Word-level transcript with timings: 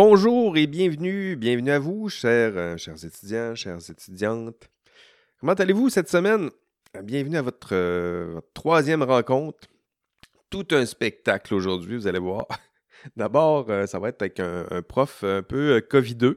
Bonjour 0.00 0.56
et 0.56 0.68
bienvenue, 0.68 1.34
bienvenue 1.34 1.72
à 1.72 1.80
vous, 1.80 2.08
chers, 2.08 2.52
euh, 2.56 2.76
chers 2.76 3.04
étudiants, 3.04 3.56
chères 3.56 3.90
étudiantes. 3.90 4.70
Comment 5.40 5.54
allez-vous 5.54 5.88
cette 5.88 6.08
semaine? 6.08 6.50
Euh, 6.96 7.02
bienvenue 7.02 7.36
à 7.36 7.42
votre, 7.42 7.70
euh, 7.72 8.30
votre 8.34 8.52
troisième 8.54 9.02
rencontre. 9.02 9.66
Tout 10.50 10.68
un 10.70 10.86
spectacle 10.86 11.52
aujourd'hui, 11.52 11.96
vous 11.96 12.06
allez 12.06 12.20
voir. 12.20 12.46
D'abord, 13.16 13.66
ça 13.88 13.98
va 13.98 14.10
être 14.10 14.22
avec 14.22 14.38
un, 14.38 14.82
prof 14.82 15.24
un 15.24 15.42
peu 15.42 15.80
COVID-2. 15.80 16.36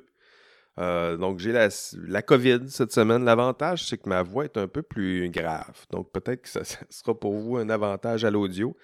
donc, 1.19 1.37
j'ai 1.37 1.51
la, 1.51 1.69
la, 2.07 2.23
COVID 2.23 2.61
cette 2.67 2.91
semaine. 2.91 3.23
L'avantage, 3.25 3.87
c'est 3.87 3.99
que 3.99 4.09
ma 4.09 4.23
voix 4.23 4.45
est 4.45 4.57
un 4.57 4.67
peu 4.67 4.81
plus 4.81 5.29
grave. 5.29 5.85
Donc, 5.91 6.11
peut-être 6.11 6.41
que 6.41 6.49
ça, 6.49 6.61
sera 6.89 7.13
pour 7.13 7.33
vous 7.33 7.57
un 7.57 7.69
avantage 7.69 8.25
à 8.25 8.31
l'audio. 8.31 8.75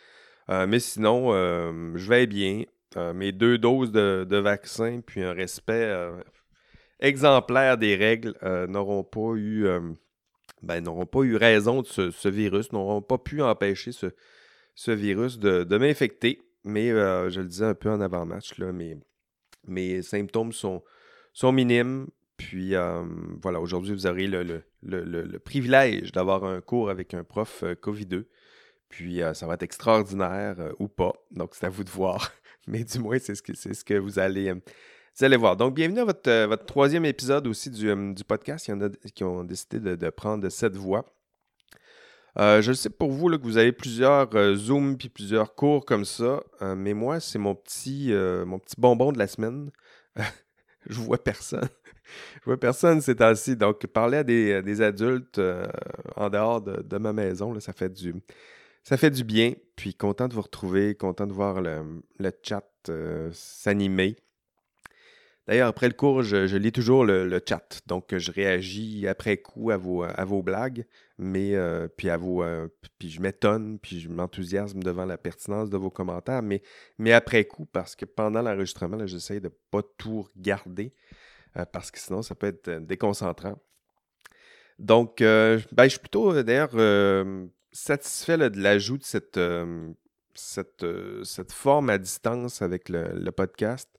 mais 0.48 0.80
sinon, 0.80 1.32
je 1.34 2.08
vais 2.08 2.28
bien. 2.28 2.66
Euh, 2.96 3.14
mes 3.14 3.34
deux 3.34 3.58
doses 3.58 3.92
de, 3.92 4.26
de, 4.28 4.38
vaccin, 4.38 5.02
puis 5.06 5.22
un 5.22 5.34
respect 5.34 5.74
euh, 5.74 6.22
exemplaire 7.00 7.78
des 7.78 7.96
règles 7.96 8.34
euh, 8.44 8.66
n'auront 8.66 9.04
pas 9.04 9.34
eu 9.36 9.68
ben, 10.64 10.82
n'auront 10.82 11.06
pas 11.06 11.20
eu 11.22 11.36
raison 11.36 11.82
de 11.82 11.88
ce, 11.88 12.30
virus, 12.30 12.72
n'auront 12.72 13.02
pas 13.02 13.18
pu 13.18 13.42
empêcher 13.42 13.92
ce, 13.92 14.08
ce 14.74 14.92
virus 14.92 15.38
de, 15.38 15.64
de 15.64 15.78
m'infecter. 15.78 16.42
Mais 16.64 16.90
je 16.90 17.40
le 17.40 17.48
disais 17.48 17.66
un 17.66 17.76
peu 17.76 17.90
en 17.90 18.02
avant-match, 18.02 18.58
là, 18.58 18.72
mes, 18.72 18.98
mes 19.68 20.02
symptômes 20.02 20.52
sont, 20.54 20.84
sont 21.34 21.52
minimes. 21.52 22.08
Puis 22.38 22.74
voilà, 23.42 23.60
aujourd'hui, 23.60 23.94
vous 23.94 24.08
aurez 24.08 24.28
le, 24.28 24.44
le, 24.44 24.64
le, 24.82 25.04
le 25.04 25.40
privilège 25.40 26.12
d'avoir 26.14 26.46
un 26.46 26.62
cours 26.62 26.90
avec 26.90 27.14
un 27.14 27.24
prof 27.24 27.64
COVID-2. 27.82 28.26
Puis 28.90 29.22
ça 29.34 29.46
va 29.46 29.54
être 29.56 29.64
extraordinaire 29.64 30.56
ou 30.80 30.88
pas. 30.88 31.14
Donc 31.32 31.54
c'est 31.54 31.66
à 31.66 31.70
vous 31.70 31.84
de 31.84 31.90
voir. 31.90 32.32
Mais 32.68 32.84
du 32.84 33.00
moins, 33.00 33.18
c'est 33.20 33.34
ce 33.34 33.42
que, 33.42 33.56
c'est 33.56 33.74
ce 33.74 33.84
que 33.84 33.96
vous, 33.96 34.20
allez, 34.20 34.50
euh, 34.50 34.56
vous 35.18 35.26
allez 35.26 35.38
voir. 35.38 35.56
Donc, 35.56 35.74
bienvenue 35.74 36.02
à 36.02 36.06
votre, 36.06 36.30
euh, 36.30 36.48
votre 36.48 36.66
troisième 36.66 37.06
épisode 37.06 37.48
aussi 37.48 37.70
du, 37.70 37.90
euh, 37.90 38.14
du, 38.14 38.24
podcast. 38.24 38.68
Il 38.68 38.72
y 38.72 38.74
en 38.74 38.82
a 38.82 38.90
qui 39.14 39.24
ont 39.24 39.44
décidé 39.44 39.80
de, 39.80 40.10
prendre 40.10 40.48
cette 40.50 40.76
voie. 40.76 41.06
je 42.38 42.74
sais 42.74 42.90
pour 42.90 43.12
vous 43.12 43.30
là, 43.30 43.38
que 43.38 43.44
vous 43.44 43.58
avez 43.58 43.72
plusieurs 43.72 44.30
Zooms 44.56 44.98
puis 44.98 45.10
plusieurs 45.10 45.56
cours 45.56 45.86
comme 45.86 46.06
ça, 46.06 46.44
mais 46.76 46.94
moi, 46.94 47.20
c'est 47.20 47.40
mon 47.40 47.56
petit, 47.56 48.12
mon 48.46 48.60
petit 48.60 48.76
bonbon 48.78 49.12
de 49.12 49.18
la 49.18 49.28
semaine. 49.28 49.72
je 50.88 51.00
vois 51.00 51.24
personne. 51.24 51.70
je 52.42 52.46
vois 52.46 52.60
personne 52.60 53.02
ces 53.02 53.16
temps-ci. 53.16 53.56
Donc, 53.56 53.86
parler 53.88 54.18
à 54.18 54.24
des, 54.24 54.82
adultes 54.82 55.42
en 56.16 56.30
dehors 56.30 56.62
de, 56.62 56.98
ma 56.98 57.14
maison, 57.14 57.58
ça 57.60 57.74
fait 57.74 57.90
du 57.90 58.14
ça 58.88 58.96
fait 58.96 59.12
du 59.12 59.26
bien, 59.26 59.52
puis 59.76 59.94
content 59.94 60.30
de 60.30 60.34
vous 60.34 60.44
retrouver, 60.44 60.96
content 60.96 61.28
de 61.28 61.34
voir 61.34 61.60
le, 61.60 62.02
chat 62.42 62.64
euh, 62.88 63.30
s'animer. 63.34 64.16
D'ailleurs, 65.46 65.68
après 65.68 65.90
le 65.90 65.94
cours, 65.94 66.24
je, 66.24 66.56
lis 66.56 66.72
toujours 66.72 67.04
le, 67.04 67.42
chat, 67.46 67.82
donc 67.88 68.18
je 68.18 68.32
réagis 68.32 69.06
après 69.06 69.36
coup 69.36 69.72
à 69.72 69.78
vos, 69.78 70.04
à 70.04 70.24
vos 70.24 70.42
blagues, 70.42 70.86
mais 71.18 71.54
euh, 71.54 71.90
puis 71.90 72.10
à 72.10 72.16
vos, 72.16 72.44
euh, 72.44 72.70
puis 72.98 73.10
je 73.10 73.20
m'étonne, 73.20 73.78
puis 73.78 74.00
je 74.00 74.08
m'enthousiasme 74.08 74.82
devant 74.82 75.06
la 75.06 75.18
pertinence 75.18 75.70
de 75.70 75.76
vos 75.76 75.90
commentaires, 75.90 76.42
mais, 76.42 76.62
mais 76.98 77.12
après 77.12 77.44
coup, 77.44 77.66
parce 77.66 77.94
que 77.94 78.06
pendant 78.06 78.42
l'enregistrement, 78.42 79.06
j'essaie 79.06 79.42
de 79.42 79.48
ne 79.48 79.54
pas 79.70 79.82
tout 79.98 80.30
regarder, 80.34 80.94
parce 81.74 81.92
que 81.92 82.00
sinon, 82.00 82.22
ça 82.22 82.36
peut 82.36 82.48
être 82.48 82.70
déconcentrant. 82.86 83.60
Donc, 84.80 85.18
ben, 85.18 85.60
je 85.84 85.88
suis 85.90 86.00
plutôt, 86.00 86.42
d'ailleurs, 86.42 86.72
satisfait 87.78 88.38
de 88.38 88.60
l'ajout 88.60 88.98
de 88.98 89.04
cette, 89.04 89.38
euh, 89.38 89.94
euh, 90.84 91.24
cette, 91.24 91.52
forme 91.52 91.90
à 91.90 91.98
distance 91.98 92.62
avec 92.62 92.90
le, 92.90 93.30
podcast. 93.32 93.90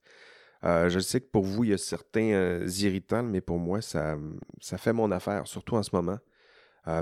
Euh, 0.64 0.88
je 0.88 0.98
sais 0.98 1.20
que 1.20 1.30
pour 1.30 1.44
vous, 1.44 1.64
il 1.64 1.70
y 1.70 1.74
a 1.74 1.78
certains 1.78 2.66
irritants, 2.66 3.22
mais 3.22 3.40
pour 3.40 3.58
moi, 3.58 3.80
ça, 3.80 4.16
ça 4.60 4.78
fait 4.78 4.92
mon 4.92 5.10
affaire, 5.12 5.46
surtout 5.46 5.76
en 5.76 5.82
ce 5.82 5.90
moment. 5.92 6.18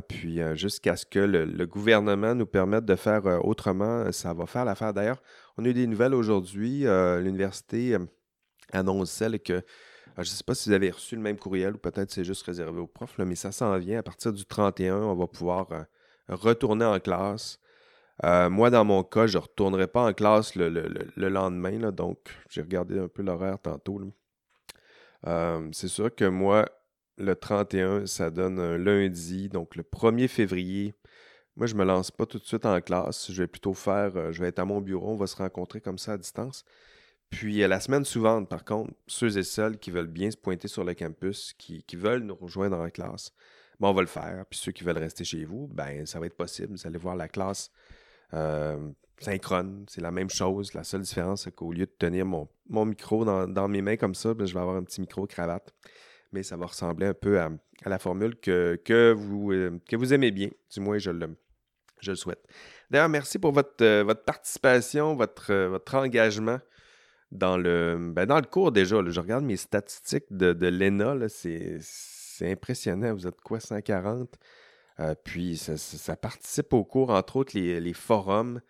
puis 0.09 0.41
jusqu'à 0.55 0.97
ce 0.97 1.07
que 1.07 1.19
le, 1.19 1.67
gouvernement 1.67 2.35
nous 2.35 2.47
permette 2.47 2.85
de 2.85 2.97
faire 2.97 3.25
autrement, 3.45 4.13
ça 4.13 4.35
va 4.35 4.47
faire 4.47 4.65
l'affaire. 4.65 4.93
D'ailleurs, 4.93 5.23
on 5.57 5.65
a 5.65 5.69
eu 5.69 5.75
des 5.75 5.87
nouvelles 5.87 6.15
aujourd'hui. 6.15 6.85
L'université 7.21 7.97
annonce 8.73 9.11
celle 9.11 9.41
que 9.41 9.63
je 10.17 10.23
ne 10.23 10.25
sais 10.25 10.45
pas 10.45 10.55
si 10.55 10.69
vous 10.69 10.75
avez 10.75 10.91
reçu 10.91 11.15
le 11.15 11.23
même 11.23 11.39
courriel 11.39 11.75
ou 11.75 11.79
peut-être 11.79 12.11
c'est 12.11 12.25
juste 12.25 12.43
réservé 12.45 12.81
aux 12.81 12.87
profs, 12.87 13.19
mais 13.19 13.35
ça 13.37 13.53
s'en 13.53 13.77
vient. 13.79 13.99
À 13.99 14.03
partir 14.03 14.33
du 14.33 14.45
31, 14.45 14.97
on 14.97 15.15
va 15.15 15.27
pouvoir 15.27 15.87
retourner 16.29 16.85
en 16.85 17.01
classe. 17.01 17.59
Euh, 18.25 18.49
moi, 18.49 18.71
dans 18.71 18.85
mon 18.85 19.03
cas, 19.03 19.27
je 19.27 19.37
ne 19.37 19.43
retournerai 19.43 19.87
pas 19.89 20.09
en 20.09 20.13
classe 20.13 20.55
le, 20.55 20.69
lendemain. 21.17 21.93
donc, 21.93 22.19
j'ai 22.49 22.63
regardé 22.63 22.99
un 22.99 23.09
peu 23.09 23.23
l'horaire 23.23 23.59
tantôt. 23.61 24.01
Euh, 25.27 25.69
c'est 25.73 25.89
sûr 25.89 26.15
que 26.15 26.25
moi, 26.25 26.67
le 27.19 27.35
31, 27.35 28.07
ça 28.07 28.31
donne 28.31 28.59
un 28.59 28.79
lundi. 28.79 29.49
Donc, 29.49 29.77
le 29.77 29.83
1er 29.83 30.29
février, 30.29 30.95
moi, 31.57 31.67
je 31.67 31.75
me 31.75 31.85
lance 31.85 32.11
pas 32.11 32.27
tout 32.27 32.39
de 32.39 32.45
suite 32.45 32.67
en 32.67 32.81
classe. 32.81 33.31
Je 33.31 33.43
vais 33.43 33.49
plutôt 33.49 33.75
faire, 33.75 34.17
euh, 34.17 34.33
je 34.33 34.41
vais 34.41 34.49
être 34.49 34.59
à 34.59 34.65
mon 34.65 34.81
bureau, 34.81 35.13
on 35.13 35.17
va 35.17 35.27
se 35.27 35.37
rencontrer 35.37 35.81
comme 35.81 35.99
ça 35.99 36.13
à 36.13 36.19
distance. 36.19 36.65
Puis 37.31 37.59
la 37.59 37.81
semaine 37.81 38.05
suivante, 38.05 38.49
par 38.49 38.65
contre, 38.65 38.93
ceux 39.09 39.37
et 39.37 39.43
celles 39.43 39.79
qui 39.79 39.91
veulent 39.91 40.07
bien 40.07 40.31
se 40.31 40.37
pointer 40.37 40.69
sur 40.69 40.85
le 40.85 40.95
campus, 40.95 41.55
qui 41.59 41.85
veulent 41.97 42.23
nous 42.23 42.37
rejoindre 42.37 42.79
en 42.79 42.89
classe, 42.89 43.33
on 43.81 43.93
va 43.93 44.01
le 44.01 44.07
faire. 44.07 44.45
Puis 44.49 44.59
ceux 44.59 44.73
qui 44.73 44.85
veulent 44.85 44.99
rester 44.99 45.25
chez 45.25 45.45
vous, 45.45 45.69
ben 45.69 46.07
ça 46.07 46.19
va 46.21 46.27
être 46.27 46.37
possible. 46.37 46.73
Vous 46.73 46.87
allez 46.87 46.99
voir 46.99 47.17
la 47.17 47.29
classe 47.29 47.71
euh, 48.35 48.91
synchrone. 49.19 49.87
C'est 49.89 50.01
la 50.01 50.11
même 50.11 50.31
chose. 50.31 50.75
La 50.75 50.85
seule 50.85 51.03
différence, 51.03 51.45
c'est 51.45 51.55
qu'au 51.55 51.73
lieu 51.73 51.87
de 51.87 51.95
tenir 51.99 52.27
mon, 52.27 52.49
micro 52.69 53.25
dans, 53.25 53.69
mes 53.69 53.83
mains 53.83 53.97
comme 53.97 54.15
ça, 54.15 54.35
ben, 54.35 54.47
je 54.47 54.55
vais 54.55 54.61
avoir 54.61 54.77
un 54.77 54.83
petit 54.83 55.01
micro 55.01 55.27
cravate. 55.27 55.75
Mais 56.33 56.43
ça 56.43 56.57
va 56.57 56.67
ressembler 56.67 57.07
un 57.07 57.15
peu 57.15 57.41
à, 57.41 57.51
la 57.85 57.99
formule 57.99 58.37
que, 58.37 58.81
que, 58.85 59.13
vous, 59.13 59.53
euh, 59.53 59.79
que 59.89 59.97
vous 59.97 60.13
aimez 60.13 60.31
bien. 60.31 60.51
Du 60.73 60.81
moins, 60.81 60.99
je 60.99 61.11
le, 61.11 61.37
je 62.01 62.11
le 62.11 62.17
souhaite. 62.17 62.45
D'ailleurs, 62.91 63.09
merci 63.09 63.39
pour 63.39 63.53
votre, 63.53 63.83
euh, 63.83 64.03
votre 64.05 64.25
participation, 64.25 65.15
votre, 65.15 65.53
votre 65.53 65.95
engagement 65.95 66.59
dans 67.33 67.57
le, 67.57 68.13
ben 68.13 68.27
dans 68.27 68.37
le 68.37 68.47
cours 68.47 68.73
déjà. 68.73 69.03
je 69.07 69.21
regarde 69.21 69.45
mes 69.45 69.57
statistiques 69.57 70.27
de, 70.31 70.53
de 70.53 70.67
l'ENA. 70.67 71.29
C'est 71.29 71.79
c'est 72.37 72.51
impressionnant. 72.51 73.15
Vous 73.15 73.27
êtes 73.27 73.41
quoi, 73.41 73.61
140? 73.61 74.29
Euh, 75.01 75.15
puis 75.25 75.57
ça, 75.57 76.17
participe 76.17 76.73
au 76.73 76.85
cours, 76.85 77.11
entre 77.11 77.37
autres 77.37 77.59
les, 77.59 77.93
forums. 77.93 78.61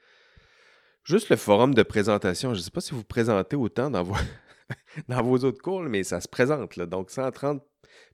Juste 1.04 1.31
le 1.31 1.37
forum 1.37 1.75
de 1.75 1.82
présentation. 1.82 2.54
Je 2.54 2.59
ne 2.59 2.62
sais 2.65 2.71
pas 2.71 2.81
si 2.81 2.94
vous 2.94 3.04
présentez 3.04 3.56
autant 3.56 3.91
dans 3.91 4.03
vos, 4.03 5.44
autres 5.44 5.62
cours, 5.62 5.82
mais 5.82 6.03
ça 6.03 6.21
se 6.21 6.28
présente. 6.28 6.78
Donc 6.81 7.10
130 7.10 7.62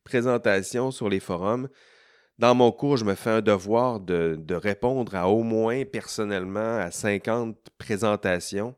présentations 0.05 0.91
sur 0.91 1.09
les 1.09 1.21
forums. 1.21 1.69
Dans 2.39 2.55
mon 2.55 2.73
cours, 2.73 2.97
je 2.97 3.05
me 3.05 3.15
fais 3.15 3.31
un 3.31 3.41
devoir 3.41 4.01
de, 4.01 4.37
de 4.39 4.55
répondre 4.55 5.15
à 5.15 5.29
au 5.29 5.43
moins 5.43 5.84
personnellement 5.84 6.79
à 6.79 6.91
50 6.91 7.57
présentations. 7.79 8.75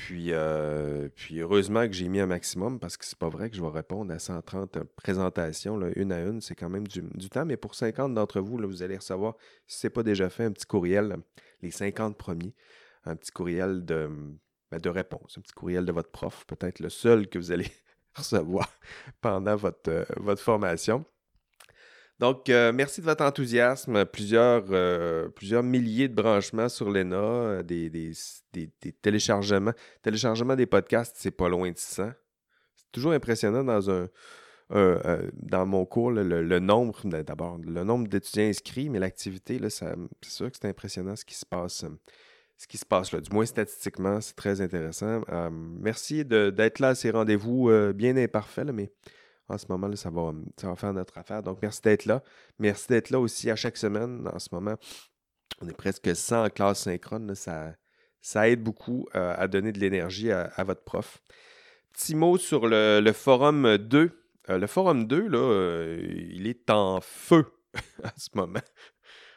Puis, 0.00 0.32
euh, 0.32 1.10
puis 1.14 1.40
heureusement 1.40 1.86
que 1.86 1.92
j'ai 1.92 2.08
mis 2.08 2.20
un 2.20 2.26
maximum 2.26 2.80
parce 2.80 2.96
que 2.96 3.04
c'est 3.04 3.18
pas 3.18 3.28
vrai 3.28 3.50
que 3.50 3.56
je 3.56 3.60
vais 3.60 3.68
répondre 3.68 4.10
à 4.14 4.18
130 4.18 4.78
présentations, 4.96 5.78
une 5.94 6.10
à 6.10 6.22
une, 6.22 6.40
c'est 6.40 6.54
quand 6.54 6.70
même 6.70 6.88
du, 6.88 7.28
temps. 7.28 7.44
Mais 7.44 7.58
pour 7.58 7.74
50 7.74 8.14
d'entre 8.14 8.40
vous, 8.40 8.56
là, 8.56 8.66
vous 8.66 8.82
allez 8.82 8.96
recevoir, 8.96 9.36
si 9.66 9.78
ce 9.78 9.86
n'est 9.86 9.90
pas 9.90 10.02
déjà 10.02 10.30
fait, 10.30 10.44
un 10.44 10.52
petit 10.52 10.64
courriel, 10.64 11.18
les 11.60 11.70
50 11.70 12.16
premiers, 12.16 12.54
un 13.04 13.14
petit 13.14 13.30
courriel 13.30 13.84
de, 13.84 14.08
ben, 14.70 14.78
de 14.78 14.88
réponse, 14.88 15.36
un 15.36 15.42
petit 15.42 15.52
courriel 15.52 15.84
de 15.84 15.92
votre 15.92 16.10
prof, 16.10 16.46
peut-être 16.46 16.80
le 16.80 16.88
seul 16.88 17.28
que 17.28 17.38
vous 17.38 17.52
allez 17.52 17.70
recevoir 18.14 18.70
pendant 19.20 19.56
votre, 19.56 19.90
euh, 19.90 20.04
votre 20.16 20.40
formation. 20.40 21.04
Donc, 22.20 22.50
euh, 22.50 22.70
merci 22.70 23.00
de 23.00 23.06
votre 23.06 23.24
enthousiasme. 23.24 24.04
Plusieurs, 24.04 24.66
euh, 24.72 25.30
plusieurs 25.30 25.62
milliers 25.62 26.06
de 26.06 26.14
branchements 26.14 26.68
sur 26.68 26.90
l'ENA, 26.90 27.16
euh, 27.16 27.62
des, 27.62 27.88
des, 27.88 28.92
téléchargements. 29.00 29.72
Téléchargement 30.02 30.54
des 30.54 30.66
podcasts, 30.66 31.16
c'est 31.18 31.30
pas 31.30 31.48
loin 31.48 31.70
de 31.70 31.78
100. 31.78 32.10
C'est 32.76 32.92
toujours 32.92 33.12
impressionnant 33.12 33.64
dans 33.64 33.90
un, 33.90 34.06
dans 35.32 35.64
mon 35.64 35.86
cours, 35.86 36.10
le, 36.10 36.58
nombre, 36.58 37.00
d'abord, 37.22 37.56
le 37.56 37.84
nombre 37.84 38.06
d'étudiants 38.06 38.50
inscrits, 38.50 38.90
mais 38.90 38.98
l'activité, 38.98 39.58
c'est 39.70 39.86
sûr 40.22 40.50
que 40.50 40.58
c'est 40.60 40.68
impressionnant 40.68 41.16
ce 41.16 41.24
qui 41.24 41.34
se 41.34 41.46
passe. 41.46 41.86
Ce 42.58 42.66
qui 42.66 42.76
se 42.76 42.84
passe 42.84 43.12
là, 43.12 43.20
du 43.22 43.30
moins 43.32 43.46
statistiquement, 43.46 44.20
c'est 44.20 44.36
très 44.36 44.60
intéressant. 44.60 45.22
merci 45.50 46.26
d'être 46.26 46.80
là 46.80 46.88
à 46.88 46.94
ces 46.94 47.10
rendez-vous 47.10 47.70
bien 47.94 48.16
imparfaits, 48.18 48.70
mais 48.72 48.90
en 49.50 49.58
ce 49.58 49.66
moment, 49.68 49.88
là, 49.88 49.96
ça, 49.96 50.10
va, 50.10 50.32
faire 50.76 50.92
notre 50.92 51.18
affaire. 51.18 51.42
Donc, 51.42 51.58
merci 51.60 51.80
d'être 51.82 52.04
là. 52.04 52.22
Merci 52.58 52.86
d'être 52.88 53.10
là 53.10 53.18
aussi 53.18 53.50
à 53.50 53.56
chaque 53.56 53.76
semaine. 53.76 54.28
En 54.32 54.38
ce 54.38 54.48
moment, 54.52 54.76
on 55.60 55.68
est 55.68 55.76
presque 55.76 56.14
100 56.14 56.44
en 56.44 56.50
classe 56.50 56.82
synchrone. 56.82 57.34
ça, 57.34 58.48
aide 58.48 58.62
beaucoup 58.62 59.08
euh, 59.14 59.34
à 59.36 59.48
donner 59.48 59.72
de 59.72 59.80
l'énergie 59.80 60.30
à, 60.30 60.64
votre 60.64 60.84
prof. 60.84 61.20
Petit 61.92 62.14
mot 62.14 62.38
sur 62.38 62.68
le, 62.68 63.12
forum 63.12 63.76
2. 63.76 64.10
Euh, 64.48 64.58
le 64.58 64.66
forum 64.68 65.06
2, 65.06 65.28
là, 65.28 65.38
euh, 65.38 66.00
il 66.30 66.46
est 66.46 66.70
en 66.70 67.00
feu 67.00 67.44
en 68.04 68.10
ce 68.16 68.28
moment. 68.34 68.60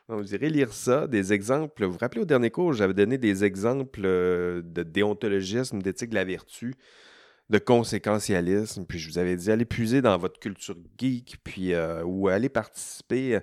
vous 0.10 0.36
irez 0.36 0.50
lire 0.50 0.74
ça, 0.74 1.08
des 1.08 1.34
exemples. 1.34 1.86
Vous 1.86 1.94
vous 1.94 1.98
rappelez 1.98 2.22
au 2.22 2.26
dernier 2.26 2.52
cours, 2.52 2.74
j'avais 2.74 2.94
donné 2.94 3.18
des 3.18 3.44
exemples 3.44 4.02
de 4.04 4.84
déontologisme, 4.84 5.82
d'éthique 5.82 6.12
de 6.12 6.16
la 6.16 6.26
vertu 6.26 6.76
de 7.54 7.60
conséquentialisme. 7.60 8.86
Puis 8.86 8.98
je 8.98 9.10
vous 9.10 9.20
avais 9.20 9.36
dit, 9.36 9.52
allez 9.52 9.66
puiser 9.66 10.02
dans 10.02 10.18
votre 10.18 10.40
culture 10.40 10.76
geek, 10.98 11.38
puis 11.44 11.74
euh, 11.74 12.04
ou 12.04 12.28
allez 12.28 12.50
participer. 12.50 13.40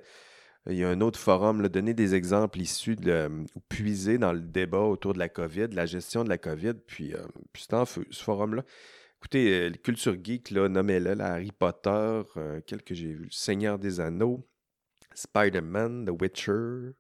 Il 0.67 0.77
y 0.77 0.85
a 0.85 0.89
un 0.89 1.01
autre 1.01 1.19
forum, 1.19 1.63
là, 1.63 1.69
donner 1.69 1.95
des 1.95 2.15
exemples 2.15 2.61
issus 2.61 2.97
de, 2.97 3.31
ou 3.55 3.61
puiser 3.69 4.19
dans 4.19 4.33
le 4.33 4.41
débat 4.41 4.81
autour 4.81 5.15
de 5.15 5.19
la 5.21 5.29
COVID, 5.29 5.69
la 5.69 5.87
gestion 5.87 6.25
de 6.25 6.29
la 6.29 6.39
COVID, 6.39 6.75
puis, 6.87 7.15
euh, 7.15 7.23
puis 7.53 7.63
c'est 7.63 7.75
en 7.75 7.87
feu, 7.87 8.05
ce 8.11 8.23
forum-là. 8.23 8.65
Écoutez, 9.19 9.69
euh, 9.69 9.71
culture 9.71 10.17
geek, 10.23 10.51
là, 10.51 10.69
nommez-le, 10.69 11.19
Harry 11.21 11.53
Potter, 11.53 12.23
quel 12.67 12.83
que 12.83 12.95
j'ai 12.95 13.15
vu, 13.15 13.29
Seigneur 13.31 13.79
des 13.79 14.01
Anneaux, 14.01 14.47
Spider-Man, 15.15 16.05
The 16.05 16.21
Witcher, 16.21 16.91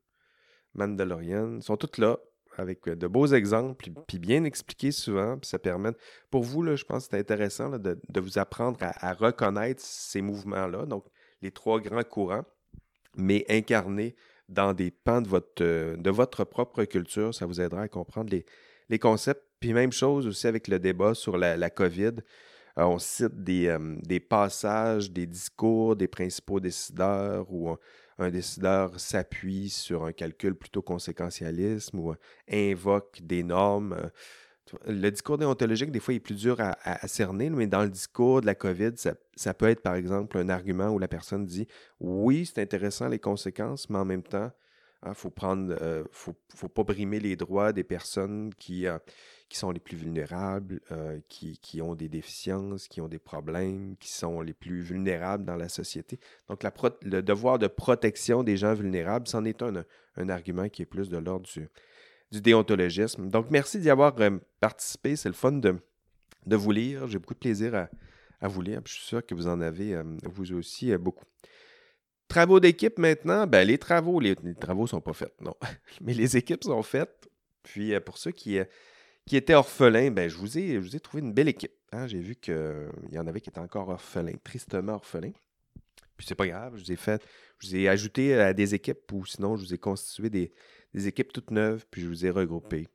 Mandalorian, 0.75 1.61
sont 1.61 1.77
toutes 1.77 1.99
là 1.99 2.19
avec 2.61 2.89
de 2.89 3.07
beaux 3.07 3.27
exemples, 3.27 3.91
puis 4.07 4.19
bien 4.19 4.45
expliqués 4.45 4.93
souvent, 4.93 5.39
puis 5.39 5.49
ça 5.49 5.59
permet, 5.59 5.91
pour 6.31 6.43
vous, 6.45 6.63
là, 6.63 6.77
je 6.77 6.85
pense 6.85 7.05
que 7.05 7.11
c'est 7.11 7.19
intéressant 7.19 7.71
de, 7.71 7.99
vous 8.21 8.39
apprendre 8.39 8.79
à, 8.81 9.15
reconnaître 9.15 9.83
ces 9.83 10.23
mouvements-là, 10.23 10.87
donc 10.87 11.05
les 11.43 11.51
trois 11.51 11.81
grands 11.81 12.05
courants, 12.05 12.45
mais 13.17 13.45
incarnés 13.49 14.15
dans 14.49 14.75
des 14.75 14.91
pans 14.91 15.23
de 15.23 15.29
votre, 16.11 16.45
propre 16.45 16.85
culture, 16.85 17.35
ça 17.35 17.47
vous 17.47 17.61
aidera 17.61 17.83
à 17.83 17.89
comprendre 17.89 18.31
les, 18.89 18.99
concepts. 18.99 19.43
Puis 19.61 19.73
même 19.73 19.93
chose 19.93 20.27
aussi 20.27 20.47
avec 20.47 20.69
le 20.69 20.79
débat 20.79 21.15
sur 21.15 21.37
la, 21.37 21.71
COVID. 21.71 22.13
Euh, 22.79 22.85
on 22.85 22.99
cite 22.99 23.43
des, 23.43 23.67
euh, 23.67 23.97
des, 24.03 24.21
passages, 24.21 25.11
des 25.11 25.27
discours 25.27 25.97
des 25.97 26.09
principaux 26.09 26.61
décideurs 26.61 27.53
ou 27.53 27.77
un 28.23 28.31
décideur 28.31 28.99
s'appuie 28.99 29.71
sur 29.71 30.05
un 30.05 30.13
calcul 30.13 30.55
plutôt 30.55 30.83
conséquentialisme 30.83 31.99
ou 31.99 32.15
invoque 32.51 33.21
des 33.23 33.43
normes. 33.43 33.93
Euh, 33.95 34.09
le 34.87 35.11
discours 35.11 35.39
déontologique, 35.39 35.91
des 35.91 36.01
fois, 36.01 36.15
est 36.15 36.21
plus 36.21 36.37
dur 36.37 36.57
à, 36.61 37.09
cerner, 37.09 37.51
mais 37.51 37.67
dans 37.67 37.83
le 37.83 37.89
discours 37.89 38.41
de 38.41 38.47
la 38.47 38.55
COVID, 38.55 38.93
ça, 38.97 39.55
peut 39.55 39.69
être, 39.69 39.83
par 39.83 39.97
exemple, 39.97 40.39
un 40.39 40.49
argument 40.49 40.91
où 40.91 40.99
la 40.99 41.09
personne 41.09 41.45
dit 41.45 41.67
oui, 41.99 42.47
c'est 42.47 42.63
intéressant 42.63 43.09
les 43.09 43.19
conséquences, 43.19 43.91
mais 43.91 43.99
en 43.99 44.05
même 44.05 44.23
temps, 44.23 44.53
il 45.03 45.09
hein, 45.09 45.15
faut 45.15 45.31
prendre, 45.31 45.75
euh, 45.81 46.05
faut, 46.13 46.37
faut, 46.55 46.69
pas 46.69 46.85
brimer 46.85 47.21
les 47.21 47.35
droits 47.35 47.73
des 47.73 47.85
personnes 47.85 48.53
qui, 48.59 48.87
euh, 48.87 48.99
qui 49.51 49.59
sont 49.59 49.73
les 49.73 49.81
plus 49.81 49.97
vulnérables, 49.97 50.81
euh, 50.93 51.19
qui, 51.29 51.59
qui, 51.59 51.83
ont 51.83 51.97
des 51.97 52.09
déficiences, 52.09 52.87
qui 52.87 53.01
ont 53.01 53.09
des 53.09 53.19
problèmes, 53.19 53.97
qui 53.99 54.09
sont 54.09 54.41
les 54.41 54.53
plus 54.53 54.81
vulnérables 54.81 55.45
dans 55.45 55.57
la 55.57 55.69
société. 55.69 56.21
Donc, 56.49 56.63
le 57.03 57.21
devoir 57.21 57.59
de 57.59 57.67
protection 57.67 58.45
des 58.45 58.57
gens 58.57 58.75
vulnérables, 58.75 59.27
c'en 59.27 59.45
est 59.45 59.61
un, 59.61 59.85
un, 60.17 60.29
argument 60.29 60.69
qui 60.69 60.83
est 60.83 60.87
plus 60.87 61.11
de 61.11 61.19
l'ordre 61.19 61.49
du, 61.53 61.69
du, 62.31 62.41
déontologisme. 62.41 63.29
Donc, 63.29 63.51
merci 63.51 63.81
d'y 63.81 63.91
avoir 63.91 64.15
euh, 64.21 64.39
participé. 64.61 65.17
C'est 65.17 65.29
le 65.29 65.35
fun 65.35 65.51
de, 65.51 65.77
de 66.47 66.57
vous 66.57 66.71
lire. 66.71 67.09
J'ai 67.09 67.19
beaucoup 67.19 67.35
de 67.35 67.41
plaisir 67.41 67.75
à, 67.75 67.91
à, 68.41 68.47
vous 68.47 68.63
lire. 68.63 68.81
Je 68.87 68.93
suis 68.93 69.05
sûr 69.05 69.27
que 69.27 69.35
vous 69.35 69.49
en 69.49 69.61
avez, 69.61 69.97
euh, 69.97 70.05
vous 70.33 70.53
aussi, 70.53 70.97
beaucoup. 70.97 71.25
Travaux 72.29 72.61
d'équipe 72.61 73.01
maintenant, 73.01 73.49
ben, 73.49 73.67
les 73.67 73.79
travaux, 73.79 74.21
les, 74.21 74.37
les 74.45 74.55
travaux 74.55 74.83
ne 74.83 74.89
sont 74.89 75.01
pas 75.01 75.13
faits, 75.13 75.35
non. 75.41 75.57
Mais 76.01 76.15
les 76.15 76.37
équipes 76.37 76.63
sont 76.63 76.85
faites. 76.85 77.29
Puis 77.65 77.99
pour 78.01 78.17
ceux 78.17 78.31
qui, 78.31 78.59
qui 79.31 79.37
était 79.37 79.55
orphelin, 79.55 80.11
ben, 80.11 80.29
je, 80.29 80.37
vous 80.37 80.59
ai, 80.59 80.77
vous 80.77 80.97
ai 80.97 80.99
trouvé 80.99 81.23
une 81.23 81.33
belle 81.33 81.47
équipe. 81.47 81.71
Hein. 81.93 82.09
J'ai 82.09 82.19
vu 82.19 82.35
qu'il 82.35 82.91
y 83.13 83.19
en 83.21 83.29
avait 83.29 83.41
qui 83.41 83.49
étaient 83.49 83.61
encore 83.61 83.89
orphelins, 83.89 84.35
tristement 84.43 84.95
orphelins. 84.95 85.31
Puis 86.17 86.27
c'est 86.27 86.35
pas 86.35 86.49
grave, 86.49 86.73
je 86.75 86.83
vous 86.83 86.91
ai 86.91 86.97
fait, 86.97 87.25
je 87.61 87.69
vous 87.69 87.77
ai 87.77 87.89
ajouté 87.89 88.35
à 88.35 88.53
des 88.53 88.75
équipes 88.75 89.13
ou 89.13 89.25
sinon 89.25 89.55
je 89.55 89.65
vous 89.65 89.73
ai 89.73 89.79
constitué 89.79 90.31
des, 90.31 90.53
équipes 91.07 91.33
toutes 91.33 91.53
neuves, 91.53 91.87
puis 91.93 92.03
je 92.03 92.09
vous 92.09 92.27
ai 92.27 92.31
regroupé. 92.31 92.89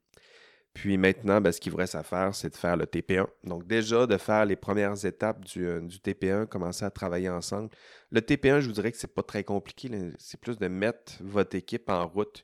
Puis 0.73 0.97
maintenant, 0.97 1.39
ben, 1.39 1.53
ce 1.53 1.61
qu'il 1.61 1.71
vous 1.71 1.77
reste 1.77 1.95
à 1.95 2.03
faire, 2.03 2.35
c'est 2.35 2.49
de 2.49 2.57
faire 2.57 2.75
le 2.75 2.85
TP1. 2.85 3.27
Donc 3.45 3.65
déjà, 3.65 4.05
de 4.05 4.17
faire 4.17 4.43
les 4.43 4.57
premières 4.57 5.05
étapes 5.05 5.39
du, 5.45 5.65
euh, 5.65 5.79
du, 5.79 5.99
TP1, 5.99 6.47
commencer 6.47 6.83
à 6.83 6.91
travailler 6.91 7.29
ensemble. 7.29 7.69
Le 8.11 8.19
TP1, 8.19 8.59
je 8.59 8.67
vous 8.67 8.73
dirais 8.73 8.91
que 8.91 8.97
c'est 8.97 9.15
pas 9.15 9.23
très 9.23 9.45
compliqué. 9.45 9.89
C'est 10.17 10.41
plus 10.41 10.57
de 10.57 10.67
mettre 10.67 11.13
votre 11.21 11.55
équipe 11.55 11.89
en 11.89 12.05
route, 12.05 12.43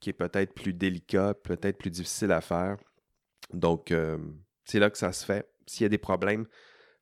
qui 0.00 0.10
est 0.10 0.12
peut-être 0.12 0.54
plus 0.54 0.72
délicat, 0.72 1.34
peut-être 1.34 1.78
plus 1.78 1.90
difficile 1.90 2.32
à 2.32 2.40
faire. 2.40 2.78
Donc, 3.52 3.90
euh, 3.90 4.18
c'est 4.64 4.78
là 4.78 4.90
que 4.90 4.98
ça 4.98 5.12
se 5.12 5.24
fait. 5.24 5.48
S'il 5.66 5.84
y 5.84 5.86
a 5.86 5.88
des 5.88 5.98
problèmes, 5.98 6.46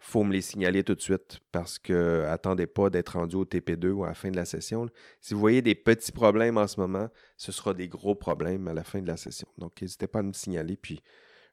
il 0.01 0.05
faut 0.11 0.25
me 0.25 0.33
les 0.33 0.43
signaler 0.43 0.85
tout 0.85 0.95
de 0.95 1.01
suite 1.01 1.41
parce 1.53 1.79
que 1.79 2.25
attendez 2.29 2.67
pas 2.67 2.91
d'être 2.91 3.19
rendu 3.19 3.37
au 3.37 3.45
TP2 3.45 3.91
ou 3.91 4.05
à 4.05 4.09
la 4.09 4.15
fin 4.15 4.31
de 4.31 4.37
la 4.37 4.45
session. 4.45 4.89
Si 5.21 5.35
vous 5.35 5.41
voyez 5.41 5.63
des 5.63 5.75
petits 5.75 6.13
problèmes 6.13 6.59
en 6.59 6.67
ce 6.67 6.79
moment, 6.79 7.09
ce 7.37 7.51
sera 7.53 7.75
des 7.75 7.89
gros 7.89 8.15
problèmes 8.15 8.69
à 8.69 8.75
la 8.75 8.85
fin 8.85 9.01
de 9.01 9.07
la 9.07 9.17
session. 9.17 9.49
Donc, 9.59 9.81
n'hésitez 9.81 10.07
pas 10.07 10.21
à 10.21 10.23
me 10.23 10.33
signaler, 10.33 10.77
puis 10.77 11.01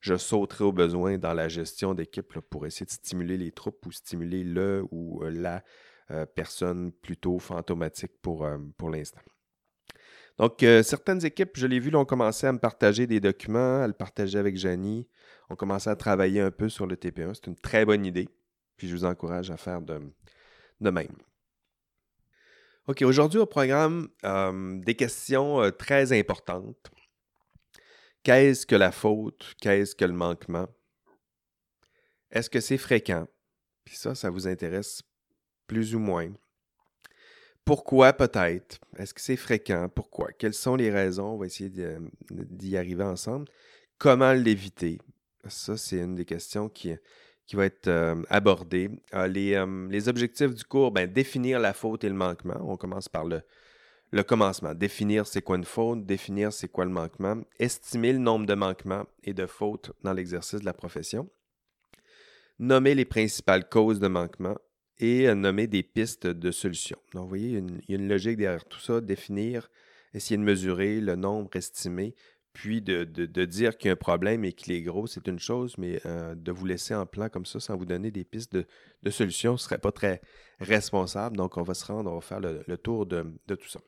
je 0.01 0.17
sauterai 0.17 0.65
au 0.65 0.73
besoin 0.73 1.17
dans 1.17 1.33
la 1.33 1.47
gestion 1.47 1.93
d'équipe 1.93 2.39
pour 2.49 2.65
essayer 2.65 2.85
de 2.85 2.91
stimuler 2.91 3.37
les 3.37 3.51
troupes 3.51 3.85
ou 3.85 3.91
stimuler 3.91 4.43
le 4.43 4.83
ou 4.91 5.23
la 5.23 5.63
euh, 6.11 6.25
personne 6.25 6.91
plutôt 6.91 7.39
fantomatique 7.39 8.11
pour, 8.21 8.45
euh, 8.45 8.57
pour 8.77 8.89
l'instant. 8.89 9.21
Donc, 10.37 10.63
euh, 10.63 10.81
certaines 10.81 11.23
équipes, 11.25 11.51
je 11.55 11.67
l'ai 11.67 11.79
vu, 11.79 11.95
ont 11.95 12.05
commencé 12.05 12.47
à 12.47 12.51
me 12.51 12.57
partager 12.57 13.05
des 13.05 13.19
documents, 13.19 13.83
à 13.83 13.87
le 13.87 13.93
partager 13.93 14.39
avec 14.39 14.57
Janie. 14.57 15.07
On 15.49 15.55
commençait 15.55 15.91
à 15.91 15.95
travailler 15.95 16.41
un 16.41 16.51
peu 16.51 16.69
sur 16.69 16.87
le 16.87 16.95
TP1. 16.95 17.35
C'est 17.35 17.47
une 17.47 17.55
très 17.55 17.85
bonne 17.85 18.05
idée. 18.05 18.27
Puis 18.77 18.87
je 18.87 18.95
vous 18.95 19.05
encourage 19.05 19.51
à 19.51 19.57
faire 19.57 19.81
de, 19.81 19.99
même. 20.79 21.15
OK, 22.87 23.01
aujourd'hui 23.03 23.39
au 23.39 23.45
programme, 23.45 24.09
euh, 24.25 24.79
des 24.79 24.95
questions 24.95 25.61
euh, 25.61 25.69
très 25.69 26.17
importantes. 26.17 26.91
Qu'est-ce 28.23 28.65
que 28.65 28.75
la 28.75 28.91
faute? 28.91 29.53
Qu'est-ce 29.61 29.95
que 29.95 30.05
le 30.05 30.13
manquement? 30.13 30.67
Est-ce 32.31 32.49
que 32.49 32.59
c'est 32.59 32.77
fréquent? 32.77 33.27
Puis 33.85 33.95
ça, 33.95 34.15
ça 34.15 34.29
vous 34.29 34.47
intéresse 34.47 35.03
plus 35.67 35.93
ou 35.93 35.99
moins. 35.99 36.31
Pourquoi 37.65 38.13
peut-être? 38.13 38.79
Est-ce 38.97 39.13
que 39.13 39.21
c'est 39.21 39.37
fréquent? 39.37 39.87
Pourquoi? 39.93 40.31
Quelles 40.37 40.53
sont 40.53 40.75
les 40.75 40.91
raisons? 40.91 41.33
On 41.33 41.37
va 41.37 41.45
essayer 41.45 41.71
d'y 42.29 42.77
arriver 42.77 43.03
ensemble. 43.03 43.45
Comment 43.97 44.33
l'éviter? 44.33 44.99
Ça, 45.47 45.77
c'est 45.77 45.97
une 45.97 46.15
des 46.15 46.25
questions 46.25 46.69
qui, 46.69 46.93
qui 47.45 47.55
va 47.55 47.65
être 47.65 47.87
euh, 47.87 48.21
abordée. 48.29 48.89
Euh, 49.13 49.27
les, 49.27 49.53
euh, 49.53 49.87
les, 49.89 50.09
objectifs 50.09 50.53
du 50.53 50.63
cours, 50.63 50.91
ben, 50.91 51.09
définir 51.09 51.59
la 51.59 51.73
faute 51.73 52.03
et 52.03 52.09
le 52.09 52.15
manquement. 52.15 52.57
On 52.61 52.77
commence 52.77 53.09
par 53.09 53.25
le, 53.25 53.41
le 54.11 54.23
commencement. 54.23 54.73
Définir 54.73 55.25
c'est 55.25 55.41
quoi 55.41 55.57
une 55.57 55.65
faute, 55.65 56.05
définir 56.05 56.53
c'est 56.53 56.67
quoi 56.67 56.85
le 56.85 56.91
manquement, 56.91 57.41
estimer 57.59 58.13
le 58.13 58.19
nombre 58.19 58.45
de 58.45 58.53
manquements 58.53 59.05
et 59.23 59.33
de 59.33 59.45
fautes 59.45 59.91
dans 60.03 60.13
l'exercice 60.13 60.59
de 60.59 60.65
la 60.65 60.73
profession, 60.73 61.29
nommer 62.59 62.93
les 62.93 63.05
principales 63.05 63.67
causes 63.67 63.99
de 63.99 64.07
manquement, 64.07 64.55
et 64.99 65.33
nommer 65.33 65.67
des 65.67 65.83
pistes 65.83 66.27
de 66.27 66.51
solutions. 66.51 66.99
Donc, 67.13 67.23
vous 67.23 67.29
voyez, 67.29 67.49
il 67.49 67.89
y, 67.89 67.93
a 67.93 67.97
une, 67.97 68.07
logique 68.07 68.37
derrière 68.37 68.65
tout 68.65 68.79
ça, 68.79 69.01
définir, 69.01 69.69
essayer 70.13 70.37
de 70.37 70.43
mesurer 70.43 71.01
le 71.01 71.15
nombre 71.15 71.55
estimé, 71.55 72.15
puis 72.53 72.81
de, 72.81 73.03
dire 73.45 73.77
qu'il 73.77 73.87
y 73.87 73.89
a 73.89 73.93
un 73.93 73.95
problème 73.95 74.45
et 74.45 74.53
qu'il 74.53 74.73
est 74.73 74.81
gros, 74.83 75.07
c'est 75.07 75.27
une 75.27 75.39
chose, 75.39 75.75
mais 75.79 75.99
euh, 76.05 76.35
de 76.35 76.51
vous 76.51 76.65
laisser 76.65 76.93
en 76.93 77.07
plan 77.07 77.27
comme 77.27 77.47
ça 77.47 77.59
sans 77.59 77.75
vous 77.75 77.85
donner 77.85 78.11
des 78.11 78.23
pistes 78.23 78.55
de, 78.55 79.09
solutions, 79.09 79.57
ce 79.57 79.63
ne 79.63 79.67
serait 79.69 79.79
pas 79.79 79.91
très 79.91 80.21
responsable. 80.59 81.35
Donc, 81.35 81.57
on 81.57 81.63
va 81.63 81.73
se 81.73 81.85
rendre, 81.85 82.11
on 82.11 82.15
va 82.15 82.21
faire 82.21 82.39
le, 82.39 82.77
tour 82.77 83.07
de, 83.07 83.25
tout 83.47 83.67
ça. 83.67 83.79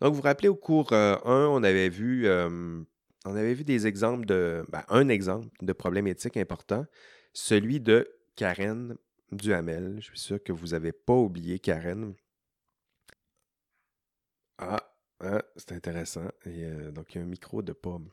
Donc, 0.00 0.14
vous 0.14 0.16
vous 0.16 0.22
rappelez, 0.22 0.48
au 0.48 0.56
cours 0.56 0.92
1, 0.92 0.96
euh, 0.96 1.18
on 1.24 1.62
avait 1.62 1.90
vu... 1.90 2.26
Euh, 2.26 2.82
on 3.26 3.36
avait 3.36 3.54
vu 3.54 3.64
des 3.64 3.86
exemples 3.86 4.26
de. 4.26 4.64
Ben, 4.68 4.84
un 4.88 5.08
exemple 5.08 5.48
de 5.62 5.72
problème 5.72 6.06
éthique 6.06 6.36
important, 6.36 6.84
celui 7.32 7.80
de 7.80 8.06
Karen 8.36 8.96
Duhamel. 9.32 9.96
Je 10.00 10.06
suis 10.06 10.18
sûr 10.18 10.42
que 10.42 10.52
vous 10.52 10.68
n'avez 10.68 10.92
pas 10.92 11.14
oublié 11.14 11.58
Karen. 11.58 12.14
Ah, 14.58 14.82
hein, 15.20 15.42
c'est 15.56 15.72
intéressant. 15.72 16.28
Euh, 16.46 16.90
donc, 16.92 17.14
il 17.14 17.18
y 17.18 17.20
a 17.20 17.24
un 17.24 17.28
micro 17.28 17.62
de 17.62 17.72
pomme. 17.72 18.10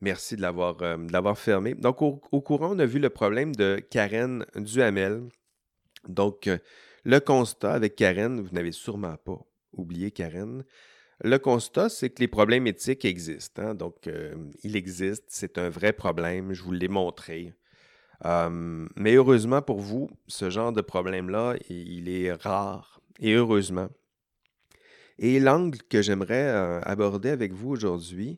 Merci 0.00 0.36
de 0.36 0.42
l'avoir, 0.42 0.82
euh, 0.82 1.34
fermé. 1.34 1.74
Donc, 1.74 2.02
au, 2.02 2.16
courant, 2.40 2.74
on 2.74 2.78
a 2.78 2.86
vu 2.86 2.98
le 2.98 3.10
problème 3.10 3.54
de 3.54 3.82
Karen 3.90 4.44
Duhamel. 4.56 5.28
Donc, 6.08 6.46
euh, 6.46 6.58
le 7.04 7.20
constat 7.20 7.72
avec 7.72 7.96
Karen, 7.96 8.40
vous 8.40 8.54
n'avez 8.54 8.72
sûrement 8.72 9.16
pas 9.16 9.38
oublié 9.72 10.10
Karen. 10.10 10.64
Le 11.22 11.38
constat, 11.38 11.88
c'est 11.88 12.10
que 12.10 12.20
les 12.20 12.28
problèmes 12.28 12.66
éthiques 12.66 13.04
existent. 13.04 13.62
Hein. 13.62 13.74
Donc, 13.74 14.08
il 14.62 14.76
existe, 14.76 15.24
c'est 15.28 15.58
un 15.58 15.70
vrai 15.70 15.92
problème. 15.92 16.52
Je 16.52 16.62
vous 16.62 16.72
l'ai 16.72 16.88
montré 16.88 17.54
mais 18.22 19.14
heureusement 19.14 19.62
pour 19.62 19.80
vous, 19.80 20.10
ce 20.26 20.50
genre 20.50 20.72
de 20.72 20.80
problème-là, 20.80 21.56
il 21.68 22.08
est 22.08 22.32
rare. 22.32 23.00
Et 23.20 23.32
heureusement. 23.32 23.88
Et 25.18 25.38
l'angle 25.38 25.78
que 25.82 26.02
j'aimerais 26.02 26.48
euh, 26.48 26.80
aborder 26.82 27.30
avec 27.30 27.52
vous 27.52 27.70
aujourd'hui, 27.70 28.36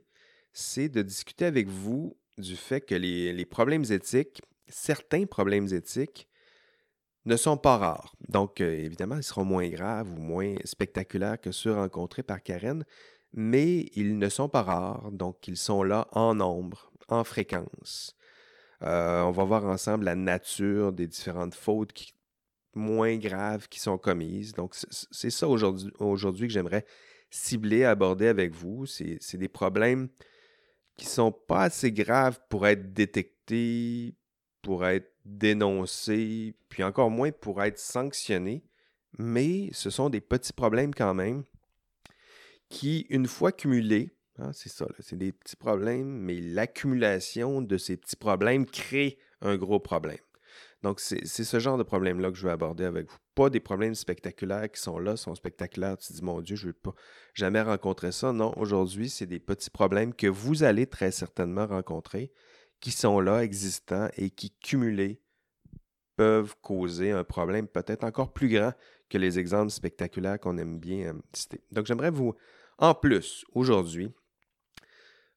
c'est 0.53 0.89
de 0.89 1.03
discuter 1.03 1.47
avec 1.47 1.69
vous 1.69 2.17
du 2.39 2.57
fait 2.57 2.83
que 2.83 2.95
les, 2.95 3.47
problèmes 3.47 3.85
éthiques, 3.91 4.43
certains 4.69 5.25
problèmes 5.25 5.73
éthiques, 5.73 6.29
ne 7.25 7.37
sont 7.37 7.57
pas 7.57 7.79
rares. 7.79 8.15
Donc, 8.29 8.61
euh, 8.61 8.73
évidemment, 8.73 9.17
ils 9.17 9.23
seront 9.23 9.45
moins 9.45 9.69
graves 9.69 10.13
ou 10.13 10.21
moins 10.21 10.55
spectaculaires 10.65 11.41
que 11.41 11.51
ceux 11.51 11.73
rencontrés 11.73 12.23
par 12.23 12.43
Karen, 12.43 12.85
mais 13.33 13.87
ils 13.95 14.19
ne 14.19 14.29
sont 14.29 14.49
pas 14.49 14.63
rares, 14.63 15.11
donc 15.11 15.49
ils 15.49 15.57
sont 15.57 15.83
là 15.83 16.07
en 16.13 16.35
nombre, 16.35 16.93
en 17.09 17.25
fréquence. 17.25 18.15
Euh, 18.83 19.23
on 19.23 19.31
va 19.31 19.45
voir 19.45 19.65
ensemble 19.65 20.05
la 20.05 20.15
nature 20.15 20.93
des 20.93 21.07
différentes 21.07 21.55
fautes 21.55 21.95
moins 22.75 23.17
graves 23.17 23.69
qui 23.69 23.81
sont 23.81 23.99
commises. 23.99 24.53
Donc, 24.53 24.75
c'est 24.75 25.31
ça 25.31 25.49
aujourd'hui, 25.49 26.47
que 26.47 26.53
j'aimerais 26.53 26.85
cibler, 27.31 27.85
aborder 27.85 28.27
avec 28.29 28.55
vous. 28.55 28.87
C'est 28.87 29.37
des 29.37 29.49
problèmes 29.49 30.09
qui 30.97 31.07
sont 31.07 31.33
pas 31.33 31.65
assez 31.65 31.93
graves 31.93 32.39
pour 32.49 32.67
être 32.67 32.93
détectés, 32.93 34.15
pour 34.63 34.87
être 34.87 35.13
dénoncés, 35.25 36.55
puis 36.69 36.83
encore 36.83 37.11
moins 37.11 37.33
pour 37.33 37.63
être 37.63 37.79
sanctionnés, 37.79 38.65
mais 39.19 39.71
ce 39.73 39.91
sont 39.91 40.09
des 40.09 40.21
petits 40.21 40.53
problèmes 40.53 40.95
quand 40.95 41.15
même 41.15 41.45
qui, 42.69 43.07
une 43.11 43.27
fois 43.27 43.53
cumulés, 43.53 44.16
hein, 44.39 44.51
c'est 44.53 44.69
ça, 44.69 44.87
c'est 45.01 45.17
des 45.17 45.33
petits 45.33 45.57
problèmes, 45.57 46.09
mais 46.09 46.41
l'accumulation 46.41 47.63
de 47.63 47.77
ces 47.79 47.97
petits 47.97 48.17
problèmes 48.17 48.67
crée 48.67 49.19
un 49.41 49.57
gros 49.57 49.81
problème. 49.81 50.19
Donc, 50.83 51.01
c'est 51.01 51.25
ce 51.27 51.59
genre 51.59 51.79
de 51.79 51.83
problème-là 51.83 52.31
que 52.31 52.37
je 52.37 52.47
veux 52.47 52.53
aborder 52.53 52.85
avec 52.85 53.11
vous. 53.11 53.17
Pas 53.35 53.51
des 53.51 53.61
problèmes 53.61 53.95
spectaculaires 53.95 54.71
qui 54.71 54.81
sont 54.81 54.99
là, 54.99 55.17
sont 55.17 55.35
spectaculaires. 55.35 55.97
Tu 55.97 56.09
te 56.09 56.13
dis, 56.13 56.23
mon 56.23 56.41
Dieu, 56.41 56.55
je 56.55 56.67
ne 56.67 56.69
veux 56.69 56.75
pas 56.75 56.95
jamais 57.35 57.61
rencontrer 57.61 58.13
ça. 58.13 58.33
Non, 58.33 58.53
aujourd'hui, 58.57 59.09
c'est 59.09 59.27
des 59.27 59.41
petits 59.41 59.71
problèmes 59.71 60.15
que 60.15 60.27
vous 60.27 60.63
allez 60.63 60.87
très 60.87 61.11
certainement 61.11 61.67
rencontrer, 61.67 62.31
qui 62.81 62.93
sont 62.93 63.21
là, 63.21 63.43
existants 63.43 64.09
et 64.17 64.31
qui, 64.31 64.53
cumulés, 64.53 65.21
peuvent 66.17 66.55
causer 66.63 67.11
un 67.11 67.25
problème 67.25 67.67
peut-être 67.67 68.05
encore 68.05 68.33
plus 68.33 68.49
grand 68.49 68.73
que 69.09 69.19
les 69.19 69.39
exemples 69.39 69.71
spectaculaires 69.71 70.39
qu'on 70.39 70.57
aime 70.57 70.79
bien 70.79 71.09
euh, 71.09 71.13
citer. 71.33 71.63
Donc, 71.73 71.87
j'aimerais 71.87 72.11
vous, 72.11 72.35
en 72.79 72.95
plus, 72.95 73.45
aujourd'hui, 73.53 74.13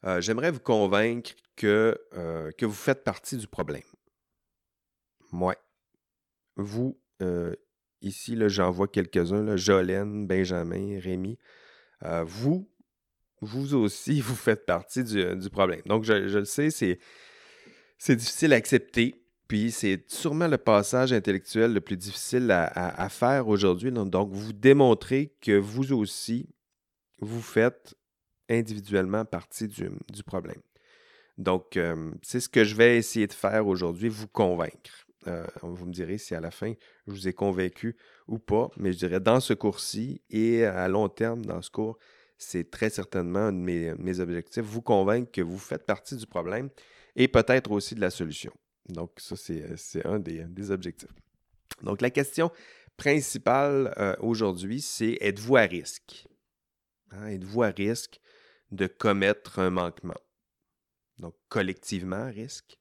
euh, 0.05 0.21
j'aimerais 0.21 0.51
vous 0.51 0.59
convaincre 0.59 1.31
que, 1.55 1.97
euh, 2.13 2.51
que 2.57 2.65
vous 2.65 2.73
faites 2.73 3.03
partie 3.03 3.37
du 3.37 3.47
problème. 3.47 3.83
Moi. 5.31 5.55
Vous, 6.55 6.99
ici, 8.01 8.37
j'en 8.47 8.69
vois 8.69 8.89
quelques-uns, 8.89 9.55
Jolène, 9.55 10.27
Benjamin, 10.27 10.99
Rémi. 10.99 11.37
vous, 12.25 12.69
vous 13.41 13.75
aussi, 13.75 14.21
vous 14.21 14.35
faites 14.35 14.65
partie 14.65 15.03
du, 15.03 15.49
problème. 15.49 15.81
Donc, 15.85 16.03
je, 16.03 16.13
le 16.13 16.45
sais, 16.45 16.69
c'est, 16.69 18.15
difficile 18.15 18.53
à 18.53 18.57
accepter. 18.57 19.23
Puis 19.47 19.71
c'est 19.71 20.03
sûrement 20.07 20.47
le 20.47 20.59
passage 20.59 21.11
intellectuel 21.11 21.73
le 21.73 21.81
plus 21.81 21.97
difficile 21.97 22.51
à, 22.51 23.09
faire 23.09 23.47
aujourd'hui. 23.47 23.91
Donc, 23.91 24.31
vous 24.31 24.53
démontrez 24.53 25.33
que 25.41 25.57
vous 25.57 25.91
aussi, 25.91 26.49
vous 27.19 27.41
faites 27.41 27.95
individuellement 28.49 29.25
partie 29.25 29.67
du, 29.67 29.89
problème. 30.25 30.61
Donc, 31.37 31.77
euh, 31.77 32.11
c'est 32.21 32.39
ce 32.39 32.49
que 32.49 32.63
je 32.63 32.75
vais 32.75 32.97
essayer 32.97 33.27
de 33.27 33.33
faire 33.33 33.67
aujourd'hui, 33.67 34.09
vous 34.09 34.27
convaincre. 34.27 35.07
Euh, 35.27 35.45
vous 35.61 35.85
me 35.85 35.91
direz 35.91 36.17
si 36.17 36.33
à 36.33 36.39
la 36.39 36.49
fin 36.49 36.73
je 37.07 37.11
vous 37.11 37.27
ai 37.27 37.33
convaincu 37.33 37.97
ou 38.27 38.39
pas, 38.39 38.69
mais 38.77 38.93
je 38.93 38.99
dirais 38.99 39.19
dans 39.19 39.39
ce 39.39 39.53
cours-ci 39.53 40.21
et 40.29 40.63
à 40.65 40.87
long 40.87 41.09
terme 41.09 41.45
dans 41.45 41.61
ce 41.61 41.69
cours, 41.69 41.97
c'est 42.37 42.71
très 42.71 42.89
certainement 42.89 43.47
un 43.47 43.51
de 43.51 43.95
mes 43.99 44.19
objectifs, 44.21 44.63
vous 44.63 44.81
convaincre 44.81 45.29
que 45.29 45.41
vous 45.41 45.57
faites 45.57 45.85
partie 45.85 46.15
du 46.15 46.25
problème 46.25 46.69
et 47.15 47.27
peut-être 47.27 47.71
aussi 47.71 47.95
de 47.95 48.01
la 48.01 48.09
solution. 48.09 48.53
Donc, 48.87 49.11
ça, 49.17 49.35
c'est 49.35 50.05
un 50.05 50.19
des, 50.19 50.71
objectifs. 50.71 51.09
Donc, 51.83 52.01
la 52.01 52.09
question 52.09 52.51
principale 52.97 53.93
euh, 53.97 54.15
aujourd'hui, 54.19 54.81
c'est 54.81 55.17
êtes-vous 55.21 55.57
à 55.57 55.61
risque? 55.61 56.27
Hein, 57.11 57.27
êtes-vous 57.27 57.63
à 57.63 57.67
risque 57.67 58.19
de 58.71 58.87
commettre 58.87 59.59
un 59.59 59.69
manquement? 59.69 60.19
Donc, 61.17 61.35
collectivement 61.49 62.29
risque? 62.29 62.79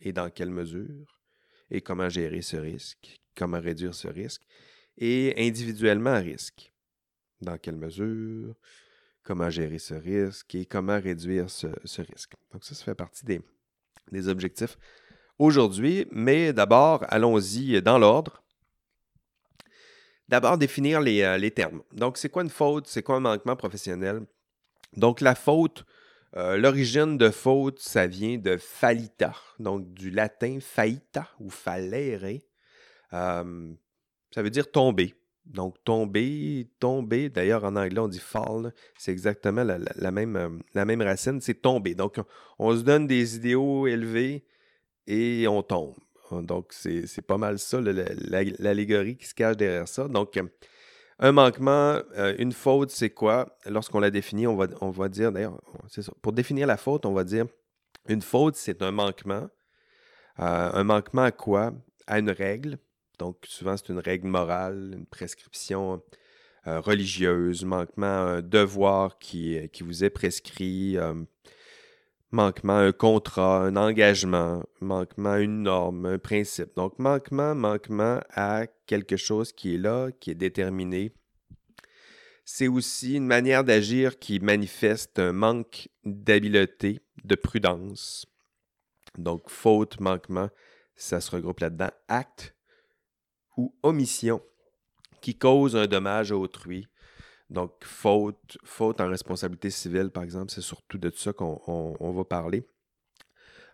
Et 0.00 0.12
dans 0.12 0.30
quelle 0.30 0.50
mesure? 0.50 1.20
Et 1.70 1.80
comment 1.80 2.08
gérer 2.08 2.42
ce 2.42 2.56
risque? 2.56 3.20
Comment 3.36 3.60
réduire 3.60 3.94
ce 3.94 4.08
risque? 4.08 4.42
Et 4.96 5.34
individuellement 5.36 6.20
risque? 6.20 6.72
Dans 7.40 7.58
quelle 7.58 7.76
mesure? 7.76 8.54
Comment 9.22 9.50
gérer 9.50 9.78
ce 9.78 9.94
risque? 9.94 10.54
Et 10.54 10.66
comment 10.66 11.00
réduire 11.00 11.50
ce, 11.50 11.66
risque? 12.00 12.32
Donc, 12.52 12.64
ça, 12.64 12.74
ça 12.74 12.84
fait 12.84 12.94
partie 12.94 13.24
des, 13.24 14.28
objectifs 14.28 14.76
aujourd'hui, 15.38 16.06
mais 16.10 16.52
d'abord, 16.52 17.04
allons-y 17.08 17.80
dans 17.82 17.98
l'ordre. 17.98 18.42
D'abord, 20.28 20.58
définir 20.58 21.00
euh, 21.00 21.36
les, 21.38 21.50
termes. 21.50 21.82
Donc, 21.92 22.18
c'est 22.18 22.28
quoi 22.28 22.42
une 22.42 22.50
faute? 22.50 22.86
C'est 22.86 23.02
quoi 23.02 23.16
un 23.16 23.20
manquement 23.20 23.56
professionnel? 23.56 24.26
Donc, 24.96 25.20
la 25.20 25.34
faute, 25.34 25.84
euh, 26.36 26.56
l'origine 26.56 27.16
de 27.16 27.30
faute, 27.30 27.78
ça 27.80 28.06
vient 28.06 28.38
de 28.38 28.56
fallita, 28.56 29.34
donc 29.58 29.92
du 29.94 30.10
latin 30.10 30.58
faita 30.60 31.28
ou 31.40 31.50
fallere. 31.50 32.40
Euh, 33.12 33.72
ça 34.34 34.42
veut 34.42 34.50
dire 34.50 34.70
tomber. 34.70 35.14
Donc, 35.46 35.82
tomber, 35.82 36.68
tomber, 36.78 37.30
d'ailleurs 37.30 37.64
en 37.64 37.74
anglais 37.76 38.00
on 38.00 38.08
dit 38.08 38.18
fall, 38.18 38.74
c'est 38.98 39.12
exactement 39.12 39.64
la, 39.64 40.10
même, 40.10 40.62
la 40.74 40.84
même 40.84 41.00
racine, 41.00 41.40
c'est 41.40 41.62
tomber. 41.62 41.94
Donc, 41.94 42.20
on 42.58 42.76
se 42.76 42.82
donne 42.82 43.06
des 43.06 43.36
idéaux 43.36 43.86
élevés 43.86 44.44
et 45.06 45.48
on 45.48 45.62
tombe. 45.62 45.94
Donc, 46.30 46.74
c'est 46.74 47.26
pas 47.26 47.38
mal 47.38 47.58
ça, 47.58 47.80
l'allégorie 47.80 49.16
qui 49.16 49.26
se 49.26 49.34
cache 49.34 49.56
derrière 49.56 49.88
ça. 49.88 50.06
Donc, 50.08 50.38
un 51.18 51.32
manquement, 51.32 52.00
euh, 52.16 52.34
une 52.38 52.52
faute, 52.52 52.90
c'est 52.90 53.10
quoi? 53.10 53.56
Lorsqu'on 53.66 54.00
la 54.00 54.10
définit, 54.10 54.46
on 54.46 54.56
va, 54.56 54.66
on 54.80 54.90
va 54.90 55.08
dire, 55.08 55.32
d'ailleurs. 55.32 55.60
Pour 56.22 56.32
définir 56.32 56.66
la 56.66 56.76
faute, 56.76 57.06
on 57.06 57.12
va 57.12 57.24
dire 57.24 57.46
une 58.08 58.22
faute, 58.22 58.56
c'est 58.56 58.82
un 58.82 58.92
manquement. 58.92 59.48
Euh, 60.40 60.70
un 60.72 60.84
manquement 60.84 61.22
à 61.22 61.32
quoi? 61.32 61.72
À 62.06 62.18
une 62.18 62.30
règle. 62.30 62.78
Donc, 63.18 63.38
souvent, 63.44 63.76
c'est 63.76 63.88
une 63.88 63.98
règle 63.98 64.28
morale, 64.28 64.92
une 64.94 65.06
prescription 65.06 66.02
euh, 66.66 66.80
religieuse, 66.80 67.64
manquement 67.64 68.06
un 68.06 68.42
devoir 68.42 69.18
qui 69.18 69.68
vous 69.80 70.04
est 70.04 70.10
prescrit, 70.10 70.96
manquement 72.30 72.76
un 72.76 72.92
contrat, 72.92 73.62
un 73.62 73.76
engagement, 73.76 74.62
manquement 74.80 75.32
à 75.32 75.40
une 75.40 75.62
norme, 75.62 76.06
un 76.06 76.18
principe. 76.18 76.74
Donc, 76.76 76.98
manquement, 76.98 77.54
manquement 77.54 78.20
à 78.30 78.66
quelque 78.86 79.16
chose 79.16 79.52
qui 79.52 79.74
est 79.74 79.78
là, 79.78 80.10
qui 80.20 80.30
est 80.30 80.34
déterminé. 80.34 81.12
C'est 82.44 82.68
aussi 82.68 83.14
une 83.14 83.26
manière 83.26 83.64
d'agir 83.64 84.18
qui 84.18 84.40
manifeste 84.40 85.18
un 85.18 85.32
manque 85.32 85.88
d'habileté, 86.04 87.00
de 87.24 87.34
prudence. 87.34 88.26
Donc, 89.16 89.50
faute, 89.50 90.00
manquement, 90.00 90.48
ça 90.96 91.20
se 91.20 91.30
regroupe 91.30 91.60
là-dedans. 91.60 91.90
Acte 92.08 92.54
ou 93.56 93.74
omission 93.82 94.42
qui 95.20 95.34
cause 95.34 95.76
un 95.76 95.86
dommage 95.86 96.32
à 96.32 96.36
autrui, 96.36 96.86
donc, 97.50 97.72
faute, 97.82 98.58
faute 98.62 99.00
en 99.00 99.08
responsabilité 99.08 99.70
civile, 99.70 100.10
par 100.10 100.22
exemple, 100.22 100.52
c'est 100.52 100.60
surtout 100.60 100.98
de 100.98 101.10
ça 101.14 101.32
qu'on 101.32 102.12
va 102.12 102.24
parler. 102.24 102.66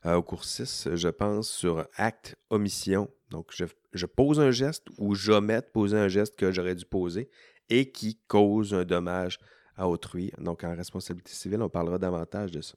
Euh, 0.06 0.14
au 0.14 0.22
cours 0.22 0.44
6, 0.44 0.90
je 0.94 1.08
pense 1.08 1.48
sur 1.48 1.86
acte, 1.96 2.36
omission. 2.50 3.10
Donc, 3.30 3.52
je, 3.52 4.06
pose 4.06 4.38
un 4.38 4.52
geste 4.52 4.86
ou 4.98 5.14
j'omette 5.14 5.72
poser 5.72 5.96
un 5.96 6.08
geste 6.08 6.36
que 6.36 6.52
j'aurais 6.52 6.74
dû 6.74 6.84
poser 6.84 7.30
et 7.68 7.90
qui 7.90 8.20
cause 8.28 8.74
un 8.74 8.84
dommage 8.84 9.40
à 9.76 9.88
autrui. 9.88 10.30
Donc, 10.38 10.62
en 10.62 10.76
responsabilité 10.76 11.32
civile, 11.32 11.62
on 11.62 11.68
parlera 11.68 11.98
davantage 11.98 12.52
de 12.52 12.60
ça. 12.60 12.74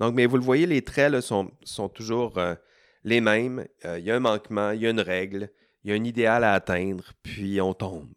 Donc, 0.00 0.14
mais 0.14 0.26
vous 0.26 0.36
le 0.36 0.42
voyez, 0.42 0.66
les 0.66 0.82
traits 0.82 1.20
sont, 1.20 1.52
sont, 1.62 1.88
toujours 1.88 2.38
euh, 2.38 2.56
les 3.04 3.20
mêmes. 3.20 3.66
Euh, 3.84 4.00
il 4.00 4.06
y 4.06 4.10
a 4.10 4.16
un 4.16 4.20
manquement, 4.20 4.72
il 4.72 4.80
y 4.80 4.86
a 4.86 4.90
une 4.90 5.00
règle, 5.00 5.50
il 5.84 5.90
y 5.90 5.92
a 5.92 5.96
un 5.96 6.02
idéal 6.02 6.42
à 6.42 6.54
atteindre, 6.54 7.12
puis 7.22 7.60
on 7.60 7.72
tombe. 7.72 8.12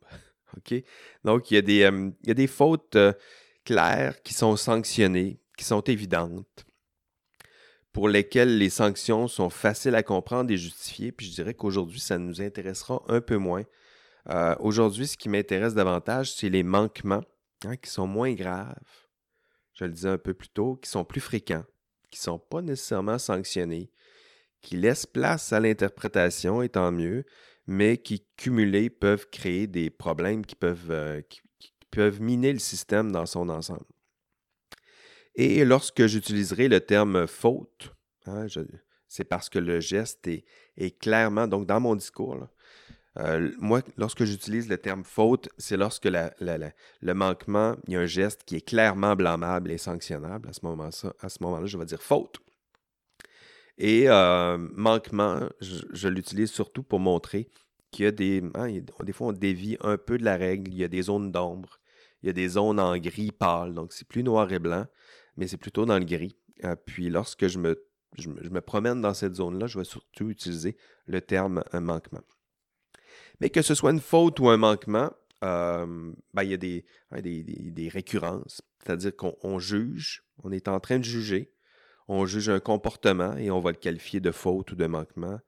Donc, 1.23 1.51
il 1.51 1.55
y 1.55 1.57
a 1.57 1.61
des, 1.61 1.83
euh, 1.83 2.11
des 2.21 2.47
fautes 2.47 2.97
claires 3.63 4.21
qui 4.23 4.33
sont 4.33 4.55
sanctionnées, 4.55 5.39
qui 5.57 5.65
sont 5.65 5.81
évidentes, 5.81 6.65
pour 7.91 8.09
lesquelles 8.09 8.57
les 8.57 8.69
sanctions 8.69 9.27
sont 9.27 9.49
faciles 9.49 9.95
à 9.95 10.03
comprendre 10.03 10.51
et 10.51 10.57
justifier. 10.57 11.11
Puis 11.11 11.27
je 11.27 11.33
dirais 11.33 11.53
qu'aujourd'hui, 11.53 11.99
ça 11.99 12.17
nous 12.17 12.41
intéressera 12.41 13.03
un 13.07 13.21
peu 13.21 13.37
moins. 13.37 13.63
Euh, 14.29 14.55
aujourd'hui, 14.59 15.07
ce 15.07 15.17
qui 15.17 15.29
m'intéresse 15.29 15.75
davantage, 15.75 16.33
c'est 16.33 16.49
les 16.49 16.63
manquements 16.63 17.23
hein, 17.65 17.75
qui 17.77 17.89
sont 17.89 18.07
moins 18.07 18.33
graves, 18.33 18.75
je 19.73 19.85
le 19.85 19.91
disais 19.91 20.09
un 20.09 20.17
peu 20.17 20.33
plus 20.33 20.49
tôt, 20.49 20.75
qui 20.75 20.89
sont 20.89 21.03
plus 21.03 21.21
fréquents, 21.21 21.65
qui 22.09 22.19
ne 22.19 22.23
sont 22.23 22.39
pas 22.39 22.61
nécessairement 22.61 23.19
sanctionnés, 23.19 23.91
qui 24.61 24.77
laissent 24.77 25.05
place 25.05 25.51
à 25.51 25.59
l'interprétation, 25.59 26.61
et 26.61 26.69
tant 26.69 26.91
mieux, 26.91 27.25
mais 27.67 27.97
qui, 27.97 28.25
cumulés, 28.37 28.89
peuvent 28.89 29.29
créer 29.29 29.67
des 29.67 29.89
problèmes 29.89 30.45
qui 30.45 30.55
peuvent, 30.55 30.91
euh, 30.91 31.21
qui, 31.21 31.41
peuvent 31.91 32.21
miner 32.21 32.51
le 32.53 32.59
système 32.59 33.11
dans 33.11 33.27
son 33.27 33.49
ensemble. 33.49 33.85
Et 35.35 35.63
lorsque 35.63 36.07
j'utiliserai 36.07 36.67
le 36.67 36.79
terme 36.79 37.27
faute, 37.27 37.93
hein, 38.25 38.47
c'est 39.07 39.23
parce 39.25 39.47
que 39.47 39.59
le 39.59 39.79
geste 39.79 40.27
est, 40.27 40.99
clairement, 40.99 41.47
donc 41.47 41.67
dans 41.67 41.79
mon 41.79 41.95
discours, 41.95 42.47
euh, 43.19 43.51
moi, 43.59 43.81
lorsque 43.95 44.23
j'utilise 44.23 44.67
le 44.67 44.79
terme 44.79 45.03
faute, 45.03 45.49
c'est 45.59 45.77
lorsque 45.77 46.05
le 46.05 47.13
manquement, 47.13 47.75
il 47.87 47.93
y 47.93 47.95
a 47.95 47.99
un 47.99 48.07
geste 48.07 48.43
qui 48.43 48.55
est 48.55 48.67
clairement 48.67 49.15
blâmable 49.15 49.71
et 49.71 49.77
sanctionnable. 49.77 50.49
À 50.49 50.53
ce 50.53 50.65
moment-là, 50.65 51.13
moment 51.41 51.65
je 51.65 51.77
vais 51.77 51.85
dire 51.85 52.01
faute. 52.01 52.39
Et 53.77 54.05
euh, 54.07 54.57
manquement, 54.73 55.49
je, 55.59 56.07
l'utilise 56.07 56.51
surtout 56.51 56.83
pour 56.83 56.99
montrer 56.99 57.49
qu'il 57.91 58.05
y 58.05 58.07
a 58.07 58.11
des. 58.11 58.43
Hein, 58.55 58.67
des 59.03 59.13
fois, 59.13 59.27
on 59.27 59.31
dévie 59.31 59.77
un 59.81 59.97
peu 59.97 60.17
de 60.17 60.23
la 60.23 60.37
règle. 60.37 60.71
Il 60.71 60.77
y 60.77 60.83
a 60.83 60.87
des 60.87 61.03
zones 61.03 61.31
d'ombre. 61.31 61.79
Il 62.21 62.27
y 62.27 62.29
a 62.29 62.33
des 62.33 62.49
zones 62.49 62.79
en 62.79 62.97
gris 62.97 63.31
pâle. 63.31 63.73
Donc, 63.73 63.93
c'est 63.93 64.07
plus 64.07 64.23
noir 64.23 64.51
et 64.53 64.59
blanc, 64.59 64.85
mais 65.37 65.47
c'est 65.47 65.57
plutôt 65.57 65.85
dans 65.85 65.97
le 65.97 66.05
gris. 66.05 66.37
Euh, 66.63 66.75
puis, 66.75 67.09
lorsque 67.09 67.47
je 67.47 67.59
me, 67.59 68.61
promène 68.61 69.01
dans 69.01 69.13
cette 69.13 69.35
zone-là, 69.35 69.67
je 69.67 69.79
vais 69.79 69.85
surtout 69.85 70.29
utiliser 70.29 70.77
le 71.07 71.21
terme 71.21 71.63
manquement. 71.73 72.21
Mais 73.41 73.49
que 73.49 73.61
ce 73.61 73.75
soit 73.75 73.91
une 73.91 73.99
faute 73.99 74.39
ou 74.39 74.49
un 74.49 74.57
manquement, 74.57 75.11
euh, 75.43 76.13
ben, 76.33 76.43
il 76.43 76.51
y 76.51 76.53
a 76.53 76.57
des, 76.57 76.85
hein, 77.11 77.89
récurrences. 77.91 78.61
C'est-à-dire 78.83 79.15
qu'on 79.15 79.59
juge, 79.59 80.23
on 80.43 80.51
est 80.51 80.67
en 80.67 80.79
train 80.79 80.99
de 80.99 81.03
juger 81.03 81.52
on 82.07 82.25
juge 82.25 82.49
un 82.49 82.59
comportement 82.59 83.35
et 83.37 83.51
on 83.51 83.59
va 83.59 83.71
le 83.71 83.77
qualifier 83.77 84.19
de 84.19 84.31
faute 84.31 84.71
ou 84.71 84.75
de 84.75 84.85
manquement. 84.85 85.39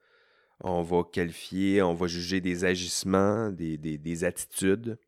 On 0.60 0.82
va 0.82 1.02
qualifier, 1.04 1.82
on 1.82 1.94
va 1.94 2.06
juger 2.06 2.40
des 2.40 2.64
agissements, 2.64 3.50
des, 3.50 4.24
attitudes. 4.24 4.98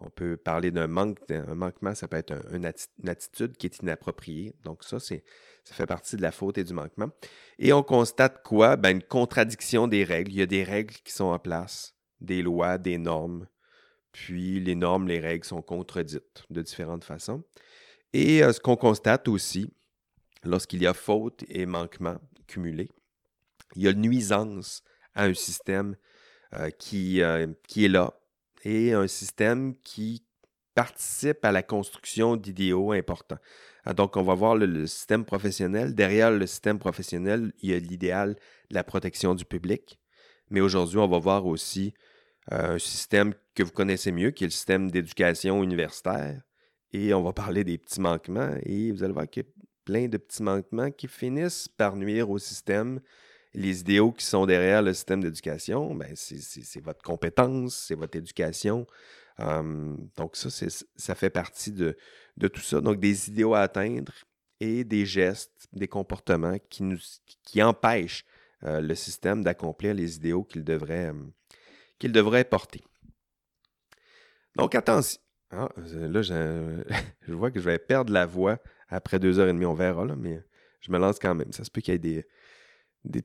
On 0.00 0.10
peut 0.10 0.36
parler 0.36 0.70
d'un 0.70 0.86
manque, 0.86 1.18
un 1.30 1.54
manquement, 1.54 1.94
ça 1.94 2.06
peut 2.06 2.16
être 2.16 2.34
une 2.52 2.66
attitude 3.08 3.56
qui 3.56 3.66
est 3.66 3.78
inappropriée. 3.80 4.54
Donc 4.62 4.84
ça, 4.84 5.00
ça 5.00 5.16
fait 5.64 5.86
partie 5.86 6.16
de 6.16 6.22
la 6.22 6.30
faute 6.30 6.58
et 6.58 6.64
du 6.64 6.72
manquement. 6.72 7.10
Et 7.58 7.72
on 7.72 7.82
constate 7.82 8.42
quoi? 8.42 8.76
Ben, 8.76 8.90
une 8.90 9.02
contradiction 9.02 9.88
des 9.88 10.04
règles. 10.04 10.32
Il 10.32 10.38
y 10.38 10.42
a 10.42 10.46
des 10.46 10.62
règles 10.62 10.94
qui 10.94 11.12
sont 11.12 11.24
en 11.24 11.38
place, 11.38 11.94
des 12.20 12.42
lois, 12.42 12.78
des 12.78 12.98
normes. 12.98 13.48
Puis 14.12 14.60
les 14.60 14.76
normes, 14.76 15.08
les 15.08 15.18
règles 15.18 15.44
sont 15.44 15.62
contredites 15.62 16.44
de 16.48 16.62
différentes 16.62 17.02
façons. 17.02 17.42
Et 18.12 18.44
euh, 18.44 18.52
ce 18.52 18.60
qu'on 18.60 18.76
constate 18.76 19.26
aussi, 19.26 19.72
lorsqu'il 20.44 20.82
y 20.82 20.86
a 20.86 20.94
faute 20.94 21.44
et 21.48 21.66
manquement 21.66 22.16
cumulés. 22.46 22.90
Il 23.76 23.82
y 23.82 23.88
a 23.88 23.92
nuisance 23.92 24.82
à 25.14 25.24
un 25.24 25.34
système 25.34 25.96
euh, 26.54 26.70
qui, 26.70 27.22
euh, 27.22 27.46
qui 27.66 27.84
est 27.84 27.88
là 27.88 28.14
et 28.64 28.92
un 28.92 29.06
système 29.06 29.74
qui 29.82 30.24
participe 30.74 31.44
à 31.44 31.52
la 31.52 31.62
construction 31.62 32.36
d'idéaux 32.36 32.92
importants. 32.92 33.38
Ah, 33.84 33.92
donc, 33.92 34.16
on 34.16 34.22
va 34.22 34.34
voir 34.34 34.56
le, 34.56 34.86
système 34.86 35.24
professionnel. 35.24 35.94
Derrière 35.94 36.30
le 36.30 36.46
système 36.46 36.78
professionnel, 36.78 37.52
il 37.62 37.70
y 37.70 37.74
a 37.74 37.78
l'idéal 37.78 38.34
de 38.70 38.74
la 38.74 38.82
protection 38.82 39.34
du 39.34 39.44
public. 39.44 39.98
Mais 40.50 40.60
aujourd'hui, 40.60 40.98
on 40.98 41.08
va 41.08 41.18
voir 41.18 41.46
aussi 41.46 41.94
euh, 42.52 42.74
un 42.74 42.78
système 42.78 43.34
que 43.54 43.62
vous 43.62 43.72
connaissez 43.72 44.10
mieux, 44.10 44.30
qui 44.30 44.44
est 44.44 44.48
le 44.48 44.52
système 44.52 44.90
d'éducation 44.90 45.62
universitaire. 45.62 46.40
Et 46.92 47.12
on 47.12 47.22
va 47.22 47.32
parler 47.32 47.64
des 47.64 47.78
petits 47.78 48.00
manquements. 48.00 48.54
Et 48.62 48.90
vous 48.90 49.02
allez 49.04 49.12
voir 49.12 49.28
que 49.30 49.40
plein 49.84 50.08
de 50.08 50.16
petits 50.16 50.42
manquements 50.42 50.90
qui 50.90 51.08
finissent 51.08 51.68
par 51.68 51.96
nuire 51.96 52.30
au 52.30 52.38
système. 52.38 53.00
Les 53.52 53.80
idéaux 53.80 54.12
qui 54.12 54.24
sont 54.24 54.46
derrière 54.46 54.82
le 54.82 54.92
système 54.94 55.22
d'éducation, 55.22 55.94
ben 55.94 56.12
c'est 56.16 56.80
votre 56.80 57.02
compétence, 57.02 57.76
c'est 57.86 57.94
votre 57.94 58.16
éducation. 58.16 58.86
donc 59.38 60.34
ça, 60.36 60.48
ça 60.96 61.14
fait 61.14 61.30
partie 61.30 61.70
de, 61.70 61.96
tout 62.48 62.60
ça. 62.60 62.80
Donc 62.80 62.98
des 62.98 63.28
idéaux 63.28 63.54
à 63.54 63.60
atteindre 63.60 64.12
et 64.58 64.82
des 64.82 65.06
gestes, 65.06 65.68
des 65.72 65.88
comportements 65.88 66.56
qui, 66.68 67.62
empêchent 67.62 68.24
euh, 68.64 68.80
le 68.80 68.94
système 68.94 69.44
d'accomplir 69.44 69.94
les 69.94 70.16
idéaux 70.16 70.42
qu'il 70.42 70.64
devrait, 70.64 71.12
devrait 72.02 72.44
porter. 72.44 72.82
Donc 74.56 74.74
attention. 74.74 75.20
Ah, 75.50 75.68
là, 75.76 76.22
je 77.22 77.32
vois 77.32 77.50
que 77.50 77.60
je 77.60 77.64
vais 77.64 77.78
perdre 77.78 78.12
la 78.12 78.26
voix 78.26 78.58
après 78.94 79.18
deux 79.18 79.38
heures 79.38 79.48
et 79.48 79.52
demie, 79.52 79.66
on 79.66 79.74
verra, 79.74 80.04
là, 80.04 80.14
mais 80.16 80.42
je 80.80 80.92
me 80.92 80.98
lance 80.98 81.18
quand 81.18 81.34
même. 81.34 81.52
Ça 81.52 81.64
se 81.64 81.70
peut 81.70 81.80
qu'il 81.80 81.94
y 81.94 81.96
ait 81.96 81.98
des, 81.98 82.26
des, 83.04 83.22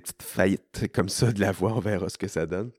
petites, 0.00 0.22
faillites 0.22 0.90
comme 0.94 1.08
ça 1.08 1.32
de 1.32 1.40
la 1.40 1.52
voix, 1.52 1.72
on 1.74 1.80
verra 1.80 2.08
ce 2.08 2.18
que 2.18 2.28
ça 2.28 2.46
donne. 2.46 2.70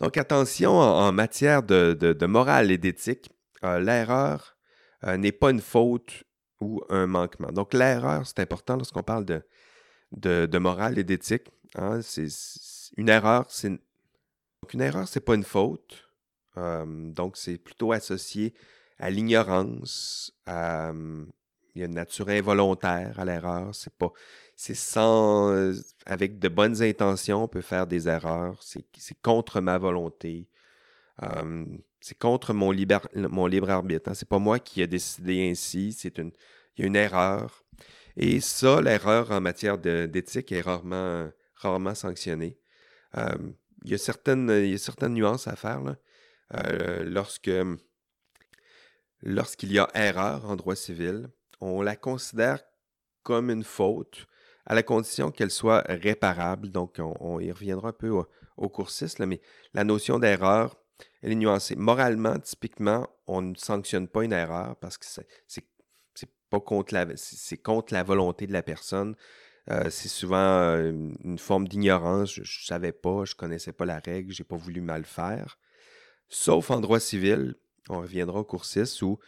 Donc 0.00 0.16
attention, 0.16 0.72
en, 0.72 1.10
matière 1.12 1.62
de, 1.62 2.26
morale 2.26 2.70
et 2.70 2.78
d'éthique, 2.78 3.30
euh, 3.64 3.80
l'erreur 3.80 4.56
euh, 5.04 5.16
n'est 5.16 5.32
pas 5.32 5.50
une 5.50 5.60
faute 5.60 6.24
ou 6.60 6.82
un 6.90 7.06
manquement. 7.06 7.50
Donc 7.50 7.74
l'erreur, 7.74 8.26
c'est 8.26 8.40
important 8.40 8.76
lorsqu'on 8.76 9.02
parle 9.02 9.24
de, 9.24 9.42
de, 10.12 10.58
morale 10.58 10.98
et 10.98 11.04
d'éthique. 11.04 11.48
Hein, 11.74 12.00
c'est, 12.02 12.28
une 12.96 13.08
erreur, 13.08 13.46
c'est 13.48 13.70
donc 13.70 14.74
une 14.74 14.82
erreur, 14.82 15.08
c'est 15.08 15.20
pas 15.20 15.34
une 15.34 15.44
faute. 15.44 16.02
Euh, 16.58 16.84
donc 16.86 17.36
c'est 17.36 17.58
plutôt 17.58 17.92
associé 17.92 18.54
à 18.98 19.10
l'ignorance, 19.10 20.32
il 20.46 20.52
y 21.80 21.82
a 21.82 21.86
une 21.86 21.94
nature 21.94 22.28
involontaire 22.28 23.18
à 23.18 23.24
l'erreur. 23.24 23.74
C'est 23.74 23.92
pas, 23.94 24.12
c'est 24.56 24.74
sans, 24.74 25.50
euh, 25.52 25.74
avec 26.06 26.38
de 26.38 26.48
bonnes 26.48 26.82
intentions, 26.82 27.44
on 27.44 27.48
peut 27.48 27.60
faire 27.60 27.86
des 27.86 28.08
erreurs. 28.08 28.62
C'est, 28.62 28.84
contre 29.22 29.60
ma 29.60 29.78
volonté. 29.78 30.48
c'est 32.00 32.18
contre 32.18 32.54
mon, 32.54 32.74
mon 33.14 33.46
libre 33.46 33.70
arbitre. 33.70 34.10
Hein. 34.10 34.14
C'est 34.14 34.28
pas 34.28 34.38
moi 34.38 34.58
qui 34.58 34.80
ai 34.82 34.86
décidé 34.86 35.50
ainsi. 35.50 35.92
C'est 35.92 36.18
une, 36.18 36.32
il 36.76 36.82
y 36.82 36.84
a 36.84 36.86
une 36.86 36.96
erreur. 36.96 37.64
Et 38.16 38.40
ça, 38.40 38.80
l'erreur 38.80 39.30
en 39.30 39.40
matière 39.40 39.76
d'éthique 39.78 40.52
est 40.52 40.62
rarement, 40.62 41.28
rarement 41.54 41.94
sanctionnée. 41.94 42.58
il, 43.14 43.90
y 43.90 43.94
a 43.94 43.98
certaines, 43.98 44.48
il 44.48 44.70
y 44.70 44.74
a 44.74 44.78
certaines 44.78 45.14
nuances 45.14 45.48
à 45.48 45.56
faire. 45.56 45.82
Là. 45.82 45.96
Euh, 46.54 47.04
lorsque 47.04 47.50
lorsqu'il 49.22 49.72
y 49.72 49.78
a 49.78 49.88
erreur 49.94 50.48
en 50.48 50.56
droit 50.56 50.76
civil, 50.76 51.28
on 51.60 51.82
la 51.82 51.96
considère 51.96 52.62
comme 53.22 53.50
une 53.50 53.64
faute 53.64 54.26
à 54.66 54.74
la 54.74 54.82
condition 54.82 55.30
qu'elle 55.30 55.50
soit 55.50 55.84
réparable. 55.88 56.70
Donc, 56.70 56.96
on, 56.98 57.40
y 57.40 57.50
reviendra 57.50 57.90
un 57.90 57.92
peu 57.92 58.08
au, 58.08 58.26
au 58.56 58.68
coursiste, 58.68 59.20
mais 59.20 59.40
la 59.74 59.84
notion 59.84 60.18
d'erreur, 60.18 60.76
elle 61.22 61.32
est 61.32 61.36
nuancée. 61.36 61.76
Moralement, 61.76 62.38
typiquement, 62.38 63.08
on 63.26 63.42
ne 63.42 63.54
sanctionne 63.54 64.08
pas 64.08 64.24
une 64.24 64.32
erreur 64.32 64.76
parce 64.76 64.98
que 64.98 65.06
c'est 65.06 65.26
contre 67.58 67.94
la 67.94 68.02
volonté 68.02 68.46
de 68.46 68.52
la 68.52 68.62
personne. 68.62 69.16
Euh, 69.70 69.90
c'est 69.90 70.08
souvent 70.08 70.36
euh, 70.36 70.92
une 71.24 71.38
forme 71.38 71.66
d'ignorance. 71.66 72.34
Je 72.34 72.40
ne 72.40 72.66
savais 72.66 72.92
pas, 72.92 73.24
je 73.24 73.34
ne 73.34 73.36
connaissais 73.36 73.72
pas 73.72 73.84
la 73.84 73.98
règle, 73.98 74.32
j'ai 74.32 74.44
pas 74.44 74.56
voulu 74.56 74.80
mal 74.80 75.04
faire. 75.04 75.58
Sauf 76.28 76.70
en 76.70 76.80
droit 76.80 77.00
civil, 77.00 77.56
on 77.88 78.00
reviendra 78.00 78.40
au 78.40 78.44
cours 78.44 78.64
6 78.64 79.02
où 79.02 79.18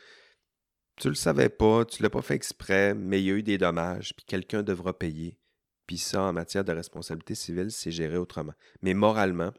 tu 0.96 1.08
le 1.08 1.14
savais 1.14 1.48
pas, 1.48 1.84
tu 1.84 2.02
l'as 2.02 2.10
pas 2.10 2.22
fait 2.22 2.34
exprès, 2.34 2.94
mais 2.94 3.20
il 3.22 3.26
y 3.26 3.30
a 3.30 3.34
eu 3.34 3.42
des 3.42 3.58
dommages, 3.58 4.14
puis 4.16 4.24
quelqu'un 4.26 4.62
devra 4.62 4.98
payer. 4.98 5.38
Puis 5.86 5.98
ça, 5.98 6.22
en 6.22 6.32
matière 6.32 6.64
de 6.64 6.72
responsabilité 6.72 7.34
civile, 7.34 7.70
c'est 7.70 7.92
géré 7.92 8.16
autrement. 8.16 8.52
Mais 8.82 8.94
moralement, 8.94 9.52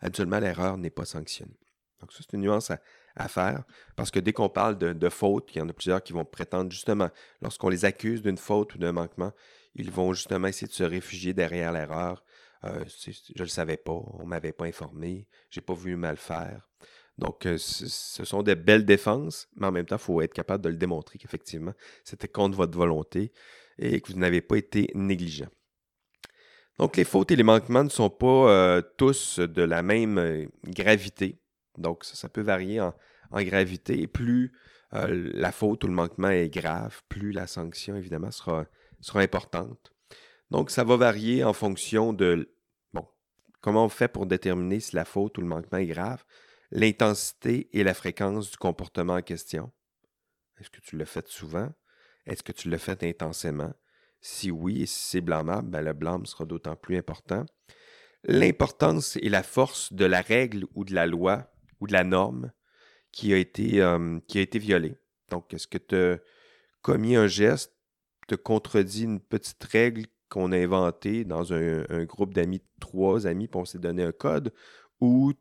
habituellement, 0.00 0.38
l'erreur 0.38 0.76
n'est 0.76 0.90
pas 0.90 1.04
sanctionnée. 1.04 1.58
Donc 2.00 2.12
ça, 2.12 2.18
c'est 2.20 2.36
une 2.36 2.42
nuance 2.42 2.70
à, 2.70 3.28
faire, 3.28 3.64
parce 3.96 4.10
que 4.10 4.18
dès 4.18 4.32
qu'on 4.32 4.48
parle 4.48 4.78
de, 4.78 5.08
faute, 5.10 5.50
il 5.54 5.58
y 5.58 5.60
en 5.60 5.68
a 5.68 5.72
plusieurs 5.74 6.02
qui 6.02 6.14
vont 6.14 6.24
prétendre 6.24 6.70
justement, 6.70 7.10
lorsqu'on 7.42 7.68
les 7.68 7.84
accuse 7.84 8.22
d'une 8.22 8.38
faute 8.38 8.74
ou 8.74 8.78
d'un 8.78 8.92
manquement, 8.92 9.32
ils 9.74 9.90
vont 9.90 10.14
justement 10.14 10.48
essayer 10.48 10.68
de 10.68 10.72
se 10.72 10.84
réfugier 10.84 11.34
derrière 11.34 11.72
l'erreur. 11.72 12.24
Euh, 12.64 12.82
je 12.86 13.10
ne 13.36 13.42
le 13.42 13.48
savais 13.48 13.76
pas, 13.76 13.92
on 13.92 14.22
ne 14.22 14.28
m'avait 14.28 14.52
pas 14.52 14.64
informé, 14.64 15.26
j'ai 15.50 15.60
pas 15.60 15.74
voulu 15.74 15.96
mal 15.96 16.16
faire. 16.16 16.70
Donc, 17.20 17.44
euh, 17.44 17.58
ce 17.58 18.24
sont 18.24 18.42
des 18.42 18.54
belles 18.54 18.86
défenses, 18.86 19.46
mais 19.54 19.66
en 19.66 19.72
même 19.72 19.84
temps, 19.84 19.96
il 19.96 20.02
faut 20.02 20.22
être 20.22 20.32
capable 20.32 20.64
de 20.64 20.70
le 20.70 20.76
démontrer 20.76 21.18
qu'effectivement, 21.18 21.74
c'était 22.02 22.28
contre 22.28 22.56
votre 22.56 22.76
volonté 22.76 23.30
et 23.78 24.00
que 24.00 24.10
vous 24.10 24.18
n'avez 24.18 24.40
pas 24.40 24.56
été 24.56 24.90
négligent. 24.94 25.48
Donc, 26.78 26.96
les 26.96 27.04
fautes 27.04 27.30
et 27.30 27.36
les 27.36 27.42
manquements 27.42 27.84
ne 27.84 27.90
sont 27.90 28.08
pas 28.08 28.50
euh, 28.50 28.82
tous 28.96 29.38
de 29.38 29.62
la 29.62 29.82
même 29.82 30.16
euh, 30.16 30.46
gravité. 30.64 31.38
Donc, 31.76 32.04
ça, 32.04 32.30
peut 32.30 32.40
varier 32.40 32.80
en, 32.80 32.94
gravité. 33.32 34.00
Et 34.00 34.06
plus 34.06 34.52
la 34.92 35.52
faute 35.52 35.84
ou 35.84 35.88
le 35.88 35.92
manquement 35.92 36.30
est 36.30 36.48
grave, 36.48 37.02
plus 37.08 37.32
la 37.32 37.46
sanction, 37.46 37.96
évidemment, 37.96 38.30
sera, 38.30 38.64
sera 39.00 39.20
importante. 39.20 39.92
Donc, 40.50 40.70
ça 40.70 40.84
va 40.84 40.96
varier 40.96 41.44
en 41.44 41.52
fonction 41.52 42.14
de 42.14 42.50
bon, 42.94 43.06
comment 43.60 43.84
on 43.84 43.88
fait 43.90 44.08
pour 44.08 44.24
déterminer 44.24 44.80
si 44.80 44.96
la 44.96 45.04
faute 45.04 45.36
ou 45.36 45.42
le 45.42 45.46
manquement 45.46 45.78
est 45.78 45.86
grave? 45.86 46.24
L'intensité 46.70 47.68
et 47.72 47.82
la 47.84 47.94
fréquence 47.94 48.50
du 48.50 48.56
comportement 48.56 49.14
en 49.14 49.22
question? 49.22 49.72
Est-ce 50.58 50.70
que 50.70 50.80
tu 50.80 50.96
l'as 50.96 51.06
fait 51.06 51.26
souvent? 51.28 51.72
Est-ce 52.26 52.42
que 52.42 52.52
tu 52.52 52.68
l'as 52.68 52.78
fait 52.78 53.02
intensément? 53.02 53.72
Si 54.20 54.50
oui, 54.50 54.82
et 54.82 54.86
si 54.86 55.10
c'est 55.10 55.20
blâmable, 55.20 55.70
ben 55.70 55.80
le 55.80 55.92
blâme 55.92 56.26
sera 56.26 56.44
d'autant 56.44 56.76
plus 56.76 56.96
important. 56.96 57.46
L'importance 58.24 59.16
et 59.16 59.30
la 59.30 59.42
force 59.42 59.92
de 59.92 60.04
la 60.04 60.20
règle 60.20 60.66
ou 60.74 60.84
de 60.84 60.94
la 60.94 61.06
loi 61.06 61.50
ou 61.80 61.86
de 61.86 61.92
la 61.92 62.04
norme 62.04 62.52
qui 63.12 63.32
a 63.32 63.38
été, 63.38 64.58
violée. 64.58 64.96
Donc, 65.30 65.52
est-ce 65.54 65.66
que 65.66 65.78
tu 65.78 65.96
as 65.96 66.18
commis 66.82 67.16
un 67.16 67.26
geste, 67.26 67.74
te 68.28 68.34
contredit 68.34 69.04
une 69.04 69.20
petite 69.20 69.64
règle 69.64 70.04
qu'on 70.28 70.52
a 70.52 70.58
inventée 70.58 71.24
dans 71.24 71.52
un, 71.52 71.84
un 71.88 72.04
groupe 72.04 72.34
d'amis, 72.34 72.62
trois 72.78 73.26
amis, 73.26 73.48
puis 73.48 73.58
on 73.58 73.64
s'est 73.64 73.78
donné 73.78 74.04
un 74.04 74.12
code, 74.12 74.52
ou 75.00 75.32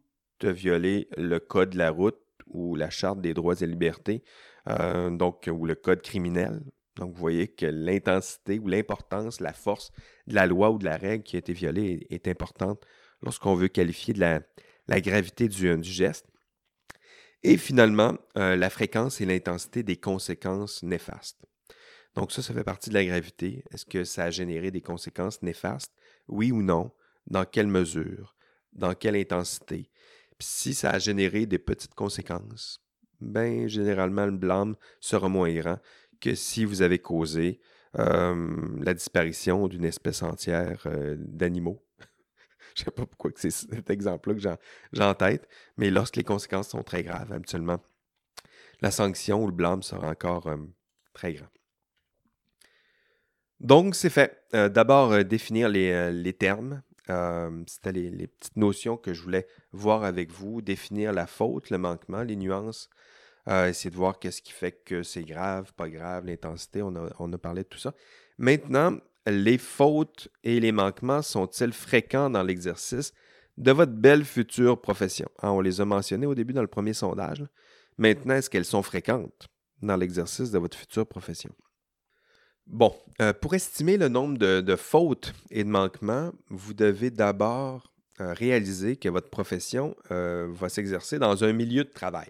violer 0.47 1.07
le 1.17 1.39
code 1.39 1.71
de 1.71 1.77
la 1.77 1.91
route 1.91 2.19
ou 2.47 2.75
la 2.75 2.89
charte 2.89 3.21
des 3.21 3.33
droits 3.33 3.61
et 3.61 3.67
libertés, 3.67 4.23
euh, 4.67 5.09
donc, 5.09 5.49
ou 5.51 5.65
le 5.65 5.75
code 5.75 6.01
criminel. 6.01 6.61
Donc, 6.95 7.13
vous 7.13 7.19
voyez 7.19 7.47
que 7.47 7.65
l'intensité 7.65 8.59
ou 8.59 8.67
l'importance, 8.67 9.39
la 9.39 9.53
force 9.53 9.91
de 10.27 10.35
la 10.35 10.45
loi 10.45 10.71
ou 10.71 10.77
de 10.77 10.85
la 10.85 10.97
règle 10.97 11.23
qui 11.23 11.35
a 11.35 11.39
été 11.39 11.53
violée 11.53 12.05
est, 12.09 12.27
importante 12.27 12.85
lorsqu'on 13.21 13.55
veut 13.55 13.67
qualifier 13.67 14.13
de 14.13 14.19
la, 14.19 15.01
gravité 15.01 15.47
du, 15.47 15.77
du, 15.77 15.89
geste. 15.89 16.25
Et 17.43 17.57
finalement, 17.57 18.17
euh, 18.37 18.55
la 18.55 18.69
fréquence 18.69 19.21
et 19.21 19.25
l'intensité 19.25 19.81
des 19.81 19.95
conséquences 19.95 20.83
néfastes. 20.83 21.45
Donc 22.15 22.31
ça, 22.31 22.41
ça 22.41 22.53
fait 22.53 22.63
partie 22.63 22.89
de 22.89 22.95
la 22.95 23.05
gravité. 23.05 23.63
Est-ce 23.71 23.85
que 23.85 24.03
ça 24.03 24.25
a 24.25 24.29
généré 24.29 24.71
des 24.71 24.81
conséquences 24.81 25.41
néfastes? 25.41 25.93
Oui 26.27 26.51
ou 26.51 26.61
non? 26.61 26.91
Dans 27.27 27.45
quelle 27.45 27.67
mesure? 27.67 28.35
Dans 28.73 28.93
quelle 28.93 29.15
intensité? 29.15 29.89
Si 30.39 30.73
ça 30.73 30.91
a 30.91 30.99
généré 30.99 31.45
des 31.45 31.59
petites 31.59 31.95
conséquences, 31.95 32.81
ben 33.21 33.67
généralement 33.67 34.25
le 34.25 34.37
blâme 34.37 34.75
sera 34.99 35.27
moins 35.27 35.53
grand 35.53 35.79
que 36.21 36.35
si 36.35 36.65
vous 36.65 36.81
avez 36.81 36.99
causé 36.99 37.59
la 37.93 38.93
disparition 38.93 39.67
d'une 39.67 39.83
espèce 39.83 40.21
entière 40.21 40.87
d'animaux. 41.17 41.83
Je 42.75 42.81
ne 42.81 42.85
sais 42.85 42.91
pas 42.91 43.05
pourquoi 43.05 43.31
c'est 43.35 43.49
cet 43.49 43.89
exemple-là 43.89 44.35
que 44.35 44.41
j'ai 44.93 45.03
en 45.03 45.15
tête, 45.15 45.49
mais 45.75 45.89
lorsque 45.89 46.15
les 46.15 46.23
conséquences 46.23 46.69
sont 46.69 46.83
très 46.83 47.03
graves, 47.03 47.33
habituellement, 47.33 47.79
la 48.81 48.91
sanction 48.91 49.43
ou 49.43 49.47
le 49.47 49.53
blâme 49.53 49.81
sera 49.81 50.07
encore 50.07 50.47
très 51.13 51.33
grand. 51.33 51.49
Donc, 53.59 53.95
c'est 53.95 54.09
fait. 54.09 54.43
Euh, 54.53 54.69
d'abord, 54.69 55.11
euh, 55.11 55.23
définir 55.23 55.69
les, 55.69 55.91
euh, 55.91 56.31
termes. 56.31 56.81
C'était 57.67 57.91
les, 57.91 58.27
petites 58.27 58.57
notions 58.57 58.97
que 58.97 59.13
je 59.13 59.21
voulais 59.21 59.47
voir 59.71 60.03
avec 60.03 60.31
vous. 60.31 60.61
Définir 60.61 61.13
la 61.13 61.27
faute, 61.27 61.69
le 61.69 61.77
manquement, 61.77 62.23
les 62.23 62.35
nuances. 62.35 62.89
essayer 63.47 63.89
de 63.89 63.95
voir 63.95 64.19
qu'est-ce 64.19 64.41
qui 64.41 64.51
fait 64.51 64.71
que 64.71 65.03
c'est 65.03 65.23
grave, 65.23 65.73
pas 65.73 65.89
grave, 65.89 66.25
l'intensité. 66.25 66.81
On 66.81 66.95
a, 66.95 67.09
on 67.19 67.31
a 67.33 67.37
parlé 67.37 67.63
de 67.63 67.67
tout 67.67 67.79
ça. 67.79 67.93
Maintenant, 68.37 68.97
les 69.27 69.57
fautes 69.57 70.29
et 70.43 70.59
les 70.59 70.71
manquements 70.71 71.21
sont-ils 71.21 71.73
fréquents 71.73 72.29
dans 72.29 72.43
l'exercice 72.43 73.13
de 73.57 73.71
votre 73.71 73.91
belle 73.91 74.25
future 74.25 74.79
profession? 74.79 75.29
Ah, 75.39 75.51
on 75.51 75.61
les 75.61 75.81
a 75.81 75.85
mentionnés 75.85 76.25
au 76.25 76.35
début 76.35 76.53
dans 76.53 76.61
le 76.61 76.67
premier 76.67 76.93
sondage. 76.93 77.43
Maintenant, 77.97 78.35
est-ce 78.35 78.49
qu'elles 78.49 78.65
sont 78.65 78.83
fréquentes 78.83 79.47
dans 79.81 79.97
l'exercice 79.97 80.51
de 80.51 80.57
votre 80.57 80.77
future 80.77 81.05
profession? 81.05 81.53
Bon, 82.69 82.95
euh, 83.19 83.33
pour 83.33 83.55
estimer 83.55 83.97
le 83.97 84.09
nombre 84.09 84.37
de, 84.37 84.75
fautes 84.75 85.33
et 85.49 85.63
de 85.63 85.69
manquements, 85.69 86.31
vous 86.49 86.75
devez 86.75 87.09
d'abord 87.09 87.91
euh, 88.21 88.31
réaliser 88.31 88.95
que 88.95 89.09
votre 89.09 89.31
profession 89.31 89.95
euh, 90.11 90.47
va 90.51 90.69
s'exercer 90.69 91.17
dans 91.17 91.43
un 91.43 91.51
milieu 91.51 91.83
de 91.83 91.89
travail. 91.89 92.29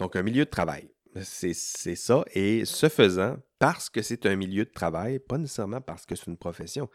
Donc, 0.00 0.16
un 0.16 0.22
milieu 0.22 0.44
de 0.44 0.50
travail, 0.50 0.90
c'est 1.22 1.54
ça. 1.54 2.24
Et 2.34 2.64
ce 2.64 2.88
faisant, 2.88 3.36
parce 3.60 3.88
que 3.88 4.02
c'est 4.02 4.26
un 4.26 4.34
milieu 4.34 4.64
de 4.64 4.72
travail, 4.72 5.20
pas 5.20 5.38
nécessairement 5.38 5.80
parce 5.80 6.04
que 6.04 6.16
c'est 6.16 6.26
une 6.26 6.36
profession, 6.36 6.90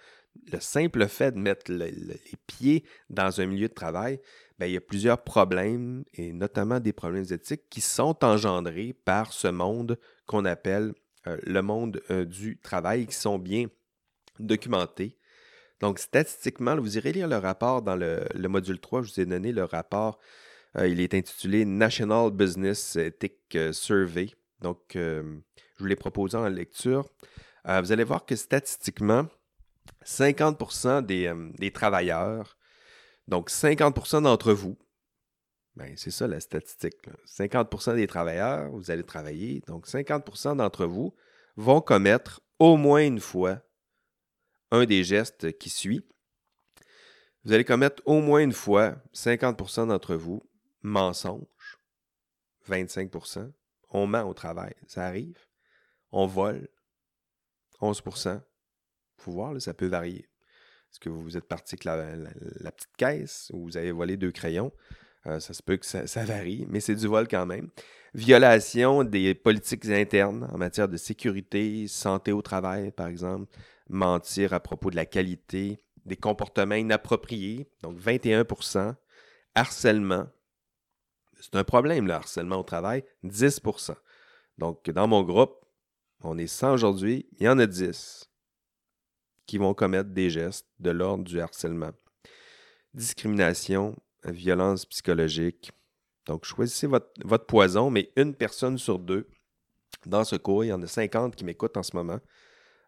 le 0.52 0.60
simple 0.60 1.08
fait 1.08 1.32
de 1.32 1.40
mettre 1.40 1.72
les 1.72 2.20
pieds 2.46 2.84
dans 3.10 3.40
un 3.40 3.46
milieu 3.46 3.70
de 3.70 3.74
travail, 3.74 4.20
ben, 4.60 4.66
il 4.66 4.74
y 4.74 4.78
a 4.78 4.82
plusieurs 4.82 5.24
problèmes, 5.24 6.04
et 6.14 6.34
notamment 6.34 6.82
des 6.82 6.92
problèmes 6.92 7.32
éthiques, 7.32 7.70
qui 7.70 7.80
sont 7.80 8.26
engendrés 8.26 8.92
par 9.06 9.32
ce 9.32 9.48
monde 9.48 9.98
qu'on 10.26 10.44
appelle 10.44 10.94
le 11.44 11.62
monde 11.62 12.02
euh, 12.12 12.26
du 12.26 12.58
travail 12.60 13.08
qui 13.08 13.16
sont 13.16 13.40
bien 13.40 13.68
documentés. 14.40 15.18
Donc, 15.80 16.00
statistiquement, 16.00 16.76
vous 16.76 16.98
irez 16.98 17.12
lire 17.12 17.28
le 17.28 17.38
rapport 17.38 17.82
dans 17.82 17.96
le, 17.96 18.26
module 18.48 18.80
3. 18.80 19.04
Je 19.04 19.14
vous 19.14 19.20
ai 19.20 19.26
donné 19.26 19.52
le 19.52 19.64
rapport. 19.64 20.20
Euh, 20.78 20.88
il 20.88 21.00
est 21.00 21.14
intitulé 21.14 21.66
National 21.66 22.32
Business 22.32 22.96
Ethic 22.96 23.58
Survey. 23.72 24.30
Donc, 24.62 24.80
je 24.94 25.24
vous 25.78 25.86
l'ai 25.86 25.96
proposé 25.96 26.36
en 26.36 26.48
lecture. 26.48 27.08
vous 27.66 27.92
allez 27.92 28.04
voir 28.04 28.26
que 28.26 28.36
statistiquement, 28.36 29.28
50 30.04 31.06
des, 31.06 31.32
des, 31.60 31.72
travailleurs, 31.72 32.58
donc 33.28 33.52
50% 33.52 34.24
d'entre 34.24 34.54
vous, 34.54 34.78
ben, 35.78 35.94
c'est 35.96 36.12
ça 36.12 36.28
la 36.28 36.40
statistique. 36.40 36.96
50% 37.28 37.96
des 37.96 38.08
travailleurs, 38.08 38.72
vous 38.72 38.90
allez 38.90 39.04
travailler, 39.04 39.62
donc 39.68 39.88
50% 39.88 40.58
d'entre 40.58 40.86
vous 40.86 41.16
vont 41.56 41.82
commettre 41.82 42.42
au 42.60 42.78
moins 42.78 43.06
une 43.06 43.20
fois 43.20 43.62
un 44.72 44.86
des 44.86 45.04
gestes 45.04 45.58
qui 45.58 45.70
suit. 45.70 46.04
Vous 47.44 47.54
allez 47.54 47.64
commettre 47.64 48.02
au 48.06 48.20
moins 48.22 48.40
une 48.40 48.54
fois, 48.54 48.96
50% 49.14 49.88
d'entre 49.88 50.16
vous, 50.16 50.42
mensonge, 50.82 51.80
25% 52.68 53.52
on 53.90 54.08
ment 54.08 54.24
au 54.24 54.34
travail, 54.34 54.74
ça 54.88 55.06
arrive. 55.06 55.38
On 56.12 56.26
vole, 56.26 56.68
11 57.80 58.02
Il 58.06 58.42
faut 59.18 59.32
voir, 59.32 59.62
ça 59.62 59.74
peut 59.74 59.88
varier. 59.88 60.30
Est-ce 60.92 61.00
que 61.00 61.10
vous 61.10 61.38
êtes 61.38 61.48
parti 61.48 61.76
avec 61.88 62.34
la 62.60 62.72
petite 62.72 62.96
caisse 62.98 63.52
ou 63.54 63.66
vous 63.66 63.78
avez 63.78 63.92
volé 63.92 64.18
deux 64.18 64.32
crayons? 64.32 64.72
Euh, 65.28 65.40
ça 65.40 65.54
se 65.54 65.62
peut 65.62 65.78
que 65.78 65.86
ça, 65.86 66.24
varie, 66.24 66.66
mais 66.70 66.80
c'est 66.80 66.96
du 66.96 67.08
vol 67.08 67.28
quand 67.28 67.46
même. 67.46 67.70
Violation 68.14 69.04
des 69.04 69.36
politiques 69.36 69.86
internes 69.88 70.50
en 70.52 70.58
matière 70.58 70.88
de 70.88 70.98
sécurité, 70.98 71.88
santé 71.88 72.32
au 72.32 72.42
travail, 72.42 72.92
par 72.92 73.08
exemple. 73.08 73.46
Mentir 73.90 74.54
à 74.54 74.60
propos 74.60 74.90
de 74.90 74.96
la 74.96 75.06
qualité, 75.06 75.78
des 76.06 76.18
comportements 76.18 76.76
inappropriés, 76.76 77.70
donc 77.82 78.00
21% 78.00 78.96
Harcèlement, 79.56 80.28
c'est 81.40 81.56
un 81.56 81.64
problème, 81.64 82.06
le 82.06 82.14
harcèlement 82.14 82.58
au 82.58 82.64
travail, 82.64 83.04
10% 83.24 83.96
Donc, 84.58 84.90
dans 84.90 85.08
mon 85.08 85.24
groupe, 85.24 85.66
on 86.22 86.38
est 86.38 86.48
100 86.48 86.74
aujourd'hui, 86.74 87.28
il 87.40 87.46
y 87.46 87.50
en 87.50 87.58
a 87.58 87.66
10 87.66 88.30
qui 89.48 89.58
vont 89.58 89.74
commettre 89.74 90.10
des 90.10 90.30
gestes 90.30 90.68
de 90.80 90.92
l'ordre 90.92 91.24
du 91.24 91.40
harcèlement. 91.40 91.92
Discrimination, 92.94 93.96
violence 94.32 94.86
psychologique. 94.86 95.72
Donc, 96.26 96.46
choisissez 96.46 96.88
votre, 96.88 97.46
poison, 97.46 97.90
mais 97.90 98.12
une 98.16 98.34
personne 98.36 98.78
sur 98.78 99.00
deux 99.00 99.28
dans 100.06 100.24
ce 100.24 100.36
cours, 100.36 100.64
il 100.64 100.68
y 100.68 100.74
en 100.74 100.82
a 100.82 100.88
50 100.88 101.36
qui 101.36 101.46
m'écoutent 101.46 101.78
en 101.78 101.84
ce 101.84 101.96
moment. 101.96 102.20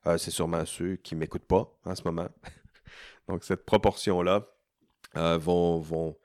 Euh, 0.07 0.17
c'est 0.17 0.31
sûrement 0.31 0.65
ceux 0.65 0.95
qui 0.97 1.15
ne 1.15 1.19
m'écoutent 1.21 1.47
pas 1.47 1.69
en 1.85 1.95
ce 1.95 2.03
moment. 2.03 2.29
Donc, 3.27 3.43
cette 3.43 3.65
proportion-là 3.65 4.47
euh, 5.17 5.37
vont, 5.37 5.79
vont, 5.79 6.17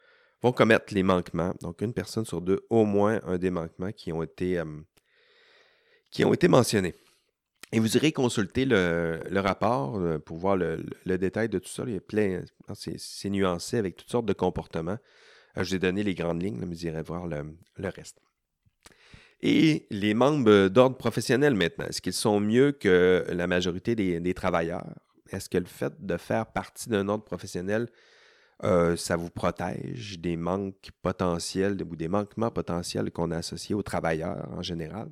vont, 0.43 0.53
commettre 0.53 0.93
les 0.93 1.03
manquements. 1.03 1.55
Donc, 1.61 1.81
une 1.81 1.93
personne 1.93 2.25
sur 2.25 2.41
deux, 2.41 2.67
au 2.71 2.85
moins 2.85 3.21
un 3.25 3.39
des 3.39 3.51
manquements 3.51 3.93
qui 3.93 4.13
ont 4.13 4.23
été, 4.23 4.59
euh, 4.59 4.65
qui 6.11 6.25
ont 6.25 6.33
été 6.33 6.49
mentionnés. 6.49 6.95
Et 7.75 7.81
vous 7.81 7.97
irez 7.97 8.13
consulter 8.13 8.67
le, 8.67 9.41
rapport 9.41 9.97
euh, 9.97 10.21
pour 10.21 10.37
voir 10.37 10.57
le, 10.57 10.79
détail 11.19 11.49
de 11.49 11.59
tout 11.59 11.69
ça. 11.69 11.83
Il 11.89 11.95
y 11.95 11.97
a 11.97 12.01
plein, 12.01 12.43
c'est 12.73 13.31
nuancé 13.31 13.79
avec 13.79 13.97
toutes 13.97 14.11
sortes 14.11 14.27
de 14.27 14.33
comportements. 14.33 14.99
Euh, 15.57 15.65
je 15.65 15.71
vous 15.71 15.75
ai 15.75 15.79
donné 15.81 16.05
les 16.05 16.15
grandes 16.15 16.41
lignes, 16.41 16.57
mais 16.57 16.67
vous 16.67 16.87
irez 16.87 17.03
voir 17.03 17.27
le, 17.27 17.43
reste. 17.89 18.23
Et 19.41 19.89
les 19.91 20.15
membres 20.15 20.69
d'ordre 20.69 20.97
professionnel 20.97 21.57
maintenant, 21.57 21.87
est-ce 21.87 22.01
qu'ils 22.01 22.13
sont 22.13 22.39
mieux 22.39 22.71
que 22.71 23.27
la 23.29 23.49
majorité 23.49 23.97
des, 23.97 24.35
travailleurs? 24.35 24.87
Est-ce 25.31 25.49
que 25.49 25.59
le 25.59 25.65
fait 25.65 25.95
de 25.99 26.17
faire 26.17 26.47
partie 26.47 26.89
d'un 26.89 27.09
ordre 27.09 27.25
professionnel, 27.25 27.89
euh, 28.63 28.95
ça 28.95 29.17
vous 29.17 29.31
protège 29.31 30.21
des 30.21 30.37
manques 30.37 30.91
potentiels 31.03 31.83
ou 31.83 31.97
des 31.97 32.07
manquements 32.07 32.53
potentiels 32.53 33.11
qu'on 33.11 33.33
a 33.33 33.39
associés 33.39 33.75
aux 33.75 33.83
travailleurs 33.83 34.49
en 34.53 34.63
général? 34.63 35.11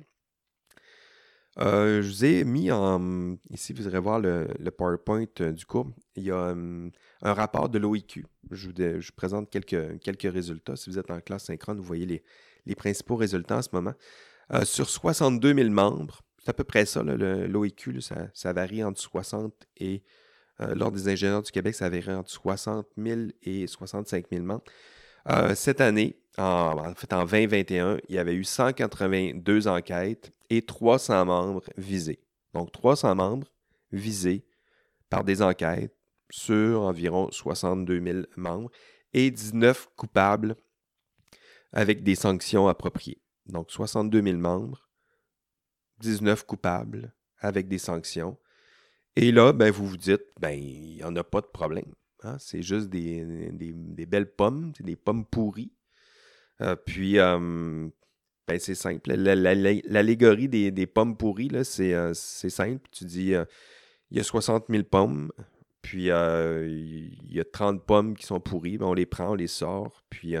Euh, 1.59 2.01
je 2.01 2.07
vous 2.07 2.25
ai 2.25 2.43
mis 2.43 2.71
en. 2.71 3.37
Ici, 3.51 3.73
vous 3.73 3.87
irez 3.87 3.99
voir 3.99 4.19
le, 4.19 4.47
PowerPoint 4.75 5.25
euh, 5.41 5.51
du 5.51 5.65
cours. 5.65 5.87
Il 6.15 6.23
y 6.23 6.31
a 6.31 6.51
hum, 6.51 6.91
un 7.21 7.33
rapport 7.33 7.69
de 7.69 7.77
l'OIQ. 7.77 8.25
Je 8.51 8.67
vous, 8.67 9.11
présente 9.15 9.49
quelques, 9.49 9.99
quelques 10.01 10.31
résultats. 10.31 10.75
Si 10.75 10.89
vous 10.89 10.97
êtes 10.97 11.11
en 11.11 11.19
classe 11.19 11.45
synchrone, 11.45 11.77
vous 11.77 11.83
voyez 11.83 12.23
les, 12.65 12.75
principaux 12.75 13.15
résultats 13.15 13.57
en 13.57 13.61
ce 13.61 13.69
moment. 13.71 13.93
Euh, 14.51 14.65
sur 14.65 14.89
62 14.89 15.53
000 15.53 15.69
membres, 15.69 16.21
c'est 16.39 16.49
à 16.49 16.53
peu 16.53 16.63
près 16.63 16.85
ça, 16.85 17.03
l'OIQ, 17.03 18.01
ça, 18.01 18.53
varie 18.53 18.83
entre 18.83 18.99
60 18.99 19.53
et. 19.77 20.03
L'Ordre 20.59 20.95
des 20.95 21.09
ingénieurs 21.09 21.41
du 21.41 21.51
Québec, 21.51 21.75
ça 21.75 21.89
varie 21.89 22.13
entre 22.13 22.29
60 22.29 22.87
000 22.95 23.21
et 23.41 23.65
65 23.67 24.27
000 24.31 24.43
membres. 24.43 24.63
Cette 25.55 25.81
année, 25.81 26.17
en, 26.37 26.93
fait, 26.95 27.13
en 27.13 27.25
2021, 27.25 27.99
il 28.09 28.15
y 28.15 28.17
avait 28.17 28.33
eu 28.33 28.43
182 28.43 29.67
enquêtes 29.67 30.31
et 30.49 30.61
300 30.63 31.25
membres 31.25 31.63
visés. 31.77 32.19
Donc, 32.53 32.71
300 32.71 33.15
membres 33.15 33.47
visés 33.91 34.45
par 35.09 35.23
des 35.23 35.41
enquêtes 35.41 35.95
sur 36.29 36.81
environ 36.81 37.29
62 37.31 38.01
000 38.01 38.19
membres 38.35 38.71
et 39.13 39.29
19 39.29 39.89
coupables 39.95 40.55
avec 41.71 42.03
des 42.03 42.15
sanctions 42.15 42.67
appropriées. 42.67 43.21
Donc, 43.45 43.71
62 43.71 44.21
000 44.21 44.37
membres, 44.37 44.89
19 45.99 46.45
coupables 46.45 47.13
avec 47.39 47.67
des 47.67 47.77
sanctions. 47.77 48.37
Et 49.15 49.31
là, 49.31 49.53
ben, 49.53 49.71
vous 49.71 49.87
vous 49.87 49.97
dites, 49.97 50.25
ben, 50.39 50.51
il 50.51 50.95
n'y 50.95 51.03
en 51.03 51.15
a 51.15 51.23
pas 51.23 51.41
de 51.41 51.47
problème. 51.47 51.93
Hein. 52.25 52.37
C'est 52.39 52.61
juste 52.61 52.89
des, 52.89 53.25
belles 54.07 54.31
pommes, 54.31 54.71
des 54.79 54.95
pommes 54.95 55.25
pourries. 55.25 55.71
Euh, 56.61 56.75
puis, 56.75 57.19
euh, 57.19 57.87
ben, 58.47 58.59
c'est 58.59 58.75
simple. 58.75 59.13
L'allégorie 59.13 60.49
des, 60.49 60.87
pommes 60.87 61.17
pourries, 61.17 61.51
c'est 61.63 62.49
simple. 62.49 62.87
Tu 62.91 63.05
dis, 63.05 63.33
il 64.11 64.17
y 64.17 64.19
a 64.19 64.23
60 64.23 64.65
000 64.69 64.83
pommes, 64.83 65.31
puis 65.81 66.05
il 66.07 67.33
y 67.33 67.39
a 67.39 67.45
30 67.51 67.85
pommes 67.85 68.15
qui 68.15 68.25
sont 68.25 68.39
pourries. 68.39 68.77
Ben, 68.77 68.85
on 68.87 68.93
les 68.93 69.05
prend, 69.05 69.31
on 69.31 69.35
les 69.35 69.47
sort, 69.47 70.03
puis 70.09 70.35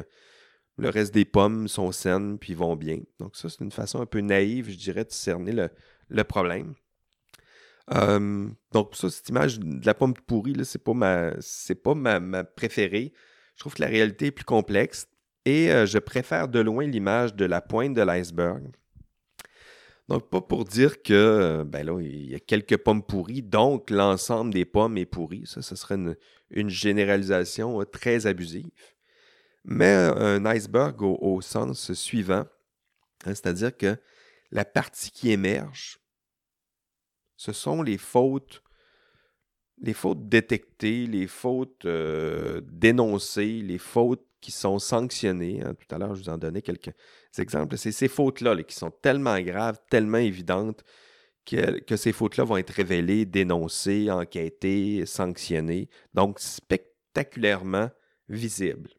le 0.77 0.89
reste 0.89 1.13
des 1.13 1.25
pommes 1.25 1.67
sont 1.67 1.91
saines, 1.91 2.39
puis 2.39 2.53
vont 2.53 2.75
bien. 2.75 2.99
Donc 3.19 3.35
ça, 3.35 3.49
c'est 3.49 3.63
une 3.63 3.71
façon 3.71 4.01
un 4.01 4.05
peu 4.05 4.21
naïve, 4.21 4.69
je 4.69 4.77
dirais, 4.77 5.05
de 5.05 5.11
cerner 5.11 5.69
le, 6.09 6.23
problème. 6.23 6.73
Donc 7.89 8.95
ça, 8.95 9.09
cette 9.09 9.29
image 9.29 9.59
de 9.59 9.85
la 9.85 9.93
pomme 9.93 10.13
pourrie, 10.13 10.55
c'est 10.63 10.83
pas, 10.83 10.93
ma, 10.93 11.31
pas 11.83 11.95
ma, 11.95 12.43
préférée. 12.43 13.13
Je 13.55 13.59
trouve 13.59 13.75
que 13.75 13.81
la 13.81 13.87
réalité 13.87 14.27
est 14.27 14.31
plus 14.31 14.45
complexe. 14.45 15.07
Et 15.45 15.67
je 15.85 15.99
préfère 15.99 16.47
de 16.47 16.59
loin 16.59 16.87
l'image 16.87 17.35
de 17.35 17.43
la 17.43 17.59
pointe 17.59 17.93
de 17.93 18.01
l'iceberg. 18.01 18.71
Donc, 20.09 20.29
pas 20.29 20.41
pour 20.41 20.65
dire 20.65 21.01
que, 21.01 21.63
ben 21.65 21.85
là, 21.85 21.99
il 22.01 22.31
y 22.31 22.35
a 22.35 22.39
quelques 22.39 22.77
pommes 22.77 23.03
pourries, 23.03 23.41
donc 23.41 23.89
l'ensemble 23.89 24.53
des 24.53 24.65
pommes 24.65 24.97
est 24.97 25.05
pourri. 25.05 25.43
Ça, 25.45 25.61
ce 25.61 25.75
serait 25.75 25.95
une, 26.49 26.69
généralisation 26.69 27.83
très 27.85 28.27
abusive. 28.27 28.69
Mais 29.63 29.93
un 29.93 30.45
iceberg 30.45 31.01
au, 31.01 31.41
sens 31.41 31.93
suivant, 31.93 32.45
hein, 33.25 33.33
c'est-à-dire 33.33 33.75
que 33.75 33.95
la 34.51 34.65
partie 34.65 35.09
qui 35.11 35.31
émerge, 35.31 35.99
ce 37.43 37.51
sont 37.51 37.81
les 37.81 37.97
fautes, 37.97 38.63
les 39.81 39.91
fautes 39.91 40.29
détectées, 40.29 41.07
les 41.07 41.27
fautes 41.27 41.85
dénoncées, 41.85 43.61
les 43.61 43.77
fautes 43.77 44.25
qui 44.39 44.51
sont 44.51 44.79
sanctionnés. 44.79 45.61
Hein. 45.61 45.73
Tout 45.73 45.93
à 45.93 45.97
l'heure, 45.97 46.15
je 46.15 46.21
vous 46.21 46.29
en 46.29 46.37
donnais 46.37 46.61
quelques 46.61 46.93
exemples. 47.37 47.77
C'est 47.77 47.91
ces 47.91 48.07
fautes-là 48.07 48.55
qui 48.63 48.73
sont 48.73 48.91
tellement 48.91 49.37
graves, 49.41 49.77
tellement 49.89 50.19
évidentes, 50.19 50.85
que, 51.45 51.97
ces 51.97 52.13
fautes-là 52.13 52.45
vont 52.45 52.55
être 52.55 52.69
révélées, 52.69 53.25
dénoncées, 53.25 54.09
enquêtées, 54.09 55.05
sanctionnées. 55.05 55.89
Donc, 56.13 56.39
spectaculairement 56.39 57.89
visibles 58.29 58.91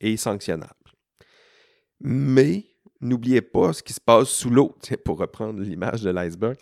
et 0.00 0.16
sanctionnables. 0.16 0.74
Mais 2.00 2.64
n'oubliez 3.00 3.40
pas 3.40 3.72
ce 3.72 3.84
qui 3.84 3.92
se 3.92 4.00
passe 4.00 4.30
sous 4.30 4.50
l'eau, 4.50 4.74
pour 5.04 5.18
reprendre 5.18 5.60
l'image 5.60 6.02
de 6.02 6.10
l'iceberg. 6.10 6.56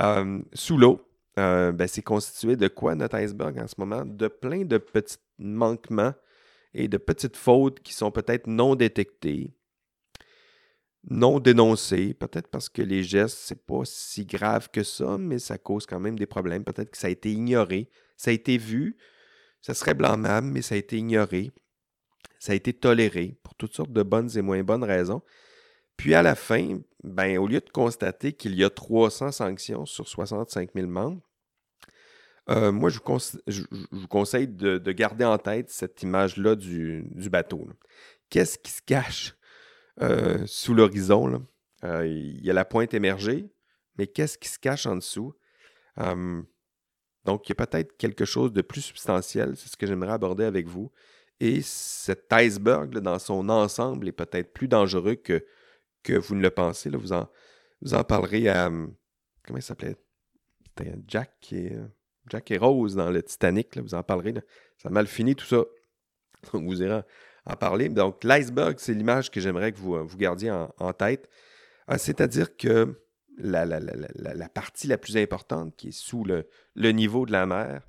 Euh, 0.00 0.40
sous 0.52 0.76
l'eau, 0.76 1.00
euh, 1.38 1.72
ben, 1.72 1.88
c'est 1.88 2.02
constitué 2.02 2.56
de 2.56 2.68
quoi 2.68 2.94
notre 2.94 3.16
iceberg 3.16 3.58
en 3.58 3.66
ce 3.66 3.74
moment? 3.78 4.04
De 4.04 4.28
plein 4.28 4.64
de 4.64 4.78
petits 4.78 5.18
manquements 5.38 6.14
et 6.74 6.88
de 6.88 6.96
petites 6.96 7.36
fautes 7.36 7.80
qui 7.80 7.92
sont 7.94 8.10
peut-être 8.10 8.46
non 8.46 8.74
détectées, 8.74 9.54
non 11.08 11.40
dénoncées, 11.40 12.14
peut-être 12.14 12.48
parce 12.48 12.68
que 12.68 12.82
les 12.82 13.02
gestes, 13.02 13.38
c'est 13.38 13.66
pas 13.66 13.82
si 13.84 14.24
grave 14.24 14.70
que 14.70 14.82
ça, 14.82 15.18
mais 15.18 15.38
ça 15.38 15.58
cause 15.58 15.86
quand 15.86 16.00
même 16.00 16.18
des 16.18 16.26
problèmes. 16.26 16.64
Peut-être 16.64 16.90
que 16.90 16.98
ça 16.98 17.08
a 17.08 17.10
été 17.10 17.32
ignoré, 17.32 17.90
ça 18.16 18.30
a 18.30 18.34
été 18.34 18.56
vu, 18.58 18.96
ça 19.60 19.74
serait 19.74 19.94
blâmable, 19.94 20.46
mais 20.48 20.62
ça 20.62 20.74
a 20.74 20.78
été 20.78 20.96
ignoré, 20.96 21.52
ça 22.38 22.52
a 22.52 22.54
été 22.54 22.72
toléré 22.72 23.38
pour 23.42 23.54
toutes 23.54 23.74
sortes 23.74 23.92
de 23.92 24.02
bonnes 24.02 24.30
et 24.36 24.42
moins 24.42 24.62
bonnes 24.62 24.84
raisons. 24.84 25.22
Puis 26.02 26.16
à 26.16 26.22
la 26.22 26.34
fin, 26.34 26.80
ben, 27.04 27.38
au 27.38 27.46
lieu 27.46 27.60
de 27.60 27.70
constater 27.70 28.32
qu'il 28.32 28.56
y 28.56 28.64
a 28.64 28.70
300 28.70 29.30
sanctions 29.30 29.86
sur 29.86 30.08
65 30.08 30.70
000 30.74 30.88
membres, 30.88 31.22
euh, 32.50 32.72
moi, 32.72 32.90
je 32.90 32.98
vous, 33.92 34.08
conseille 34.08 34.48
de, 34.48 34.78
garder 34.90 35.24
en 35.24 35.38
tête 35.38 35.70
cette 35.70 36.02
image-là 36.02 36.56
du, 36.56 37.04
bateau. 37.30 37.68
Qu'est-ce 38.30 38.58
qui 38.58 38.72
se 38.72 38.82
cache 38.82 39.36
euh, 40.00 40.44
sous 40.44 40.74
l'horizon? 40.74 41.46
Euh, 41.84 42.04
il 42.04 42.44
y 42.44 42.50
a 42.50 42.52
la 42.52 42.64
pointe 42.64 42.94
émergée, 42.94 43.48
mais 43.96 44.08
qu'est-ce 44.08 44.38
qui 44.38 44.48
se 44.48 44.58
cache 44.58 44.86
en 44.86 44.96
dessous? 44.96 45.32
donc, 47.24 47.48
il 47.48 47.50
y 47.50 47.52
a 47.52 47.64
peut-être 47.64 47.96
quelque 47.96 48.24
chose 48.24 48.52
de 48.52 48.60
plus 48.60 48.80
substantiel, 48.80 49.54
c'est 49.56 49.68
ce 49.68 49.76
que 49.76 49.86
j'aimerais 49.86 50.14
aborder 50.14 50.42
avec 50.42 50.66
vous. 50.66 50.90
Et 51.38 51.62
cet 51.62 52.26
iceberg, 52.32 52.98
dans 52.98 53.20
son 53.20 53.48
ensemble, 53.48 54.08
est 54.08 54.12
peut-être 54.12 54.52
plus 54.52 54.66
dangereux 54.66 55.14
que, 55.14 55.44
que 56.02 56.14
vous 56.14 56.34
ne 56.34 56.42
le 56.42 56.50
pensez. 56.50 56.90
Vous, 56.90 57.12
en, 57.12 57.28
vous 57.80 57.94
en 57.94 58.04
parlerez 58.04 58.48
à. 58.48 58.70
Comment 59.44 59.58
il 59.58 59.62
s'appelait? 59.62 59.96
Jack 61.06 61.36
qui 61.40 61.70
Jack 62.28 62.50
et 62.50 62.58
Rose 62.58 62.94
dans 62.94 63.10
le 63.10 63.22
Titanic, 63.22 63.76
vous 63.78 63.94
en 63.94 64.02
parlerez. 64.02 64.34
Ça 64.78 64.88
a 64.88 64.90
mal 64.90 65.06
fini 65.06 65.34
tout 65.34 65.46
ça. 65.46 65.64
Donc, 66.52 66.64
vous 66.64 66.82
irez 66.82 67.02
en 67.46 67.56
parler. 67.56 67.88
Donc, 67.88 68.24
l'iceberg, 68.24 68.76
c'est 68.78 68.94
l'image 68.94 69.30
que 69.30 69.40
j'aimerais 69.40 69.72
que 69.72 69.78
vous, 69.78 70.06
vous 70.06 70.16
gardiez 70.16 70.50
en, 70.50 70.92
tête. 70.92 71.28
Euh, 71.90 71.98
c'est-à-dire 71.98 72.56
que 72.56 73.02
la, 73.38 73.64
la, 73.64 74.48
partie 74.48 74.86
la 74.86 74.98
plus 74.98 75.16
importante, 75.16 75.76
qui 75.76 75.88
est 75.88 75.92
sous 75.92 76.24
le, 76.24 76.46
niveau 76.92 77.26
de 77.26 77.32
la 77.32 77.46
mer, 77.46 77.86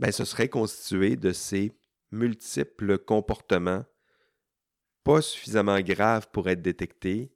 ben, 0.00 0.10
ce 0.12 0.24
serait 0.24 0.48
constitué 0.48 1.16
de 1.16 1.32
ces 1.32 1.72
multiples 2.10 2.98
comportements 2.98 3.84
pas 5.02 5.20
suffisamment 5.20 5.80
graves 5.80 6.28
pour 6.32 6.48
être 6.48 6.62
détectés, 6.62 7.33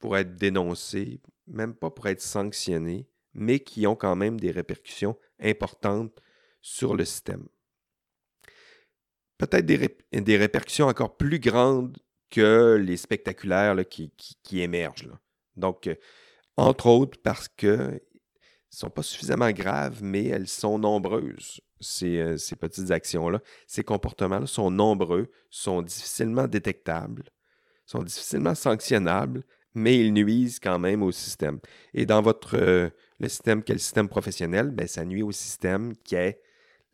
pour 0.00 0.16
être 0.16 0.34
dénoncés, 0.34 1.20
même 1.46 1.74
pas 1.74 1.90
pour 1.90 2.08
être 2.08 2.22
sanctionnés, 2.22 3.06
mais 3.34 3.60
qui 3.60 3.86
ont 3.86 3.94
quand 3.94 4.16
même 4.16 4.40
des 4.40 4.50
répercussions 4.50 5.16
importantes 5.40 6.20
sur 6.60 6.96
le 6.96 7.04
système. 7.04 7.46
Peut-être 9.38 9.64
des, 9.64 10.36
répercussions 10.36 10.86
encore 10.86 11.16
plus 11.16 11.38
grandes 11.38 11.96
que 12.28 12.74
les 12.74 12.96
spectaculaires 12.96 13.76
qui, 13.88 14.60
émergent. 14.60 15.08
Donc, 15.56 15.86
euh, 15.86 15.94
entre 16.56 16.86
autres 16.86 17.18
parce 17.22 17.48
qu'elles 17.48 17.94
ne 17.94 17.98
sont 18.68 18.90
pas 18.90 19.02
suffisamment 19.02 19.50
graves, 19.50 20.02
mais 20.02 20.26
elles 20.26 20.48
sont 20.48 20.78
nombreuses, 20.78 21.60
ces, 21.80 22.18
euh, 22.18 22.36
ces 22.36 22.54
petites 22.56 22.90
actions-là. 22.90 23.40
Ces 23.66 23.82
comportements-là 23.82 24.46
sont 24.46 24.70
nombreux, 24.70 25.30
sont 25.48 25.80
difficilement 25.80 26.46
détectables, 26.46 27.24
sont 27.86 28.02
difficilement 28.02 28.54
sanctionnables, 28.54 29.42
mais 29.74 29.98
ils 29.98 30.12
nuisent 30.12 30.58
quand 30.58 30.78
même 30.78 31.02
au 31.02 31.12
système. 31.12 31.60
Et 31.94 32.06
dans 32.06 32.22
votre 32.22 32.56
euh, 32.56 32.90
le 33.18 33.28
système 33.28 33.62
qui 33.62 33.72
est 33.72 33.76
le 33.76 33.80
système 33.80 34.08
professionnel, 34.08 34.70
ben, 34.70 34.86
ça 34.86 35.04
nuit 35.04 35.22
au 35.22 35.32
système 35.32 35.96
qui 36.04 36.14
est 36.14 36.40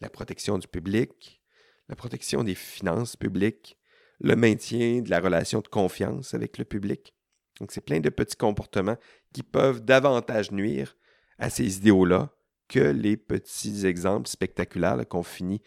la 0.01 0.09
protection 0.09 0.59
du 0.59 0.69
public, 0.69 1.41
la 1.89 1.97
protection 1.97 2.45
des 2.45 2.55
finances 2.55 3.17
publiques, 3.17 3.79
le 4.21 4.37
maintien 4.37 5.01
de 5.03 5.11
la 5.11 5.21
relation 5.21 5.61
de 5.61 5.69
confiance 5.69 6.35
avec 6.35 6.59
le 6.59 6.65
public. 6.65 7.15
Donc, 7.61 7.73
c'est 7.73 7.81
plein 7.81 8.01
de 8.01 8.11
petits 8.11 8.37
comportements 8.37 8.97
qui 9.33 9.43
peuvent 9.43 9.83
davantage 9.83 10.53
nuire 10.53 10.97
à 11.39 11.51
ces 11.51 11.79
idéaux-là 11.79 12.31
que 12.69 12.81
les 12.81 13.17
petits 13.17 13.87
exemples 13.87 14.29
spectaculaires 14.29 15.07
qu'on 15.09 15.23
finit 15.23 15.63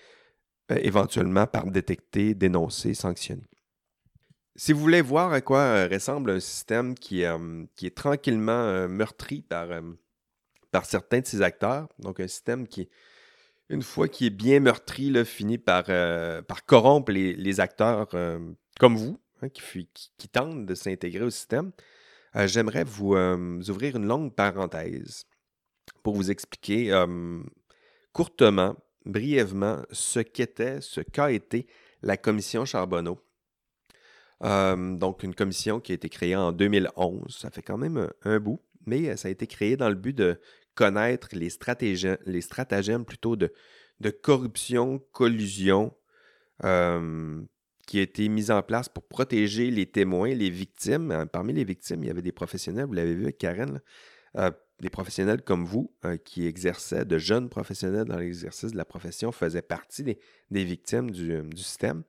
euh, 0.71 0.77
éventuellement 0.81 1.47
par 1.47 1.65
détecter, 1.65 2.33
dénoncer, 2.33 2.93
sanctionner. 2.93 3.49
Si 4.55 4.73
vous 4.73 4.79
voulez 4.79 5.01
voir 5.01 5.31
à 5.31 5.41
quoi 5.41 5.59
euh, 5.59 5.87
ressemble 5.89 6.31
un 6.31 6.39
système 6.39 6.95
qui, 6.95 7.23
euh, 7.23 7.65
qui 7.75 7.85
est 7.85 7.95
tranquillement 7.95 8.51
euh, 8.51 8.87
meurtri 8.87 9.41
par, 9.41 9.69
par 10.71 10.85
certains 10.85 11.19
de 11.19 11.27
ses 11.27 11.41
acteurs, 11.41 11.87
donc 11.99 12.19
un 12.19 12.27
système 12.27 12.67
qui, 12.67 12.89
une 13.69 13.83
fois 13.83 14.07
qui 14.07 14.25
est 14.27 14.31
bien 14.31 14.59
meurtri, 14.59 15.13
finit 15.25 15.59
par, 15.59 15.85
par 15.85 16.65
corrompre 16.65 17.11
les, 17.11 17.59
acteurs 17.59 18.09
comme 18.79 18.97
vous, 18.97 19.19
hein, 19.41 19.49
qui, 19.49 19.87
qui, 20.17 20.29
tentent 20.29 20.65
de 20.65 20.75
s'intégrer 20.75 21.23
au 21.23 21.29
système, 21.29 21.71
j'aimerais 22.35 22.83
vous, 22.83 23.15
ouvrir 23.15 23.95
une 23.95 24.07
longue 24.07 24.33
parenthèse 24.33 25.25
pour 26.03 26.15
vous 26.15 26.31
expliquer 26.31 26.91
courtement, 28.11 28.75
brièvement, 29.05 29.83
ce 29.91 30.19
qu'était, 30.19 30.81
ce 30.81 31.01
qu'a 31.01 31.31
été 31.31 31.67
la 32.01 32.17
commission 32.17 32.65
Charbonneau 32.65 33.19
donc, 34.41 35.23
une 35.23 35.35
commission 35.35 35.79
qui 35.79 35.91
a 35.91 35.95
été 35.95 36.09
créée 36.09 36.35
en 36.35 36.51
2011. 36.51 37.37
Ça 37.37 37.49
fait 37.49 37.61
quand 37.61 37.77
même 37.77 38.09
un, 38.23 38.39
bout, 38.39 38.61
mais 38.85 39.15
ça 39.17 39.27
a 39.27 39.31
été 39.31 39.47
créé 39.47 39.75
dans 39.75 39.89
le 39.89 39.95
but 39.95 40.15
de 40.15 40.39
connaître 40.75 41.29
les 41.33 41.49
stratagèmes, 41.49 42.17
les 42.25 42.41
stratagèmes 42.41 43.05
plutôt 43.05 43.35
de, 43.35 43.51
corruption, 44.21 45.01
collusion, 45.11 45.93
qui 47.89 47.97
a 47.97 48.03
été 48.03 48.29
mis 48.29 48.51
en 48.51 48.61
place 48.61 48.87
pour 48.87 49.01
protéger 49.01 49.71
les 49.71 49.87
témoins, 49.87 50.35
les 50.35 50.51
victimes. 50.51 51.09
Euh, 51.09 51.25
parmi 51.25 51.53
les 51.53 51.63
victimes, 51.63 52.03
il 52.03 52.07
y 52.07 52.11
avait 52.11 52.21
des 52.21 52.31
professionnels, 52.31 52.85
vous 52.85 52.93
l'avez 52.93 53.15
vu 53.15 53.23
avec 53.23 53.39
Karen, 53.39 53.81
euh, 54.37 54.51
des 54.79 54.91
professionnels 54.91 55.41
comme 55.41 55.65
vous 55.65 55.91
euh, 56.05 56.15
qui 56.17 56.45
exerçaient, 56.45 57.03
de 57.03 57.17
jeunes 57.17 57.49
professionnels 57.49 58.05
dans 58.05 58.17
l'exercice 58.17 58.73
de 58.73 58.77
la 58.77 58.85
profession, 58.85 59.31
faisaient 59.31 59.63
partie 59.63 60.03
des, 60.03 60.63
victimes 60.63 61.09
du 61.09 61.41
système. 61.55 62.03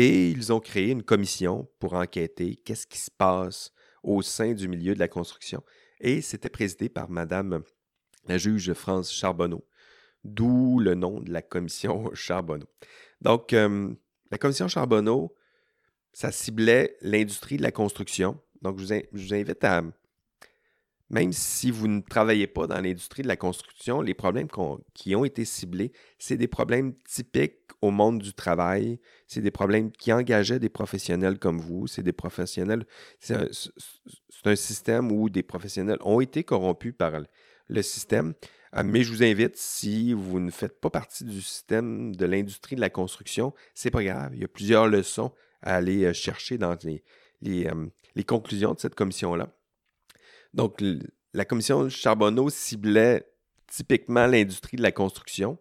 Et 0.00 0.30
ils 0.30 0.52
ont 0.52 0.60
créé 0.60 0.92
une 0.92 1.02
commission 1.02 1.68
pour 1.80 1.94
enquêter 1.94 2.54
qu'est-ce 2.54 2.86
qui 2.86 2.98
se 2.98 3.10
passe 3.10 3.72
au 4.04 4.22
sein 4.22 4.52
du 4.52 4.68
milieu 4.68 4.94
de 4.94 5.00
la 5.00 5.08
construction. 5.08 5.60
Et 6.00 6.20
c'était 6.20 6.48
présidé 6.48 6.88
par 6.88 7.10
Madame 7.10 7.64
la 8.28 8.38
juge 8.38 8.72
France 8.74 9.12
Charbonneau, 9.12 9.66
d'où 10.22 10.78
le 10.78 10.94
nom 10.94 11.18
de 11.18 11.32
la 11.32 11.42
commission 11.42 12.08
Charbonneau. 12.14 12.68
Donc, 13.20 13.52
euh, 13.52 13.92
la 14.30 14.38
commission 14.38 14.68
Charbonneau, 14.68 15.34
ça 16.12 16.30
ciblait 16.30 16.96
l'industrie 17.00 17.56
de 17.56 17.62
la 17.62 17.72
construction, 17.72 18.40
Donc, 18.62 18.78
je 18.78 19.02
vous, 19.10 19.34
invite 19.34 19.64
à, 19.64 19.82
même 21.10 21.32
si 21.32 21.70
vous 21.70 21.88
ne 21.88 22.00
travaillez 22.00 22.46
pas 22.46 22.66
dans 22.66 22.80
l'industrie 22.80 23.22
de 23.22 23.28
la 23.28 23.36
construction, 23.36 24.02
les 24.02 24.14
problèmes 24.14 24.48
qui 24.94 25.14
ont 25.14 25.24
été 25.24 25.44
ciblés, 25.44 25.92
c'est 26.18 26.36
des 26.36 26.48
problèmes 26.48 26.94
typiques 27.08 27.54
au 27.80 27.90
monde 27.90 28.20
du 28.20 28.32
travail. 28.32 29.00
C'est 29.26 29.40
des 29.40 29.50
problèmes 29.50 29.90
qui 29.90 30.12
engageaient 30.12 30.58
des 30.58 30.68
professionnels 30.68 31.38
comme 31.38 31.60
vous. 31.60 31.86
C'est 31.86 32.02
des 32.02 32.12
professionnels. 32.12 32.84
C'est 33.20 33.36
un, 34.44 34.56
système 34.56 35.12
où 35.12 35.28
des 35.28 35.42
professionnels 35.42 35.98
ont 36.02 36.20
été 36.20 36.44
corrompus 36.44 36.94
par 36.96 37.12
le 37.68 37.82
système. 37.82 38.34
Euh, 38.76 38.82
mais 38.84 39.02
je 39.02 39.12
vous 39.12 39.22
invite, 39.22 39.56
si 39.56 40.12
vous 40.12 40.40
ne 40.40 40.50
faites 40.50 40.80
pas 40.80 40.90
partie 40.90 41.24
du 41.24 41.40
système 41.40 42.14
de 42.14 42.26
l'industrie 42.26 42.76
de 42.76 42.80
la 42.80 42.90
construction, 42.90 43.54
c'est 43.74 43.90
pas 43.90 44.02
grave. 44.02 44.32
Il 44.34 44.40
y 44.40 44.44
a 44.44 44.48
plusieurs 44.48 44.86
leçons 44.86 45.32
à 45.62 45.76
aller 45.76 46.04
euh, 46.04 46.12
chercher 46.12 46.58
dans 46.58 46.76
euh, 46.84 47.86
les, 48.14 48.24
conclusions 48.24 48.74
de 48.74 48.78
cette 48.78 48.94
commission-là. 48.94 49.48
Donc, 50.54 50.82
la 51.34 51.44
commission 51.44 51.88
Charbonneau 51.88 52.50
ciblait 52.50 53.28
typiquement 53.66 54.26
l'industrie 54.26 54.76
de 54.76 54.82
la 54.82 54.92
construction. 54.92 55.58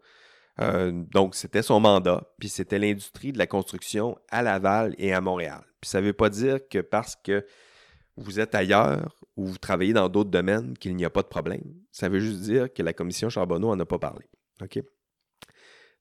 donc, 0.60 1.36
c'était 1.36 1.62
son 1.62 1.80
mandat, 1.80 2.34
puis 2.40 2.50
c'était 2.50 2.80
l'industrie 2.80 3.32
de 3.32 3.38
la 3.38 3.48
construction 3.48 4.18
à 4.30 4.42
Laval 4.42 4.96
et 4.98 5.14
à 5.14 5.22
Montréal. 5.22 5.62
Puis 5.82 5.90
ça 5.90 6.02
ne 6.02 6.08
veut 6.08 6.14
pas 6.14 6.30
dire 6.30 6.68
que 6.68 6.80
parce 6.80 7.16
que 7.16 7.46
vous 8.16 8.40
êtes 8.40 8.56
ailleurs 8.56 9.16
ou 9.36 9.46
vous 9.46 9.58
travaillez 9.58 9.94
dans 9.94 10.10
d'autres 10.10 10.32
domaines 10.32 10.76
qu'il 10.78 10.96
n'y 10.96 11.06
a 11.06 11.10
pas 11.10 11.22
de 11.22 11.28
problème. 11.28 11.62
Ça 11.92 12.10
veut 12.10 12.20
juste 12.20 12.42
dire 12.42 12.74
que 12.74 12.82
la 12.82 12.94
commission 12.94 13.30
Charbonneau 13.30 13.68
n'en 13.68 13.80
a 13.80 13.86
pas 13.86 14.00
parlé. 14.00 14.26
OK? 14.62 14.80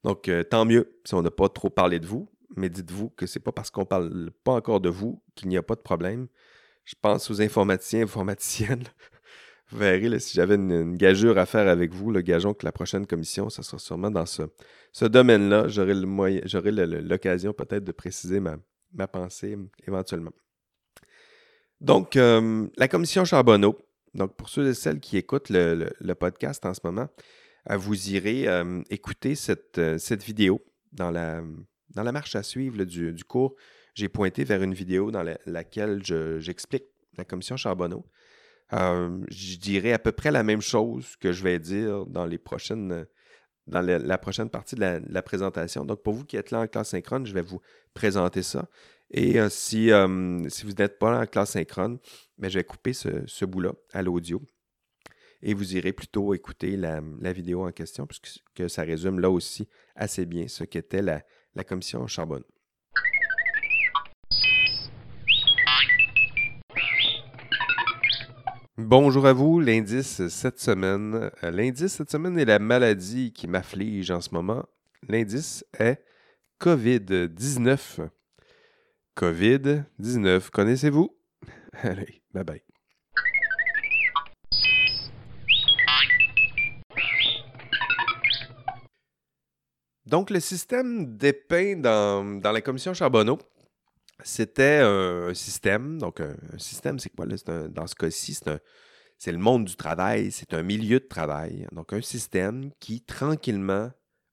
Donc, 0.03 0.29
euh, 0.29 0.43
tant 0.43 0.65
mieux 0.65 0.99
si 1.05 1.15
on 1.15 1.23
n'a 1.23 1.31
pas 1.31 1.49
trop 1.49 1.69
parlé 1.69 2.01
de 2.01 2.07
vous, 2.07 2.29
mais 2.57 2.69
dites-vous 2.69 3.11
que 3.11 3.27
c'est 3.27 3.41
pas 3.41 3.53
parce 3.53 3.71
qu'on 3.71 3.83
ne 3.83 3.87
parle 3.87 4.31
pas 4.45 4.53
encore 4.53 4.81
de 4.81 4.89
vous 4.89 5.23
qu'il 5.35 5.49
n'y 5.49 5.57
a 5.57 5.63
pas 5.63 5.75
de 5.75 5.81
problème. 5.81 6.29
Je 6.87 6.95
pense 7.03 7.31
aux 7.33 7.43
informaticiens, 7.43 8.05
informaticiennes. 8.05 8.85
vous 9.71 9.79
verrez, 9.79 10.21
si 10.21 10.35
j'avais 10.37 10.55
une, 10.55 10.97
gageure 10.97 11.37
à 11.37 11.45
faire 11.45 11.67
avec 11.69 11.93
vous, 11.93 12.13
le 12.13 12.21
gageons 12.21 12.55
que 12.55 12.65
la 12.65 12.71
prochaine 12.71 13.07
commission, 13.07 13.51
ça 13.51 13.65
sera 13.65 13.81
sûrement 13.81 14.11
dans 14.11 14.25
ce, 14.25 15.05
domaine-là. 15.05 15.67
J'aurai 15.67 15.95
l'occasion 16.71 17.53
peut-être 17.53 17.83
de 17.83 17.91
préciser 17.91 18.39
ma, 18.39 19.09
pensée 19.09 19.59
éventuellement. 19.87 20.31
Donc, 21.81 22.15
euh, 22.15 22.69
la 22.77 22.87
commission 22.87 23.25
Charbonneau, 23.25 23.77
donc 24.15 24.37
pour 24.37 24.49
ceux 24.49 24.69
et 24.69 24.75
celles 24.75 25.01
qui 25.01 25.17
écoutent 25.17 25.51
le, 25.51 26.15
podcast 26.15 26.65
en 26.65 26.73
ce 26.73 26.81
moment, 26.85 27.09
euh, 27.69 27.77
vous 27.77 28.11
irez 28.11 28.47
euh, 28.47 28.81
écouter 28.91 29.35
cette, 29.35 29.77
vidéo 30.25 30.65
dans 30.93 31.11
la 31.11 31.43
marche 32.13 32.37
à 32.37 32.45
suivre 32.45 32.85
du, 32.85 33.25
cours. 33.25 33.57
J'ai 33.97 34.11
pointé 34.11 34.45
vers 34.45 34.63
une 34.63 34.75
vidéo 34.75 35.11
dans 35.11 35.25
laquelle 35.47 36.03
j'explique 36.39 36.85
la 37.17 37.25
commission 37.25 37.57
Charbonneau. 37.57 38.05
je 38.71 39.57
dirais 39.57 39.93
à 39.93 39.99
peu 39.99 40.13
près 40.13 40.31
la 40.31 40.43
même 40.43 40.61
chose 40.61 41.17
que 41.17 41.33
je 41.33 41.43
vais 41.43 41.59
dire 41.59 42.05
dans 42.07 42.27
les 42.27 42.39
prochaines 42.39 43.07
dans 43.67 43.81
la, 43.81 44.19
prochaine 44.19 44.49
partie 44.49 44.77
de 44.77 45.03
la, 45.09 45.23
présentation. 45.23 45.85
Donc, 45.85 46.03
pour 46.03 46.15
vous 46.15 46.25
qui 46.25 46.37
êtes 46.37 46.51
là 46.53 46.61
en 46.61 46.67
classe 46.69 46.91
synchrone, 46.91 47.27
je 47.27 47.35
vais 47.35 47.43
vous 47.43 47.61
présenter 47.95 48.43
ça. 48.43 48.69
Et 49.11 49.41
euh, 49.41 49.49
si, 49.49 49.91
euh, 49.91 50.49
si, 50.49 50.67
vous 50.67 50.73
n'êtes 50.73 50.99
pas 51.01 51.21
en 51.21 51.27
classe 51.27 51.53
synchrone, 51.53 51.99
ben, 52.39 52.49
je 52.49 52.59
vais 52.59 52.65
couper 52.65 52.93
ce, 52.93 53.45
bout-là 53.45 53.73
à 53.93 54.03
l'audio. 54.03 54.41
Et 55.43 55.53
vous 55.53 55.75
irez 55.75 55.93
plutôt 55.93 56.33
écouter 56.35 56.77
la, 56.77 57.01
vidéo 57.33 57.67
en 57.67 57.73
question, 57.73 58.07
puisque 58.07 58.71
ça 58.71 58.83
résume 58.83 59.19
là 59.19 59.31
aussi 59.31 59.69
assez 59.97 60.27
bien 60.27 60.47
ce 60.47 60.63
qu'était 60.63 61.03
la, 61.03 61.23
la 61.57 61.65
commission 61.65 62.07
Charbonne. 62.07 62.45
Bonjour 68.79 69.27
à 69.27 69.33
vous, 69.33 69.59
l'indice 69.59 70.29
cette 70.29 70.61
semaine. 70.61 71.31
Euh, 71.43 71.51
l'indice 71.51 71.95
cette 71.95 72.11
semaine 72.11 72.39
est 72.39 72.45
la 72.45 72.59
maladie 72.59 73.33
qui 73.33 73.47
m'afflige 73.47 74.11
en 74.11 74.21
ce 74.21 74.29
moment. 74.35 74.67
L'indice 75.09 75.65
est 75.79 76.05
COVID-19. 76.61 78.11
COVID-19. 79.17 80.51
Connaissez-vous? 80.51 81.09
Allez, 81.73 82.21
bye 82.35 82.45
bye. 82.45 82.63
Donc, 90.05 90.29
le 90.29 90.39
système 90.39 91.17
dépeint 91.17 91.77
dans, 91.77 92.41
dans 92.43 92.53
la 92.53 92.61
commission 92.61 92.93
Charbonneau, 92.93 93.39
c'était 94.27 94.81
un 94.83 95.33
système. 95.35 95.99
Donc, 95.99 96.21
un, 96.21 96.35
système, 96.59 96.99
c'est 96.99 97.11
quoi? 97.11 97.27
Là? 97.27 97.37
dans 97.69 97.87
ce 97.87 97.95
cas-ci, 97.95 98.37
c'est 99.19 99.33
le 99.33 99.39
monde 99.39 99.67
du 99.67 99.77
travail, 99.77 100.33
c'est 100.33 100.53
un 100.53 100.63
milieu 100.63 100.99
de 100.99 101.07
travail. 101.07 101.67
Donc, 101.71 101.93
un 101.93 102.03
système 102.03 102.71
qui, 102.81 103.01
tranquillement, 103.01 103.93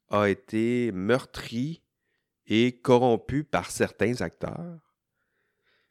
a 0.09 0.25
été 0.29 0.91
meurtri 0.91 1.83
et 2.47 2.79
corrompu 2.79 3.43
par 3.43 3.69
certains 3.69 4.21
acteurs. 4.21 4.79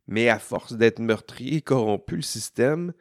Mais 0.08 0.28
à 0.28 0.40
force 0.40 0.72
d'être 0.72 0.98
meurtri 0.98 1.54
et 1.54 1.62
corrompu, 1.62 2.16
le 2.16 2.22
système 2.22 2.92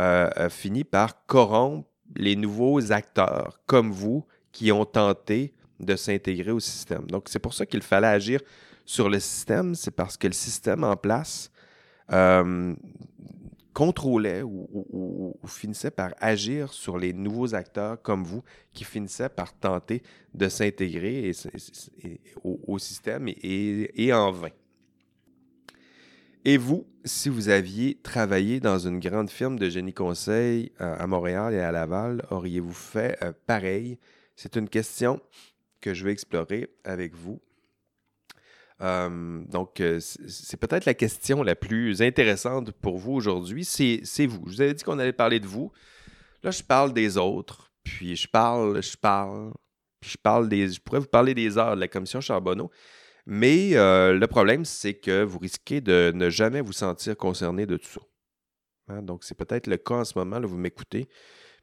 euh, 0.00 0.30
a 0.34 0.48
fini 0.48 0.84
par 0.84 1.26
corrompre 1.26 1.88
les 2.14 2.34
nouveaux 2.34 2.92
acteurs 2.92 3.60
comme 3.66 3.92
vous 3.92 4.26
qui 4.52 4.72
ont 4.72 4.86
tenté 4.86 5.54
de 5.80 5.96
s'intégrer 5.96 6.50
au 6.50 6.60
système. 6.60 7.06
Donc, 7.08 7.28
c'est 7.28 7.38
pour 7.40 7.52
ça 7.52 7.66
qu'il 7.66 7.82
fallait 7.82 8.06
agir 8.06 8.40
sur 8.86 9.10
le 9.10 9.20
système. 9.20 9.74
C'est 9.74 9.90
parce 9.90 10.16
que 10.16 10.26
le 10.26 10.32
système 10.32 10.84
en 10.84 10.96
place 10.96 11.50
euh, 12.12 12.74
contrôlait 13.74 14.42
ou, 14.42 15.34
finissait 15.46 15.90
par 15.90 16.14
agir 16.18 16.72
sur 16.72 16.96
les 16.96 17.12
nouveaux 17.12 17.54
acteurs 17.54 18.00
comme 18.00 18.24
vous 18.24 18.42
qui 18.72 18.84
finissaient 18.84 19.28
par 19.28 19.52
tenter 19.52 20.02
de 20.34 20.48
s'intégrer 20.48 21.32
au, 22.42 22.78
système 22.78 23.28
et, 23.28 24.12
en 24.12 24.32
vain. 24.32 24.48
Et 26.44 26.56
vous, 26.56 26.86
si 27.04 27.28
vous 27.28 27.48
aviez 27.48 27.98
travaillé 28.02 28.60
dans 28.60 28.78
une 28.78 29.00
grande 29.00 29.30
firme 29.30 29.58
de 29.58 29.68
génie 29.68 29.92
conseil 29.92 30.72
euh, 30.80 30.96
à 30.96 31.06
Montréal 31.08 31.52
et 31.54 31.60
à 31.60 31.72
Laval, 31.72 32.24
auriez-vous 32.30 32.72
fait 32.72 33.18
euh, 33.22 33.32
pareil? 33.46 33.98
C'est 34.36 34.56
une 34.56 34.68
question 34.68 35.20
que 35.80 35.92
je 35.92 36.04
vais 36.04 36.12
explorer 36.12 36.70
avec 36.84 37.14
vous 37.14 37.40
donc, 38.80 39.80
euh, 39.80 40.00
c'est 40.00 40.58
peut-être 40.58 40.84
la 40.84 40.94
question 40.94 41.42
la 41.42 41.54
plus 41.54 42.02
intéressante 42.02 42.72
pour 42.72 42.98
vous 42.98 43.12
aujourd'hui. 43.12 43.64
C'est 43.64 44.26
vous. 44.26 44.42
Je 44.46 44.52
vous 44.52 44.60
avais 44.60 44.74
dit 44.74 44.84
qu'on 44.84 44.98
allait 44.98 45.12
parler 45.12 45.40
de 45.40 45.46
vous. 45.46 45.72
Là, 46.42 46.50
je 46.50 46.62
parle 46.62 46.92
des 46.92 47.16
autres. 47.16 47.72
Puis 47.82 48.16
je 48.16 48.28
parle, 48.28 48.82
je 48.82 48.96
parle. 48.96 49.52
Puis 50.00 50.10
je 50.12 50.18
parle 50.18 50.48
des. 50.48 50.68
Je 50.68 50.80
pourrais 50.80 51.00
vous 51.00 51.06
parler 51.06 51.34
des 51.34 51.56
heures 51.56 51.74
de 51.74 51.80
la 51.80 51.88
commission 51.88 52.20
Charbonneau. 52.20 52.70
Mais 53.24 53.70
euh, 53.74 54.12
le 54.12 54.26
problème, 54.26 54.64
c'est 54.64 54.94
que 54.94 55.22
vous 55.22 55.38
risquez 55.38 55.80
de 55.80 56.12
ne 56.14 56.30
jamais 56.30 56.60
vous 56.60 56.72
sentir 56.72 57.16
concerné 57.16 57.66
de 57.66 57.76
tout 57.76 57.88
ça. 57.88 58.00
Hein, 58.88 59.02
donc, 59.02 59.24
c'est 59.24 59.36
peut-être 59.36 59.66
le 59.66 59.78
cas 59.78 59.96
en 59.96 60.04
ce 60.04 60.16
moment. 60.16 60.38
Là, 60.38 60.46
vous 60.46 60.58
m'écoutez. 60.58 61.08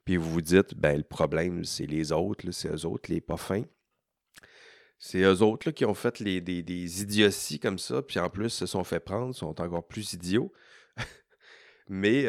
Puis 0.03 0.17
vous 0.17 0.29
vous 0.29 0.41
dites, 0.41 0.75
ben, 0.75 0.97
le 0.97 1.03
problème, 1.03 1.63
c'est 1.63 1.85
les 1.85 2.11
autres, 2.11 2.51
c'est 2.51 2.69
eux 2.69 2.85
autres, 2.85 3.09
les 3.09 3.21
pas 3.21 3.37
fins. 3.37 3.63
C'est 5.05 5.19
eux 5.19 5.41
autres 5.41 5.71
qui 5.71 5.83
ont 5.83 5.93
fait 5.93 6.21
les, 6.21 6.39
des, 6.39 7.01
idioties 7.01 7.59
comme 7.59 7.77
ça, 7.77 8.01
puis 8.01 8.19
en 8.19 8.29
plus 8.29 8.49
se 8.49 8.65
sont 8.65 8.85
fait 8.85 9.01
prendre, 9.01 9.35
sont 9.35 9.59
encore 9.59 9.85
plus 9.85 10.13
idiots. 10.13 10.49
mais 11.89 12.25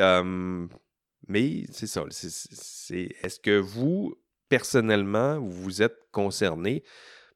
mais 1.29 1.67
c'est 1.71 1.87
ça. 1.87 2.05
est-ce 2.11 3.39
que 3.39 3.57
vous, 3.57 4.17
personnellement, 4.49 5.39
vous 5.39 5.83
êtes 5.83 5.97
concerné? 6.11 6.83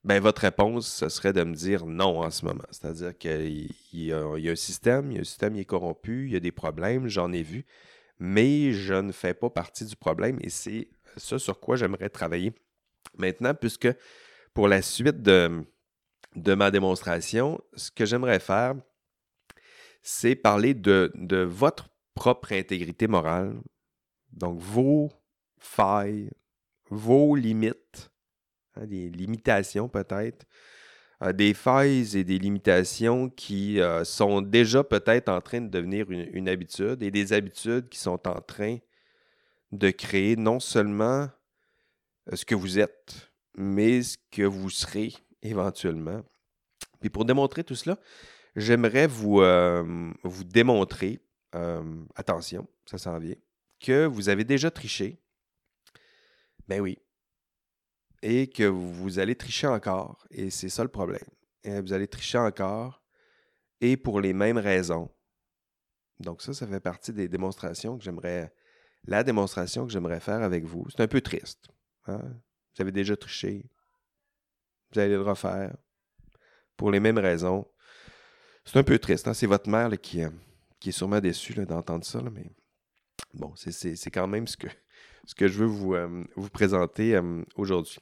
Ben, 0.02 0.20
votre 0.20 0.42
réponse, 0.42 0.92
ce 0.92 1.08
serait 1.08 1.32
de 1.32 1.44
me 1.44 1.54
dire 1.54 1.86
non 1.86 2.18
en 2.18 2.32
ce 2.32 2.44
moment. 2.44 2.66
C'est-à-dire 2.72 3.16
qu'il 3.16 3.70
y, 3.92 4.12
a 4.12 4.24
un 4.24 4.56
système, 4.56 5.12
il 5.12 5.14
y 5.14 5.18
a 5.18 5.20
un 5.20 5.24
système 5.24 5.54
qui 5.54 5.60
est 5.60 5.64
corrompu, 5.64 6.26
il 6.26 6.32
y 6.32 6.36
a 6.36 6.40
des 6.40 6.50
problèmes, 6.50 7.06
j'en 7.06 7.32
ai 7.32 7.44
vu, 7.44 7.64
mais 8.18 8.72
je 8.72 8.94
ne 8.94 9.12
fais 9.12 9.34
pas 9.34 9.50
partie 9.50 9.84
du 9.84 9.94
problème 9.94 10.38
et 10.40 10.50
c'est 10.50 10.88
ça 11.16 11.38
sur 11.38 11.60
quoi 11.60 11.76
j'aimerais 11.76 12.08
travailler 12.08 12.52
maintenant, 13.16 13.54
puisque 13.54 13.88
pour 14.54 14.68
la 14.68 14.82
suite 14.82 15.22
de, 15.22 15.64
de 16.36 16.54
ma 16.54 16.70
démonstration, 16.70 17.60
ce 17.74 17.90
que 17.90 18.04
j'aimerais 18.04 18.40
faire, 18.40 18.74
c'est 20.02 20.34
parler 20.34 20.74
de, 20.74 21.12
de 21.14 21.38
votre 21.38 21.88
propre 22.14 22.52
intégrité 22.52 23.06
morale, 23.06 23.60
donc 24.32 24.58
vos 24.58 25.10
failles, 25.58 26.30
vos 26.90 27.36
limites, 27.36 28.10
hein, 28.74 28.86
des 28.86 29.08
limitations 29.10 29.88
peut-être, 29.88 30.46
euh, 31.22 31.32
des 31.32 31.52
failles 31.54 32.16
et 32.16 32.24
des 32.24 32.38
limitations 32.38 33.28
qui 33.28 33.80
euh, 33.80 34.04
sont 34.04 34.40
déjà 34.40 34.84
peut-être 34.84 35.28
en 35.28 35.40
train 35.40 35.60
de 35.60 35.68
devenir 35.68 36.10
une, 36.10 36.28
une, 36.32 36.48
habitude 36.48 37.02
et 37.02 37.10
des 37.10 37.32
habitudes 37.32 37.88
qui 37.88 37.98
sont 37.98 38.26
en 38.28 38.40
train 38.40 38.78
de 39.72 39.90
créer 39.90 40.36
non 40.36 40.60
seulement 40.60 41.28
euh, 42.32 42.36
ce 42.36 42.44
que 42.44 42.54
vous 42.54 42.78
êtes, 42.78 43.27
mais 43.58 44.02
ce 44.02 44.16
que 44.30 44.42
vous 44.42 44.70
serez 44.70 45.12
éventuellement. 45.42 46.22
Puis 47.00 47.10
pour 47.10 47.24
démontrer 47.24 47.64
tout 47.64 47.74
cela, 47.74 47.98
j'aimerais 48.54 49.08
vous, 49.08 49.40
euh, 49.40 50.12
démontrer 50.46 51.20
euh, 51.54 52.04
attention, 52.14 52.68
ça 52.86 52.98
s'en 52.98 53.18
vient, 53.18 53.34
que 53.80 54.06
vous 54.06 54.28
avez 54.28 54.44
déjà 54.44 54.70
triché. 54.70 55.20
Ben 56.68 56.80
oui. 56.80 56.98
Et 58.22 58.48
que 58.48 58.64
vous 58.64 59.18
allez 59.18 59.34
tricher 59.34 59.66
encore. 59.66 60.26
Et 60.30 60.50
c'est 60.50 60.68
ça 60.68 60.82
le 60.82 60.88
problème. 60.88 61.28
Et 61.64 61.80
vous 61.80 61.92
allez 61.92 62.08
tricher 62.08 62.38
encore 62.38 63.02
et 63.80 63.96
pour 63.96 64.20
les 64.20 64.32
mêmes 64.32 64.58
raisons. 64.58 65.10
Donc 66.20 66.42
ça, 66.42 66.52
ça 66.52 66.66
fait 66.66 66.80
partie 66.80 67.12
des 67.12 67.28
démonstrations 67.28 67.96
que 67.96 68.04
j'aimerais, 68.04 68.52
la 69.04 69.22
démonstration 69.24 69.86
que 69.86 69.92
j'aimerais 69.92 70.20
faire 70.20 70.42
avec 70.42 70.64
vous. 70.64 70.86
C'est 70.90 71.00
un 71.00 71.08
peu 71.08 71.20
triste. 71.20 71.68
Hein? 72.06 72.40
Vous 72.78 72.82
avez 72.82 72.92
déjà 72.92 73.16
triché. 73.16 73.64
Vous 74.92 75.00
allez 75.00 75.14
le 75.14 75.22
refaire 75.22 75.76
pour 76.76 76.92
les 76.92 77.00
mêmes 77.00 77.18
raisons. 77.18 77.66
C'est 78.64 78.78
un 78.78 78.84
peu 78.84 79.00
triste. 79.00 79.26
Hein? 79.26 79.34
C'est 79.34 79.48
votre 79.48 79.68
mère 79.68 79.90
qui, 80.00 80.22
euh, 80.22 80.30
qui, 80.78 80.90
est 80.90 80.92
sûrement 80.92 81.18
déçue 81.18 81.54
d'entendre 81.66 82.04
ça, 82.04 82.22
mais 82.22 82.52
bon, 83.34 83.52
c'est 83.56 84.10
quand 84.10 84.28
même 84.28 84.46
ce 84.46 84.56
que, 84.56 84.68
ce 85.26 85.34
que 85.34 85.48
je 85.48 85.58
veux 85.58 85.66
vous, 85.66 85.94
euh, 85.94 86.22
vous 86.36 86.50
présenter 86.50 87.16
euh, 87.16 87.42
aujourd'hui. 87.56 87.98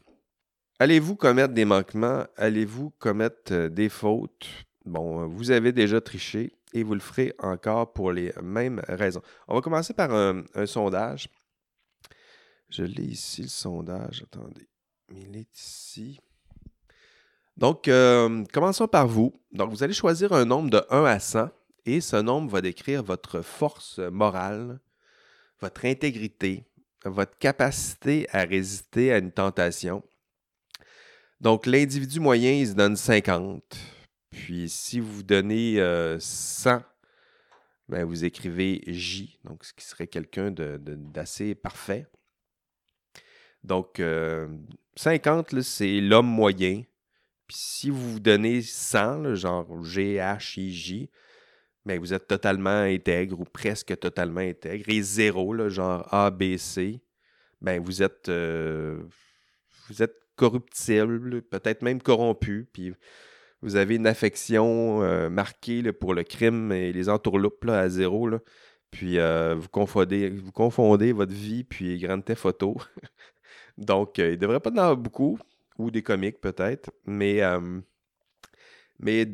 Allez-vous 0.78 1.16
commettre 1.16 1.54
des 1.54 1.64
manquements? 1.64 2.26
Allez-vous 2.36 2.90
commettre 2.98 3.68
des 3.68 3.88
fautes? 3.88 4.46
Bon, 4.84 5.26
vous 5.26 5.50
avez 5.52 5.72
déjà 5.72 6.02
triché 6.02 6.52
et 6.74 6.82
vous 6.82 6.92
le 6.92 7.00
ferez 7.00 7.34
encore 7.38 7.94
pour 7.94 8.12
les 8.12 8.34
mêmes 8.42 8.82
raisons. 8.88 9.22
On 9.48 9.54
va 9.54 9.62
commencer 9.62 9.94
par 9.94 10.12
un, 10.12 10.44
sondage. 10.66 11.30
Je 12.70 12.82
l'ai 12.82 13.04
ici, 13.04 13.42
le 13.42 13.48
sondage. 13.48 14.22
Attendez. 14.22 14.68
Il 15.10 15.36
est 15.36 15.58
ici. 15.58 16.20
Donc, 17.56 17.88
euh, 17.88 18.44
commençons 18.52 18.88
par 18.88 19.06
vous. 19.06 19.40
Donc, 19.52 19.70
vous 19.70 19.82
allez 19.82 19.94
choisir 19.94 20.32
un 20.32 20.44
nombre 20.44 20.70
de 20.70 20.82
1 20.90 21.04
à 21.04 21.18
100 21.18 21.48
et 21.86 22.00
ce 22.00 22.16
nombre 22.16 22.50
va 22.50 22.60
décrire 22.60 23.02
votre 23.02 23.40
force 23.40 23.98
morale, 23.98 24.80
votre 25.60 25.84
intégrité, 25.84 26.64
votre 27.04 27.38
capacité 27.38 28.28
à 28.32 28.42
résister 28.42 29.12
à 29.12 29.18
une 29.18 29.32
tentation. 29.32 30.02
Donc, 31.40 31.66
l'individu 31.66 32.20
moyen, 32.20 32.52
il 32.52 32.68
se 32.68 32.72
donne 32.72 32.96
50. 32.96 33.62
Puis 34.30 34.68
si 34.68 35.00
vous 35.00 35.22
donnez 35.22 35.76
100, 36.18 36.70
euh, 36.70 36.78
ben, 37.88 38.04
vous 38.04 38.24
écrivez 38.24 38.82
J, 38.86 39.38
donc 39.44 39.64
ce 39.64 39.72
qui 39.72 39.84
serait 39.84 40.08
quelqu'un 40.08 40.50
d'assez 40.50 41.54
parfait. 41.54 42.06
Donc 43.66 44.00
50, 44.94 45.54
euh, 45.54 45.60
c'est 45.60 46.00
l'homme 46.00 46.28
moyen. 46.28 46.82
Puis 47.48 47.56
si 47.58 47.90
vous 47.90 48.12
vous 48.12 48.20
donnez 48.20 48.62
100, 48.62 49.34
genre 49.34 49.84
G, 49.84 50.16
H, 50.16 50.60
I, 50.60 50.72
J, 50.72 51.10
ben, 51.84 51.98
vous 51.98 52.14
êtes 52.14 52.28
totalement 52.28 52.82
intègre 52.82 53.40
ou 53.40 53.44
presque 53.44 53.98
totalement 53.98 54.40
intègre. 54.40 54.88
Et 54.88 55.02
0, 55.02 55.68
genre 55.68 56.06
A, 56.14 56.30
B, 56.30 56.56
C, 56.56 57.00
ben, 57.60 57.82
vous 57.82 58.02
êtes, 58.02 58.28
euh, 58.28 59.02
vous 59.88 60.02
êtes 60.02 60.16
corruptible, 60.36 61.42
peut-être 61.42 61.82
même 61.82 62.00
corrompu. 62.00 62.68
Puis 62.72 62.92
vous 63.62 63.76
avez 63.76 63.96
une 63.96 64.06
affection 64.06 65.02
euh, 65.02 65.28
marquée 65.28 65.92
pour 65.92 66.14
le 66.14 66.22
crime 66.22 66.70
et 66.72 66.92
les 66.92 67.08
entourloupes 67.08 67.68
à 67.68 67.88
zéro. 67.88 68.30
Puis 68.92 69.18
vous, 69.18 69.68
confondez, 69.68 70.30
vous 70.30 70.52
confondez 70.52 71.12
votre 71.12 71.32
vie 71.32 71.64
puis 71.64 71.98
Grande 71.98 72.24
Theft 72.24 72.42
Photo. 72.42 72.76
Donc, 73.78 74.18
euh, 74.18 74.32
il 74.32 74.38
devrait 74.38 74.60
pas 74.60 74.70
en 74.70 74.76
avoir 74.76 74.96
beaucoup, 74.96 75.38
ou 75.78 75.90
des 75.90 76.02
comiques 76.02 76.40
peut-être, 76.40 76.90
mais, 77.04 77.42
mais 78.98 79.28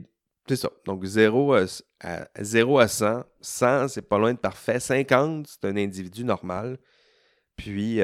c'est 0.48 0.56
ça. 0.56 0.70
Donc, 0.84 1.04
0 1.04 1.54
à, 1.54 1.66
à, 2.00 2.26
0 2.42 2.78
à 2.80 2.88
100. 2.88 3.24
100, 3.40 3.88
c'est 3.88 4.02
pas 4.02 4.18
loin 4.18 4.32
de 4.34 4.38
parfait. 4.38 4.80
50, 4.80 5.46
c'est 5.46 5.64
un 5.66 5.76
individu 5.76 6.24
normal. 6.24 6.78
Puis, 7.56 8.00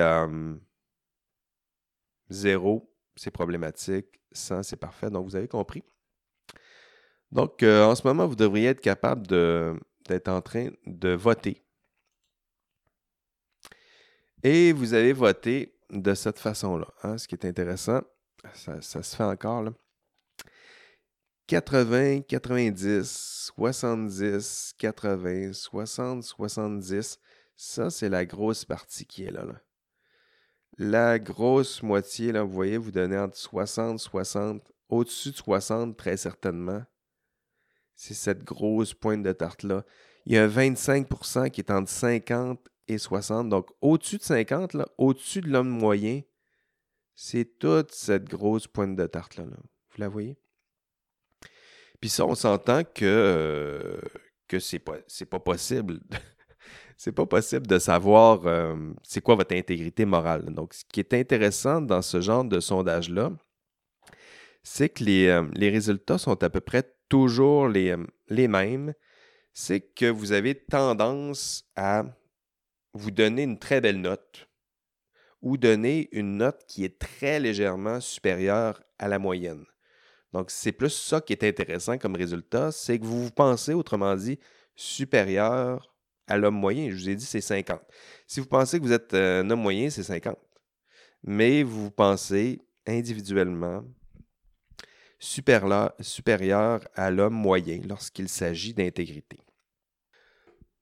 0, 2.31 2.95
c'est 3.17 3.31
problématique. 3.33 4.21
100, 4.33 4.63
c'est 4.63 4.77
parfait. 4.77 5.11
Donc, 5.11 5.27
vous 5.27 5.37
avez 5.37 5.49
compris. 5.49 5.83
Donc, 7.33 7.63
euh, 7.63 7.85
en 7.85 7.95
ce 7.95 8.07
moment, 8.07 8.27
vous 8.27 8.37
devriez 8.37 8.69
être 8.69 8.81
capable 8.81 9.27
d'être 9.27 10.29
en 10.29 10.41
train 10.41 10.71
de 10.87 11.11
voter. 11.11 11.63
Et 14.43 14.73
vous 14.73 14.95
avez 14.95 15.13
voté 15.13 15.78
de 15.91 16.15
cette 16.15 16.39
façon-là. 16.39 16.89
Hein, 17.03 17.19
ce 17.19 17.29
qui 17.29 17.35
est 17.35 17.47
intéressant, 17.47 18.01
ça, 18.55 18.81
se 18.81 19.17
fait 19.17 19.25
encore. 19.25 19.63
Là. 19.63 19.73
80, 21.47 22.23
90, 22.23 23.53
70, 23.57 24.75
80, 24.79 25.53
60, 25.53 26.23
70. 26.23 27.19
Ça, 27.57 27.91
c'est 27.91 28.09
la 28.09 28.25
grosse 28.25 28.65
partie 28.65 29.07
qui 29.07 29.25
est 29.25 29.31
là. 29.31 29.45
La 30.77 31.19
grosse 31.19 31.83
moitié, 31.83 32.33
là, 32.33 32.43
vous 32.43 32.53
voyez, 32.53 32.77
vous 32.77 32.93
donnez 32.93 33.19
entre 33.19 33.37
60, 33.37 33.99
60, 33.99 34.63
au-dessus 34.89 35.33
de 35.33 35.37
60, 35.37 35.97
très 35.97 36.17
certainement 36.17 36.85
c'est 37.99 38.15
cette 38.15 38.45
grosse 38.45 38.95
pointe 38.95 39.25
de 39.25 39.33
tarte-là. 39.33 39.85
Il 40.25 40.33
y 40.33 40.39
a 40.39 40.45
un 40.45 40.49
25% 40.49 41.51
qui 41.51 41.61
est 41.61 41.71
entre 41.73 41.91
50 41.91 42.61
et 42.89 42.99
60. 42.99 43.49
Donc, 43.49 43.71
au-dessus 43.81 44.19
de 44.19 44.23
50, 44.23 44.77
au-dessus 44.99 45.41
de 45.41 45.49
l'homme 45.49 45.69
moyen, 45.69 46.23
c'est 47.15 47.59
toute 47.59 47.93
cette 47.93 48.29
grosse 48.29 48.67
pointe 48.67 48.97
de 48.97 49.07
tarte-là. 49.07 49.45
Vous 49.45 49.99
la 49.99 50.09
voyez? 50.09 50.37
Puis 52.01 52.11
ça, 52.11 52.25
on 52.25 52.35
s'entend 52.35 52.85
que, 52.85 54.01
que 54.47 54.59
c'est 54.59 54.79
pas, 54.79 54.99
pas 55.31 55.41
possible. 55.41 56.01
c'est 56.97 57.13
pas 57.13 57.27
possible 57.27 57.67
de 57.67 57.79
savoir 57.79 58.47
euh, 58.47 58.77
c'est 59.03 59.21
quoi 59.21 59.37
votre 59.37 59.55
intégrité 59.55 60.05
morale. 60.05 60.47
Donc, 60.47 60.75
ce 60.75 60.85
qui 60.85 61.01
est 61.01 61.15
intéressant 61.15 61.81
dans 61.81 62.03
ce 62.03 62.21
genre 62.21 62.45
de 62.45 62.61
sondage-là, 62.61 63.33
c'est 64.63 64.89
que 64.89 65.05
les, 65.05 65.29
euh, 65.29 65.45
résultats 65.57 66.19
sont 66.19 66.43
à 66.43 66.51
peu 66.51 66.61
près 66.61 66.85
toujours 67.09 67.71
euh, 67.75 68.07
les 68.29 68.49
mêmes, 68.49 68.93
c'est 69.53 69.81
que 69.81 70.07
vous 70.07 70.33
avez 70.33 70.55
tendance 70.55 71.65
à 71.75 72.05
vous 72.93 73.11
donner 73.11 73.43
une 73.43 73.59
très 73.59 73.81
belle 73.81 74.01
note 74.01 74.49
ou 75.43 75.57
donner 75.57 76.09
une 76.13 76.39
note 76.39 76.65
qui 76.67 76.85
est 76.85 76.99
très 76.99 77.39
légèrement 77.39 78.01
supérieure 78.01 78.83
à 78.99 79.09
la 79.09 79.19
moyenne. 79.19 79.65
Donc, 80.33 80.51
c'est 80.51 80.73
plus 80.73 80.91
ça 80.91 81.21
qui 81.21 81.33
est 81.33 81.45
intéressant 81.45 81.97
comme 81.97 82.17
résultat, 82.17 82.73
c'est 82.73 82.99
que 82.99 83.05
vous 83.05 83.25
vous 83.25 83.31
pensez, 83.31 83.73
autrement 83.73 84.15
dit, 84.15 84.39
supérieur 84.75 85.95
à 86.27 86.37
l'homme 86.37 86.57
moyen. 86.57 86.91
Je 86.91 86.97
vous 86.97 87.09
ai 87.09 87.17
dit, 87.17 87.25
c'est 87.25 87.41
50. 87.41 87.81
Si 88.27 88.41
vous 88.41 88.47
pensez 88.47 88.79
que 88.79 88.85
vous 88.85 88.93
êtes 88.93 89.15
euh, 89.15 89.43
un 89.43 89.51
homme 89.51 89.63
moyen, 89.63 89.89
c'est 89.91 90.03
50. 90.03 90.37
Mais 91.25 91.63
vous 91.63 91.91
pensez 91.91 92.61
individuellement 92.87 93.85
supérieur 95.19 96.87
à 96.95 97.11
l'homme 97.11 97.35
moyen 97.35 97.81
lorsqu'il 97.89 98.29
s'agit 98.29 98.75
d'intégrité. 98.75 99.39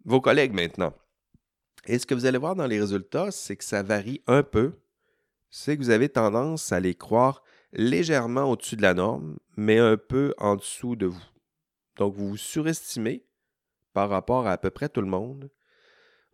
Vos 0.04 0.20
collègues 0.20 0.52
maintenant. 0.52 0.92
Et 1.86 1.98
ce 1.98 2.06
que 2.06 2.14
vous 2.14 2.26
allez 2.26 2.38
voir 2.38 2.56
dans 2.56 2.66
les 2.66 2.80
résultats, 2.80 3.30
c'est 3.30 3.56
que 3.56 3.64
ça 3.64 3.82
varie 3.82 4.22
un 4.26 4.42
peu. 4.42 4.74
C'est 5.50 5.76
que 5.76 5.82
vous 5.82 5.90
avez 5.90 6.08
tendance 6.08 6.72
à 6.72 6.80
les 6.80 6.94
croire 6.94 7.42
légèrement 7.72 8.50
au-dessus 8.50 8.76
de 8.76 8.82
la 8.82 8.94
norme, 8.94 9.38
mais 9.56 9.78
un 9.78 9.96
peu 9.96 10.34
en 10.38 10.56
dessous 10.56 10.96
de 10.96 11.06
vous. 11.06 11.24
Donc, 11.96 12.14
vous 12.14 12.30
vous 12.30 12.36
surestimez 12.36 13.24
par 13.92 14.10
rapport 14.10 14.46
à 14.46 14.52
à 14.52 14.58
peu 14.58 14.70
près 14.70 14.88
tout 14.88 15.00
le 15.00 15.06
monde. 15.06 15.50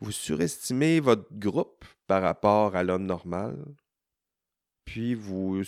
Vous 0.00 0.12
surestimez 0.12 1.00
votre 1.00 1.26
groupe 1.32 1.84
par 2.06 2.22
rapport 2.22 2.74
à 2.74 2.82
l'homme 2.82 3.06
normal. 3.06 3.56
Puis 4.84 5.14
vous 5.14 5.62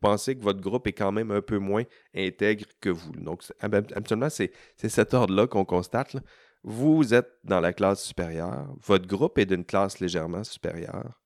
pensez 0.00 0.34
que 0.36 0.42
votre 0.42 0.60
groupe 0.60 0.86
est 0.86 0.94
quand 0.94 1.12
même 1.12 1.30
un 1.30 1.42
peu 1.42 1.58
moins 1.58 1.84
intègre 2.14 2.64
que 2.80 2.88
vous. 2.88 3.12
Donc, 3.12 3.44
absolument, 3.60 4.30
c'est 4.30 4.52
cet 4.76 5.12
ordre-là 5.12 5.46
qu'on 5.46 5.66
constate. 5.66 6.16
Vous 6.62 7.14
êtes 7.14 7.30
dans 7.44 7.60
la 7.60 7.72
classe 7.72 8.04
supérieure. 8.04 8.74
Votre 8.82 9.06
groupe 9.06 9.38
est 9.38 9.46
d'une 9.46 9.64
classe 9.64 10.00
légèrement 10.00 10.44
supérieure. 10.44 11.20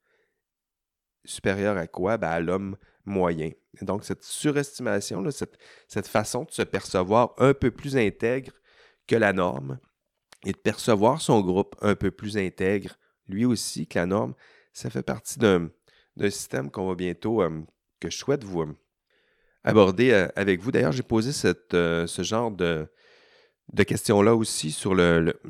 Supérieure 1.25 1.77
à 1.77 1.87
quoi? 1.87 2.17
Ben, 2.19 2.29
à 2.29 2.41
l'homme 2.41 2.77
moyen. 3.05 3.51
donc, 3.83 4.05
cette 4.05 4.23
surestimation, 4.23 5.29
cette, 5.31 5.59
cette 5.89 6.07
façon 6.07 6.45
de 6.45 6.51
se 6.51 6.63
percevoir 6.63 7.35
un 7.39 7.53
peu 7.53 7.71
plus 7.71 7.97
intègre 7.97 8.53
que 9.07 9.17
la 9.17 9.33
norme 9.33 9.79
et 10.45 10.53
de 10.53 10.59
percevoir 10.59 11.21
son 11.21 11.41
groupe 11.41 11.75
un 11.81 11.95
peu 11.95 12.11
plus 12.11 12.37
intègre, 12.37 12.97
lui 13.27 13.45
aussi, 13.45 13.87
que 13.87 13.99
la 13.99 14.07
norme, 14.07 14.35
ça 14.73 14.91
fait 14.91 15.03
partie 15.03 15.39
d'un 15.39 15.71
système 16.31 16.71
qu'on 16.71 16.87
va 16.87 16.95
bientôt 16.95 17.43
euh, 17.43 17.63
que 18.01 18.11
je 18.11 18.17
souhaite 18.17 18.45
vous 18.45 18.63
euh, 18.63 18.77
aborder 19.65 20.11
euh, 20.13 20.29
avec 20.37 20.61
vous. 20.61 20.71
D'ailleurs, 20.71 20.93
j'ai 20.93 21.03
posé 21.03 21.33
ce 21.33 22.23
genre 22.23 22.51
de, 22.51 22.89
de 23.73 23.83
questions-là 23.83 24.35
aussi 24.35 24.71
sur 24.71 24.95
le, 24.95 25.41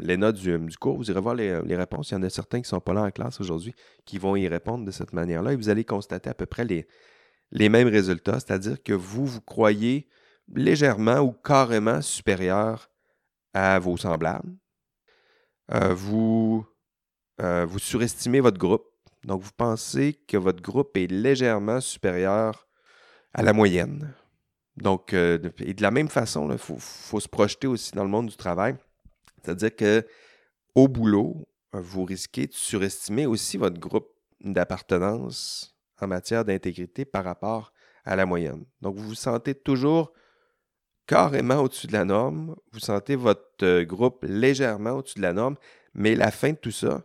les 0.00 0.16
notes 0.16 0.36
du, 0.36 0.78
cours. 0.78 0.96
Vous 0.96 1.10
irez 1.10 1.20
voir 1.20 1.34
les, 1.34 1.76
réponses. 1.76 2.10
Il 2.10 2.14
y 2.14 2.16
en 2.16 2.22
a 2.22 2.30
certains 2.30 2.58
qui 2.58 2.66
ne 2.66 2.68
sont 2.68 2.80
pas 2.80 2.94
là 2.94 3.02
en 3.02 3.10
classe 3.10 3.40
aujourd'hui 3.40 3.74
qui 4.04 4.18
vont 4.18 4.36
y 4.36 4.46
répondre 4.48 4.84
de 4.84 4.90
cette 4.90 5.12
manière-là 5.12 5.52
et 5.52 5.56
vous 5.56 5.68
allez 5.68 5.84
constater 5.84 6.30
à 6.30 6.34
peu 6.34 6.46
près 6.46 6.64
les, 6.64 6.86
les 7.50 7.68
mêmes 7.68 7.88
résultats, 7.88 8.34
c'est-à-dire 8.34 8.82
que 8.82 8.92
vous, 8.92 9.26
vous 9.26 9.40
croyez 9.40 10.08
légèrement 10.54 11.18
ou 11.18 11.32
carrément 11.32 12.00
supérieur 12.00 12.90
à 13.52 13.78
vos 13.78 13.96
semblables. 13.96 14.56
euh, 15.72 15.94
vous, 15.94 16.66
euh, 17.40 17.66
vous 17.66 17.78
surestimez 17.78 18.40
votre 18.40 18.58
groupe. 18.58 18.86
Donc, 19.24 19.42
vous 19.42 19.50
pensez 19.56 20.14
que 20.26 20.36
votre 20.36 20.62
groupe 20.62 20.96
est 20.96 21.06
légèrement 21.06 21.80
supérieur 21.80 22.68
à 23.34 23.42
la 23.42 23.52
moyenne. 23.52 24.14
Donc, 24.76 25.12
et 25.12 25.38
de 25.38 25.82
la 25.82 25.90
même 25.90 26.08
façon, 26.08 26.50
il 26.50 26.58
faut, 26.58 26.78
faut, 26.78 27.20
se 27.20 27.28
projeter 27.28 27.66
aussi 27.66 27.92
dans 27.92 28.04
le 28.04 28.10
monde 28.10 28.28
du 28.28 28.36
travail. 28.36 28.76
C'est-à-dire 29.42 29.74
que 29.74 30.06
au 30.74 30.88
boulot, 30.88 31.48
vous 31.72 32.04
risquez 32.04 32.46
de 32.46 32.52
surestimer 32.52 33.26
aussi 33.26 33.56
votre 33.56 33.78
groupe 33.78 34.08
d'appartenance 34.40 35.76
en 36.00 36.06
matière 36.06 36.44
d'intégrité 36.44 37.04
par 37.04 37.24
rapport 37.24 37.72
à 38.04 38.16
la 38.16 38.26
moyenne. 38.26 38.64
Donc, 38.80 38.96
vous 38.96 39.08
vous 39.08 39.14
sentez 39.14 39.54
toujours 39.54 40.12
carrément 41.06 41.56
au-dessus 41.56 41.88
de 41.88 41.92
la 41.92 42.04
norme, 42.04 42.54
vous 42.72 42.78
sentez 42.78 43.16
votre 43.16 43.64
euh, 43.64 43.84
groupe 43.84 44.24
légèrement 44.28 44.92
au-dessus 44.92 45.18
de 45.18 45.22
la 45.22 45.32
norme, 45.32 45.56
mais 45.92 46.14
la 46.14 46.30
fin 46.30 46.50
de 46.50 46.56
tout 46.56 46.70
ça, 46.70 47.02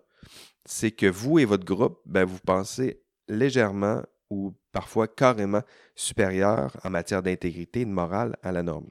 c'est 0.64 0.92
que 0.92 1.08
vous 1.08 1.40
et 1.40 1.46
votre 1.46 1.66
groupe, 1.66 2.02
ben, 2.06 2.24
vous 2.24 2.40
pensez 2.40 3.02
légèrement 3.28 4.04
ou 4.30 4.54
parfois 4.72 5.08
carrément 5.08 5.62
supérieur 5.96 6.76
en 6.84 6.90
matière 6.90 7.24
d'intégrité 7.24 7.82
et 7.82 7.86
de 7.86 7.92
morale 7.92 8.38
à 8.44 8.52
la 8.52 8.64
norme. 8.64 8.90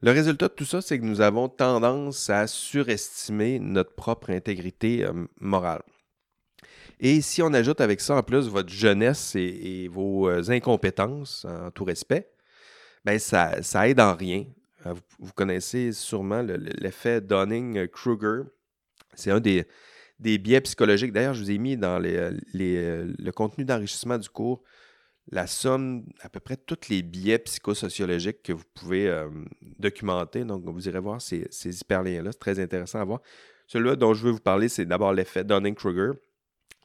Le 0.00 0.10
résultat 0.10 0.48
de 0.48 0.52
tout 0.52 0.66
ça, 0.66 0.82
c'est 0.82 0.98
que 0.98 1.04
nous 1.04 1.20
avons 1.20 1.48
tendance 1.48 2.28
à 2.28 2.46
surestimer 2.46 3.58
notre 3.58 3.94
propre 3.94 4.30
intégrité 4.30 5.04
euh, 5.04 5.12
morale. 5.40 5.82
Et 7.00 7.20
si 7.22 7.42
on 7.42 7.52
ajoute 7.54 7.80
avec 7.80 8.00
ça 8.00 8.16
en 8.16 8.22
plus 8.22 8.48
votre 8.48 8.68
jeunesse 8.68 9.34
et, 9.34 9.88
vos 9.88 10.28
euh, 10.28 10.50
incompétences, 10.50 11.46
en 11.48 11.70
tout 11.70 11.84
respect, 11.84 12.30
ben 13.04 13.18
ça, 13.18 13.62
ça 13.62 13.88
aide 13.88 14.00
en 14.00 14.14
rien. 14.14 14.44
Euh, 14.86 14.94
vous, 15.18 15.32
connaissez 15.32 15.92
sûrement 15.92 16.42
l'effet 16.42 17.20
Dunning-Kruger. 17.20 18.42
C'est 19.14 19.30
un 19.30 19.40
des, 19.40 19.66
des 20.18 20.38
biais 20.38 20.60
psychologiques. 20.60 21.12
D'ailleurs, 21.12 21.34
je 21.34 21.42
vous 21.42 21.50
ai 21.50 21.58
mis 21.58 21.76
dans 21.76 21.98
les, 21.98 22.30
le 22.52 23.30
contenu 23.30 23.64
d'enrichissement 23.64 24.18
du 24.18 24.28
cours 24.28 24.62
la 25.30 25.46
somme, 25.46 26.04
à 26.20 26.28
peu 26.28 26.40
près 26.40 26.56
tous 26.56 26.88
les 26.88 27.02
biais 27.02 27.38
psychosociologiques 27.38 28.42
que 28.42 28.52
vous 28.52 28.64
pouvez 28.74 29.08
euh, 29.08 29.28
documenter. 29.78 30.44
Donc, 30.44 30.64
vous 30.64 30.88
irez 30.88 31.00
voir 31.00 31.20
ces, 31.20 31.46
ces 31.50 31.80
hyperliens-là. 31.80 32.32
C'est 32.32 32.38
très 32.38 32.60
intéressant 32.60 33.00
à 33.00 33.04
voir. 33.04 33.20
Celui-là 33.66 33.96
dont 33.96 34.12
je 34.12 34.22
veux 34.22 34.32
vous 34.32 34.40
parler, 34.40 34.68
c'est 34.68 34.84
d'abord 34.84 35.12
l'effet 35.12 35.44
Dunning-Kruger. 35.44 36.12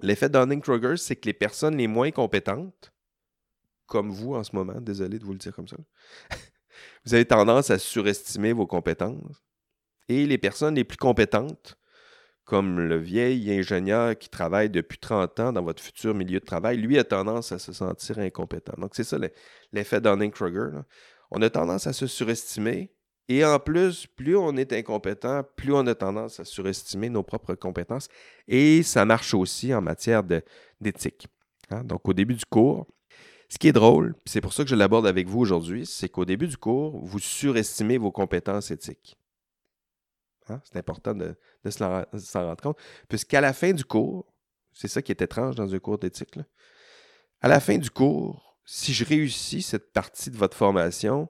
L'effet 0.01 0.29
Dunning-Kruger, 0.29 0.95
c'est 0.97 1.17
que 1.17 1.25
les 1.25 1.33
personnes 1.33 1.75
les 1.75 1.87
moins 1.87 2.11
compétentes, 2.11 2.93
comme 3.85 4.09
vous 4.09 4.35
en 4.35 4.43
ce 4.43 4.55
moment, 4.55 4.79
désolé 4.79 5.19
de 5.19 5.25
vous 5.25 5.33
le 5.33 5.39
dire 5.39 5.53
comme 5.53 5.67
ça, 5.67 5.77
vous 7.05 7.13
avez 7.13 7.25
tendance 7.25 7.69
à 7.69 7.77
surestimer 7.77 8.53
vos 8.53 8.67
compétences. 8.67 9.43
Et 10.07 10.25
les 10.25 10.37
personnes 10.37 10.75
les 10.75 10.85
plus 10.85 10.97
compétentes, 10.97 11.77
comme 12.49 12.79
le 12.79 12.97
vieil 12.97 13.51
ingénieur 13.51 14.17
qui 14.17 14.27
travaille 14.27 14.71
depuis 14.71 14.97
30 14.97 15.39
ans 15.39 15.53
dans 15.53 15.61
votre 15.61 15.83
futur 15.83 16.15
milieu 16.15 16.39
de 16.39 16.45
travail, 16.45 16.77
lui 16.77 16.97
a 16.97 17.03
tendance 17.03 17.51
à 17.51 17.59
se 17.59 17.71
sentir 17.73 18.17
incompétent. 18.17 18.73
Donc, 18.79 18.95
c'est 18.95 19.03
ça 19.03 19.19
l'effet 19.71 20.01
Dunning-Kruger. 20.01 20.79
On 21.29 21.43
a 21.43 21.49
tendance 21.51 21.85
à 21.85 21.93
se 21.93 22.07
surestimer. 22.07 22.91
Et 23.27 23.45
en 23.45 23.59
plus, 23.59 24.07
plus 24.07 24.35
on 24.35 24.57
est 24.57 24.73
incompétent, 24.73 25.43
plus 25.57 25.71
on 25.73 25.85
a 25.85 25.93
tendance 25.93 26.39
à 26.39 26.43
surestimer 26.43 27.09
nos 27.09 27.21
propres 27.21 27.53
compétences. 27.53 28.07
Et 28.47 28.81
ça 28.81 29.05
marche 29.05 29.35
aussi 29.35 29.71
en 29.71 29.81
matière 29.81 30.23
d'éthique. 30.81 31.27
Hein. 31.69 31.83
Donc, 31.83 32.09
au 32.09 32.13
début 32.13 32.33
du 32.33 32.45
cours, 32.45 32.87
ce 33.47 33.59
qui 33.59 33.67
est 33.67 33.73
drôle, 33.73 34.15
c'est 34.25 34.41
pour 34.41 34.53
ça 34.53 34.63
que 34.63 34.71
je 34.71 34.75
l'aborde 34.75 35.05
avec 35.05 35.27
vous 35.27 35.39
aujourd'hui, 35.39 35.85
c'est 35.85 36.09
qu'au 36.09 36.25
début 36.25 36.47
du 36.47 36.57
cours, 36.57 36.99
vous 37.05 37.19
surestimez 37.19 37.99
vos 37.99 38.11
compétences 38.11 38.71
éthiques. 38.71 39.18
Hein? 40.49 40.61
C'est 40.63 40.77
important 40.77 41.13
de, 41.13 41.35
s'en 41.69 42.05
rendre 42.45 42.61
compte. 42.61 42.77
Puisqu'à 43.07 43.41
la 43.41 43.53
fin 43.53 43.71
du 43.71 43.83
cours, 43.83 44.33
c'est 44.73 44.87
ça 44.87 45.01
qui 45.01 45.11
est 45.11 45.21
étrange 45.21 45.55
dans 45.55 45.73
un 45.73 45.79
cours 45.79 45.97
d'éthique, 45.97 46.39
à 47.41 47.47
la 47.47 47.59
fin 47.59 47.77
du 47.77 47.89
cours, 47.89 48.57
si 48.65 48.93
je 48.93 49.05
réussis 49.05 49.61
cette 49.61 49.91
partie 49.93 50.29
de 50.29 50.37
votre 50.37 50.55
formation, 50.55 51.29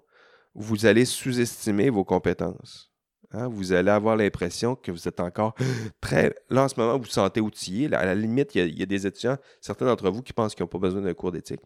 vous 0.55 0.86
allez 0.86 1.05
sous-estimer 1.05 1.89
vos 1.89 2.03
compétences. 2.03 2.91
Hein? 3.32 3.47
Vous 3.47 3.74
allez 3.74 3.91
avoir 3.91 4.15
l'impression 4.15 4.76
que 4.76 4.91
vous 4.91 5.07
êtes 5.07 5.20
encore 5.20 5.55
très... 6.01 6.36
Là, 6.49 6.63
en 6.63 6.67
ce 6.67 6.80
moment, 6.80 6.97
vous 6.97 7.03
vous 7.03 7.09
sentez 7.09 7.41
outillé. 7.41 7.93
à 7.93 8.05
la 8.05 8.15
limite, 8.15 8.55
il 8.55 8.78
y, 8.78 8.84
a, 8.84 8.86
des 8.86 9.07
étudiants, 9.07 9.38
certains 9.61 9.86
d'entre 9.86 10.09
vous, 10.09 10.22
qui 10.22 10.34
pensent 10.34 10.55
qu'ils 10.55 10.63
n'ont 10.63 10.70
pas 10.70 10.80
besoin 10.80 11.01
d'un 11.01 11.13
cours 11.13 11.32
d'éthique. 11.32 11.61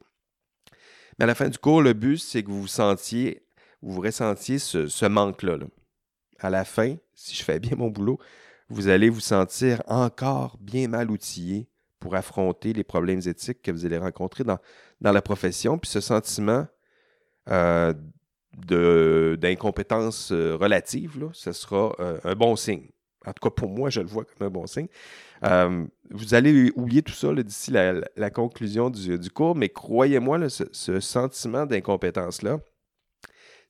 Mais 1.17 1.23
à 1.23 1.27
la 1.27 1.35
fin 1.35 1.47
du 1.47 1.57
cours, 1.57 1.81
le 1.81 1.93
but, 1.93 2.17
c'est 2.17 2.43
que 2.43 2.49
vous 2.49 2.61
vous 2.61 2.67
sentiez, 2.67 3.45
vous 3.81 4.01
ressentiez 4.01 4.59
ce, 4.59 5.05
manque-là. 5.05 5.57
Là 5.57 5.65
à 6.43 6.49
la 6.49 6.65
fin, 6.65 6.95
si 7.13 7.35
je 7.35 7.43
fais 7.43 7.59
bien 7.59 7.75
mon 7.77 7.89
boulot, 7.89 8.19
vous 8.69 8.87
allez 8.87 9.09
vous 9.09 9.19
sentir 9.19 9.81
encore 9.87 10.57
bien 10.59 10.87
mal 10.87 11.11
outillé 11.11 11.67
pour 11.99 12.15
affronter 12.15 12.73
les 12.73 12.83
problèmes 12.83 13.21
éthiques 13.25 13.61
que 13.61 13.71
vous 13.71 13.85
allez 13.85 13.97
rencontrer 13.97 14.43
dans, 14.43 14.59
la 15.01 15.21
profession. 15.21 15.77
Puis 15.77 15.89
ce 15.89 16.01
sentiment 16.01 16.65
euh, 17.49 17.93
d'incompétence 19.37 20.31
euh, 20.31 20.55
relative, 20.55 21.29
ce 21.31 21.53
sera 21.53 21.95
euh, 21.99 22.19
un 22.23 22.35
bon 22.35 22.55
signe. 22.55 22.89
En 23.25 23.31
tout 23.31 23.49
cas, 23.49 23.51
pour 23.51 23.69
moi, 23.69 23.89
je 23.89 24.01
le 24.01 24.07
vois 24.07 24.25
comme 24.25 24.47
un 24.47 24.49
bon 24.49 24.67
signe. 24.67 24.87
vous 26.11 26.33
allez 26.33 26.71
oublier 26.75 27.01
tout 27.03 27.13
ça 27.13 27.33
d'ici 27.33 27.71
la, 27.71 28.29
conclusion 28.31 28.89
du, 28.89 29.29
cours, 29.29 29.55
mais 29.55 29.69
croyez-moi, 29.69 30.49
ce, 30.49 30.65
ce, 30.73 30.99
sentiment 30.99 31.65
d'incompétence-là, 31.65 32.59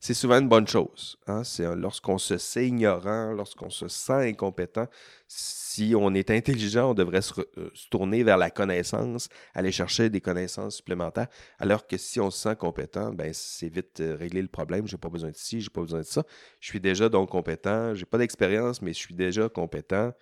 c'est 0.04 0.12
souvent 0.12 0.38
une 0.38 0.50
bonne 0.50 0.68
chose. 0.68 1.16
Hein. 1.26 1.44
C'est 1.44 1.64
lorsqu'on 1.76 2.18
se 2.18 2.36
sait 2.36 2.68
ignorant, 2.68 3.32
lorsqu'on 3.32 3.70
se 3.70 3.88
sent 3.88 4.28
incompétent, 4.28 4.86
si 5.28 5.94
on 5.98 6.12
est 6.12 6.30
intelligent, 6.30 6.90
on 6.90 6.94
devrait 6.94 7.22
euh, 7.38 7.70
se, 7.72 7.88
tourner 7.88 8.22
vers 8.22 8.36
la 8.36 8.50
connaissance, 8.50 9.30
aller 9.54 9.72
chercher 9.72 10.10
des 10.10 10.20
connaissances 10.20 10.76
supplémentaires, 10.76 11.28
alors 11.58 11.86
que 11.86 11.96
si 11.96 12.20
on 12.20 12.30
se 12.30 12.38
sent 12.38 12.56
compétent, 12.56 13.14
ben 13.14 13.30
c'est 13.32 13.70
vite 13.70 14.00
euh, 14.00 14.14
régler 14.14 14.42
le 14.42 14.48
problème. 14.48 14.86
J'ai 14.86 14.98
pas 14.98 15.08
besoin 15.08 15.30
de 15.30 15.36
ci, 15.36 15.62
j'ai 15.62 15.70
pas 15.70 15.80
besoin 15.80 16.00
de 16.00 16.04
ça. 16.04 16.22
Je 16.60 16.68
suis 16.68 16.80
déjà 16.80 17.08
donc 17.08 17.30
compétent. 17.30 17.94
J'ai 17.94 18.04
pas 18.04 18.18
d'expérience, 18.18 18.82
mais 18.82 18.92
je 18.92 18.98
suis 18.98 19.14
déjà 19.14 19.48
compétent. 19.48 20.12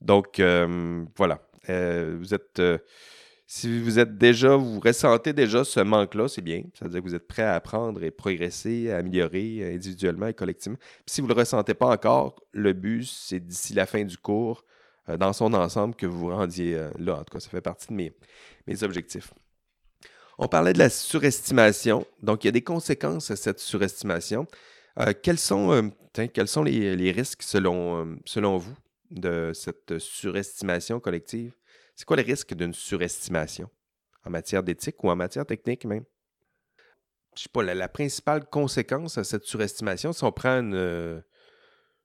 Donc 0.00 0.40
euh, 0.40 1.04
voilà. 1.16 1.42
vous 1.68 2.32
êtes 2.32 2.62
si 3.50 3.80
vous 3.80 3.98
êtes 3.98 4.18
déjà, 4.18 4.56
vous 4.56 4.78
ressentez 4.78 5.32
déjà 5.32 5.64
ce 5.64 5.80
manque-là, 5.80 6.28
c'est 6.28 6.42
bien. 6.42 6.64
Ça 6.78 6.84
veut 6.84 6.90
dire 6.90 7.00
que 7.00 7.08
vous 7.08 7.14
êtes 7.14 7.26
prêt 7.26 7.44
à 7.44 7.54
apprendre 7.54 8.02
et 8.02 8.10
progresser, 8.10 8.90
à 8.90 8.98
améliorer 8.98 9.72
individuellement 9.74 10.26
et 10.26 10.34
collectivement. 10.34 10.76
si 11.06 11.22
vous 11.22 11.28
ne 11.28 11.32
le 11.32 11.38
ressentez 11.40 11.72
pas 11.72 11.86
encore, 11.86 12.36
le 12.52 12.74
but, 12.74 13.04
c'est 13.04 13.40
d'ici 13.40 13.72
la 13.72 13.86
fin 13.86 14.04
du 14.04 14.18
cours, 14.18 14.66
euh, 15.08 15.16
dans 15.16 15.32
son 15.32 15.54
ensemble, 15.54 15.94
que 15.94 16.04
vous 16.04 16.18
vous 16.18 16.28
rendiez 16.28 16.74
euh, 16.74 16.90
là. 16.98 17.14
En 17.14 17.24
tout 17.24 17.32
cas, 17.32 17.40
ça 17.40 17.48
fait 17.48 17.62
partie 17.62 17.88
de 17.88 17.94
mes, 17.94 18.82
objectifs. 18.82 19.32
On 20.36 20.46
parlait 20.46 20.74
de 20.74 20.78
la 20.78 20.90
surestimation. 20.90 22.06
Donc, 22.22 22.44
il 22.44 22.48
y 22.48 22.50
a 22.50 22.52
des 22.52 22.62
conséquences 22.62 23.30
à 23.30 23.36
cette 23.36 23.60
surestimation. 23.60 24.46
Euh, 25.00 25.14
quels 25.22 25.38
sont, 25.38 25.90
quels 26.12 26.48
sont 26.48 26.64
les, 26.64 26.96
les 26.96 27.12
risques 27.12 27.42
selon, 27.42 28.18
selon 28.26 28.58
vous 28.58 28.76
de 29.10 29.52
cette 29.54 29.98
surestimation 29.98 31.00
collective? 31.00 31.57
C'est 31.98 32.04
quoi 32.04 32.16
le 32.16 32.22
risque 32.22 32.54
d'une 32.54 32.72
surestimation? 32.72 33.68
En 34.24 34.30
matière 34.30 34.62
d'éthique 34.62 35.02
ou 35.02 35.10
en 35.10 35.16
matière 35.16 35.44
technique 35.44 35.84
même? 35.84 36.04
Je 37.36 37.42
sais 37.42 37.48
pas, 37.52 37.64
la, 37.64 37.88
principale 37.88 38.46
conséquence 38.46 39.18
à 39.18 39.24
cette 39.24 39.42
surestimation, 39.42 40.12
si 40.12 40.22
on 40.22 40.30
prend 40.30 40.62
je 40.62 41.20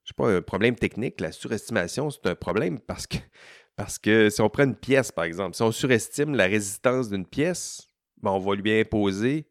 sais 0.09 0.15
pas, 0.15 0.35
un 0.35 0.41
problème 0.41 0.75
technique, 0.75 1.21
la 1.21 1.31
surestimation, 1.31 2.09
c'est 2.09 2.25
un 2.25 2.33
problème 2.33 2.79
parce 2.79 3.05
que, 3.05 3.17
parce 3.75 3.99
que 3.99 4.31
si 4.31 4.41
on 4.41 4.49
prend 4.49 4.63
une 4.63 4.75
pièce, 4.75 5.11
par 5.11 5.25
exemple, 5.25 5.55
si 5.55 5.61
on 5.61 5.71
surestime 5.71 6.33
la 6.33 6.45
résistance 6.45 7.09
d'une 7.09 7.27
pièce, 7.27 7.87
ben, 8.17 8.31
on 8.31 8.39
va 8.39 8.55
lui 8.55 8.79
imposer 8.79 9.47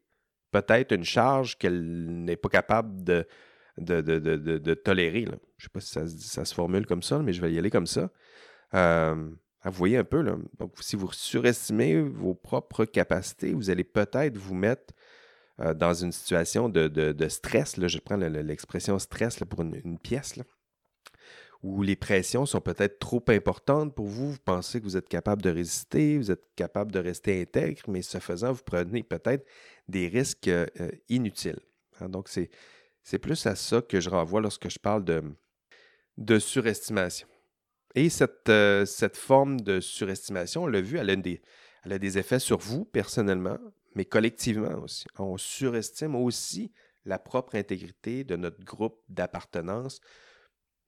peut-être 0.51 0.91
une 0.91 1.05
charge 1.05 1.57
qu'elle 1.57 2.25
n'est 2.25 2.35
pas 2.35 2.49
capable 2.49 3.01
de, 3.05 3.25
de, 3.77 4.73
tolérer. 4.73 5.21
Je 5.21 5.31
ne 5.31 5.37
sais 5.57 5.69
pas 5.71 5.79
si 5.79 6.19
ça, 6.19 6.43
se 6.43 6.53
formule 6.53 6.85
comme 6.85 7.01
ça, 7.01 7.19
mais 7.19 7.31
je 7.31 7.41
vais 7.41 7.53
y 7.53 7.57
aller 7.57 7.71
comme 7.71 7.87
ça. 7.87 8.11
Euh, 8.73 9.31
ah, 9.63 9.69
vous 9.69 9.77
voyez 9.77 9.97
un 9.97 10.03
peu, 10.03 10.21
là. 10.21 10.35
Donc, 10.59 10.73
si 10.81 10.97
vous 10.97 11.11
surestimez 11.13 12.01
vos 12.01 12.33
propres 12.33 12.83
capacités, 12.83 13.53
vous 13.53 13.69
allez 13.69 13.85
peut-être 13.85 14.37
vous 14.37 14.55
mettre 14.55 14.93
euh, 15.61 15.73
dans 15.73 15.93
une 15.93 16.11
situation 16.11 16.67
de, 16.67 17.27
stress. 17.29 17.77
Là, 17.77 17.87
je 17.87 17.99
prends 17.99 18.17
l'expression 18.17 18.99
stress 18.99 19.39
pour 19.49 19.61
une, 19.61 19.97
pièce, 19.99 20.35
où 21.61 21.81
les 21.81 21.95
pressions 21.95 22.45
sont 22.45 22.59
peut-être 22.59 22.99
trop 22.99 23.23
importantes 23.29 23.95
pour 23.95 24.07
vous. 24.07 24.33
Vous 24.33 24.39
pensez 24.43 24.81
que 24.81 24.85
vous 24.85 24.97
êtes 24.97 25.07
capable 25.07 25.41
de 25.41 25.49
résister, 25.49 26.17
vous 26.17 26.29
êtes 26.29 26.43
capable 26.57 26.91
de 26.91 26.99
rester 26.99 27.41
intègre, 27.41 27.83
mais 27.87 28.01
ce 28.01 28.17
faisant, 28.17 28.51
vous 28.51 28.63
prenez 28.65 29.01
peut-être 29.01 29.47
des 29.87 30.09
risques 30.09 30.49
euh, 30.49 30.67
inutiles. 31.07 31.59
Hein. 32.01 32.09
donc, 32.09 32.27
c'est 32.27 33.19
plus 33.19 33.45
à 33.45 33.55
ça 33.55 33.81
que 33.81 34.01
je 34.01 34.09
renvoie 34.09 34.41
lorsque 34.41 34.69
je 34.69 34.79
parle 34.79 35.05
de, 35.05 35.23
de 36.17 36.37
surestimation. 36.37 37.27
Et 37.95 38.09
cette, 38.09 38.49
euh, 38.49 38.85
cette 38.85 39.17
forme 39.17 39.61
de 39.61 39.79
surestimation, 39.79 40.63
on 40.63 40.67
l'a 40.67 40.81
vu, 40.81 40.97
elle 40.97 41.09
a, 41.09 41.15
des, 41.15 41.41
elle 41.83 41.93
a 41.93 41.99
des 41.99 42.17
effets 42.17 42.39
sur 42.39 42.57
vous 42.57 42.85
personnellement, 42.85 43.59
mais 43.95 44.05
collectivement 44.05 44.79
aussi. 44.81 45.05
On 45.19 45.37
surestime 45.37 46.15
aussi 46.15 46.71
la 47.05 47.19
propre 47.19 47.55
intégrité 47.55 48.23
de 48.23 48.35
notre 48.35 48.63
groupe 48.63 49.01
d'appartenance. 49.09 49.99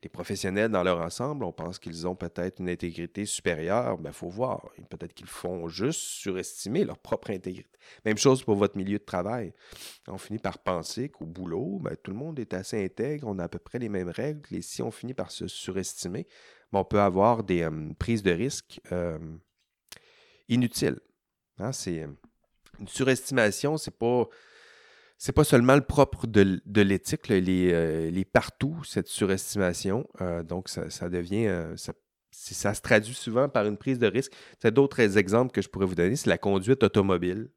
les 0.04 0.10
professionnels 0.10 0.70
dans 0.70 0.84
leur 0.84 1.00
ensemble, 1.00 1.44
on 1.44 1.52
pense 1.52 1.80
qu'ils 1.80 2.08
ont 2.08 2.16
peut-être 2.16 2.60
une 2.60 2.70
intégrité 2.70 3.26
supérieure. 3.26 3.96
Il 3.98 4.04
ben, 4.04 4.12
faut 4.12 4.30
voir. 4.30 4.70
Peut-être 4.90 5.14
qu'ils 5.14 5.26
font 5.28 5.68
juste 5.68 6.00
surestimer 6.00 6.84
leur 6.84 7.00
propre 7.00 7.32
intégrité. 7.32 7.80
Même 8.06 8.18
chose 8.18 8.44
pour 8.44 8.56
votre 8.56 8.78
milieu 8.78 9.00
de 9.00 9.04
travail. 9.04 9.52
On 10.08 10.20
finit 10.20 10.38
par 10.38 10.60
penser 10.60 11.10
qu'au 11.10 11.26
boulot, 11.26 11.80
ben, 11.82 11.96
tout 11.96 12.12
le 12.12 12.18
monde 12.18 12.40
est 12.40 12.54
assez 12.54 12.84
intègre, 12.86 13.28
on 13.28 13.40
a 13.40 13.46
à 13.46 13.50
peu 13.50 13.58
près 13.58 13.80
les 13.80 13.90
mêmes 13.90 14.10
règles. 14.10 14.56
Et 14.56 14.62
si 14.62 14.84
on 14.84 14.92
finit 14.92 15.16
par 15.16 15.32
se 15.32 15.48
surestimer, 15.48 16.28
on 16.76 16.86
peut 16.86 17.00
avoir 17.00 17.44
des 17.44 17.64
euh, 17.64 17.94
prises 17.98 18.24
de 18.24 18.32
risques 18.32 18.80
euh, 18.92 19.18
inutiles. 20.48 21.00
Hein, 21.60 21.72
c'est 21.72 22.04
euh, 22.04 22.08
une 22.80 22.88
surestimation, 22.88 23.78
c'est 23.78 23.98
pas 23.98 24.28
c'est 25.18 25.32
pas 25.32 25.46
seulement 25.46 25.76
le 25.76 25.82
propre 25.82 26.28
de, 26.28 26.82
l'éthique, 26.82 27.30
les 27.30 27.72
euh, 27.72 28.24
partout, 28.34 28.84
cette 28.84 29.08
surestimation. 29.08 30.06
Donc, 30.46 30.68
ça, 30.68 31.08
devient. 31.08 31.74
Ça, 31.78 31.94
ça, 32.32 32.74
se 32.74 32.82
traduit 32.82 33.14
souvent 33.14 33.48
par 33.48 33.66
une 33.66 33.78
prise 33.78 33.98
de 33.98 34.08
risque. 34.08 34.34
D'autres 34.66 35.18
exemples 35.18 35.54
que 35.54 35.62
je 35.62 35.70
pourrais 35.70 35.86
vous 35.86 35.96
donner. 35.96 36.18
C'est 36.18 36.30
la 36.30 36.38
conduite 36.38 36.84
automobile. 36.84 37.50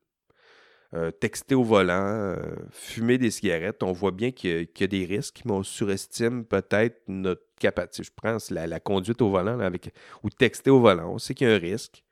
Texter 1.20 1.54
au 1.54 1.64
volant, 1.64 2.36
fumer 2.70 3.18
des 3.18 3.30
cigarettes. 3.30 3.82
On 3.82 3.92
voit 3.92 4.10
bien 4.10 4.30
qu'il 4.30 4.68
y, 4.78 4.84
a 4.84 4.86
des 4.86 5.04
risques, 5.04 5.42
mais 5.44 5.52
on 5.52 5.62
surestime 5.62 6.44
peut-être 6.44 7.02
notre 7.08 7.42
capacité. 7.58 8.04
Je 8.04 8.12
prends 8.14 8.38
la, 8.50 8.80
conduite 8.80 9.20
au 9.20 9.30
volant 9.30 9.60
avec, 9.60 9.92
ou 10.22 10.30
texter 10.30 10.70
au 10.70 10.80
volant. 10.80 11.12
On 11.12 11.18
sait 11.18 11.34
qu'il 11.34 11.46
y 11.46 11.50
a 11.50 11.54
un 11.54 11.58
risque. 11.58 12.02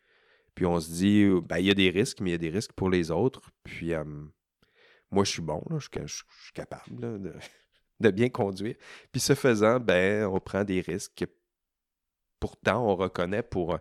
Puis 0.54 0.66
on 0.66 0.80
se 0.80 0.90
dit, 0.90 1.26
ben, 1.48 1.58
il 1.58 1.66
y 1.66 1.70
a 1.70 1.74
des 1.74 1.90
risques, 1.90 2.20
mais 2.20 2.30
il 2.30 2.32
y 2.32 2.36
a 2.36 2.38
des 2.38 2.50
risques 2.50 2.72
pour 2.72 2.90
les 2.90 3.10
autres. 3.10 3.40
Puis 3.62 3.92
moi, 5.10 5.24
je 5.24 5.30
suis 5.30 5.42
bon, 5.42 5.62
je, 5.78 5.88
suis, 6.06 6.52
capable 6.54 7.20
de, 8.00 8.10
bien 8.10 8.28
conduire. 8.28 8.74
Puis 9.12 9.20
ce 9.20 9.34
faisant, 9.34 9.80
ben, 9.80 10.26
on 10.26 10.40
prend 10.40 10.64
des 10.64 10.80
risques 10.80 11.12
que 11.16 11.24
pourtant 12.40 12.86
on 12.86 12.96
reconnaît 12.96 13.42
pour, 13.42 13.78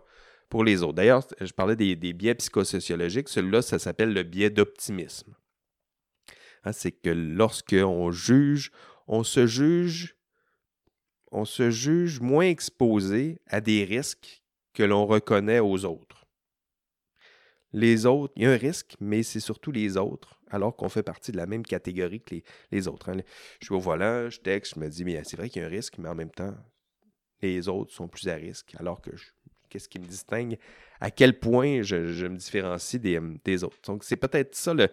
pour 0.48 0.64
les 0.64 0.82
autres. 0.82 0.94
D'ailleurs, 0.94 1.26
je 1.40 1.52
parlais 1.52 1.76
des, 1.76 1.94
biais 2.12 2.34
psychosociologiques. 2.34 3.28
Celui-là, 3.28 3.62
ça 3.62 3.78
s'appelle 3.78 4.12
le 4.12 4.22
biais 4.22 4.50
d'optimisme. 4.50 5.34
Hein, 6.64 6.72
c'est 6.72 6.92
que 6.92 7.10
lorsqu'on 7.10 8.10
juge, 8.10 8.70
on 9.06 9.24
se 9.24 9.46
juge, 9.46 10.16
on 11.32 11.44
se 11.44 11.70
juge 11.70 12.20
moins 12.20 12.46
exposé 12.46 13.40
à 13.46 13.60
des 13.60 13.84
risques 13.84 14.42
que 14.72 14.82
l'on 14.82 15.06
reconnaît 15.06 15.60
aux 15.60 15.84
autres. 15.84 16.26
Les 17.72 18.06
autres, 18.06 18.32
il 18.36 18.44
y 18.44 18.46
a 18.46 18.52
un 18.52 18.56
risque, 18.56 18.96
mais 19.00 19.22
c'est 19.22 19.40
surtout 19.40 19.72
les 19.72 19.96
autres 19.96 20.36
alors 20.50 20.76
qu'on 20.76 20.88
fait 20.88 21.02
partie 21.02 21.32
de 21.32 21.36
la 21.36 21.46
même 21.46 21.64
catégorie 21.64 22.20
que 22.20 22.36
les, 22.70 22.88
autres. 22.88 23.10
Hein. 23.10 23.20
Je 23.60 23.66
suis 23.66 23.74
au 23.74 23.80
volant, 23.80 24.30
je 24.30 24.40
texte, 24.40 24.74
je 24.74 24.80
me 24.80 24.88
dis, 24.88 25.04
mais 25.04 25.20
c'est 25.24 25.36
vrai 25.36 25.48
qu'il 25.48 25.62
y 25.62 25.64
a 25.64 25.68
un 25.68 25.70
risque, 25.70 25.98
mais 25.98 26.08
en 26.08 26.14
même 26.14 26.30
temps, 26.30 26.54
les 27.42 27.68
autres 27.68 27.92
sont 27.92 28.08
plus 28.08 28.28
à 28.28 28.34
risque, 28.34 28.74
alors 28.78 29.00
que 29.00 29.10
qu'est-ce 29.68 29.88
qui 29.88 29.98
me 29.98 30.06
distingue, 30.06 30.58
à 31.00 31.10
quel 31.10 31.38
point 31.38 31.82
je, 31.82 32.26
me 32.26 32.36
différencie 32.36 33.00
des, 33.00 33.20
des, 33.44 33.64
autres. 33.64 33.76
Donc, 33.86 34.04
c'est 34.04 34.16
peut-être 34.16 34.54
ça 34.54 34.74
le, 34.74 34.88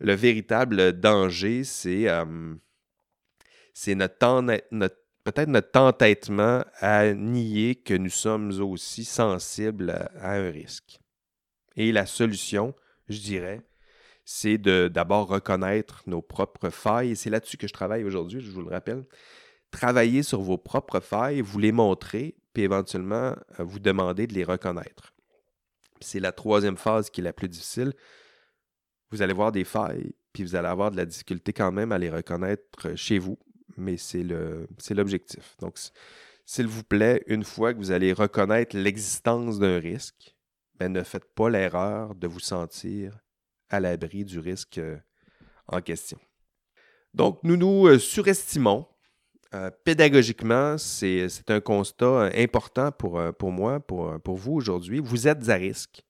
véritable 0.00 0.92
danger, 0.92 1.64
c'est 1.64 2.06
notre, 3.88 4.58
notre 4.70 4.96
peut-être 5.24 5.48
notre 5.48 5.80
entêtement 5.80 6.62
à 6.80 7.12
nier 7.14 7.74
que 7.74 7.94
nous 7.94 8.10
sommes 8.10 8.50
aussi 8.60 9.04
sensibles 9.04 9.90
à 10.20 10.34
un 10.34 10.50
risque. 10.50 11.00
Et 11.76 11.90
la 11.90 12.06
solution, 12.06 12.74
je 13.08 13.18
dirais, 13.20 13.62
c'est 14.24 14.58
de 14.58 14.88
d'abord 14.88 15.28
reconnaître 15.28 16.02
nos 16.06 16.22
propres 16.22 16.70
failles. 16.70 17.12
Et 17.12 17.14
c'est 17.14 17.30
là-dessus 17.30 17.56
que 17.56 17.66
je 17.66 17.72
travaille 17.72 18.04
aujourd'hui, 18.04 18.40
je 18.40 18.50
vous 18.50 18.62
le 18.62 18.70
rappelle. 18.70 19.04
Travailler 19.70 20.22
sur 20.22 20.40
vos 20.40 20.58
propres 20.58 21.00
failles, 21.00 21.40
vous 21.40 21.58
les 21.58 21.72
montrer, 21.72 22.36
puis 22.54 22.62
éventuellement 22.62 23.36
euh, 23.60 23.64
vous 23.64 23.80
demander 23.80 24.26
de 24.26 24.32
les 24.32 24.44
reconnaître. 24.44 25.12
C'est 26.00 26.20
la 26.20 26.32
troisième 26.32 26.76
phase 26.76 27.10
qui 27.10 27.20
est 27.20 27.24
la 27.24 27.32
plus 27.34 27.48
difficile. 27.48 27.92
Vous 29.10 29.20
allez 29.20 29.34
voir 29.34 29.52
des 29.52 29.64
failles, 29.64 30.14
puis 30.32 30.42
vous 30.44 30.54
allez 30.54 30.68
avoir 30.68 30.90
de 30.90 30.96
la 30.96 31.04
difficulté 31.04 31.52
quand 31.52 31.72
même 31.72 31.92
à 31.92 31.98
les 31.98 32.10
reconnaître 32.10 32.96
chez 32.96 33.18
vous, 33.18 33.38
mais 33.76 33.96
c'est 33.96 34.24
l'objectif. 34.24 35.56
Donc, 35.60 35.78
s'il 36.46 36.66
vous 36.66 36.84
plaît, 36.84 37.22
une 37.26 37.44
fois 37.44 37.74
que 37.74 37.78
vous 37.78 37.90
allez 37.90 38.12
reconnaître 38.12 38.76
l'existence 38.76 39.58
d'un 39.58 39.78
risque, 39.78 40.34
ben, 40.76 40.92
ne 40.92 41.02
faites 41.02 41.32
pas 41.34 41.50
l'erreur 41.50 42.14
de 42.14 42.26
vous 42.26 42.40
sentir 42.40 43.18
à 43.70 43.80
l'abri 43.80 44.24
du 44.24 44.38
risque 44.38 44.78
euh, 44.78 44.98
en 45.68 45.80
question. 45.80 46.18
Donc, 47.14 47.38
nous 47.44 47.56
nous 47.56 47.86
euh, 47.86 47.98
surestimons. 47.98 48.86
Euh, 49.54 49.70
pédagogiquement, 49.84 50.76
c'est 50.78 51.28
un 51.48 51.60
constat 51.60 52.30
important 52.34 52.90
pour, 52.90 53.20
pour 53.38 53.52
moi, 53.52 53.80
pour, 53.80 54.36
vous 54.36 54.52
aujourd'hui. 54.52 55.00
Vous 55.00 55.28
êtes 55.28 55.48
à 55.48 55.54
risque. 55.54 56.04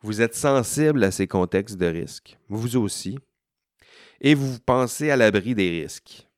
Vous 0.00 0.20
êtes 0.20 0.34
sensible 0.34 1.04
à 1.04 1.10
ces 1.10 1.26
contextes 1.26 1.76
de 1.76 1.86
risque. 1.86 2.36
Vous 2.48 2.76
aussi. 2.76 3.18
Et 4.20 4.34
vous 4.34 4.58
pensez 4.58 5.10
à 5.10 5.16
l'abri 5.16 5.54
des 5.54 5.70
risques. 5.70 6.28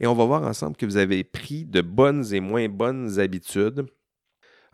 Et 0.00 0.06
on 0.06 0.14
va 0.14 0.24
voir 0.24 0.42
ensemble 0.42 0.76
que 0.76 0.86
vous 0.86 0.96
avez 0.96 1.22
pris 1.24 1.64
de 1.64 1.80
bonnes 1.80 2.32
et 2.32 2.40
moins 2.40 2.68
bonnes 2.68 3.18
habitudes 3.18 3.86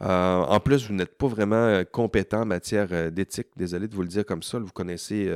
euh, 0.03 0.41
en 0.41 0.59
plus, 0.59 0.89
vous 0.89 0.95
n'êtes 0.95 1.16
pas 1.16 1.28
vraiment 1.28 1.66
euh, 1.66 1.85
compétent 1.85 2.43
en 2.43 2.47
matière 2.47 2.89
euh, 2.91 3.11
d'éthique. 3.11 3.49
Désolé 3.57 3.87
de 3.87 3.95
vous 3.95 4.03
le 4.03 4.09
dire 4.09 4.26
comme 4.26 4.43
ça. 4.43 4.59
Vous 4.59 4.72
connaissez, 4.72 5.30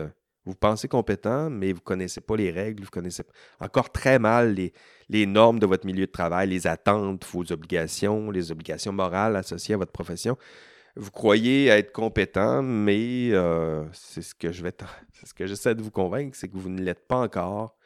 vous 0.47 0.55
pensez 0.55 0.87
compétent, 0.87 1.51
mais 1.51 1.73
vous 1.73 1.81
ne 1.81 1.85
connaissez 1.85 2.21
pas 2.21 2.37
les 2.37 2.53
règles, 2.53 2.85
vous 2.85 2.91
connaissez 2.91 3.25
encore 3.61 3.91
très 3.91 4.21
mal 4.21 4.55
les, 5.09 5.27
normes 5.27 5.59
de 5.59 5.67
votre 5.67 5.85
milieu 5.87 6.07
de 6.07 6.11
travail, 6.11 6.49
les 6.49 6.69
attentes, 6.69 7.27
vos 7.33 7.53
obligations, 7.53 8.31
les 8.31 8.53
obligations 8.53 8.93
morales 8.93 9.35
associées 9.35 9.75
à 9.75 9.79
votre 9.79 9.93
profession. 9.93 10.39
Vous 10.95 11.11
croyez 11.11 11.67
être 11.67 11.93
compétent, 11.93 12.63
mais 12.63 13.33
c'est 13.93 14.23
ce 14.23 14.35
que 14.35 14.53
je 14.53 14.63
vais, 14.63 14.73
c'est 15.13 15.27
ce 15.27 15.35
que 15.35 15.47
j'essaie 15.47 15.75
de 15.75 15.83
vous 15.83 15.91
convaincre, 15.91 16.37
c'est 16.37 16.49
que 16.49 16.57
vous 16.57 16.71
ne 16.71 16.81
l'êtes 16.81 17.07
pas 17.07 17.19
encore. 17.19 17.77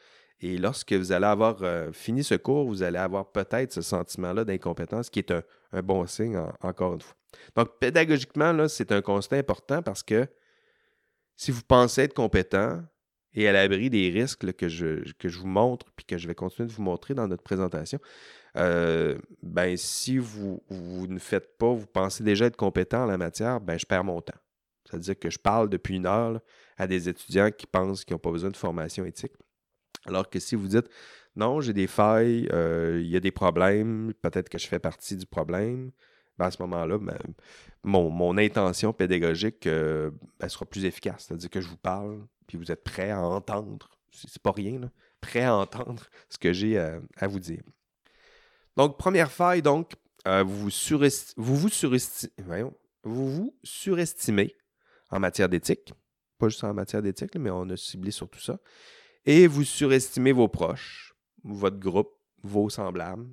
Et 0.43 0.57
lorsque 0.59 0.93
vous 0.93 1.13
allez 1.13 1.27
avoir 1.27 1.59
fini 1.93 2.23
ce 2.23 2.35
cours, 2.35 2.67
vous 2.67 2.83
allez 2.83 2.99
avoir 2.99 3.33
peut-être 3.33 3.73
ce 3.73 3.83
sentiment-là 3.83 4.45
d'incompétence 4.45 5.11
qui 5.11 5.19
est 5.19 5.33
un, 5.33 5.83
bon 5.83 6.07
signe, 6.07 6.39
encore 6.61 6.95
une 6.95 7.01
fois. 7.01 7.17
Donc, 7.57 7.79
pédagogiquement, 7.79 8.69
c'est 8.69 8.93
un 8.93 9.03
constat 9.03 9.37
important 9.37 9.83
parce 9.83 10.03
que 10.03 10.27
si 11.41 11.53
vous 11.53 11.63
pensez 11.63 12.03
être 12.03 12.13
compétent 12.13 12.83
et 13.33 13.49
à 13.49 13.53
l'abri 13.53 13.89
des 13.89 14.11
risques 14.11 14.53
que, 14.53 14.69
je, 14.69 15.11
que 15.15 15.31
je 15.31 15.39
vous 15.39 15.47
montre 15.47 15.87
puis 15.97 16.05
que 16.05 16.19
je 16.19 16.29
vais 16.29 16.35
continuer 16.35 16.69
de 16.69 16.73
vous 16.73 16.83
montrer 16.83 17.15
dans 17.15 17.27
notre 17.27 17.43
présentation, 17.43 17.99
euh, 18.59 19.19
ben, 19.43 19.75
si 19.79 20.19
vous, 20.19 20.63
vous, 20.69 21.07
ne 21.07 21.19
faites 21.19 21.57
pas, 21.57 21.73
vous 21.73 21.87
pensez 21.87 22.23
déjà 22.23 22.45
être 22.45 22.59
compétent 22.59 23.05
en 23.05 23.07
la 23.07 23.17
matière, 23.17 23.59
ben, 23.59 23.79
je 23.79 23.87
perds 23.87 24.05
mon 24.05 24.21
temps. 24.21 24.39
C'est-à-dire 24.85 25.19
que 25.19 25.31
je 25.31 25.39
parle 25.39 25.71
depuis 25.71 25.97
une 25.97 26.05
heure 26.05 26.41
à 26.77 26.87
des 26.87 27.09
étudiants 27.09 27.51
qui 27.51 27.67
pensent 27.67 28.05
qu'ils 28.05 28.13
n'ont 28.13 28.19
pas 28.21 28.33
besoin 28.33 28.51
de 28.51 28.57
formation 28.59 29.07
éthique. 29.07 29.33
Alors 30.05 30.29
que 30.29 30.41
si 30.41 30.57
vous 30.57 30.69
dites, 30.69 30.91
non, 31.37 31.63
j'ai 31.63 31.73
des 31.73 31.87
failles, 31.87 32.51
euh, 32.53 33.01
il 33.03 33.09
y 33.09 33.17
a 33.17 33.21
des 33.21 33.31
problèmes, 33.31 34.13
peut-être 34.21 34.51
que 34.51 34.59
je 34.59 34.67
fais 34.67 34.79
partie 34.79 35.17
du 35.17 35.25
problème. 35.25 35.91
À 36.47 36.51
ce 36.51 36.63
moment-là, 36.63 36.99
ben, 36.99 37.19
mon, 37.83 38.37
intention 38.39 38.93
pédagogique 38.93 39.67
euh, 39.67 40.11
ben, 40.39 40.49
sera 40.49 40.67
plus 40.67 40.85
efficace. 40.85 41.27
C'est-à-dire 41.27 41.51
que 41.51 41.61
je 41.61 41.69
vous 41.69 41.77
parle, 41.77 42.27
puis 42.47 42.57
vous 42.59 42.71
êtes 42.71 42.85
prêt 42.85 43.11
à 43.11 43.21
entendre. 43.21 43.91
C'est 44.13 44.43
pas 44.43 44.53
rien, 44.53 44.91
prêt 45.21 45.45
à 45.45 45.55
entendre 45.55 46.05
ce 46.29 46.39
que 46.39 46.53
j'ai 46.53 46.79
à, 46.79 47.01
vous 47.29 47.39
dire. 47.39 47.63
Donc, 48.77 48.99
première 48.99 49.31
faille, 49.31 49.63
donc, 49.63 49.93
euh, 50.27 50.43
vous 50.43 50.69
vous 53.03 53.55
surestimez 53.63 54.57
en 55.11 55.21
matière 55.21 55.49
d'éthique. 55.49 55.93
Pas 56.39 56.49
juste 56.49 56.65
en 56.65 56.75
matière 56.75 57.03
d'éthique, 57.03 57.37
mais 57.37 57.51
on 57.51 57.69
a 57.71 57.77
ciblé 57.77 58.11
sur 58.11 58.29
tout 58.29 58.41
ça. 58.41 58.59
Et 59.25 59.47
vous 59.47 59.65
surestimez 59.65 60.33
vos 60.33 60.49
proches 60.49 61.11
votre 61.45 61.79
groupe, 61.79 62.13
vos 62.43 62.69
semblables, 62.69 63.29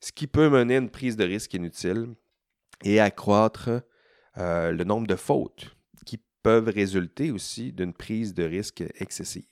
ce 0.00 0.12
qui 0.12 0.26
peut 0.26 0.48
mener 0.48 0.76
à 0.76 0.78
une 0.78 0.90
prise 0.90 1.16
de 1.16 1.24
risque 1.24 1.54
inutile 1.54 2.14
et 2.82 3.00
accroître 3.00 3.82
euh, 4.38 4.72
le 4.72 4.84
nombre 4.84 5.06
de 5.06 5.16
fautes 5.16 5.76
qui 6.04 6.20
peuvent 6.42 6.68
résulter 6.68 7.30
aussi 7.30 7.72
d'une 7.72 7.92
prise 7.92 8.34
de 8.34 8.44
risque 8.44 8.84
excessive. 8.98 9.44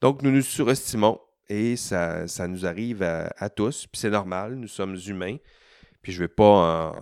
Donc, 0.00 0.22
nous 0.22 0.30
nous 0.30 0.42
surestimons 0.42 1.20
et 1.48 1.76
ça, 1.76 2.26
ça 2.26 2.48
nous 2.48 2.66
arrive 2.66 3.02
à, 3.02 3.50
tous, 3.50 3.86
puis 3.86 4.00
c'est 4.00 4.10
normal, 4.10 4.54
nous 4.54 4.68
sommes 4.68 4.96
humains. 5.06 5.36
Puis 6.00 6.12
je 6.12 6.22
ne 6.22 6.24
vais, 6.26 6.32
pas, 6.32 6.94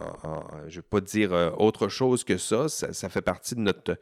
vais 0.66 0.82
pas 0.82 1.00
dire 1.00 1.32
euh, 1.32 1.50
autre 1.56 1.88
chose 1.88 2.22
que 2.22 2.36
ça. 2.36 2.68
Ça, 2.68 3.08
fait 3.08 3.22
partie 3.22 3.56
de 3.56 3.60
notre, 3.60 3.98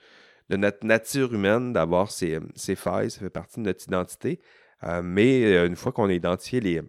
de 0.50 0.56
notre 0.56 0.84
nature 0.84 1.32
humaine 1.32 1.72
d'avoir 1.72 2.10
ces, 2.10 2.38
ces, 2.54 2.74
failles, 2.74 3.10
ça 3.10 3.20
fait 3.20 3.30
partie 3.30 3.60
de 3.60 3.64
notre 3.64 3.84
identité. 3.84 4.40
Euh, 4.84 5.00
mais 5.02 5.66
une 5.66 5.76
fois 5.76 5.92
qu'on 5.92 6.08
a 6.08 6.12
identifié 6.12 6.60
les, 6.60 6.82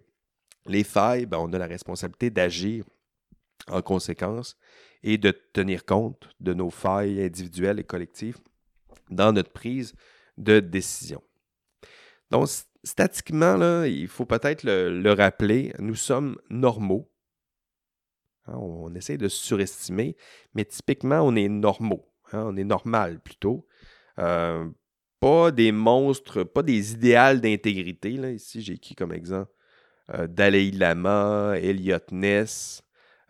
les 0.66 0.84
failles, 0.84 1.26
ben, 1.26 1.38
on 1.38 1.52
a 1.52 1.58
la 1.58 1.66
responsabilité 1.66 2.30
d'agir 2.30 2.84
en 3.68 3.82
conséquence 3.82 4.56
et 5.02 5.18
de 5.18 5.30
tenir 5.52 5.84
compte 5.84 6.28
de 6.40 6.54
nos 6.54 6.70
failles 6.70 7.22
individuelles 7.22 7.80
et 7.80 7.84
collectives 7.84 8.38
dans 9.10 9.32
notre 9.32 9.50
prise 9.50 9.94
de 10.38 10.60
décision. 10.60 11.22
Donc, 12.30 12.48
statiquement, 12.84 13.82
il 13.84 14.08
faut 14.08 14.26
peut-être 14.26 14.64
le, 14.64 15.12
rappeler, 15.12 15.74
nous 15.78 15.94
sommes 15.94 16.38
normaux. 16.50 17.10
Hein, 18.46 18.56
on, 18.56 18.94
essaie 18.94 19.18
de 19.18 19.28
surestimer, 19.28 20.16
mais 20.54 20.64
typiquement, 20.64 21.20
on 21.20 21.36
est 21.36 21.48
normaux. 21.48 22.08
Hein, 22.32 22.44
on 22.46 22.56
est 22.56 22.64
normal 22.64 23.20
plutôt. 23.20 23.66
Euh, 24.18 24.68
pas 25.20 25.52
des 25.52 25.70
monstres, 25.70 26.42
pas 26.42 26.62
des 26.62 26.94
idéales 26.94 27.40
d'intégrité. 27.40 28.10
Ici, 28.34 28.62
j'ai 28.62 28.78
qui 28.78 28.94
comme 28.94 29.12
exemple 29.12 29.52
euh, 30.14 30.26
Dalai 30.26 30.70
Lama, 30.72 31.54
Elliot 31.56 31.98
Ness. 32.10 32.82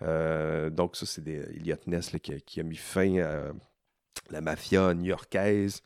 Euh, 0.02 0.70
donc, 0.70 0.96
ça, 0.96 1.06
c'est 1.06 1.26
Elliot 1.26 1.76
Ness 1.86 2.12
qui, 2.46 2.60
a 2.60 2.62
mis 2.62 2.76
fin 2.76 3.18
à 3.18 3.52
la 4.30 4.40
mafia 4.40 4.94
new-yorkaise. 4.94 5.82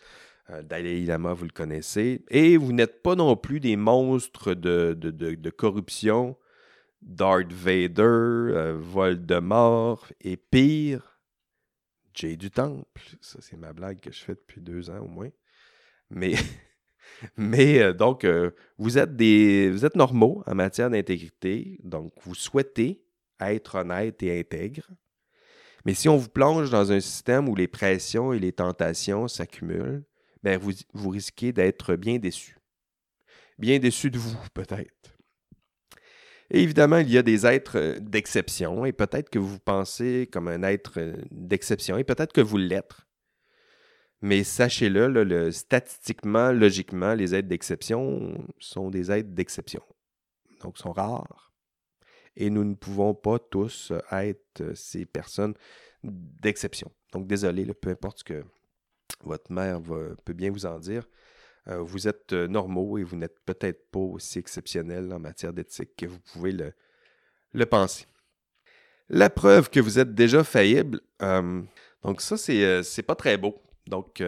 Euh, 0.50 0.62
Dalai 0.62 1.04
Lama, 1.04 1.32
vous 1.32 1.44
le 1.44 1.50
connaissez. 1.50 2.24
Et 2.28 2.56
vous 2.56 2.72
n'êtes 2.72 3.02
pas 3.02 3.14
non 3.14 3.36
plus 3.36 3.60
des 3.60 3.76
monstres 3.76 4.54
de, 4.54 4.94
de, 4.94 5.50
corruption. 5.50 6.36
Darth 7.02 7.52
Vader, 7.52 8.02
euh, 8.02 8.76
Voldemort 8.78 10.06
et 10.20 10.36
pire, 10.36 11.20
Jay 12.14 12.36
du 12.36 12.50
Temple. 12.50 13.02
Ça, 13.20 13.38
c'est 13.40 13.56
ma 13.56 13.72
blague 13.72 14.00
que 14.00 14.10
je 14.10 14.18
fais 14.18 14.34
depuis 14.34 14.60
deux 14.60 14.90
ans 14.90 15.00
au 15.00 15.08
moins. 15.08 15.30
Mais, 16.10 16.34
mais 17.36 17.80
euh, 17.80 17.92
donc, 17.92 18.26
vous, 18.78 18.98
êtes 18.98 19.16
des, 19.16 19.70
vous 19.70 19.84
êtes 19.84 19.96
normaux 19.96 20.42
en 20.46 20.54
matière 20.54 20.90
d'intégrité. 20.90 21.78
Donc, 21.82 22.12
vous 22.22 22.34
souhaitez 22.34 23.05
être 23.40 23.76
honnête 23.76 24.22
et 24.22 24.38
intègre. 24.38 24.88
Mais 25.84 25.94
si 25.94 26.08
on 26.08 26.16
vous 26.16 26.28
plonge 26.28 26.70
dans 26.70 26.90
un 26.90 27.00
système 27.00 27.48
où 27.48 27.54
les 27.54 27.68
pressions 27.68 28.32
et 28.32 28.40
les 28.40 28.52
tentations 28.52 29.28
s'accumulent, 29.28 30.04
ben 30.42 30.58
vous, 30.58 31.08
risquez 31.08 31.52
d'être 31.52 31.96
bien 31.96 32.18
déçu. 32.18 32.58
Bien 33.58 33.78
déçu 33.78 34.10
de 34.10 34.18
vous, 34.18 34.36
peut-être. 34.54 35.16
Évidemment, 36.50 36.98
il 36.98 37.10
y 37.10 37.18
a 37.18 37.22
des 37.22 37.46
êtres 37.46 37.98
d'exception, 38.00 38.84
et 38.84 38.92
peut-être 38.92 39.30
que 39.30 39.38
vous 39.38 39.58
pensez 39.58 40.28
comme 40.30 40.48
un 40.48 40.62
être 40.62 41.00
d'exception, 41.30 41.98
et 41.98 42.04
peut-être 42.04 42.32
que 42.32 42.40
vous 42.40 42.58
l'êtes. 42.58 42.94
Mais 44.22 44.44
sachez-le, 44.44 45.08
le, 45.08 45.50
statistiquement, 45.52 46.52
logiquement, 46.52 47.14
les 47.14 47.34
êtres 47.34 47.48
d'exception 47.48 48.46
sont 48.58 48.90
des 48.90 49.10
êtres 49.10 49.30
d'exception. 49.30 49.82
Donc, 50.62 50.78
sont 50.78 50.92
rares. 50.92 51.45
Et 52.36 52.50
nous 52.50 52.64
ne 52.64 52.74
pouvons 52.74 53.14
pas 53.14 53.38
tous 53.38 53.92
être 54.12 54.74
ces 54.74 55.06
personnes 55.06 55.54
d'exception. 56.02 56.90
Donc, 57.12 57.26
désolé, 57.26 57.64
peu 57.74 57.90
importe 57.90 58.18
ce 58.18 58.24
que 58.24 58.44
votre 59.24 59.50
mère 59.50 59.80
peut 60.24 60.32
bien 60.32 60.50
vous 60.50 60.66
en 60.66 60.78
dire. 60.78 61.06
Euh, 61.68 61.78
vous 61.78 62.06
êtes 62.06 62.32
euh, 62.32 62.46
normaux 62.46 62.96
et 62.96 63.02
vous 63.02 63.16
n'êtes 63.16 63.40
peut-être 63.44 63.90
pas 63.90 63.98
aussi 63.98 64.38
exceptionnel 64.38 65.12
en 65.12 65.18
matière 65.18 65.52
d'éthique 65.52 65.96
que 65.96 66.06
vous 66.06 66.20
pouvez 66.20 66.52
le, 66.52 67.66
penser. 67.66 68.06
La 69.08 69.30
preuve 69.30 69.68
que 69.68 69.80
vous 69.80 69.98
êtes 69.98 70.14
déjà 70.14 70.44
faillible, 70.44 71.00
euh, 71.22 71.62
donc 72.02 72.20
ça, 72.20 72.36
c'est 72.36 73.02
pas 73.02 73.16
très 73.16 73.36
beau. 73.36 73.60
Donc, 73.86 74.20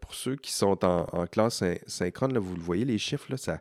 pour 0.00 0.14
ceux 0.14 0.34
qui 0.34 0.52
sont 0.52 0.84
en, 0.84 1.26
classe 1.28 1.62
synchrone, 1.86 2.36
vous 2.38 2.56
le 2.56 2.60
voyez, 2.60 2.84
les 2.84 2.98
chiffres, 2.98 3.26
là, 3.30 3.36
ça, 3.36 3.60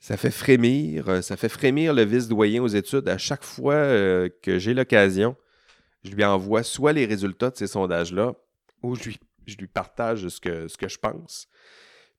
ça 0.00 0.16
fait 0.16 0.30
frémir, 0.30 1.22
ça 1.22 1.36
fait 1.36 1.48
frémir 1.48 1.94
le 1.94 2.02
vice-doyen 2.02 2.62
aux 2.62 2.68
études 2.68 3.08
à 3.08 3.18
chaque 3.18 3.44
fois 3.44 3.84
que 4.42 4.58
j'ai 4.58 4.74
l'occasion. 4.74 5.36
Je 6.02 6.12
lui 6.12 6.24
envoie 6.24 6.62
soit 6.62 6.92
les 6.92 7.04
résultats 7.04 7.50
de 7.50 7.56
ces 7.56 7.66
sondages-là, 7.66 8.34
ou 8.82 8.96
je 8.96 9.04
lui 9.04 9.20
je 9.50 9.56
lui 9.56 9.66
partage 9.66 10.28
ce 10.28 10.40
que, 10.40 10.68
ce 10.68 10.76
que 10.76 10.88
je 10.88 10.98
pense. 10.98 11.48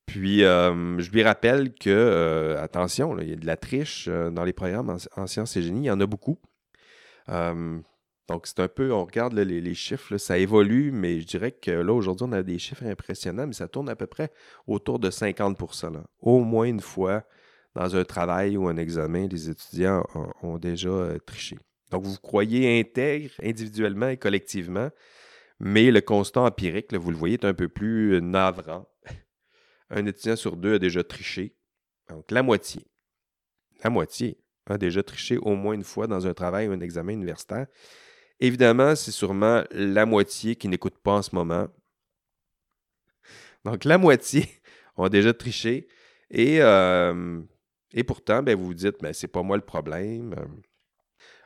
Puis, 0.06 0.44
euh, 0.44 0.98
je 0.98 1.10
lui 1.10 1.22
rappelle 1.22 1.74
que, 1.74 1.90
euh, 1.90 2.62
attention, 2.62 3.18
il 3.18 3.30
y 3.30 3.32
a 3.32 3.36
de 3.36 3.46
la 3.46 3.56
triche 3.56 4.06
euh, 4.08 4.30
dans 4.30 4.44
les 4.44 4.52
programmes 4.52 4.96
en, 5.16 5.26
sciences 5.26 5.56
et 5.56 5.62
génie, 5.62 5.82
il 5.82 5.86
y 5.86 5.90
en 5.90 6.00
a 6.00 6.06
beaucoup. 6.06 6.38
donc, 7.28 8.46
c'est 8.46 8.60
un 8.60 8.68
peu, 8.68 8.92
on 8.92 9.04
regarde 9.04 9.34
les, 9.34 9.74
chiffres, 9.74 10.16
ça 10.16 10.38
évolue, 10.38 10.90
mais 10.92 11.20
je 11.20 11.26
dirais 11.26 11.52
que 11.52 11.70
là, 11.70 11.92
aujourd'hui, 11.92 12.26
on 12.28 12.32
a 12.32 12.42
des 12.42 12.58
chiffres 12.58 12.84
impressionnants, 12.84 13.46
mais 13.46 13.52
ça 13.52 13.68
tourne 13.68 13.88
à 13.88 13.96
peu 13.96 14.06
près 14.06 14.30
autour 14.66 14.98
de 14.98 15.10
50% 15.10 16.02
Au 16.20 16.40
moins 16.40 16.64
une 16.64 16.80
fois 16.80 17.24
dans 17.74 17.96
un 17.96 18.04
travail 18.04 18.56
ou 18.56 18.68
un 18.68 18.76
examen, 18.76 19.26
les 19.28 19.48
étudiants 19.48 20.04
ont, 20.42 20.58
déjà 20.58 21.18
triché. 21.24 21.58
Donc, 21.90 22.04
vous 22.04 22.16
croyez 22.18 22.80
intègre 22.80 23.32
individuellement 23.42 24.08
et 24.08 24.16
collectivement, 24.16 24.90
mais 25.58 25.90
le 25.90 26.00
constat 26.00 26.40
empirique, 26.40 26.92
vous 26.94 27.10
le 27.10 27.16
voyez, 27.16 27.34
est 27.34 27.44
un 27.44 27.54
peu 27.54 27.68
plus 27.68 28.14
euh, 28.14 28.20
navrant. 28.20 28.88
un 29.90 30.06
étudiant 30.06 30.36
sur 30.36 30.56
deux 30.56 30.74
a 30.74 30.78
déjà 30.78 31.04
triché. 31.04 31.54
Donc, 32.08 32.30
la 32.30 32.42
moitié. 32.42 32.86
La 33.84 33.90
moitié 33.90 34.38
a 34.66 34.78
déjà 34.78 35.02
triché 35.02 35.38
au 35.38 35.54
moins 35.54 35.74
une 35.74 35.84
fois 35.84 36.06
dans 36.06 36.26
un 36.26 36.34
travail 36.34 36.68
ou 36.68 36.72
un 36.72 36.80
examen 36.80 37.12
universitaire. 37.12 37.66
Évidemment, 38.40 38.96
c'est 38.96 39.12
sûrement 39.12 39.62
la 39.70 40.04
moitié 40.04 40.56
qui 40.56 40.68
n'écoute 40.68 40.98
pas 40.98 41.12
en 41.12 41.22
ce 41.22 41.34
moment. 41.34 41.68
Donc, 43.64 43.84
la 43.84 43.98
moitié 43.98 44.48
ont 44.96 45.08
déjà 45.08 45.32
triché. 45.32 45.88
Et, 46.30 46.60
euh, 46.60 47.40
et 47.94 48.04
pourtant, 48.04 48.42
ben, 48.42 48.56
vous 48.56 48.66
vous 48.66 48.74
dites, 48.74 49.02
mais 49.02 49.12
c'est 49.12 49.28
pas 49.28 49.42
moi 49.42 49.56
le 49.56 49.64
problème. 49.64 50.34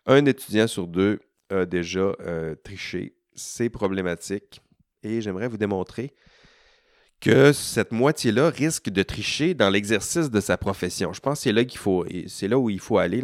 Un 0.07 0.25
étudiant 0.27 0.67
sur 0.67 0.87
deux 0.87 1.21
a 1.51 1.65
déjà 1.65 2.13
euh, 2.21 2.55
triché 2.57 3.17
c'est 3.37 3.69
problématique 3.69 4.61
et 5.03 5.21
j'aimerais 5.21 5.49
vous 5.49 5.59
démontrer 5.59 6.13
que 7.21 7.53
cette 7.53 7.93
moitié-là 7.93 8.51
risque 8.51 8.91
de 8.91 9.03
tricher 9.03 9.55
dans 9.55 9.71
l'exercice 9.71 10.31
de 10.31 10.41
sa 10.41 10.59
profession. 10.59 11.13
Je 11.13 11.21
pense 11.21 11.39
que 11.39 11.43
c'est 11.45 11.53
là 11.53 11.65
qu'il 11.65 11.79
faut, 11.79 12.05
c'est 12.27 12.49
là 12.49 12.59
où 12.59 12.69
il 12.69 12.81
faut 12.81 12.99
aller. 12.99 13.23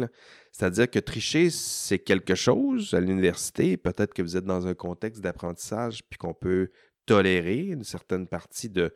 C'est-à-dire 0.51 0.89
que 0.89 0.99
tricher, 0.99 1.49
c'est 1.49 1.99
quelque 1.99 2.35
chose 2.35 2.93
à 2.93 2.99
l'université. 2.99 3.77
Peut-être 3.77 4.13
que 4.13 4.21
vous 4.21 4.37
êtes 4.37 4.45
dans 4.45 4.65
un 4.67 4.73
contexte 4.73 5.21
d'apprentissage 5.21 6.01
puis 6.09 6.17
qu'on 6.17 6.33
peut 6.33 6.71
tolérer 7.05 7.67
une 7.67 7.83
certaine 7.83 8.27
partie 8.27 8.69
de, 8.69 8.93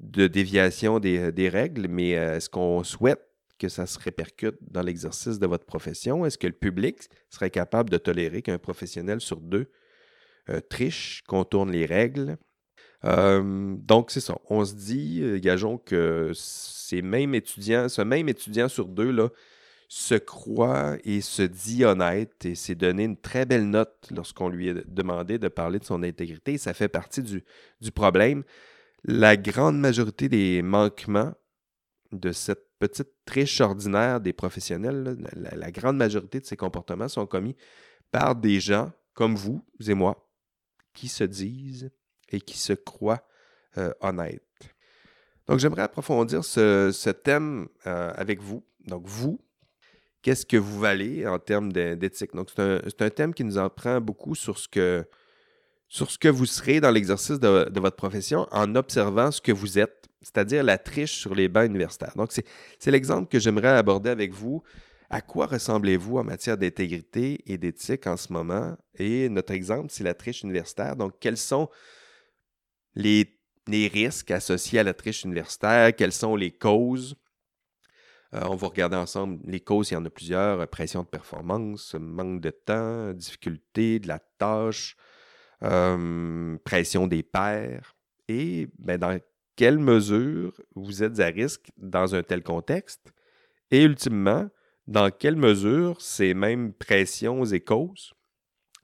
de 0.00 0.26
déviation 0.26 0.98
des, 0.98 1.32
des 1.32 1.48
règles, 1.48 1.88
mais 1.88 2.16
euh, 2.16 2.36
est-ce 2.36 2.48
qu'on 2.48 2.84
souhaite 2.84 3.22
que 3.58 3.68
ça 3.68 3.86
se 3.86 3.98
répercute 3.98 4.56
dans 4.60 4.82
l'exercice 4.82 5.38
de 5.38 5.46
votre 5.46 5.64
profession? 5.64 6.26
Est-ce 6.26 6.38
que 6.38 6.46
le 6.46 6.52
public 6.52 7.08
serait 7.30 7.50
capable 7.50 7.90
de 7.90 7.98
tolérer 7.98 8.42
qu'un 8.42 8.58
professionnel 8.58 9.20
sur 9.20 9.40
deux 9.40 9.70
euh, 10.48 10.60
triche, 10.60 11.22
contourne 11.26 11.70
les 11.70 11.86
règles? 11.86 12.38
Euh, 13.04 13.76
donc, 13.78 14.10
c'est 14.10 14.20
ça. 14.20 14.36
On 14.48 14.64
se 14.64 14.74
dit, 14.74 15.20
euh, 15.22 15.38
gageons 15.38 15.78
que 15.78 16.32
ce 16.34 16.96
même 16.96 17.34
étudiant 17.34 18.68
sur 18.68 18.88
deux, 18.88 19.10
là, 19.10 19.28
se 19.88 20.14
croit 20.14 20.96
et 21.04 21.20
se 21.20 21.42
dit 21.42 21.84
honnête 21.84 22.44
et 22.44 22.54
s'est 22.54 22.74
donné 22.74 23.04
une 23.04 23.16
très 23.16 23.46
belle 23.46 23.68
note 23.70 24.08
lorsqu'on 24.10 24.48
lui 24.48 24.70
a 24.70 24.74
demandé 24.86 25.38
de 25.38 25.48
parler 25.48 25.78
de 25.78 25.84
son 25.84 26.02
intégrité. 26.02 26.58
Ça 26.58 26.74
fait 26.74 26.88
partie 26.88 27.22
du, 27.22 27.42
problème. 27.92 28.42
La 29.04 29.36
grande 29.36 29.78
majorité 29.78 30.28
des 30.28 30.62
manquements 30.62 31.32
de 32.12 32.32
cette 32.32 32.65
petite 32.78 33.10
triche 33.24 33.60
ordinaire 33.60 34.20
des 34.20 34.32
professionnels, 34.32 35.16
la, 35.34 35.70
grande 35.70 35.96
majorité 35.96 36.40
de 36.40 36.46
ces 36.46 36.56
comportements 36.56 37.08
sont 37.08 37.26
commis 37.26 37.56
par 38.10 38.34
des 38.36 38.60
gens 38.60 38.92
comme 39.14 39.34
vous 39.34 39.64
et 39.86 39.94
moi, 39.94 40.28
qui 40.92 41.08
se 41.08 41.24
disent 41.24 41.90
et 42.28 42.40
qui 42.40 42.58
se 42.58 42.72
croient 42.72 43.26
euh, 43.78 43.92
honnêtes. 44.00 44.42
Donc, 45.46 45.58
j'aimerais 45.58 45.82
approfondir 45.82 46.44
ce, 46.44 47.10
thème 47.10 47.68
euh, 47.86 48.12
avec 48.16 48.40
vous. 48.40 48.64
Donc, 48.86 49.06
vous, 49.06 49.40
qu'est-ce 50.22 50.44
que 50.44 50.56
vous 50.56 50.80
valez 50.80 51.26
en 51.26 51.38
termes 51.38 51.72
d'éthique? 51.72 52.34
Donc, 52.34 52.50
c'est 52.56 53.02
un, 53.02 53.10
thème 53.10 53.32
qui 53.32 53.44
nous 53.44 53.58
en 53.58 53.70
prend 53.70 54.00
beaucoup 54.00 54.34
sur 54.34 54.58
ce 54.58 54.68
que, 54.68 56.28
vous 56.28 56.46
serez 56.46 56.80
dans 56.80 56.90
l'exercice 56.90 57.38
de, 57.38 57.78
votre 57.78 57.96
profession 57.96 58.48
en 58.50 58.74
observant 58.74 59.30
ce 59.30 59.40
que 59.40 59.52
vous 59.52 59.78
êtes, 59.78 60.08
c'est-à-dire 60.26 60.64
la 60.64 60.76
triche 60.76 61.12
sur 61.12 61.36
les 61.36 61.48
bancs 61.48 61.66
universitaires. 61.66 62.12
Donc, 62.16 62.32
c'est 62.32 62.90
l'exemple 62.90 63.28
que 63.28 63.38
j'aimerais 63.38 63.68
aborder 63.68 64.10
avec 64.10 64.32
vous 64.32 64.60
à 65.08 65.20
quoi 65.20 65.46
ressemblez-vous 65.46 66.18
en 66.18 66.24
matière 66.24 66.58
d'intégrité 66.58 67.40
et 67.46 67.58
d'éthique 67.58 68.08
en 68.08 68.16
ce 68.16 68.32
moment? 68.32 68.76
Et 68.96 69.28
notre 69.28 69.52
exemple, 69.52 69.86
c'est 69.90 70.02
la 70.02 70.14
triche 70.14 70.42
universitaire. 70.42 70.96
Donc, 70.96 71.14
quels 71.20 71.36
sont 71.36 71.70
les, 72.96 73.38
risques 73.68 74.32
associés 74.32 74.80
à 74.80 74.82
la 74.82 74.94
triche 74.94 75.22
universitaire? 75.22 75.94
Quelles 75.94 76.12
sont 76.12 76.34
les 76.34 76.50
causes? 76.50 77.14
Euh, 78.34 78.42
on 78.50 78.56
va 78.56 78.66
regarder 78.66 78.96
ensemble 78.96 79.38
les 79.46 79.60
causes, 79.60 79.92
il 79.92 79.94
y 79.94 79.96
en 79.96 80.04
a 80.04 80.10
plusieurs. 80.10 80.66
Pression 80.66 81.04
de 81.04 81.08
performance, 81.08 81.94
manque 81.94 82.40
de 82.40 82.50
temps, 82.50 83.12
difficulté 83.12 84.00
de 84.00 84.08
la 84.08 84.18
tâche, 84.18 84.96
euh, 85.62 86.56
pression 86.64 87.06
des 87.06 87.22
pairs. 87.22 87.94
Et 88.26 88.66
ben, 88.80 88.98
dans 88.98 89.16
quelle 89.56 89.78
mesure 89.78 90.52
vous 90.74 91.02
êtes 91.02 91.18
à 91.20 91.26
risque 91.26 91.70
dans 91.76 92.14
un 92.14 92.22
tel 92.22 92.42
contexte? 92.42 93.12
Et 93.70 93.82
ultimement, 93.82 94.48
dans 94.86 95.10
quelle 95.10 95.36
mesure 95.36 96.00
ces 96.00 96.34
mêmes 96.34 96.72
pressions 96.72 97.44
et 97.44 97.60
causes, 97.60 98.12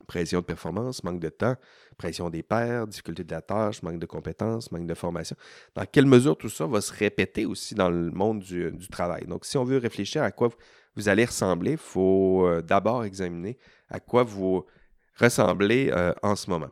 pression 0.09 0.41
de 0.41 0.45
performance, 0.45 1.05
manque 1.05 1.21
de 1.21 1.29
temps, 1.29 1.57
pression 1.97 2.31
des 2.31 2.43
pairs, 2.43 2.87
difficulté 2.87 3.23
de 3.23 3.31
la 3.31 3.43
tâche, 3.43 3.83
manque 3.83 3.99
de 3.99 4.07
compétences, 4.07 4.73
manque 4.73 4.87
de 4.87 4.95
formation. 4.95 5.37
Dans 5.75 5.87
quelle 5.87 6.07
mesure 6.07 6.37
tout 6.37 6.49
ça 6.49 6.67
va 6.67 6.81
se 6.81 6.93
répéter 6.93 7.47
aussi 7.47 7.75
dans 7.75 7.91
le 7.91 8.11
monde 8.11 8.41
du, 8.41 8.89
travail? 8.91 9.27
Donc, 9.27 9.45
si 9.45 9.57
on 9.57 9.65
veut 9.65 9.79
réfléchir 9.79 10.23
à 10.23 10.33
quoi 10.33 10.49
vous 10.97 11.09
allez 11.09 11.25
ressembler, 11.25 11.73
il 11.73 11.79
faut 11.79 12.47
euh, 12.47 12.61
d'abord 12.61 13.05
examiner 13.05 13.57
à 13.89 14.01
quoi 14.01 14.25
vous 14.25 14.65
ressemblez 15.17 15.91
euh, 15.93 16.13
en 16.23 16.37
ce 16.37 16.51
moment. 16.51 16.71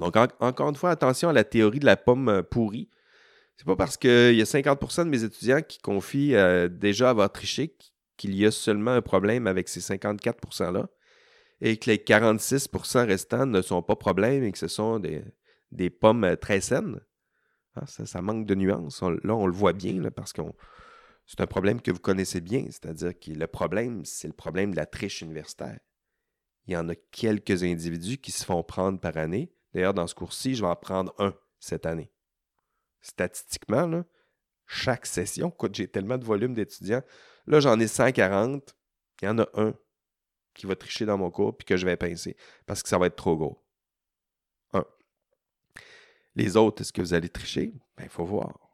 Donc, 0.00 0.16
encore 0.16 0.68
une 0.68 0.76
fois, 0.76 0.90
attention 0.90 1.28
à 1.28 1.32
la 1.32 1.44
théorie 1.44 1.78
de 1.78 1.86
la 1.86 1.96
pomme 1.96 2.28
euh, 2.28 2.42
pourrie. 2.42 2.88
C'est 3.56 3.66
pas 3.66 3.76
parce 3.76 3.96
qu'il 3.96 4.34
y 4.34 4.42
a 4.42 4.44
50% 4.44 5.04
de 5.04 5.08
mes 5.08 5.24
étudiants 5.24 5.62
qui 5.62 5.78
confient 5.78 6.34
déjà 6.70 7.10
avoir 7.10 7.32
triché 7.32 7.74
qu'il 8.16 8.34
y 8.34 8.44
a 8.46 8.50
seulement 8.50 8.92
un 8.92 9.02
problème 9.02 9.46
avec 9.46 9.68
ces 9.68 9.80
54 9.80 10.40
%-là 10.40 10.88
et 11.60 11.76
que 11.76 11.90
les 11.90 11.98
46% 11.98 13.06
restants 13.06 13.46
ne 13.46 13.62
sont 13.62 13.82
pas 13.82 13.96
problèmes 13.96 14.44
et 14.44 14.52
que 14.52 14.58
ce 14.58 14.68
sont 14.68 14.98
des, 14.98 15.90
pommes 15.90 16.24
euh, 16.24 16.36
très 16.36 16.60
saines. 16.60 17.00
Ah, 17.74 17.86
ça, 17.86 18.22
manque 18.22 18.46
de 18.46 18.54
nuances. 18.54 19.02
là, 19.02 19.34
on 19.34 19.46
le 19.46 19.52
voit 19.52 19.74
bien 19.74 20.00
parce 20.10 20.32
que 20.32 20.40
c'est 21.26 21.40
un 21.42 21.46
problème 21.46 21.82
que 21.82 21.90
vous 21.90 22.00
connaissez 22.00 22.40
bien. 22.40 22.64
C'est-à-dire 22.70 23.18
que 23.18 23.32
le 23.32 23.46
problème, 23.46 24.04
c'est 24.04 24.28
le 24.28 24.34
problème 24.34 24.70
de 24.70 24.76
la 24.76 24.86
triche 24.86 25.20
universitaire. 25.20 25.78
Il 26.66 26.72
y 26.72 26.76
en 26.76 26.88
a 26.88 26.94
quelques 26.94 27.64
individus 27.64 28.16
qui 28.16 28.32
se 28.32 28.44
font 28.44 28.62
prendre 28.62 28.98
par 28.98 29.18
année. 29.18 29.52
D'ailleurs, 29.74 29.92
dans 29.92 30.06
ce 30.06 30.14
cours-ci, 30.14 30.54
je 30.54 30.62
vais 30.62 30.68
en 30.68 30.76
prendre 30.76 31.14
un 31.18 31.34
cette 31.58 31.84
année. 31.84 32.10
Statistiquement, 33.06 34.02
chaque 34.66 35.06
session, 35.06 35.50
écoute, 35.50 35.76
j'ai 35.76 35.86
tellement 35.86 36.18
de 36.18 36.24
volume 36.24 36.54
d'étudiants. 36.54 37.02
Là, 37.46 37.60
j'en 37.60 37.78
ai 37.78 37.86
140. 37.86 38.76
Il 39.22 39.24
y 39.26 39.28
en 39.28 39.38
a 39.38 39.46
un 39.54 39.74
qui 40.54 40.66
va 40.66 40.74
tricher 40.74 41.06
dans 41.06 41.16
mon 41.16 41.30
cours 41.30 41.56
puis 41.56 41.64
que 41.64 41.76
je 41.76 41.86
vais 41.86 41.96
pincer 41.96 42.36
parce 42.66 42.82
que 42.82 42.88
ça 42.88 42.98
va 42.98 43.06
être 43.06 43.14
trop 43.14 43.36
gros. 43.36 43.64
Un. 44.72 44.84
Les 46.34 46.56
autres, 46.56 46.82
est-ce 46.82 46.92
que 46.92 47.00
vous 47.00 47.14
allez 47.14 47.28
tricher? 47.28 47.72
Ben, 47.96 48.04
il 48.04 48.10
faut 48.10 48.24
voir. 48.24 48.65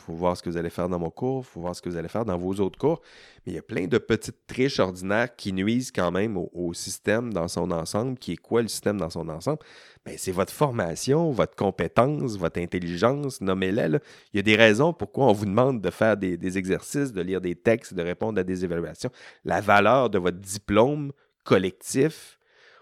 Il 0.00 0.06
faut 0.06 0.12
voir 0.14 0.36
ce 0.36 0.42
que 0.42 0.48
vous 0.48 0.56
allez 0.56 0.70
faire 0.70 0.88
dans 0.88 0.98
mon 0.98 1.10
cours, 1.10 1.44
il 1.46 1.52
faut 1.52 1.60
voir 1.60 1.76
ce 1.76 1.82
que 1.82 1.88
vous 1.88 1.96
allez 1.96 2.08
faire 2.08 2.24
dans 2.24 2.38
vos 2.38 2.54
autres 2.54 2.78
cours. 2.78 3.02
Mais 3.44 3.52
il 3.52 3.54
y 3.56 3.58
a 3.58 3.62
plein 3.62 3.86
de 3.86 3.98
petites 3.98 4.46
triches 4.46 4.80
ordinaires 4.80 5.34
qui 5.36 5.52
nuisent 5.52 5.92
quand 5.92 6.10
même 6.10 6.36
au, 6.36 6.72
système 6.72 7.32
dans 7.32 7.48
son 7.48 7.70
ensemble. 7.70 8.16
Qui 8.18 8.32
est 8.32 8.36
quoi 8.36 8.62
le 8.62 8.68
système 8.68 8.98
dans 8.98 9.10
son 9.10 9.28
ensemble? 9.28 9.58
Ben, 10.04 10.14
c'est 10.16 10.32
votre 10.32 10.52
formation, 10.52 11.30
votre 11.30 11.54
compétence, 11.54 12.36
votre 12.36 12.58
intelligence, 12.60 13.40
nommez-les. 13.40 13.98
Il 14.32 14.36
y 14.36 14.38
a 14.38 14.42
des 14.42 14.56
raisons 14.56 14.92
pourquoi 14.92 15.26
on 15.26 15.32
vous 15.32 15.46
demande 15.46 15.80
de 15.80 15.90
faire 15.90 16.16
des 16.16 16.58
exercices, 16.58 17.12
de 17.12 17.20
lire 17.20 17.40
des 17.40 17.54
textes, 17.54 17.94
de 17.94 18.02
répondre 18.02 18.40
à 18.40 18.44
des 18.44 18.64
évaluations. 18.64 19.10
La 19.44 19.60
valeur 19.60 20.08
de 20.08 20.18
votre 20.18 20.38
diplôme 20.38 21.12
collectif 21.44 22.38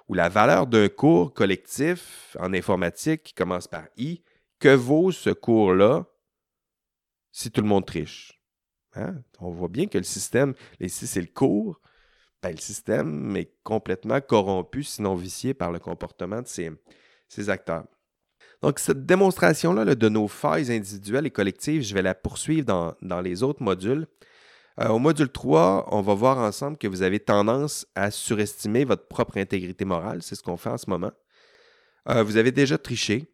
ou 0.09 0.15
la 0.15 0.29
valeur 0.29 0.67
d'un 0.67 0.89
cours 0.89 1.35
collectif 1.35 2.37
en 2.39 2.53
informatique 2.55 3.23
qui 3.23 3.35
commence 3.35 3.69
par 3.69 3.85
I, 3.97 4.23
que 4.59 4.75
vaut 4.75 5.13
ce 5.13 5.31
cours-là 5.31 6.07
si 7.33 7.51
tout 7.51 7.61
le 7.61 7.69
monde 7.69 7.87
triche? 7.87 8.41
Hein? 8.95 9.17
On 9.41 9.51
voit 9.51 9.69
bien 9.69 9.87
que 9.87 9.99
le 9.99 10.05
système, 10.05 10.55
ici 10.81 11.07
c'est 11.07 11.21
le 11.21 11.29
cours, 11.29 11.81
ben, 12.43 12.53
le 12.53 12.61
système 12.61 13.37
est 13.37 13.53
complètement 13.65 14.21
corrompu, 14.21 14.85
sinon 14.85 15.15
vicié 15.17 15.55
par 15.55 15.73
le 15.73 15.79
comportement 15.79 16.41
de 16.41 16.47
ces, 16.47 17.51
acteurs. 17.51 17.85
Donc, 18.63 18.79
cette 18.79 19.07
démonstration-là 19.07 19.95
de 19.95 20.09
nos 20.09 20.29
failles 20.29 20.71
individuelles 20.73 21.27
et 21.27 21.31
collectives, 21.31 21.83
je 21.83 21.95
vais 21.95 22.03
la 22.03 22.15
poursuivre 22.15 22.65
dans, 22.65 22.95
dans 23.03 23.21
les 23.21 23.43
autres 23.43 23.63
modules. 23.63 24.07
Euh, 24.81 24.89
au 24.89 24.99
module 25.01 25.29
3, 25.29 25.89
on 25.91 26.01
va 26.01 26.15
voir 26.15 26.39
ensemble 26.39 26.79
que 26.79 26.87
vous 26.87 27.03
avez 27.03 27.19
tendance 27.19 27.87
à 27.97 28.13
surestimer 28.13 28.85
votre 28.85 29.09
propre 29.09 29.39
intégrité 29.39 29.85
morale. 29.85 30.23
C'est 30.23 30.37
ce 30.37 30.43
qu'on 30.43 30.57
fait 30.57 30.71
en 30.71 30.79
ce 30.79 30.89
moment. 30.89 31.13
Euh, 32.09 32.23
vous 32.23 32.37
avez 32.37 32.53
déjà 32.53 32.79
triché 32.79 33.33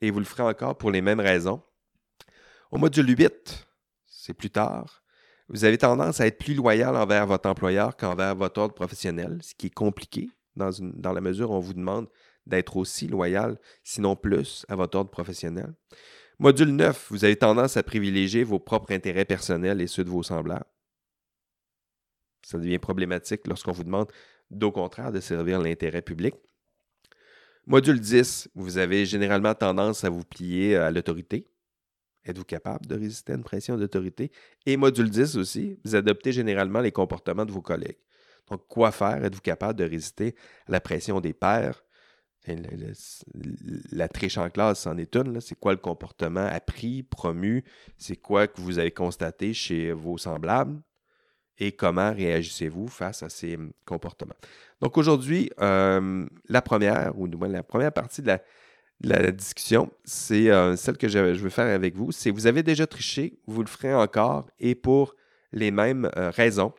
et 0.00 0.10
vous 0.10 0.18
le 0.18 0.24
ferez 0.24 0.42
encore 0.42 0.78
pour 0.78 0.90
les 0.90 1.02
mêmes 1.02 1.20
raisons. 1.20 1.62
Au 2.70 2.78
module 2.78 3.08
8, 3.08 3.66
c'est 4.06 4.34
plus 4.34 4.50
tard, 4.50 5.02
vous 5.48 5.64
avez 5.64 5.78
tendance 5.78 6.20
à 6.20 6.28
être 6.28 6.38
plus 6.38 6.54
loyal 6.54 6.94
envers 6.94 7.26
votre 7.26 7.48
employeur 7.48 7.96
qu'envers 7.96 8.36
votre 8.36 8.60
ordre 8.60 8.74
professionnel, 8.74 9.40
ce 9.42 9.52
qui 9.56 9.66
est 9.66 9.74
compliqué 9.74 10.30
dans, 10.54 11.12
la 11.12 11.20
mesure 11.20 11.50
où 11.50 11.54
on 11.54 11.58
vous 11.60 11.74
demande 11.74 12.08
d'être 12.46 12.76
aussi 12.76 13.08
loyal, 13.08 13.58
sinon 13.82 14.14
plus, 14.14 14.64
à 14.68 14.76
votre 14.76 14.96
ordre 14.96 15.10
professionnel. 15.10 15.74
Module 16.38 16.70
9, 16.70 17.08
vous 17.10 17.24
avez 17.24 17.34
tendance 17.34 17.76
à 17.76 17.82
privilégier 17.82 18.44
vos 18.44 18.60
propres 18.60 18.92
intérêts 18.92 19.24
personnels 19.24 19.80
et 19.80 19.88
ceux 19.88 20.04
de 20.04 20.10
vos 20.10 20.22
semblables. 20.22 20.64
Ça 22.42 22.56
devient 22.58 22.78
problématique 22.78 23.48
lorsqu'on 23.48 23.72
vous 23.72 23.84
demande, 23.84 24.10
d'au 24.50 24.70
contraire, 24.70 25.10
de 25.10 25.20
servir 25.20 25.60
l'intérêt 25.60 26.02
public. 26.02 26.36
Module 27.66 27.98
10, 27.98 28.50
vous 28.54 28.78
avez 28.78 29.04
généralement 29.04 29.54
tendance 29.54 30.04
à 30.04 30.10
vous 30.10 30.24
plier 30.24 30.76
à 30.76 30.92
l'autorité. 30.92 31.44
Êtes-vous 32.24 32.44
capable 32.44 32.86
de 32.86 32.96
résister 32.96 33.32
à 33.32 33.36
une 33.36 33.44
pression 33.44 33.76
d'autorité? 33.76 34.30
Et 34.66 34.76
module 34.76 35.08
10 35.08 35.36
aussi, 35.36 35.78
vous 35.84 35.94
adoptez 35.94 36.32
généralement 36.32 36.80
les 36.80 36.92
comportements 36.92 37.44
de 37.44 37.52
vos 37.52 37.62
collègues. 37.62 37.98
Donc, 38.50 38.66
quoi 38.68 38.90
faire? 38.90 39.24
Êtes-vous 39.24 39.40
capable 39.40 39.78
de 39.78 39.84
résister 39.84 40.34
à 40.66 40.72
la 40.72 40.80
pression 40.80 41.20
des 41.20 41.32
pairs, 41.32 41.82
la 43.92 44.08
triche 44.08 44.38
en 44.38 44.48
classe, 44.48 44.80
c'en 44.80 44.96
est 44.96 45.14
une. 45.14 45.40
C'est 45.40 45.58
quoi 45.58 45.72
le 45.72 45.78
comportement 45.78 46.46
appris, 46.46 47.02
promu? 47.02 47.64
C'est 47.98 48.16
quoi 48.16 48.46
que 48.46 48.60
vous 48.60 48.78
avez 48.78 48.90
constaté 48.90 49.52
chez 49.52 49.92
vos 49.92 50.18
semblables? 50.18 50.80
Et 51.58 51.72
comment 51.72 52.12
réagissez-vous 52.12 52.88
face 52.88 53.22
à 53.22 53.28
ces 53.28 53.56
hum, 53.56 53.72
comportements? 53.84 54.36
Donc 54.80 54.96
aujourd'hui, 54.96 55.50
euh, 55.60 56.26
la 56.48 56.62
première, 56.62 57.18
ou 57.18 57.28
du 57.28 57.36
moins 57.36 57.48
la 57.48 57.62
première 57.62 57.92
partie 57.92 58.22
de 58.22 58.28
la, 58.28 58.42
discussion, 59.00 59.90
c'est 60.04 60.50
euh, 60.50 60.76
celle 60.76 60.98
que 60.98 61.08
je, 61.08 61.18
veux 61.18 61.50
faire 61.50 61.74
avec 61.74 61.96
vous. 61.96 62.12
C'est 62.12 62.30
vous 62.30 62.46
avez 62.46 62.62
déjà 62.62 62.86
triché, 62.86 63.38
vous 63.46 63.62
le 63.62 63.68
ferez 63.68 63.94
encore 63.94 64.46
et 64.58 64.74
pour 64.74 65.14
les 65.52 65.70
mêmes 65.70 66.10
euh, 66.16 66.30
raisons. 66.30 66.72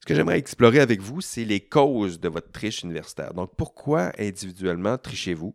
Ce 0.00 0.06
que 0.06 0.14
j'aimerais 0.14 0.38
explorer 0.38 0.80
avec 0.80 1.00
vous, 1.00 1.20
c'est 1.20 1.44
les 1.44 1.60
causes 1.60 2.18
de 2.18 2.28
votre 2.28 2.50
triche 2.50 2.82
universitaire. 2.82 3.34
Donc, 3.34 3.54
pourquoi 3.56 4.10
individuellement 4.18 4.98
trichez-vous? 4.98 5.54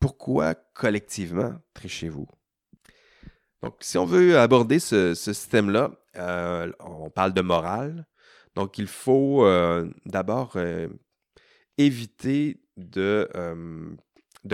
Pourquoi 0.00 0.54
collectivement 0.54 1.52
trichez-vous? 1.74 2.26
Donc, 3.62 3.74
si 3.80 3.98
on 3.98 4.06
veut 4.06 4.38
aborder 4.38 4.78
ce, 4.78 5.14
système-là, 5.14 5.90
euh, 6.16 6.72
on 6.80 7.10
parle 7.10 7.34
de 7.34 7.42
morale. 7.42 8.06
Donc, 8.54 8.78
il 8.78 8.86
faut 8.86 9.46
d'abord 10.06 10.56
éviter 11.76 12.62
de, 12.78 13.28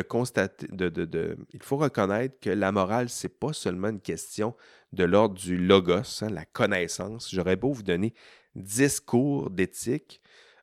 il 0.02 1.62
faut 1.62 1.76
reconnaître 1.76 2.38
que 2.40 2.50
la 2.50 2.72
morale, 2.72 3.08
ce 3.08 3.26
n'est 3.26 3.32
pas 3.32 3.52
seulement 3.52 3.88
une 3.88 4.00
question 4.00 4.54
de 4.92 5.04
l'ordre 5.04 5.34
du 5.34 5.56
logos, 5.56 6.22
hein, 6.22 6.30
la 6.30 6.44
connaissance. 6.44 7.30
J'aurais 7.32 7.56
beau 7.56 7.72
vous 7.72 7.82
donner 7.82 8.14
discours 8.54 9.50
d'éthique, 9.50 10.20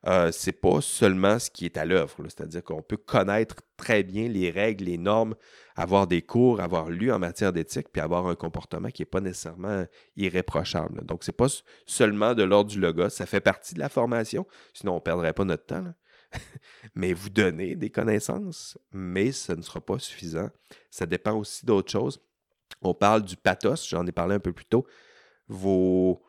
euh, 0.08 0.32
c'est 0.32 0.54
pas 0.54 0.82
seulement 0.82 1.38
ce 1.38 1.52
qui 1.52 1.66
est 1.66 1.78
à 1.78 1.86
l'œuvre. 1.86 2.16
C'est-à-dire 2.24 2.64
qu'on 2.64 2.82
peut 2.82 2.98
connaître 2.98 3.58
très 3.78 4.04
bien 4.04 4.28
les 4.28 4.50
règles, 4.50 4.86
les 4.86 4.98
normes, 4.98 5.36
avoir 5.76 6.08
des 6.08 6.22
cours, 6.22 6.60
avoir 6.60 6.90
lu 6.90 7.12
en 7.12 7.20
matière 7.20 7.54
d'éthique, 7.54 7.88
puis 7.92 8.02
avoir 8.02 8.28
un 8.28 8.36
comportement 8.36 8.90
qui 8.90 9.04
n'est 9.04 9.08
pas 9.08 9.22
nécessairement 9.22 9.86
irréprochable. 10.16 11.06
Donc, 11.06 11.24
c'est 11.24 11.32
pas 11.32 11.48
seulement 11.86 12.34
de 12.34 12.44
l'ordre 12.44 12.72
du 12.72 12.80
logos, 12.80 13.10
ça 13.10 13.26
fait 13.26 13.42
partie 13.42 13.76
de 13.76 13.80
la 13.80 13.90
formation, 13.90 14.48
sinon 14.74 14.94
on 14.94 14.96
ne 14.96 15.02
perdrait 15.02 15.34
pas 15.34 15.46
notre 15.46 15.66
temps. 15.66 15.94
mais 16.96 17.14
vous 17.14 17.30
donnez 17.30 17.76
des 17.76 17.90
connaissances, 17.90 18.78
mais 18.92 19.32
ce 19.32 19.54
ne 19.54 19.62
sera 19.62 19.82
pas 19.82 20.00
suffisant. 20.00 20.50
Ça 20.90 21.06
dépend 21.06 21.34
aussi 21.34 21.66
d'autres 21.66 21.92
choses. 21.92 22.22
On 22.82 22.94
parle 22.94 23.24
du 23.24 23.36
pathos, 23.36 23.88
j'en 23.90 24.06
ai 24.06 24.12
parlé 24.12 24.36
un 24.36 24.40
peu 24.40 24.54
plus 24.54 24.66
tôt. 24.66 24.86
Vos, 25.48 26.22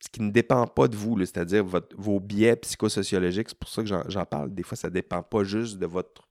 ce 0.00 0.08
qui 0.08 0.22
ne 0.22 0.30
dépend 0.30 0.66
pas 0.66 0.88
de 0.88 0.96
vous, 0.96 1.18
c'est-à-dire 1.20 1.64
vos 1.96 2.20
biais 2.20 2.56
psychosociologiques. 2.56 3.48
C'est 3.48 3.58
pour 3.58 3.68
ça 3.68 3.82
que 3.82 3.88
j'en 3.88 4.24
parle. 4.24 4.54
Des 4.54 4.62
fois, 4.62 4.76
ça 4.76 4.88
ne 4.88 4.94
dépend 4.94 5.22
pas 5.22 5.44
juste 5.44 5.78
de 5.78 5.86
votre, 5.86 6.28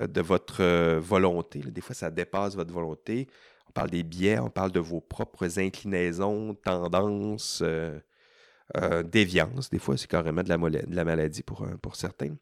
euh, 0.00 0.06
de 0.06 0.20
votre 0.20 0.62
euh, 0.62 1.00
volonté. 1.00 1.60
Des 1.60 1.80
fois, 1.80 1.94
ça 1.94 2.10
dépasse 2.10 2.54
votre 2.56 2.72
volonté. 2.72 3.26
On 3.68 3.72
parle 3.72 3.90
des 3.90 4.02
biais, 4.02 4.38
on 4.38 4.50
parle 4.50 4.72
de 4.72 4.80
vos 4.80 5.00
propres 5.00 5.58
inclinaisons, 5.58 6.54
tendances, 6.54 7.60
euh, 7.62 7.98
déviances. 9.04 9.70
Des 9.70 9.78
fois, 9.78 9.96
c'est 9.96 10.08
carrément 10.08 10.42
de 10.42 10.48
la, 10.48 10.58
de 10.58 10.94
la 10.94 11.04
maladie 11.04 11.42
pour, 11.42 11.66
certains. 11.94 12.34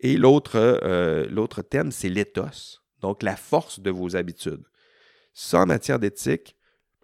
Et 0.00 0.16
l'autre 0.16 1.62
thème, 1.62 1.90
c'est 1.90 2.08
l'éthos, 2.08 2.82
donc 3.00 3.22
la 3.22 3.36
force 3.36 3.80
de 3.80 3.90
vos 3.90 4.16
habitudes. 4.16 4.64
Ça, 5.32 5.60
en 5.60 5.66
matière 5.66 5.98
d'éthique, 5.98 6.56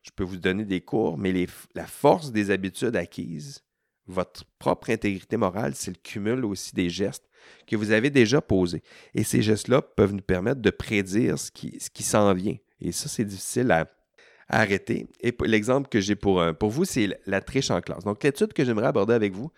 je 0.03 0.11
peux 0.15 0.25
vous 0.25 0.37
donner 0.37 0.65
des 0.65 0.81
cours, 0.81 1.19
mais 1.19 1.47
la 1.75 1.87
force 1.87 2.31
des 2.33 2.51
habitudes 2.51 2.97
acquises, 2.97 3.65
votre 4.07 4.45
propre 4.59 4.91
intégrité 4.91 5.37
morale, 5.37 5.75
c'est 5.75 5.91
le 5.91 5.97
cumul 6.03 6.45
aussi 6.45 6.75
des 6.75 6.91
gestes 6.91 7.29
que 7.67 7.77
vous 7.77 7.91
avez 7.91 8.11
déjà 8.11 8.41
posés. 8.41 8.83
Et 9.15 9.25
ces 9.25 9.43
gestes-là 9.43 9.83
peuvent 9.83 10.13
nous 10.13 10.23
permettre 10.23 10.61
de 10.61 10.71
prédire 10.71 11.39
ce 11.39 11.51
qui, 11.51 11.79
ce 11.81 11.91
qui 11.91 12.03
s'en 12.03 12.33
vient. 12.35 12.57
Et 12.81 12.93
ça, 12.93 13.09
c'est 13.09 13.25
difficile 13.25 13.71
à, 13.71 13.89
arrêter. 14.49 15.07
Et 15.21 15.35
l'exemple 15.45 15.89
que 15.89 16.01
j'ai 16.01 16.17
pour, 16.17 16.43
pour 16.59 16.71
vous, 16.71 16.85
c'est 16.85 17.19
la 17.27 17.41
triche 17.41 17.71
en 17.71 17.81
classe. 17.81 18.05
Donc, 18.05 18.23
l'étude 18.23 18.53
que 18.53 18.65
j'aimerais 18.65 18.87
aborder 18.87 19.15
avec 19.15 19.33
vous, 19.33 19.51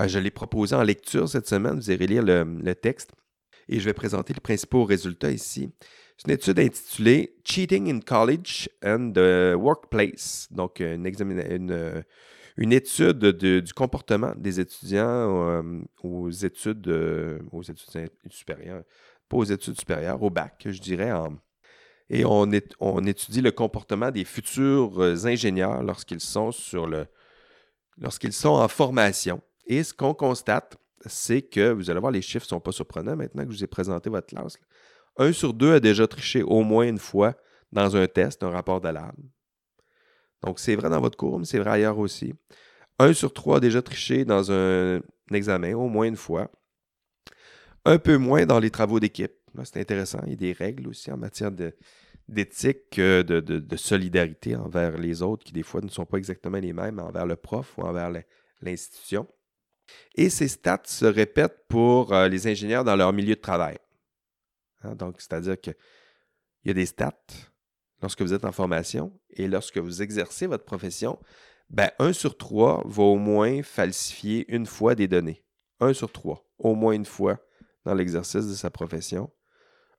euh, 0.00 0.08
je 0.08 0.18
l'ai 0.18 0.30
proposée 0.30 0.74
en 0.74 0.82
lecture 0.82 1.28
cette 1.28 1.46
semaine. 1.46 1.76
Vous 1.76 1.90
irez 1.90 2.06
lire 2.06 2.22
le, 2.22 2.74
texte. 2.74 3.12
et 3.68 3.80
je 3.80 3.84
vais 3.84 3.92
présenter 3.92 4.34
les 4.34 4.40
principaux 4.40 4.84
résultats 4.84 5.30
ici. 5.30 5.70
C'est 6.16 6.28
une 6.28 6.34
étude 6.34 6.58
intitulée 6.60 7.36
Cheating 7.44 7.92
in 7.92 8.00
College 8.00 8.68
and 8.84 9.12
the 9.14 9.56
Workplace. 9.56 10.48
Donc, 10.50 10.80
une, 10.80 11.06
une, 12.56 12.72
étude 12.72 13.18
du 13.18 13.72
comportement 13.72 14.32
des 14.36 14.60
étudiants 14.60 15.48
euh, 15.48 15.80
aux 16.02 16.30
études, 16.30 16.86
euh, 16.88 17.38
aux 17.50 17.62
études 17.62 18.10
supérieures, 18.30 18.84
pas 19.28 19.36
aux 19.36 19.44
études 19.44 19.78
supérieures, 19.78 20.22
au 20.22 20.30
bac, 20.30 20.62
je 20.64 20.80
dirais. 20.80 21.10
Et 22.10 22.24
on, 22.24 22.50
étudie 22.50 23.40
le 23.40 23.50
comportement 23.50 24.10
des 24.10 24.24
futurs 24.24 25.02
euh, 25.02 25.26
ingénieurs 25.26 25.82
lorsqu'ils 25.82 26.20
sont 26.20 26.50
en 28.44 28.68
formation. 28.68 29.40
Et 29.66 29.82
ce 29.82 29.94
qu'on 29.94 30.14
constate, 30.14 30.76
c'est 31.06 31.42
que, 31.42 31.72
vous 31.72 31.90
allez 31.90 32.00
voir, 32.00 32.12
les 32.12 32.22
chiffres 32.22 32.44
ne 32.46 32.48
sont 32.48 32.60
pas 32.60 32.72
surprenants 32.72 33.16
maintenant 33.16 33.44
que 33.44 33.50
je 33.50 33.56
vous 33.56 33.64
ai 33.64 33.68
présenté 33.68 34.10
votre 34.10 34.26
classe. 34.26 34.58
Un 35.16 35.32
sur 35.32 35.54
deux 35.54 35.74
a 35.74 35.80
déjà 35.80 36.06
triché 36.06 36.42
au 36.42 36.62
moins 36.62 36.86
une 36.86 36.98
fois 36.98 37.34
dans 37.72 37.96
un 37.96 38.06
test, 38.06 38.42
un 38.42 38.50
rapport 38.50 38.80
d'alarme. 38.80 39.30
Donc, 40.42 40.58
c'est 40.58 40.76
vrai 40.76 40.90
dans 40.90 41.00
votre 41.00 41.16
cours, 41.16 41.38
mais 41.38 41.46
c'est 41.46 41.58
vrai 41.58 41.70
ailleurs 41.70 41.98
aussi. 41.98 42.34
Un 42.98 43.12
sur 43.12 43.32
trois 43.32 43.56
a 43.56 43.60
déjà 43.60 43.82
triché 43.82 44.24
dans 44.24 44.52
un, 44.52 45.00
examen, 45.32 45.74
au 45.74 45.88
moins 45.88 46.06
une 46.06 46.16
fois. 46.16 46.50
Un 47.84 47.98
peu 47.98 48.16
moins 48.16 48.46
dans 48.46 48.58
les 48.58 48.70
travaux 48.70 49.00
d'équipe. 49.00 49.32
C'est 49.62 49.80
intéressant. 49.80 50.20
Il 50.24 50.30
y 50.30 50.32
a 50.32 50.36
des 50.36 50.52
règles 50.52 50.88
aussi 50.88 51.12
en 51.12 51.16
matière 51.16 51.52
d'éthique, 52.28 52.98
euh, 52.98 53.22
de, 53.22 53.40
de, 53.40 53.76
solidarité 53.76 54.56
envers 54.56 54.98
les 54.98 55.22
autres, 55.22 55.44
qui 55.44 55.52
des 55.52 55.62
fois 55.62 55.80
ne 55.80 55.88
sont 55.88 56.06
pas 56.06 56.18
exactement 56.18 56.58
les 56.58 56.72
mêmes 56.72 56.98
envers 56.98 57.26
le 57.26 57.36
prof 57.36 57.78
ou 57.78 57.82
envers 57.82 58.10
l'institution. 58.60 59.28
Et 60.16 60.30
ces 60.30 60.48
stats 60.48 60.82
se 60.86 61.04
répètent 61.04 61.66
pour 61.68 62.12
euh, 62.12 62.28
les 62.28 62.46
ingénieurs 62.46 62.84
dans 62.84 62.96
leur 62.96 63.12
milieu 63.12 63.34
de 63.34 63.40
travail. 63.40 63.78
Hein, 64.82 64.94
donc, 64.94 65.20
c'est-à-dire 65.20 65.60
qu'il 65.60 65.76
y 66.64 66.70
a 66.70 66.74
des 66.74 66.86
stats 66.86 67.12
lorsque 68.02 68.22
vous 68.22 68.32
êtes 68.32 68.44
en 68.44 68.52
formation 68.52 69.12
et 69.30 69.46
lorsque 69.46 69.78
vous 69.78 70.02
exercez 70.02 70.46
votre 70.46 70.64
profession, 70.64 71.18
ben, 71.70 71.90
un 71.98 72.12
sur 72.12 72.36
trois 72.36 72.82
va 72.86 73.02
au 73.02 73.16
moins 73.16 73.62
falsifier 73.62 74.44
une 74.48 74.66
fois 74.66 74.94
des 74.94 75.08
données. 75.08 75.42
Un 75.80 75.92
sur 75.92 76.12
trois, 76.12 76.46
au 76.58 76.74
moins 76.74 76.92
une 76.92 77.04
fois 77.04 77.38
dans 77.84 77.94
l'exercice 77.94 78.46
de 78.46 78.54
sa 78.54 78.70
profession. 78.70 79.30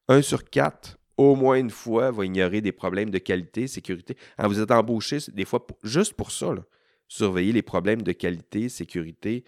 Un 0.08 0.22
sur 0.22 0.44
quatre, 0.44 0.98
au 1.18 1.36
moins 1.36 1.56
une 1.56 1.70
fois, 1.70 2.12
va 2.12 2.26
ignorer 2.26 2.62
des 2.62 2.72
problèmes 2.72 3.10
de 3.10 3.18
qualité, 3.18 3.68
sécurité. 3.68 4.18
Alors, 4.38 4.52
vous 4.52 4.60
êtes 4.60 4.72
embauché 4.72 5.18
des 5.34 5.46
fois 5.46 5.66
juste 5.84 6.14
pour 6.14 6.32
ça, 6.32 6.54
surveiller 7.08 7.54
les 7.54 7.62
problèmes 7.62 8.02
de 8.02 8.12
qualité, 8.12 8.70
sécurité, 8.70 9.44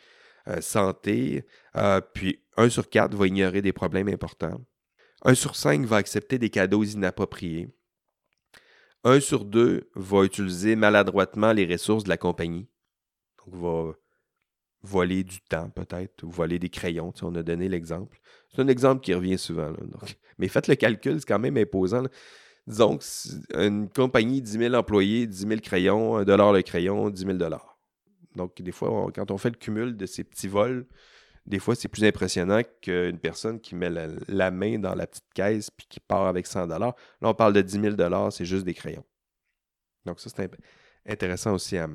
euh, 0.48 0.62
santé. 0.62 1.46
Euh, 1.76 2.02
puis 2.02 2.40
un 2.56 2.70
sur 2.70 2.90
quatre 2.90 3.16
va 3.16 3.28
ignorer 3.28 3.62
des 3.62 3.74
problèmes 3.74 4.08
importants. 4.08 4.60
Un 5.24 5.36
sur 5.36 5.56
cinq 5.56 5.86
va 5.86 5.98
accepter 5.98 6.38
des 6.40 6.50
cadeaux 6.50 6.84
inappropriés. 6.84 7.70
Un 9.04 9.20
sur 9.20 9.46
deux 9.46 9.90
va 9.96 10.24
utiliser 10.24 10.76
maladroitement 10.76 11.54
les 11.54 11.66
ressources 11.66 12.04
de 12.04 12.10
la 12.10 12.18
compagnie. 12.18 12.68
Donc, 13.46 13.56
va 13.56 13.94
voler 14.88 15.24
du 15.24 15.42
temps, 15.42 15.70
peut-être, 15.70 16.24
ou 16.24 16.30
voler 16.30 16.60
des 16.60 16.70
crayons. 16.70 17.14
on 17.22 17.36
a 17.36 17.44
donné 17.44 17.70
l'exemple. 17.70 18.20
C'est 18.54 18.62
un 18.62 18.68
exemple 18.68 19.02
qui 19.02 19.14
revient 19.14 19.38
souvent. 19.38 19.74
Mais 20.38 20.48
faites 20.48 20.68
le 20.68 20.76
calcul, 20.76 21.20
c'est 21.20 21.28
quand 21.28 21.40
même 21.40 21.58
imposant. 21.58 22.04
Disons 22.66 22.98
que 22.98 23.66
une 23.66 23.90
compagnie, 23.90 24.42
10 24.42 24.52
000 24.52 24.74
employés, 24.76 25.26
10 25.26 25.48
000 25.48 25.62
crayons, 25.62 26.18
1 26.18 26.26
dollar 26.26 26.52
le 26.52 26.62
crayon, 26.62 27.10
10 27.10 27.26
000 27.26 27.38
Donc, 28.36 28.62
des 28.62 28.72
fois, 28.72 29.10
quand 29.14 29.32
on 29.32 29.38
fait 29.38 29.50
le 29.50 29.58
cumul 29.58 29.96
de 29.96 30.06
ces 30.06 30.24
petits 30.24 30.50
vols, 30.50 30.86
des 31.46 31.60
fois, 31.60 31.76
c'est 31.76 31.88
plus 31.88 32.04
impressionnant 32.04 32.62
qu'une 32.82 33.20
personne 33.20 33.62
qui 33.62 33.74
met 33.74 33.90
la, 34.28 34.52
main 34.52 34.80
dans 34.80 34.96
la 34.96 35.08
petite 35.08 35.32
caisse 35.34 35.72
puis 35.72 35.88
qui 35.90 36.02
part 36.02 36.28
avec 36.28 36.46
100 36.46 36.68
Là, 36.68 36.94
on 37.22 37.34
parle 37.34 37.54
de 37.54 37.62
10 37.62 37.96
000 37.98 38.32
c'est 38.32 38.46
juste 38.46 38.66
des 38.66 38.74
crayons. 38.74 39.06
Donc, 40.06 40.20
ça, 40.20 40.30
c'est 40.30 40.52
intéressant 41.08 41.54
aussi 41.54 41.78
à, 41.78 41.88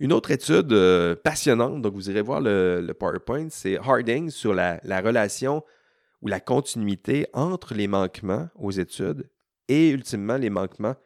Une 0.00 0.12
autre 0.12 0.30
étude 0.30 0.72
euh, 0.72 1.14
passionnante, 1.14 1.82
donc 1.82 1.94
vous 1.94 2.10
irez 2.10 2.22
voir 2.22 2.40
le, 2.40 2.92
PowerPoint, 2.98 3.48
c'est 3.50 3.78
Harding 3.78 4.30
sur 4.30 4.54
la, 4.54 4.80
la, 4.82 5.00
relation 5.00 5.64
ou 6.20 6.28
la 6.28 6.40
continuité 6.40 7.26
entre 7.32 7.74
les 7.74 7.86
manquements 7.86 8.48
aux 8.56 8.72
études 8.72 9.30
et 9.68 9.90
ultimement 9.90 10.36
les 10.36 10.50
manquements 10.50 10.96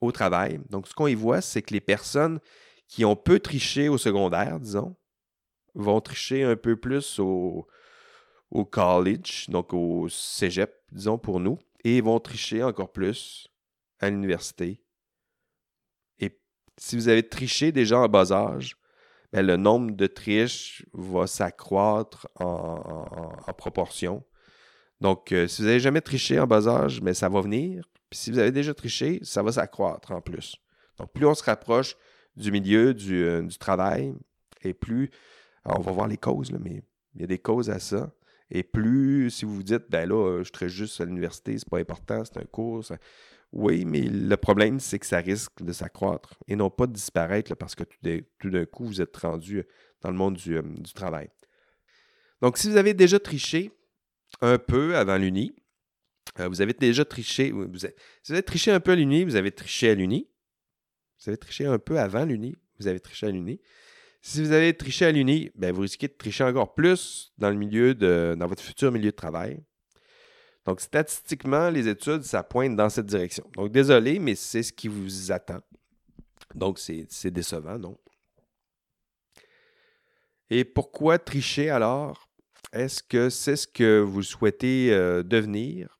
au 0.00 0.12
travail. 0.12 0.60
Donc, 0.70 0.88
ce 0.88 0.94
qu'on 0.94 1.06
y 1.06 1.14
voit, 1.14 1.40
c'est 1.40 1.62
que 1.62 1.74
les 1.74 1.80
personnes 1.80 2.40
qui 2.88 3.04
ont 3.04 3.16
peu 3.16 3.38
triché 3.38 3.88
au 3.88 3.98
secondaire, 3.98 4.58
disons, 4.58 4.96
vont 5.74 6.00
tricher 6.00 6.42
un 6.42 6.56
peu 6.56 6.76
plus 6.76 7.18
au, 7.18 7.66
au 8.50 8.64
college, 8.64 9.46
donc 9.48 9.72
au 9.72 10.08
cégep, 10.08 10.74
disons 10.92 11.18
pour 11.18 11.40
nous, 11.40 11.58
et 11.84 12.00
vont 12.00 12.18
tricher 12.18 12.62
encore 12.62 12.92
plus 12.92 13.48
à 14.00 14.10
l'université. 14.10 14.82
Si 16.78 16.96
vous 16.96 17.08
avez 17.08 17.28
triché 17.28 17.72
déjà 17.72 17.98
en 17.98 18.08
bas 18.08 18.32
âge, 18.32 18.76
ben, 19.32 19.44
le 19.44 19.56
nombre 19.56 19.94
de 19.94 20.06
triches 20.06 20.86
va 20.92 21.26
s'accroître 21.26 22.28
en, 22.36 23.52
proportion. 23.56 24.24
Donc, 25.00 25.32
euh, 25.32 25.46
si 25.46 25.62
vous 25.62 25.68
n'avez 25.68 25.80
jamais 25.80 26.00
triché 26.00 26.38
en 26.40 26.46
bas 26.46 26.66
âge, 26.68 27.00
mais 27.00 27.10
ben, 27.10 27.14
ça 27.14 27.28
va 27.28 27.40
venir. 27.40 27.84
Puis 28.08 28.18
si 28.18 28.30
vous 28.30 28.38
avez 28.38 28.52
déjà 28.52 28.72
triché, 28.74 29.20
ça 29.22 29.42
va 29.42 29.52
s'accroître 29.52 30.12
en 30.12 30.20
plus. 30.20 30.56
Donc, 30.96 31.12
plus 31.12 31.26
on 31.26 31.34
se 31.34 31.42
rapproche 31.42 31.96
du 32.36 32.50
milieu 32.50 32.94
du, 32.94 33.24
euh, 33.24 33.46
travail, 33.58 34.14
et 34.62 34.72
plus 34.72 35.10
on 35.64 35.80
va 35.80 35.92
voir 35.92 36.06
les 36.06 36.16
causes, 36.16 36.52
mais 36.52 36.82
il 37.14 37.20
y 37.20 37.24
a 37.24 37.26
des 37.26 37.38
causes 37.38 37.70
à 37.70 37.78
ça. 37.78 38.10
Et 38.50 38.62
plus, 38.62 39.30
si 39.30 39.44
vous 39.44 39.56
vous 39.56 39.62
dites, 39.62 39.90
ben 39.90 40.08
là, 40.08 40.42
je 40.42 40.50
serai 40.50 40.68
juste 40.68 41.00
à 41.00 41.04
l'université, 41.04 41.58
c'est 41.58 41.68
pas 41.68 41.78
important, 41.78 42.24
c'est 42.24 42.38
un 42.38 42.44
cours. 42.44 42.84
Oui, 43.52 43.84
mais 43.86 44.02
le 44.02 44.36
problème, 44.36 44.78
c'est 44.78 44.98
que 44.98 45.06
ça 45.06 45.18
risque 45.18 45.62
de 45.62 45.72
s'accroître 45.72 46.34
et 46.48 46.56
non 46.56 46.68
pas 46.68 46.86
de 46.86 46.92
disparaître 46.92 47.54
parce 47.54 47.74
que 47.74 47.84
tout 48.38 48.50
d'un 48.50 48.66
coup, 48.66 48.86
vous 48.86 49.00
êtes 49.00 49.16
rendu 49.16 49.64
dans 50.02 50.10
le 50.10 50.16
monde 50.16 50.36
du, 50.36 50.56
euh, 50.56 50.62
travail. 50.94 51.30
Donc, 52.42 52.58
si 52.58 52.68
vous 52.68 52.76
avez 52.76 52.94
déjà 52.94 53.18
triché 53.18 53.72
un 54.42 54.58
peu 54.58 54.96
avant 54.96 55.16
l'Uni, 55.16 55.56
euh, 56.40 56.48
vous 56.48 56.60
avez 56.60 56.74
déjà 56.74 57.04
triché, 57.04 57.50
vous 57.50 57.84
avez, 57.84 57.94
si 58.22 58.32
vous 58.32 58.34
avez 58.34 58.42
triché 58.42 58.70
un 58.70 58.80
peu 58.80 58.92
à 58.92 58.96
l'Uni, 58.96 59.24
vous 59.24 59.36
avez 59.36 59.50
triché 59.50 59.90
à 59.90 59.94
l'Uni. 59.94 60.28
Vous 61.18 61.30
avez 61.30 61.38
triché 61.38 61.64
un 61.64 61.78
peu 61.78 61.98
avant 61.98 62.24
l'Uni, 62.24 62.54
vous 62.78 62.86
avez 62.86 63.00
triché 63.00 63.26
à 63.26 63.30
l'Uni. 63.30 63.60
Si 64.20 64.42
vous 64.42 64.52
avez 64.52 64.76
triché 64.76 65.06
à 65.06 65.12
l'Uni, 65.12 65.50
ben 65.54 65.72
vous 65.72 65.80
risquez 65.82 66.06
de 66.06 66.12
tricher 66.12 66.44
encore 66.44 66.74
plus 66.74 67.32
dans 67.38 67.50
votre 68.46 68.62
futur 68.62 68.92
milieu 68.92 69.10
de 69.10 69.16
travail. 69.16 69.64
Donc, 70.68 70.82
statistiquement, 70.82 71.70
les 71.70 71.88
études, 71.88 72.24
ça 72.24 72.42
pointe 72.42 72.76
dans 72.76 72.90
cette 72.90 73.06
direction. 73.06 73.50
Donc, 73.54 73.72
désolé, 73.72 74.18
mais 74.18 74.34
c'est 74.34 74.62
ce 74.62 74.70
qui 74.70 74.86
vous 74.86 75.32
attend. 75.32 75.62
Donc, 76.54 76.78
c'est 76.78 77.30
décevant, 77.30 77.78
non? 77.78 77.96
Et 80.50 80.66
pourquoi 80.66 81.18
tricher 81.18 81.70
alors? 81.70 82.28
Est-ce 82.70 83.02
que 83.02 83.30
c'est 83.30 83.56
ce 83.56 83.66
que 83.66 84.00
vous 84.00 84.22
souhaitez 84.22 84.92
euh, 84.92 85.22
devenir? 85.22 85.98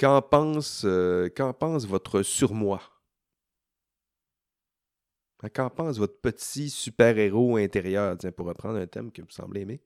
Qu'en 0.00 0.22
pense, 0.22 0.86
euh, 0.86 1.28
pense 1.58 1.86
votre 1.86 2.22
surmoi? 2.22 2.80
Qu'en 5.52 5.68
pense 5.68 5.98
votre 5.98 6.18
petit 6.18 6.70
super-héros 6.70 7.58
intérieur, 7.58 8.16
tiens, 8.16 8.32
pour 8.32 8.46
reprendre 8.46 8.78
un 8.78 8.86
thème 8.86 9.12
que 9.12 9.20
vous 9.20 9.28
semblez 9.28 9.60
aimer? 9.60 9.82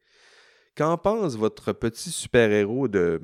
Qu'en 0.79 0.97
pense 0.97 1.35
votre 1.35 1.72
petit 1.72 2.12
super-héros 2.12 2.87
de, 2.87 3.20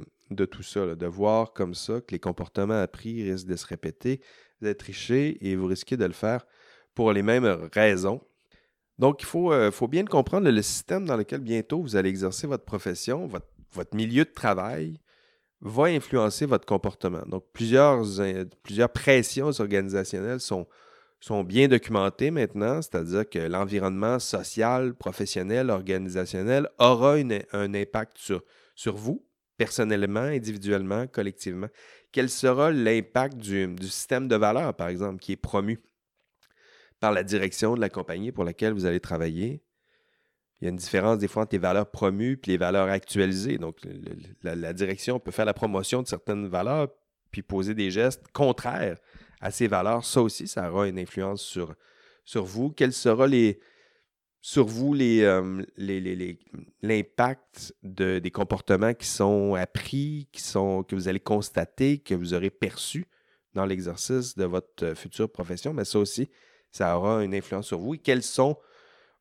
tout 0.50 0.64
ça, 0.64 0.96
de 0.96 1.06
voir 1.06 1.52
comme 1.52 1.72
ça 1.72 2.00
que 2.00 2.10
les 2.10 2.18
comportements 2.18 2.82
appris 2.82 3.22
risquent 3.22 3.46
de 3.46 3.54
se 3.54 3.64
répéter, 3.64 4.20
d'être 4.60 4.78
triché 4.78 5.38
et 5.40 5.54
vous 5.54 5.66
risquez 5.66 5.96
de 5.96 6.04
le 6.04 6.12
faire 6.12 6.44
pour 6.96 7.12
les 7.12 7.22
mêmes 7.22 7.68
raisons? 7.72 8.20
Donc, 8.98 9.22
il 9.22 9.26
faut, 9.26 9.52
euh, 9.52 9.70
bien 9.88 10.04
comprendre 10.04 10.50
le 10.50 10.62
système 10.62 11.04
dans 11.04 11.16
lequel 11.16 11.42
bientôt 11.42 11.80
vous 11.80 11.94
allez 11.94 12.08
exercer 12.08 12.48
votre 12.48 12.64
profession, 12.64 13.28
votre, 13.28 13.94
milieu 13.94 14.24
de 14.24 14.32
travail 14.32 14.98
va 15.60 15.84
influencer 15.84 16.46
votre 16.46 16.66
comportement. 16.66 17.22
Donc, 17.28 17.44
plusieurs 17.52 18.02
pressions 18.92 19.52
organisationnelles 19.60 20.40
sont, 20.40 20.66
sont 21.24 21.42
bien 21.42 21.68
documentés 21.68 22.30
maintenant, 22.30 22.82
c'est-à-dire 22.82 23.26
que 23.26 23.38
l'environnement 23.38 24.18
social, 24.18 24.94
professionnel, 24.94 25.70
organisationnel 25.70 26.68
aura 26.78 27.14
un 27.14 27.74
impact 27.74 28.18
sur, 28.18 28.94
vous, 28.94 29.26
personnellement, 29.56 30.20
individuellement, 30.20 31.06
collectivement. 31.06 31.68
Quel 32.12 32.28
sera 32.28 32.70
l'impact 32.70 33.38
du, 33.38 33.74
système 33.80 34.28
de 34.28 34.36
valeurs, 34.36 34.74
par 34.74 34.88
exemple, 34.88 35.18
qui 35.18 35.32
est 35.32 35.36
promu 35.36 35.80
par 37.00 37.10
la 37.10 37.22
direction 37.22 37.74
de 37.74 37.80
la 37.80 37.88
compagnie 37.88 38.30
pour 38.30 38.44
laquelle 38.44 38.74
vous 38.74 38.84
allez 38.84 39.00
travailler? 39.00 39.62
Il 40.60 40.64
y 40.64 40.66
a 40.66 40.70
une 40.70 40.76
différence 40.76 41.16
des 41.16 41.28
fois 41.28 41.44
entre 41.44 41.54
les 41.54 41.58
valeurs 41.58 41.90
promues 41.90 42.38
et 42.46 42.50
les 42.50 42.58
valeurs 42.58 42.90
actualisées. 42.90 43.56
Donc, 43.56 43.78
la 44.42 44.72
direction 44.74 45.18
peut 45.18 45.30
faire 45.30 45.46
la 45.46 45.54
promotion 45.54 46.02
de 46.02 46.06
certaines 46.06 46.48
valeurs 46.48 46.88
puis 47.30 47.40
poser 47.42 47.74
des 47.74 47.90
gestes 47.90 48.28
contraires 48.34 48.98
à 49.44 49.50
ces 49.50 49.66
valeurs, 49.66 50.04
ça 50.06 50.22
aussi, 50.22 50.48
ça 50.48 50.72
aura 50.72 50.88
une 50.88 50.98
influence 50.98 51.42
sur, 51.42 51.74
sur 52.24 52.44
vous. 52.44 52.70
Quels 52.70 52.94
seront 52.94 53.26
les, 53.26 53.60
sur 54.40 54.64
vous 54.64 54.94
l'impact 56.82 57.74
des 57.82 58.30
comportements 58.30 58.94
qui 58.94 59.06
sont 59.06 59.54
appris, 59.54 60.28
qui 60.32 60.40
sont, 60.40 60.82
que 60.82 60.94
vous 60.94 61.08
allez 61.08 61.20
constater, 61.20 61.98
que 61.98 62.14
vous 62.14 62.32
aurez 62.32 62.48
perçus 62.48 63.06
dans 63.52 63.66
l'exercice 63.66 64.34
de 64.34 64.46
votre 64.46 64.94
future 64.94 65.30
profession, 65.30 65.74
mais 65.74 65.84
ça 65.84 65.98
aussi, 65.98 66.30
ça 66.70 66.96
aura 66.96 67.22
une 67.22 67.34
influence 67.34 67.66
sur 67.66 67.78
vous. 67.78 67.92
Et 67.96 67.98
quels 67.98 68.22
sont 68.22 68.56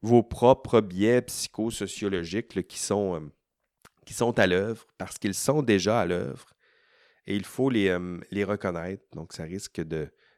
vos 0.02 0.24
propres 0.24 0.80
biais 0.80 1.22
psychosociologiques 1.22 2.66
qui, 2.66 2.80
sont, 2.80 3.30
qui 4.06 4.14
sont 4.14 4.40
à 4.40 4.48
l'œuvre, 4.48 4.88
parce 4.98 5.18
qu'ils 5.18 5.36
sont 5.36 5.62
déjà 5.62 6.00
à 6.00 6.06
l'œuvre, 6.06 6.53
et 7.26 7.36
il 7.36 7.46
faut 7.46 7.70
les, 7.70 7.98
les 8.32 8.44
reconnaître. 8.44 9.04
Donc, 9.14 9.34
ça 9.34 9.44
risque 9.44 9.82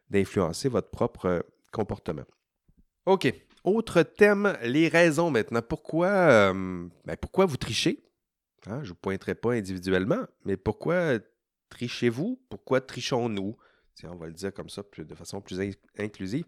d'influencer 0.10 0.70
votre 0.70 0.90
propre 0.90 1.46
comportement. 1.72 2.26
OK. 3.06 3.34
Autre 3.64 4.04
thème, 4.04 4.58
les 4.64 4.88
raisons 4.88 5.32
maintenant. 5.32 5.62
Pourquoi, 5.62 6.08
euh, 6.08 6.88
ben, 7.06 7.18
pourquoi 7.20 7.46
vous 7.46 7.58
trichez? 7.58 8.04
Hein, 8.68 8.80
je 8.82 8.86
ne 8.86 8.90
vous 8.90 8.96
pointerai 8.96 9.36
pas 9.36 9.54
individuellement, 9.54 10.26
mais 10.44 10.58
pourquoi 10.58 11.20
trichez-vous? 11.70 12.40
Pourquoi 12.50 12.82
trichons-nous? 12.82 13.58
on 14.04 14.16
va 14.16 14.28
le 14.28 14.34
dire 14.34 14.54
comme 14.54 14.70
ça 14.70 14.84
de 14.98 15.16
façon 15.16 15.42
plus 15.42 15.60
inclusive. 15.98 16.46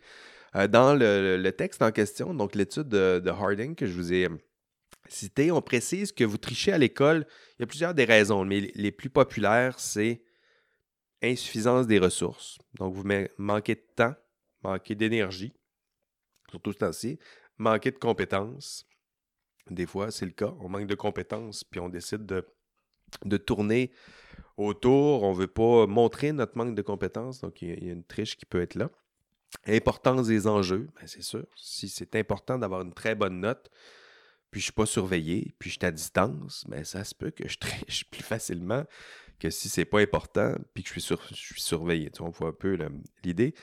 Euh, 0.56 0.68
dans 0.68 0.94
le, 0.94 1.50
texte 1.52 1.82
en 1.82 1.92
question, 1.92 2.34
donc 2.34 2.56
l'étude 2.56 2.88
de, 2.90 3.30
Harding 3.30 3.76
que 3.76 3.86
je 3.86 3.94
vous 3.94 4.14
ai 4.14 4.26
euh, 4.26 4.38
cité, 5.08 5.52
on 5.52 5.62
précise 5.62 6.12
que 6.12 6.24
vous 6.24 6.38
trichez 6.38 6.74
à 6.74 6.78
l'école. 6.78 7.26
Il 7.58 7.62
y 7.62 7.64
a 7.64 7.68
plusieurs 7.68 7.94
des 7.94 8.06
raisons, 8.06 8.46
mais 8.46 8.72
les 8.76 8.92
plus 8.92 9.10
populaires, 9.10 9.80
c'est 9.80 10.22
insuffisance 11.22 11.88
des 11.88 12.00
ressources. 12.00 12.58
Donc, 12.76 12.94
vous 12.94 13.04
manquez 13.38 13.76
de 13.76 13.86
temps, 13.96 14.16
manquez 14.64 14.96
d'énergie, 14.96 15.54
surtout 16.50 16.74
ce 16.74 16.78
temps-ci, 16.78 17.20
manquer 17.58 17.92
de 17.92 17.98
compétences. 17.98 18.86
Des 19.70 19.86
fois, 19.86 20.12
c'est 20.12 20.26
le 20.26 20.32
cas. 20.32 20.54
On 20.60 20.70
manque 20.70 20.88
de 20.88 20.96
compétences, 20.96 21.64
puis 21.64 21.80
on 21.80 21.90
décide 21.90 22.26
de, 22.26 22.46
de 23.26 23.38
tourner 23.38 23.92
autour. 24.56 25.24
On 25.24 25.34
ne 25.34 25.38
veut 25.38 25.48
pas 25.48 25.88
montrer 25.88 26.32
notre 26.32 26.58
manque 26.58 26.76
de 26.76 26.82
compétences, 26.82 27.42
donc 27.42 27.62
il 27.62 27.84
y, 27.84 27.90
a 27.90 27.94
une 27.94 28.04
triche 28.04 28.38
qui 28.38 28.46
peut 28.46 28.62
être 28.62 28.76
là. 28.76 28.90
Importance 29.66 30.28
des 30.28 30.48
enjeux, 30.48 30.90
ben, 30.96 31.08
c'est 31.08 31.24
sûr. 31.24 31.46
Si 31.56 31.90
c'est 31.90 32.16
important 32.16 32.58
d'avoir 32.58 32.82
une 32.82 32.94
très 32.94 33.16
bonne 33.16 33.40
note, 33.40 33.70
puis 34.52 34.62
je 34.62 34.66
ne 34.66 34.68
suis 34.68 34.74
pas 34.74 34.86
surveillé, 34.86 35.54
puis 35.60 35.70
je 35.70 35.78
suis 35.78 35.86
à 35.86 35.92
distance, 35.92 36.66
mais 36.68 36.78
ben, 36.78 36.86
ça 36.86 37.04
se 37.04 37.16
peut 37.16 37.32
que 37.32 37.48
je 37.48 37.58
triche 37.60 38.10
plus 38.10 38.24
facilement 38.24 38.86
que 39.40 39.50
si 39.50 39.70
c'est 39.70 39.86
pas 39.86 40.00
important, 40.00 40.56
puis 40.74 40.84
que 40.84 40.90
je 40.90 41.00
suis, 41.00 41.62
surveillé. 41.62 42.10
Tu 42.10 42.20
vois, 42.20 42.30
on 42.30 42.32
voit 42.32 42.50
un 42.50 42.54
peu 42.54 42.78
l'idée. 43.24 43.54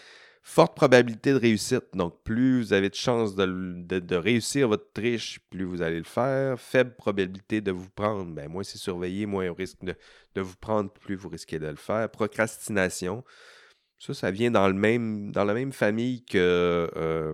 Forte 0.43 0.77
probabilité 0.77 1.33
de 1.33 1.39
réussite. 1.39 1.85
Donc, 1.95 2.23
plus 2.23 2.61
vous 2.61 2.73
avez 2.75 2.91
de 2.91 2.95
chances 2.95 3.35
de, 3.35 4.15
réussir 4.15 4.69
votre 4.69 4.93
triche, 4.93 5.41
plus 5.51 5.65
vous 5.65 5.81
allez 5.81 5.99
le 5.99 6.05
faire. 6.05 6.61
Faible 6.61 6.95
probabilité 6.97 7.61
de 7.63 7.73
vous 7.73 7.89
prendre. 7.89 8.31
Ben, 8.35 8.49
moins 8.49 8.63
c'est 8.63 8.79
surveillé, 8.79 9.25
moins 9.25 9.49
au 9.49 9.55
risque 9.55 9.79
de, 9.83 10.41
vous 10.41 10.57
prendre, 10.57 10.93
plus 10.93 11.17
vous 11.17 11.31
risquez 11.31 11.59
de 11.59 11.67
le 11.67 11.77
faire. 11.77 12.11
Procrastination. 12.11 13.25
Ça, 13.99 14.13
ça 14.13 14.31
vient 14.31 14.51
dans, 14.51 14.69
le 14.69 14.75
même, 14.75 15.33
dans 15.33 15.45
la 15.45 15.55
même 15.55 15.73
famille 15.73 16.25
que 16.27 16.91
euh, 16.95 17.33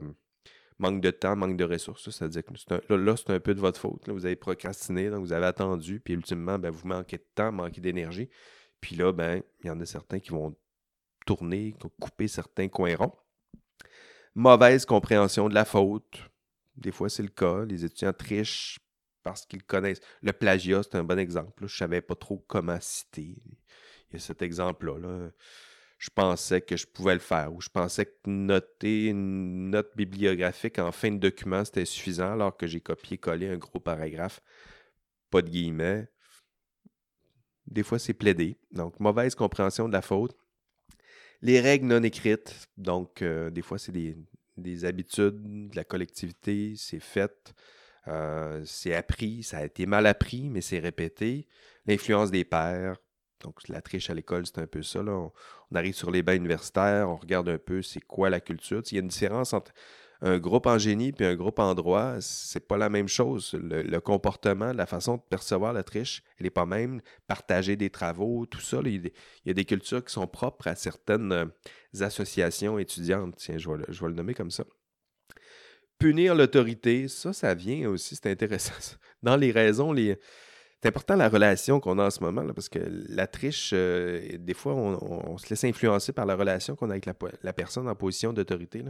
manque 0.81 1.01
de 1.01 1.11
temps, 1.11 1.37
manque 1.37 1.57
de 1.57 1.64
ressources. 1.64 2.11
Ça, 2.11 2.28
dire 2.28 2.43
que 2.45 2.95
là, 2.95 3.16
c'est 3.16 3.31
un 3.31 3.41
peu 3.41 3.55
de 3.55 3.61
votre 3.61 3.81
faute. 3.81 4.09
Vous 4.09 4.26
avez 4.26 4.37
procrastiné, 4.37 5.11
donc 5.11 5.20
vous 5.20 5.33
avez 5.33 5.47
attendu, 5.47 6.01
puis 6.01 6.14
ultimement, 6.14 6.59
ben, 6.59 6.70
vous 6.70 6.87
manquez 6.87 7.18
de 7.18 7.26
temps, 7.35 7.53
manquez 7.53 7.81
d'énergie. 7.81 8.28
Puis 8.81 8.97
là, 8.97 9.12
ben, 9.12 9.43
il 9.62 9.66
y 9.66 9.70
en 9.70 9.81
a 9.81 9.87
certains 9.87 10.20
qui 10.20 10.31
vont 10.31 10.57
tourner, 11.26 11.74
couper 12.01 12.28
certains 12.28 12.68
coins 12.68 12.97
ronds. 12.97 13.14
Mauvaise 14.35 14.87
compréhension 14.87 15.49
de 15.49 15.55
la 15.55 15.64
faute. 15.64 16.31
Des 16.76 16.93
fois, 16.93 17.09
c'est 17.09 17.22
le 17.22 17.28
cas. 17.28 17.64
Les 17.64 17.85
étudiants 17.85 18.12
trichent 18.12 18.78
parce 19.22 19.45
qu'ils 19.45 19.62
connaissent. 19.62 20.01
Le 20.22 20.33
plagiat, 20.33 20.83
c'est 20.83 20.97
un 20.97 21.05
bon 21.05 21.18
exemple. 21.18 21.53
Je 21.61 21.64
ne 21.74 21.78
savais 21.78 22.01
pas 22.01 22.14
trop 22.14 22.39
comment 22.49 22.78
citer. 22.81 23.37
Il 24.09 24.14
y 24.14 24.16
a 24.16 24.18
cet 24.18 24.43
exemple-là. 24.43 25.31
Je 26.01 26.09
pensais 26.12 26.61
que 26.61 26.76
je 26.76 26.86
pouvais 26.86 27.14
le 27.14 27.20
faire 27.20 27.55
ou 27.55 27.61
je 27.61 27.68
pensais 27.68 28.07
que 28.07 28.12
noter 28.26 29.07
une 29.07 29.70
note 29.70 29.94
bibliographique 29.96 30.80
en 30.80 30.90
fin 30.90 31.12
de 31.12 31.18
document, 31.18 31.64
c'était 31.64 31.84
suffisant 31.84 32.32
alors 32.32 32.57
que 32.57 32.66
j'ai 32.66 32.80
copié-collé 32.80 33.48
un 33.48 33.59
gros 33.59 33.78
paragraphe. 33.78 34.40
Pas 35.30 35.42
de 35.42 35.51
guillemets. 35.51 36.09
Des 37.68 37.84
fois, 37.84 38.01
c'est 38.01 38.14
plaidé. 38.14 38.59
Donc, 38.72 38.98
mauvaise 38.98 39.36
compréhension 39.36 39.86
de 39.86 39.92
la 39.92 40.03
faute 40.03 40.36
les 41.42 41.61
règles 41.61 41.86
non 41.86 42.03
écrites. 42.03 42.68
Donc, 42.76 43.22
euh, 43.22 43.51
des 43.51 43.62
fois, 43.62 43.78
c'est 43.78 43.92
des, 43.92 44.84
habitudes 44.84 45.68
de 45.70 45.76
la 45.76 45.84
collectivité, 45.84 46.74
c'est 46.76 47.01
fait, 47.01 47.55
euh, 48.09 48.62
c'est 48.66 48.94
appris, 48.94 49.42
ça 49.42 49.59
a 49.59 49.64
été 49.64 49.86
mal 49.86 50.07
appris, 50.07 50.48
mais 50.51 50.61
c'est 50.61 50.78
répété. 50.78 51.46
L'influence 51.86 52.30
des 52.30 52.44
pairs. 52.44 52.96
Donc, 53.41 53.68
la 53.68 53.80
triche 53.80 54.11
à 54.11 54.14
l'école, 54.14 54.47
c'est 54.47 54.59
un 54.59 54.66
peu 54.66 54.82
ça. 54.82 55.01
On, 55.01 55.32
on, 55.70 55.76
arrive 55.76 55.95
sur 55.95 56.11
les 56.11 56.22
bains 56.22 56.36
universitaires, 56.36 57.09
on 57.09 57.16
regarde 57.16 57.49
un 57.49 57.59
peu 57.59 57.82
c'est 57.82 58.01
quoi 58.01 58.30
la 58.30 58.41
culture. 58.41 58.82
Il 58.91 58.95
y 58.95 58.99
a 58.99 59.01
une 59.01 59.09
différence 59.09 59.53
entre 59.53 59.72
un 60.22 60.38
groupe 60.38 60.66
en 60.66 60.78
génie 60.78 61.12
puis 61.12 61.24
un 61.24 61.34
groupe 61.34 61.59
en 61.59 61.74
droit, 61.74 62.16
c'est 62.20 62.66
pas 62.66 62.76
la 62.76 62.88
même 62.88 63.09
chose. 63.09 63.55
Le, 63.55 63.99
comportement, 64.01 64.72
la 64.72 64.86
façon 64.86 65.16
de 65.16 65.22
percevoir 65.22 65.72
la 65.72 65.82
triche, 65.82 66.22
elle 66.38 66.45
n'est 66.45 66.51
pas 66.51 66.66
même. 66.66 67.01
Partager 67.26 67.76
des 67.76 67.91
travaux, 67.91 68.47
tout 68.47 68.61
ça, 68.61 68.80
il, 68.84 69.11
y 69.45 69.51
a 69.51 69.55
des 69.55 69.64
cultures 69.64 70.05
qui 70.05 70.12
sont 70.12 70.26
propres 70.26 70.68
à 70.68 70.74
certaines 70.74 71.32
euh, 71.32 71.47
associations 72.01 72.78
étudiantes. 72.78 73.36
Tiens, 73.36 73.59
je 73.59 73.70
vais, 73.70 74.09
le, 74.09 74.14
nommer 74.14 74.34
comme 74.34 74.51
ça. 74.51 74.64
Punir 75.99 76.34
l'autorité, 76.34 77.09
ça, 77.09 77.32
ça 77.32 77.55
vient 77.55 77.88
aussi, 77.88 78.16
c'est 78.16 78.30
intéressant. 78.30 78.97
Dans 79.22 79.36
les 79.36 79.53
raisons, 79.53 79.93
les, 79.93 80.18
c'est 80.83 80.89
important 80.89 81.14
la 81.14 81.28
relation 81.28 81.78
qu'on 81.78 81.99
a 81.99 82.07
en 82.07 82.11
ce 82.11 82.22
moment, 82.22 82.47
parce 82.55 82.70
que 82.70 82.78
la 83.09 83.26
triche, 83.26 83.72
euh, 83.74 84.39
des 84.39 84.55
fois, 84.55 84.74
on, 84.74 85.37
se 85.37 85.51
laisse 85.51 85.64
influencer 85.64 86.12
par 86.12 86.24
la 86.24 86.35
relation 86.35 86.74
qu'on 86.74 86.89
a 86.89 86.93
avec 86.93 87.07
la, 87.07 87.53
personne 87.53 87.87
en 87.87 87.95
position 87.95 88.33
d'autorité. 88.33 88.83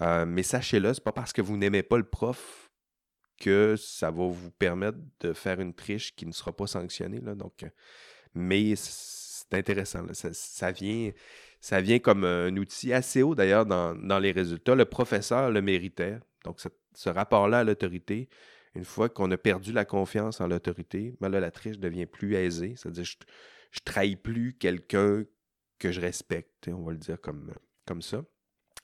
Euh, 0.00 0.26
mais 0.26 0.42
sachez-le, 0.42 0.92
c'est 0.92 1.04
pas 1.04 1.12
parce 1.12 1.32
que 1.32 1.40
vous 1.40 1.56
n'aimez 1.56 1.84
pas 1.84 1.98
le 1.98 2.04
prof 2.04 2.72
que 3.40 3.76
ça 3.76 4.10
va 4.10 4.26
vous 4.26 4.50
permettre 4.50 4.98
de 5.20 5.32
faire 5.32 5.60
une 5.60 5.72
triche 5.72 6.16
qui 6.16 6.26
ne 6.26 6.32
sera 6.32 6.52
pas 6.52 6.66
sanctionnée. 6.66 7.20
Là, 7.20 7.34
euh, 7.40 7.68
mais 8.34 8.74
c'est 8.74 9.54
intéressant. 9.54 10.04
Ça, 10.12 10.72
vient, 10.72 11.12
ça 11.60 11.80
vient 11.80 12.00
comme 12.00 12.24
un 12.24 12.56
outil 12.56 12.92
assez 12.92 13.22
haut 13.22 13.36
d'ailleurs 13.36 13.66
dans, 13.66 14.18
les 14.18 14.32
résultats. 14.32 14.74
Le 14.74 14.84
professeur 14.84 15.52
le 15.52 15.62
méritait. 15.62 16.18
Donc, 16.44 16.58
ce, 16.60 17.08
rapport-là 17.08 17.60
à 17.60 17.64
l'autorité, 17.64 18.28
une 18.74 18.84
fois 18.84 19.08
qu'on 19.08 19.30
a 19.30 19.36
perdu 19.36 19.72
la 19.72 19.84
confiance 19.84 20.40
en 20.40 20.48
l'autorité, 20.48 21.14
ben 21.20 21.28
la 21.28 21.50
triche 21.50 21.78
devient 21.78 22.06
plus 22.06 22.34
aisée. 22.34 22.74
C'est-à-dire, 22.76 23.04
je, 23.04 23.16
je 23.74 23.80
trahis 23.84 24.16
plus 24.16 24.54
quelqu'un 24.54 25.24
que 25.78 25.92
je 25.92 26.00
respecte. 26.00 26.68
On 26.68 26.82
va 26.82 26.92
le 26.92 26.98
dire 26.98 27.18
comme, 27.20 28.02
ça. 28.02 28.24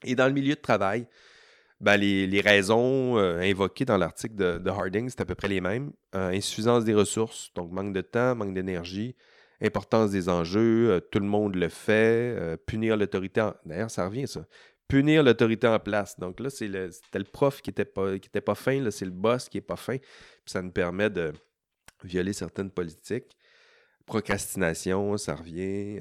Et 0.05 0.15
dans 0.15 0.27
le 0.27 0.33
milieu 0.33 0.55
de 0.55 0.61
travail, 0.61 1.07
ben, 1.81 1.97
les, 1.97 2.41
raisons 2.41 3.17
euh, 3.19 3.39
invoquées 3.39 3.85
dans 3.85 3.97
l'article 3.97 4.35
de, 4.35 4.69
Harding, 4.69 5.09
c'est 5.09 5.21
à 5.21 5.25
peu 5.25 5.35
près 5.35 5.49
les 5.49 5.61
mêmes. 5.61 5.93
Euh, 6.15 6.31
insuffisance 6.31 6.85
des 6.85 6.95
ressources, 6.95 7.53
donc 7.55 7.71
manque 7.71 7.93
de 7.93 8.01
temps, 8.01 8.35
manque 8.35 8.53
d'énergie, 8.53 9.17
importance 9.63 10.11
des 10.11 10.29
enjeux, 10.29 10.91
euh, 10.91 11.01
tout 11.01 11.21
le 11.21 11.27
monde 11.27 11.55
le 11.55 11.69
fait, 11.69 12.59
punir 12.67 12.97
l'autorité. 12.97 13.49
D'ailleurs, 13.65 13.91
ça 13.91 14.07
revient, 14.07 14.27
ça. 14.27 14.45
Punir 14.91 15.23
l'autorité 15.23 15.67
en 15.67 15.79
place. 15.79 16.19
Donc 16.19 16.41
là, 16.41 16.51
c'était 16.51 16.69
le, 17.19 17.25
prof 17.25 17.63
qui 17.63 17.71
n'était 17.71 17.85
pas, 17.85 18.19
qui 18.19 18.29
pas 18.29 18.55
fin, 18.55 18.81
là, 18.81 18.91
c'est 18.91 19.05
le 19.05 19.11
boss 19.11 19.49
qui 19.49 19.57
n'est 19.57 19.63
pas 19.63 19.77
fin. 19.77 19.97
Puis 19.97 20.09
ça 20.47 20.61
nous 20.61 20.73
permet 20.73 21.09
de 21.09 21.33
violer 22.05 22.33
certaines 22.33 22.71
politiques. 22.71 23.37
Procrastination, 24.07 25.17
ça 25.17 25.37
revient 25.37 26.01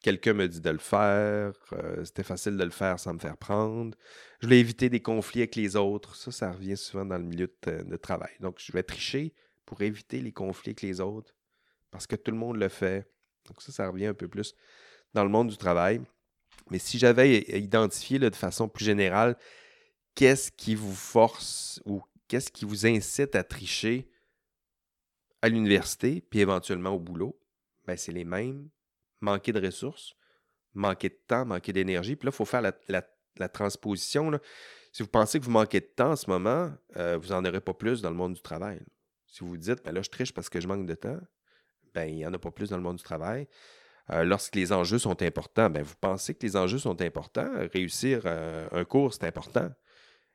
quelqu'un 0.00 0.32
me 0.32 0.48
dit 0.48 0.60
de 0.60 0.70
le 0.70 0.78
faire, 0.78 1.52
euh, 1.72 2.04
c'était 2.04 2.22
facile 2.22 2.56
de 2.56 2.64
le 2.64 2.70
faire 2.70 2.98
sans 2.98 3.14
me 3.14 3.18
faire 3.18 3.36
prendre. 3.36 3.96
Je 4.40 4.46
voulais 4.46 4.60
éviter 4.60 4.88
des 4.88 5.00
conflits 5.00 5.40
avec 5.40 5.56
les 5.56 5.76
autres. 5.76 6.14
Ça, 6.16 6.30
ça 6.30 6.52
revient 6.52 6.76
souvent 6.76 7.04
dans 7.04 7.18
le 7.18 7.24
milieu 7.24 7.52
de, 7.62 7.96
travail. 7.96 8.32
Donc, 8.40 8.56
je 8.58 8.72
vais 8.72 8.82
tricher 8.82 9.34
pour 9.66 9.82
éviter 9.82 10.20
les 10.20 10.32
conflits 10.32 10.70
avec 10.70 10.82
les 10.82 11.00
autres 11.00 11.34
parce 11.90 12.06
que 12.06 12.16
tout 12.16 12.30
le 12.30 12.36
monde 12.36 12.56
le 12.56 12.68
fait. 12.68 13.10
Donc, 13.46 13.62
ça, 13.62 13.72
ça 13.72 13.88
revient 13.88 14.06
un 14.06 14.14
peu 14.14 14.28
plus 14.28 14.54
dans 15.14 15.24
le 15.24 15.30
monde 15.30 15.48
du 15.48 15.56
travail. 15.56 16.00
Mais 16.70 16.78
si 16.78 16.98
j'avais 16.98 17.40
identifié 17.58 18.18
de 18.18 18.30
façon 18.34 18.68
plus 18.68 18.84
générale, 18.84 19.36
qu'est-ce 20.14 20.50
qui 20.50 20.74
vous 20.74 20.94
force 20.94 21.80
ou 21.84 22.02
qu'est-ce 22.26 22.50
qui 22.50 22.64
vous 22.64 22.86
incite 22.86 23.34
à 23.34 23.44
tricher 23.44 24.08
à 25.42 25.48
l'université, 25.48 26.20
puis 26.20 26.40
éventuellement 26.40 26.90
au 26.90 26.98
boulot, 26.98 27.38
ben, 27.86 27.96
c'est 27.96 28.12
les 28.12 28.24
mêmes 28.24 28.68
manquer 29.20 29.52
de 29.52 29.64
ressources, 29.64 30.14
manquer 30.74 31.08
de 31.08 31.18
temps, 31.26 31.44
manquer 31.44 31.72
d'énergie. 31.72 32.16
Puis 32.16 32.26
là, 32.26 32.30
il 32.32 32.36
faut 32.36 32.44
faire 32.44 32.62
la, 32.62 33.48
transposition. 33.48 34.32
Si 34.92 35.02
vous 35.02 35.08
pensez 35.08 35.38
que 35.38 35.44
vous 35.44 35.50
manquez 35.50 35.80
de 35.80 35.86
temps 35.86 36.12
en 36.12 36.16
ce 36.16 36.28
moment, 36.28 36.72
euh, 36.96 37.18
vous 37.18 37.28
n'en 37.28 37.44
aurez 37.44 37.60
pas 37.60 37.74
plus 37.74 38.02
dans 38.02 38.10
le 38.10 38.16
monde 38.16 38.34
du 38.34 38.42
travail. 38.42 38.80
Si 39.26 39.40
vous 39.40 39.48
vous 39.48 39.56
dites, 39.56 39.84
ben 39.84 39.92
là, 39.92 40.02
je 40.02 40.10
triche 40.10 40.32
parce 40.32 40.48
que 40.48 40.60
je 40.60 40.66
manque 40.66 40.86
de 40.86 40.94
temps, 40.94 41.20
ben, 41.94 42.08
il 42.08 42.16
n'y 42.16 42.26
en 42.26 42.34
a 42.34 42.38
pas 42.38 42.50
plus 42.50 42.70
dans 42.70 42.76
le 42.76 42.82
monde 42.82 42.96
du 42.96 43.04
travail. 43.04 43.46
Euh, 44.10 44.24
lorsque 44.24 44.54
les 44.54 44.72
enjeux 44.72 44.98
sont 44.98 45.22
importants, 45.22 45.68
ben, 45.70 45.82
vous 45.82 45.94
pensez 46.00 46.34
que 46.34 46.46
les 46.46 46.56
enjeux 46.56 46.78
sont 46.78 47.00
importants? 47.02 47.50
Réussir 47.72 48.22
euh, 48.24 48.66
un 48.72 48.84
cours, 48.84 49.12
c'est 49.12 49.24
important. 49.24 49.70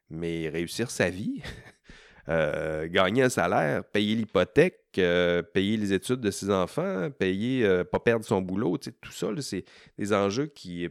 mais 0.09 0.49
réussir 0.49 0.91
sa 0.91 1.09
vie, 1.09 1.41
euh, 2.29 2.87
gagner 2.87 3.23
un 3.23 3.29
salaire, 3.29 3.83
payer 3.83 4.15
l'hypothèque, 4.15 4.79
euh, 4.97 5.41
payer 5.41 5.77
les 5.77 5.93
études 5.93 6.21
de 6.21 6.31
ses 6.31 6.49
enfants, 6.49 7.09
payer, 7.11 7.65
euh, 7.65 7.83
pas 7.83 7.99
perdre 7.99 8.25
son 8.25 8.41
boulot, 8.41 8.77
tout 8.77 9.11
ça, 9.11 9.27
c'est 9.41 9.65
des 9.97 10.13
enjeux 10.13 10.47
qui, 10.47 10.87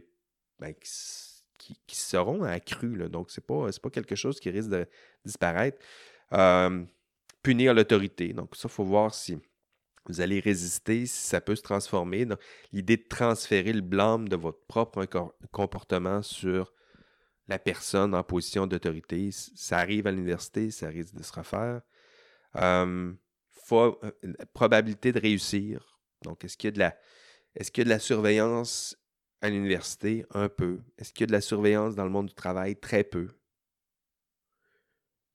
ben, 0.59 0.75
qui, 1.59 1.97
seront 1.97 2.43
accrus. 2.43 2.99
Donc, 3.11 3.31
ce 3.31 3.41
n'est 3.41 3.47
pas, 3.47 3.71
pas 3.83 3.91
quelque 3.91 4.17
chose 4.17 4.41
qui 4.41 4.51
risque 4.51 4.71
de 4.71 4.87
disparaître. 5.25 5.79
punir 7.43 7.75
l'autorité. 7.75 8.33
Donc, 8.33 8.55
ça, 8.57 8.69
il 8.69 8.71
faut 8.71 8.85
voir 8.85 9.15
si 9.15 9.39
vous 10.07 10.21
allez 10.21 10.41
résister, 10.41 11.07
si 11.07 11.27
ça 11.27 11.41
peut 11.41 11.55
se 11.55 11.63
transformer. 11.63 12.27
L'idée 12.73 12.97
de 12.97 13.07
transférer 13.09 13.73
le 13.73 13.81
blâme 13.81 14.29
de 14.29 14.37
votre 14.37 14.65
propre 14.67 15.05
comportement 15.53 16.23
sur 16.23 16.73
la 17.49 17.59
personne 17.59 18.15
en 18.15 18.23
position 18.23 18.67
d'autorité, 18.67 19.31
ça 19.33 19.79
arrive 19.79 20.07
à 20.07 20.11
l'université, 20.11 20.71
ça 20.71 20.89
risque 20.89 21.15
de 21.15 21.23
se 21.23 21.33
refaire. 21.33 21.83
Euh, 22.57 23.13
probabilité 24.53 25.13
de 25.13 25.21
réussir. 25.21 26.01
Donc, 26.23 26.45
est-ce 26.45 26.57
qu'il 26.57 26.69
y 26.69 26.73
a 26.73 26.73
de 26.73 26.79
la, 26.79 26.97
est-ce 27.55 27.71
qu'il 27.71 27.83
y 27.83 27.85
a 27.85 27.87
de 27.87 27.91
la 27.91 27.99
surveillance 27.99 28.97
à 29.41 29.51
l'université? 29.51 30.27
Un 30.31 30.49
peu. 30.49 30.81
Est-ce 30.99 31.13
qu'il 31.13 31.23
y 31.23 31.25
a 31.25 31.27
de 31.29 31.33
la 31.33 31.41
surveillance 31.41 31.95
dans 31.95 32.05
le 32.05 32.11
monde 32.11 32.27
du 32.27 32.35
travail? 32.35 32.77
Très 32.77 33.05
peu. 33.05 33.29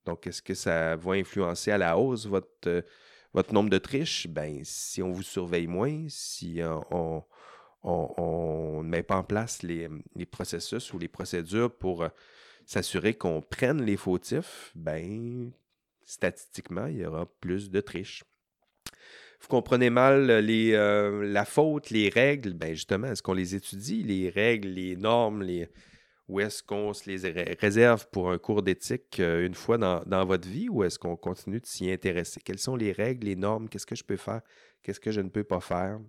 Donc, 0.05 0.27
est-ce 0.27 0.41
que 0.41 0.53
ça 0.53 0.95
va 0.95 1.13
influencer 1.13 1.71
à 1.71 1.77
la 1.77 1.97
hausse 1.97 2.25
votre, 2.27 2.83
votre 3.33 3.53
nombre 3.53 3.69
de 3.69 3.77
triches, 3.77 4.27
ben, 4.27 4.61
si 4.63 5.01
on 5.01 5.11
vous 5.11 5.23
surveille 5.23 5.67
moins, 5.67 6.05
si 6.07 6.61
euh, 6.61 6.77
on, 6.91 7.23
ne 8.83 8.87
met 8.87 9.03
pas 9.03 9.17
en 9.17 9.23
place 9.23 9.63
les, 9.63 9.89
processus 10.29 10.93
ou 10.93 10.99
les 10.99 11.07
procédures 11.07 11.73
pour 11.75 12.03
euh, 12.03 12.09
s'assurer 12.65 13.13
qu'on 13.13 13.41
prenne 13.41 13.83
les 13.83 13.97
fautifs, 13.97 14.71
ben, 14.75 15.51
statistiquement, 16.03 16.87
il 16.87 16.97
y 16.97 17.05
aura 17.05 17.25
plus 17.41 17.69
de 17.69 17.81
triches. 17.81 18.23
Vous 19.41 19.47
comprenez 19.49 19.89
mal 19.91 20.31
les, 20.39 20.73
euh, 20.73 21.23
la 21.27 21.45
faute, 21.45 21.91
les 21.91 22.09
règles, 22.09 22.53
ben 22.53 22.73
justement, 22.73 23.07
est-ce 23.07 23.21
qu'on 23.21 23.33
les 23.33 23.53
étudie, 23.53 24.01
les 24.01 24.29
règles, 24.29 24.69
les 24.69 24.95
normes, 24.95 25.43
les, 25.43 25.69
ou 26.27 26.41
est-ce 26.41 26.61
qu'on 26.61 26.93
se 26.93 27.09
les 27.09 27.55
réserve 27.59 28.07
pour 28.11 28.31
un 28.31 28.37
cours 28.37 28.61
d'éthique 28.61 29.19
euh, 29.19 29.45
une 29.45 29.53
fois 29.53 29.77
dans, 29.77 30.25
votre 30.25 30.47
vie 30.47 30.67
ou 30.69 30.83
est-ce 30.83 30.99
qu'on 30.99 31.15
continue 31.15 31.61
de 31.61 31.65
s'y 31.65 31.89
intéresser? 31.89 32.41
Quelles 32.43 32.59
sont 32.59 32.75
les 32.75 32.91
règles, 32.91 33.27
les 33.27 33.35
normes? 33.35 33.69
Qu'est-ce 33.69 33.85
que 33.85 33.95
je 33.95 34.03
peux 34.03 34.17
faire? 34.17 34.41
Qu'est-ce 34.83 34.99
que 34.99 35.11
je 35.11 35.21
ne 35.21 35.29
peux 35.29 35.45
pas 35.45 35.61
faire? 35.61 35.99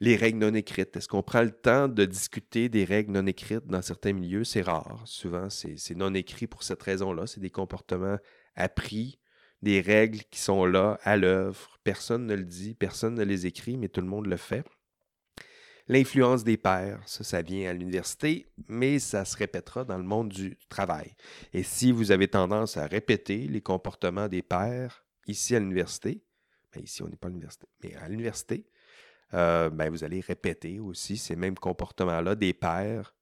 Les 0.00 0.16
règles 0.16 0.38
non 0.38 0.54
écrites. 0.54 0.96
Est-ce 0.96 1.08
qu'on 1.08 1.22
prend 1.22 1.42
le 1.42 1.50
temps 1.50 1.88
de 1.88 2.04
discuter 2.04 2.68
des 2.68 2.84
règles 2.84 3.12
non 3.12 3.26
écrites 3.26 3.66
dans 3.66 3.82
certains 3.82 4.12
milieux? 4.12 4.44
C'est 4.44 4.62
rare. 4.62 5.02
Souvent, 5.04 5.50
c'est 5.50 5.96
non 5.96 6.14
écrit 6.14 6.46
pour 6.46 6.62
cette 6.62 6.82
raison-là. 6.82 7.26
C'est 7.26 7.40
des 7.40 7.50
comportements 7.50 8.18
appris, 8.54 9.18
des 9.62 9.80
règles 9.80 10.20
qui 10.30 10.40
sont 10.40 10.64
là, 10.64 10.98
à 11.02 11.16
l'œuvre. 11.16 11.78
Personne 11.84 12.26
ne 12.26 12.34
le 12.34 12.44
dit, 12.44 12.74
personne 12.74 13.14
ne 13.14 13.24
les 13.24 13.46
écrit, 13.46 13.76
mais 13.76 13.88
tout 13.88 14.00
le 14.00 14.06
monde 14.06 14.26
le 14.26 14.36
fait. 14.36 14.64
L'influence 15.86 16.44
des 16.44 16.56
pairs, 16.56 17.02
ça, 17.04 17.24
ça 17.24 17.42
vient 17.42 17.68
à 17.68 17.74
l'université, 17.74 18.46
mais 18.68 18.98
ça 18.98 19.26
se 19.26 19.36
répétera 19.36 19.84
dans 19.84 19.98
le 19.98 20.04
monde 20.04 20.30
du 20.30 20.56
travail. 20.70 21.14
Et 21.52 21.62
si 21.62 21.92
vous 21.92 22.10
avez 22.10 22.26
tendance 22.26 22.78
à 22.78 22.86
répéter 22.86 23.46
les 23.48 23.60
comportements 23.60 24.28
des 24.28 24.42
pairs 24.42 25.04
ici 25.26 25.54
à 25.54 25.60
l'université, 25.60 26.22
ben 26.72 26.82
ici 26.82 27.02
on 27.02 27.08
n'est 27.08 27.16
pas 27.16 27.28
à 27.28 27.30
l'université, 27.30 27.66
mais 27.82 27.94
à 27.96 28.08
l'université, 28.08 28.66
euh, 29.34 29.68
ben 29.68 29.90
vous 29.90 30.04
allez 30.04 30.20
répéter 30.20 30.80
aussi 30.80 31.18
ces 31.18 31.36
mêmes 31.36 31.58
comportements-là 31.58 32.34
des 32.34 32.54
pairs. 32.54 33.14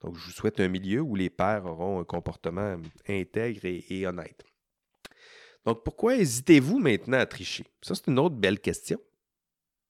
Donc, 0.00 0.16
je 0.16 0.24
vous 0.24 0.32
souhaite 0.32 0.58
un 0.60 0.68
milieu 0.68 1.00
où 1.00 1.14
les 1.14 1.28
pairs 1.30 1.66
auront 1.66 2.00
un 2.00 2.04
comportement 2.04 2.76
intègre 3.06 3.60
et, 3.64 4.06
honnête. 4.06 4.44
Donc, 5.66 5.84
pourquoi 5.84 6.16
hésitez-vous 6.16 6.78
maintenant 6.78 7.18
à 7.18 7.26
tricher? 7.26 7.66
Ça, 7.82 7.94
c'est 7.94 8.06
une 8.06 8.18
autre 8.18 8.36
belle 8.36 8.60
question. 8.60 8.98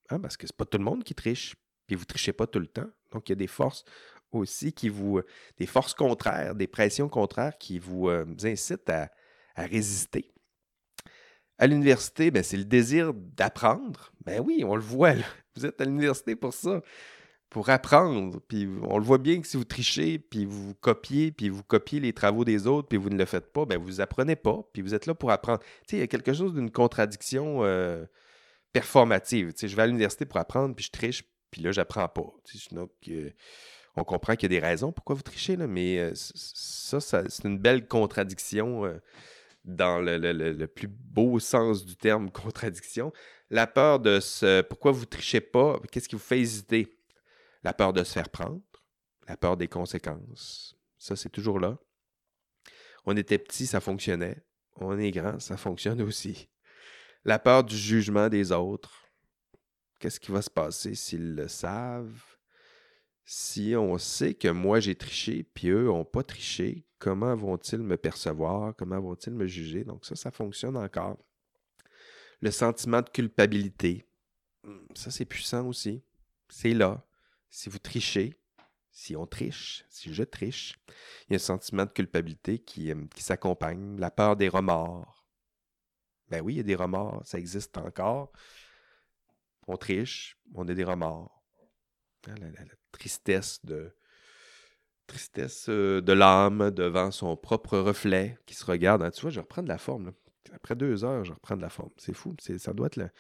Hein, 0.09 0.19
parce 0.19 0.37
que 0.37 0.49
ce 0.49 0.53
n'est 0.53 0.57
pas 0.57 0.65
tout 0.65 0.79
le 0.79 0.85
monde 0.85 1.05
qui 1.05 1.15
triche 1.15 1.55
puis 1.91 1.97
vous 1.97 2.05
trichez 2.05 2.33
pas 2.33 2.47
tout 2.47 2.61
le 2.61 2.69
temps. 2.69 2.89
Donc, 3.11 3.29
il 3.29 3.33
y 3.33 3.35
a 3.35 3.37
des 3.37 3.49
forces 3.49 3.85
aussi 4.31 4.73
qui 4.73 4.89
vous. 4.89 5.21
des 5.59 5.67
forces 5.67 5.93
contraires, 5.93 6.55
des 6.55 6.69
pressions 6.69 7.09
contraires 7.09 7.59
qui 7.59 7.81
vous, 7.81 8.09
euh, 8.09 8.25
incitent 8.45 8.89
à, 8.89 9.11
résister. 9.57 10.33
À 11.59 11.67
l'université, 11.67 12.31
ben, 12.31 12.45
c'est 12.45 12.57
le 12.57 12.65
désir 12.65 13.13
d'apprendre. 13.13 14.13
Ben 14.25 14.41
oui, 14.41 14.63
on 14.65 14.77
le 14.77 14.81
voit. 14.81 15.15
Vous 15.57 15.67
êtes 15.67 15.81
à 15.81 15.85
l'université 15.85 16.37
pour 16.37 16.55
ça, 16.55 16.81
pour 17.51 17.69
apprendre. 17.71 18.41
Puis 18.47 18.69
on 18.85 18.97
le 18.97 19.05
voit 19.05 19.19
bien 19.19 19.41
que 19.41 19.49
si 19.49 19.57
vous 19.57 19.65
trichez, 19.65 20.21
puis 20.21 20.45
vous 20.45 20.75
copiez, 20.75 21.33
puis 21.33 21.49
vous 21.49 21.65
copiez 21.65 21.99
les 21.99 22.13
travaux 22.13 22.45
des 22.45 22.69
autres, 22.69 22.87
puis 22.87 22.99
vous 22.99 23.11
ne 23.11 23.19
le 23.19 23.25
faites 23.25 23.53
pas, 23.53 23.67
ben 23.67 23.79
vous 23.79 24.01
apprenez 24.01 24.37
pas. 24.37 24.63
Puis 24.73 24.81
vous 24.81 24.95
êtes 24.95 25.07
là 25.07 25.15
pour 25.15 25.33
apprendre. 25.33 25.59
Tu 25.59 25.67
sais, 25.89 25.97
il 25.97 26.01
y 26.01 26.05
a 26.05 26.07
quelque 26.07 26.33
chose 26.33 26.55
d'une 26.55 26.71
contradiction 26.71 27.65
euh, 27.65 28.07
performative. 28.73 29.53
Tu 29.53 29.59
sais, 29.59 29.69
je 29.69 29.77
vais 29.77 29.83
à 29.83 29.87
l'université 29.87 30.25
pour 30.25 30.39
apprendre, 30.39 30.75
puis 30.75 30.85
je 30.85 30.91
triche, 30.91 31.25
puis 31.51 31.63
là, 31.63 31.73
j'apprends 31.73 32.09
pas. 32.09 32.27
on 33.97 34.05
comprend 34.05 34.35
qu'il 34.35 34.53
y 34.53 34.57
a 34.57 34.61
des 34.61 34.67
raisons 34.67 34.93
pourquoi 34.93 35.17
vous 35.17 35.23
trichez, 35.23 35.57
mais 35.57 35.99
euh, 35.99 36.13
ça, 36.15 37.01
c'est 37.01 37.45
une 37.45 37.59
belle 37.59 37.87
contradiction 37.87 38.85
euh, 38.85 38.99
dans 39.65 40.01
le, 40.01 40.67
plus 40.67 40.89
beau 40.89 41.39
sens 41.39 41.85
du 41.85 41.97
terme 41.97 42.31
contradiction. 42.33 43.13
La 43.51 43.67
peur 43.67 43.99
de 43.99 44.21
se. 44.21 44.63
Pourquoi 44.63 44.93
vous 44.93 45.07
trichez 45.07 45.41
pas? 45.41 45.81
Qu'est-ce 45.91 46.09
qui 46.09 46.15
vous 46.15 46.23
fait 46.23 46.41
hésiter? 46.41 46.97
La 47.63 47.75
peur 47.75 47.93
de 47.93 48.05
se 48.05 48.13
faire 48.13 48.29
prendre, 48.29 48.63
la 49.29 49.37
peur 49.37 49.57
des 49.57 49.69
conséquences. 49.69 50.77
Ça, 50.99 51.17
c'est 51.17 51.29
toujours 51.29 51.59
là. 51.59 51.79
On 53.05 53.17
était 53.17 53.39
petit, 53.39 53.67
ça 53.67 53.81
fonctionnait. 53.81 54.43
On 54.77 54.99
est 54.99 55.11
grand, 55.11 55.41
ça 55.41 55.57
fonctionne 55.57 56.01
aussi. 56.01 56.49
La 57.25 57.39
peur 57.39 57.65
du 57.65 57.77
jugement 57.77 58.29
des 58.29 58.53
autres 58.53 59.10
Qu'est-ce 60.01 60.19
qui 60.19 60.33
va 60.33 60.41
se 60.41 60.51
passer 60.51 60.95
s'ils 60.95 61.35
le 61.35 61.47
savent? 61.47 62.39
Si 63.27 63.75
on 63.77 63.99
sait 63.99 64.33
que 64.33 64.49
moi 64.49 64.81
j'ai 64.81 64.97
triché, 64.97 65.43
puis 65.43 65.69
eux 65.69 65.85
n'ont 65.85 66.07
pas 66.07 66.23
triché, 66.23 66.87
comment 66.99 67.37
vont-ils 67.37 67.83
me 67.83 67.99
percevoir? 67.99 68.75
Comment 68.77 68.99
vont-ils 68.99 69.35
me 69.35 69.47
juger? 69.47 69.85
Donc 69.85 70.07
ça, 70.07 70.17
ça 70.17 70.31
fonctionne 70.31 70.79
encore. 70.79 71.19
Le 72.41 72.51
sentiment 72.51 73.03
de 73.03 73.11
culpabilité, 73.11 74.07
hmm, 74.65 74.87
ça 74.95 75.11
c'est 75.11 75.27
puissant 75.27 75.69
aussi. 75.69 76.03
C'est 76.49 76.73
là. 76.73 77.05
Si 77.51 77.69
vous 77.69 77.79
trichez, 77.79 78.41
si 78.91 79.15
on 79.17 79.27
triche, 79.27 79.85
si 79.91 80.15
je 80.15 80.23
triche, 80.23 80.81
il 81.29 81.33
y 81.33 81.35
a 81.35 81.37
un 81.37 81.39
sentiment 81.39 81.85
de 81.85 81.91
culpabilité 81.91 82.59
qui, 82.59 82.91
euh, 82.91 83.05
qui 83.15 83.23
s'accompagne. 83.23 84.01
La 84.01 84.11
peur 84.11 84.37
des 84.37 84.49
remords. 84.49 85.27
Ben 86.29 86.41
oui, 86.41 86.55
il 86.55 86.57
y 86.57 86.61
a 86.61 86.65
des 86.65 86.75
remords, 86.75 87.21
ça 87.27 87.39
existe 87.39 87.77
encore 87.77 88.33
on 89.67 89.77
triche, 89.77 90.39
on 90.55 90.69
a 90.69 90.75
des 90.75 90.85
remords. 90.85 91.43
Hein, 92.29 92.35
la, 92.41 92.51
tristesse 92.93 93.65
de 93.65 93.95
tristesse 95.07 95.67
euh, 95.69 96.01
de 96.01 96.13
l'âme 96.13 96.71
devant 96.71 97.11
son 97.11 97.37
propre 97.37 97.79
reflet 97.79 98.39
qui 98.47 98.55
se 98.55 98.65
regarde. 98.65 99.03
Hein, 99.03 99.11
tu 99.11 99.23
vois, 99.23 99.31
je 99.31 99.41
reprends 99.41 99.63
de 99.63 99.69
la 99.69 99.79
forme. 99.79 100.13
Après 100.53 100.75
deux 100.75 101.05
heures, 101.05 101.25
je 101.25 101.33
reprends 101.33 101.57
de 101.57 101.63
la 101.63 101.71
forme. 101.71 101.91
C'est 101.97 102.15
fou. 102.15 102.35
Ça 102.59 102.73
doit 102.73 102.87
être 102.87 102.97
le, 102.97 103.11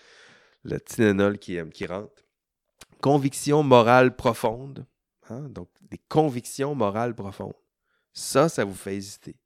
le 0.64 1.36
qui, 1.36 1.58
euh, 1.58 1.68
qui 1.68 1.86
rentre. 1.86 2.24
Conviction 3.00 3.62
morale 3.62 4.14
profonde. 4.14 4.86
Hein, 5.28 5.48
donc, 5.48 5.70
des 5.80 5.98
convictions 5.98 6.74
morales 6.74 7.14
profondes. 7.14 7.54
Ça, 8.12 8.48
ça 8.48 8.64
vous 8.64 8.74
fait 8.74 8.96
hésiter. 8.96 9.36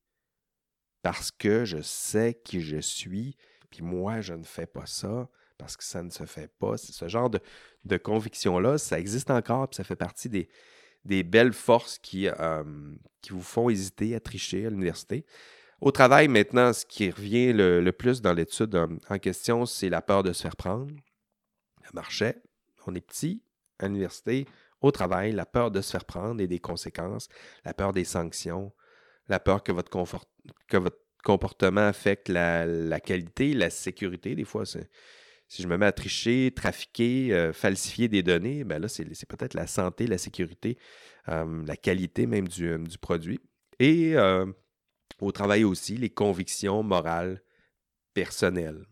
Parce 1.03 1.31
que 1.31 1.65
je 1.65 1.83
sais 1.83 2.41
qui 2.45 2.63
je 2.63 2.79
suis, 2.79 3.37
puis 3.71 3.83
moi, 3.83 4.23
je 4.23 4.33
ne 4.33 4.45
fais 4.45 4.67
pas 4.67 4.87
ça 4.87 5.29
parce 5.59 5.77
que 5.77 5.85
ça 5.85 6.03
ne 6.03 6.11
se 6.11 6.25
fait 6.25 6.53
pas. 6.59 6.77
Ce 6.77 7.09
genre 7.09 7.31
de, 7.31 7.41
de 7.85 7.97
conviction-là, 7.97 8.79
ça 8.79 8.99
existe 8.99 9.31
encore, 9.31 9.69
puis 9.69 9.77
ça 9.77 9.85
fait 9.85 9.97
partie 9.97 10.29
des, 10.29 10.49
des 11.05 11.23
belles 11.23 11.53
forces 11.53 11.99
qui, 11.99 12.29
euh, 12.29 12.65
qui 13.21 13.33
vous 13.33 13.43
font 13.43 13.71
hésiter 13.71 14.15
à 14.15 14.21
tricher 14.21 14.67
à 14.67 14.71
l'université. 14.71 15.25
Au 15.81 15.91
travail, 15.91 16.29
maintenant, 16.29 16.73
ce 16.73 16.87
qui 16.87 17.11
revient 17.11 17.53
le, 17.53 17.91
plus 17.91 18.23
dans 18.23 18.33
l'étude 18.33 18.75
euh, 18.75 18.87
en 19.11 19.19
question, 19.19 19.67
c'est 19.67 19.89
la 19.89 20.01
peur 20.01 20.23
de 20.23 20.33
se 20.33 20.43
faire 20.43 20.57
prendre. 20.57 20.87
Le 20.87 21.91
marché, 21.93 22.35
on 22.87 22.95
est 22.95 23.01
petit 23.01 23.43
à 23.79 23.87
l'université. 23.87 24.47
Au 24.81 24.91
travail, 24.91 25.33
la 25.33 25.47
peur 25.47 25.71
de 25.71 25.81
se 25.81 25.91
faire 25.91 26.05
prendre 26.05 26.41
et 26.41 26.47
des 26.47 26.59
conséquences, 26.59 27.29
la 27.65 27.75
peur 27.75 27.93
des 27.93 28.05
sanctions, 28.05 28.73
la 29.29 29.41
peur 29.41 29.63
que 29.63 29.73
votre, 29.73 29.91
que 30.69 30.77
votre 30.77 30.99
comportement 31.23 31.87
affecte 31.87 32.29
la, 32.29 32.67
la 32.67 33.01
qualité, 33.01 33.55
la 33.55 33.71
sécurité. 33.71 34.35
Des 34.35 34.45
fois, 34.45 34.67
c'est 34.67 34.91
si 35.49 35.63
je 35.63 35.69
me 35.69 35.77
mets 35.77 35.87
à 35.87 35.93
tricher, 35.93 36.53
trafiquer, 36.55 37.33
euh, 37.33 37.53
falsifier 37.53 38.09
des 38.09 38.23
données, 38.23 38.65
ben 38.65 38.81
là, 38.81 38.89
c'est 38.89 39.05
peut-être 39.27 39.55
la 39.55 39.67
santé, 39.67 40.07
la 40.07 40.19
sécurité, 40.19 40.79
euh, 41.29 41.65
la 41.67 41.77
qualité 41.77 42.27
même 42.27 42.49
du, 42.49 42.69
euh, 42.69 42.85
produit. 43.01 43.41
Et 43.79 44.15
au 45.21 45.33
travail 45.33 45.65
aussi, 45.65 45.97
les 45.97 46.11
convictions 46.11 46.83
morales 46.83 47.43
personnelles. 48.15 48.87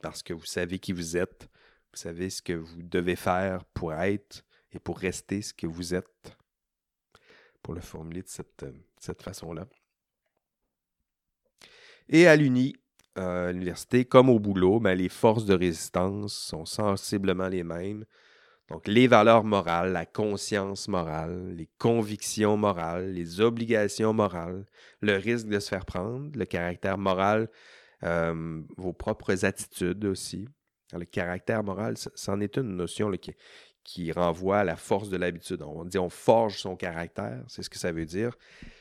Parce 0.00 0.22
que 0.22 0.32
vous 0.32 0.46
savez 0.46 0.78
qui 0.78 0.92
vous 0.92 1.16
êtes, 1.16 1.48
vous 1.92 1.98
savez 1.98 2.30
ce 2.30 2.42
que 2.42 2.54
vous 2.54 2.82
devez 2.82 3.16
faire 3.16 3.64
pour 3.66 3.92
être 3.92 4.44
et 4.72 4.78
pour 4.78 4.98
rester 4.98 5.42
ce 5.42 5.52
que 5.52 5.66
vous 5.66 5.94
êtes. 5.94 6.36
Pour 7.62 7.74
le 7.74 7.80
formuler 7.80 8.22
de 8.22 8.28
cette, 8.28 8.64
cette 8.98 9.22
façon-là. 9.22 9.68
Et 12.08 12.26
à 12.26 12.34
l'Uni, 12.34 12.74
euh, 13.18 13.48
à 13.48 13.52
l'université, 13.52 14.04
comme 14.04 14.30
au 14.30 14.38
boulot, 14.38 14.80
les 14.82 15.08
forces 15.08 15.44
de 15.44 15.54
résistance 15.54 16.32
sont 16.32 16.64
sensiblement 16.64 17.48
les 17.48 17.62
mêmes. 17.62 18.04
Donc, 18.68 18.88
les 18.88 19.06
valeurs 19.06 19.44
morales, 19.44 19.92
la 19.92 20.06
conscience 20.06 20.88
morale, 20.88 21.54
les 21.54 21.68
convictions 21.78 22.56
morales, 22.56 23.12
les 23.12 23.40
obligations 23.40 24.14
morales, 24.14 24.64
le 25.02 25.16
risque 25.16 25.46
de 25.48 25.58
se 25.58 25.68
faire 25.68 25.84
prendre, 25.84 26.30
le 26.34 26.46
caractère 26.46 26.96
moral, 26.96 27.50
euh, 28.02 28.62
vos 28.76 28.92
propres 28.92 29.44
attitudes 29.44 30.04
aussi. 30.06 30.48
Le 30.92 31.04
caractère 31.04 31.62
moral, 31.64 31.96
c'en 32.14 32.40
est 32.40 32.56
une 32.56 32.76
notion 32.76 33.10
qui, 33.12 33.34
qui 33.84 34.12
renvoie 34.12 34.60
à 34.60 34.64
la 34.64 34.76
force 34.76 35.08
de 35.08 35.16
l'habitude. 35.16 35.62
On 35.62 35.84
dit 35.84 35.98
on 35.98 36.10
forge 36.10 36.58
son 36.58 36.76
caractère, 36.76 37.42
c'est 37.48 37.62
ce 37.62 37.70
que 37.70 37.78
ça 37.78 37.92
veut 37.92 38.06
dire. 38.06 38.36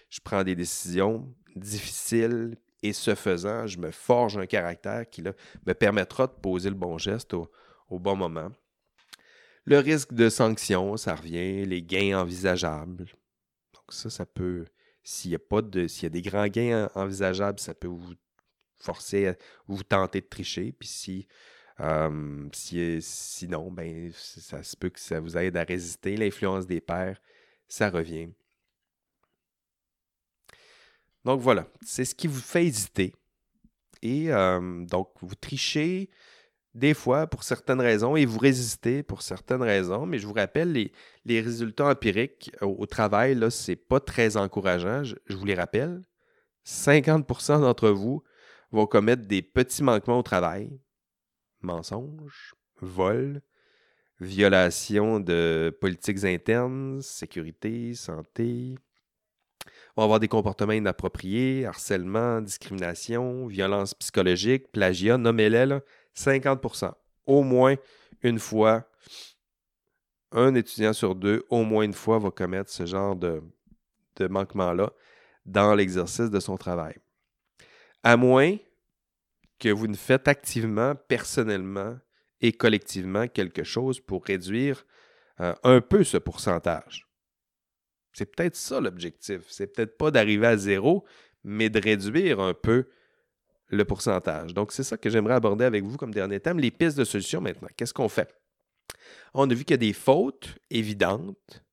Je 0.09 0.19
prends 0.23 0.43
des 0.43 0.55
décisions 0.55 1.33
difficiles 1.55 2.55
et 2.83 2.93
ce 2.93 3.15
faisant, 3.15 3.67
je 3.67 3.77
me 3.77 3.91
forge 3.91 4.37
un 4.37 4.45
caractère 4.45 5.09
qui 5.09 5.21
me 5.21 5.73
permettra 5.73 6.27
de 6.27 6.33
poser 6.33 6.69
le 6.69 6.75
bon 6.75 6.97
geste 6.97 7.33
au, 7.33 7.49
bon 7.89 8.15
moment. 8.15 8.51
Le 9.65 9.77
risque 9.77 10.13
de 10.13 10.29
sanction, 10.29 10.97
ça 10.97 11.15
revient, 11.15 11.65
les 11.65 11.83
gains 11.83 12.19
envisageables. 12.19 13.05
Donc 13.73 13.83
ça, 13.89 14.09
ça 14.09 14.25
peut, 14.25 14.65
s'il 15.03 15.31
y 15.31 15.35
a 15.35 15.39
pas 15.39 15.61
de, 15.61 15.87
s'il 15.87 16.03
y 16.03 16.05
a 16.07 16.09
des 16.09 16.21
grands 16.21 16.47
gains 16.47 16.89
envisageables, 16.95 17.59
ça 17.59 17.73
peut 17.73 17.87
vous 17.87 18.15
forcer 18.79 19.27
à 19.27 19.35
vous 19.67 19.83
tenter 19.83 20.21
de 20.21 20.27
tricher. 20.27 20.71
Puis 20.71 20.87
si 20.87 21.27
sinon, 23.01 23.71
ben, 23.71 24.11
ça 24.13 24.63
se 24.63 24.75
peut 24.75 24.89
que 24.89 24.99
ça 24.99 25.19
vous 25.19 25.37
aide 25.37 25.57
à 25.57 25.63
résister. 25.63 26.17
L'influence 26.17 26.67
des 26.67 26.81
pères, 26.81 27.19
ça 27.67 27.89
revient. 27.89 28.29
Donc 31.25 31.39
voilà, 31.41 31.67
c'est 31.85 32.05
ce 32.05 32.15
qui 32.15 32.27
vous 32.27 32.39
fait 32.39 32.65
hésiter. 32.65 33.13
Et 34.01 34.29
donc, 34.87 35.09
vous 35.21 35.35
trichez 35.35 36.09
des 36.73 36.93
fois 36.93 37.27
pour 37.27 37.43
certaines 37.43 37.81
raisons 37.81 38.15
et 38.15 38.25
vous 38.25 38.39
résistez 38.39 39.03
pour 39.03 39.21
certaines 39.21 39.61
raisons. 39.61 40.05
Mais 40.05 40.17
je 40.17 40.25
vous 40.25 40.33
rappelle, 40.33 40.71
les, 41.25 41.41
résultats 41.41 41.85
empiriques 41.85 42.51
au, 42.61 42.85
travail, 42.85 43.35
là, 43.35 43.49
c'est 43.49 43.75
pas 43.75 43.99
très 43.99 44.37
encourageant. 44.37 45.03
Je, 45.03 45.15
je 45.27 45.35
vous 45.35 45.45
les 45.45 45.55
rappelle. 45.55 46.01
50% 46.65 47.61
d'entre 47.61 47.89
vous 47.89 48.23
vont 48.71 48.85
commettre 48.85 49.27
des 49.27 49.41
petits 49.41 49.83
manquements 49.83 50.19
au 50.19 50.23
travail, 50.23 50.79
mensonges, 51.61 52.55
vol, 52.79 53.41
violation 54.19 55.19
de 55.19 55.75
politiques 55.81 56.23
internes, 56.23 57.01
sécurité, 57.01 57.93
santé. 57.95 58.75
On 59.95 60.01
va 60.01 60.03
avoir 60.05 60.19
des 60.19 60.27
comportements 60.27 60.73
inappropriés, 60.73 61.65
harcèlement, 61.65 62.41
discrimination, 62.41 63.47
violence 63.47 63.93
psychologique, 63.93 64.71
plagiat, 64.71 65.17
nommez-les, 65.17 65.79
50% 66.15 66.91
Au 67.25 67.43
moins 67.43 67.75
une 68.21 68.39
fois, 68.39 68.87
un 70.31 70.55
étudiant 70.55 70.93
sur 70.93 71.15
deux, 71.15 71.45
au 71.49 71.63
moins 71.63 71.83
une 71.83 71.93
fois, 71.93 72.19
va 72.19 72.31
commettre 72.31 72.69
ce 72.69 72.85
genre 72.85 73.15
de, 73.15 73.41
de 74.17 74.27
manquement-là 74.27 74.91
dans 75.45 75.75
l'exercice 75.75 76.29
de 76.29 76.39
son 76.39 76.57
travail. 76.57 76.95
À 78.03 78.17
moins 78.17 78.57
que 79.59 79.69
vous 79.69 79.87
ne 79.87 79.95
faites 79.95 80.27
activement, 80.27 80.95
personnellement 80.95 81.97
et 82.41 82.51
collectivement 82.51 83.27
quelque 83.27 83.63
chose 83.63 83.99
pour 83.99 84.25
réduire 84.25 84.85
euh, 85.39 85.53
un 85.63 85.81
peu 85.81 86.03
ce 86.03 86.17
pourcentage. 86.17 87.07
C'est 88.13 88.25
peut-être 88.35 88.55
ça 88.55 88.79
l'objectif. 88.79 89.41
C'est 89.47 89.67
peut-être 89.67 89.97
pas 89.97 90.11
d'arriver 90.11 90.47
à 90.47 90.57
zéro, 90.57 91.05
mais 91.43 91.69
de 91.69 91.79
réduire 91.79 92.39
un 92.39 92.53
peu 92.53 92.87
le 93.67 93.85
pourcentage. 93.85 94.53
Donc, 94.53 94.71
c'est 94.73 94.83
ça 94.83 94.97
que 94.97 95.09
j'aimerais 95.09 95.35
aborder 95.35 95.65
avec 95.65 95.83
vous 95.83 95.97
comme 95.97 96.13
dernier 96.13 96.39
thème, 96.39 96.59
les 96.59 96.71
pistes 96.71 96.97
de 96.97 97.05
solution 97.05 97.39
maintenant. 97.39 97.69
Qu'est-ce 97.77 97.93
qu'on 97.93 98.09
fait? 98.09 98.35
On 99.33 99.49
a 99.49 99.53
vu 99.53 99.63
qu'il 99.63 99.71
y 99.71 99.75
a 99.75 99.77
des 99.77 99.93
fautes 99.93 100.55
évidentes 100.69 101.63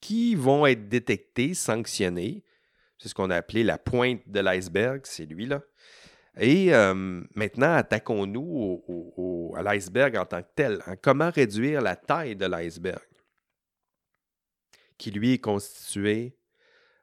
qui 0.00 0.34
vont 0.34 0.66
être 0.66 0.88
détectées, 0.88 1.54
sanctionnées. 1.54 2.44
C'est 2.98 3.08
ce 3.08 3.14
qu'on 3.14 3.30
a 3.30 3.36
appelé 3.36 3.64
la 3.64 3.78
pointe 3.78 4.20
de 4.26 4.40
l'iceberg, 4.40 5.00
c'est 5.04 5.24
lui-là. 5.24 5.62
Et 6.38 6.70
maintenant, 7.34 7.74
attaquons-nous 7.74 9.54
à 9.56 9.62
l'iceberg 9.62 10.16
en 10.16 10.26
tant 10.26 10.42
que 10.42 10.48
tel. 10.54 10.82
Hein. 10.86 10.96
Comment 11.00 11.30
réduire 11.30 11.80
la 11.80 11.96
taille 11.96 12.36
de 12.36 12.44
l'iceberg, 12.46 13.02
qui 15.00 15.10
lui 15.10 15.32
est 15.32 15.38
constitué 15.38 16.36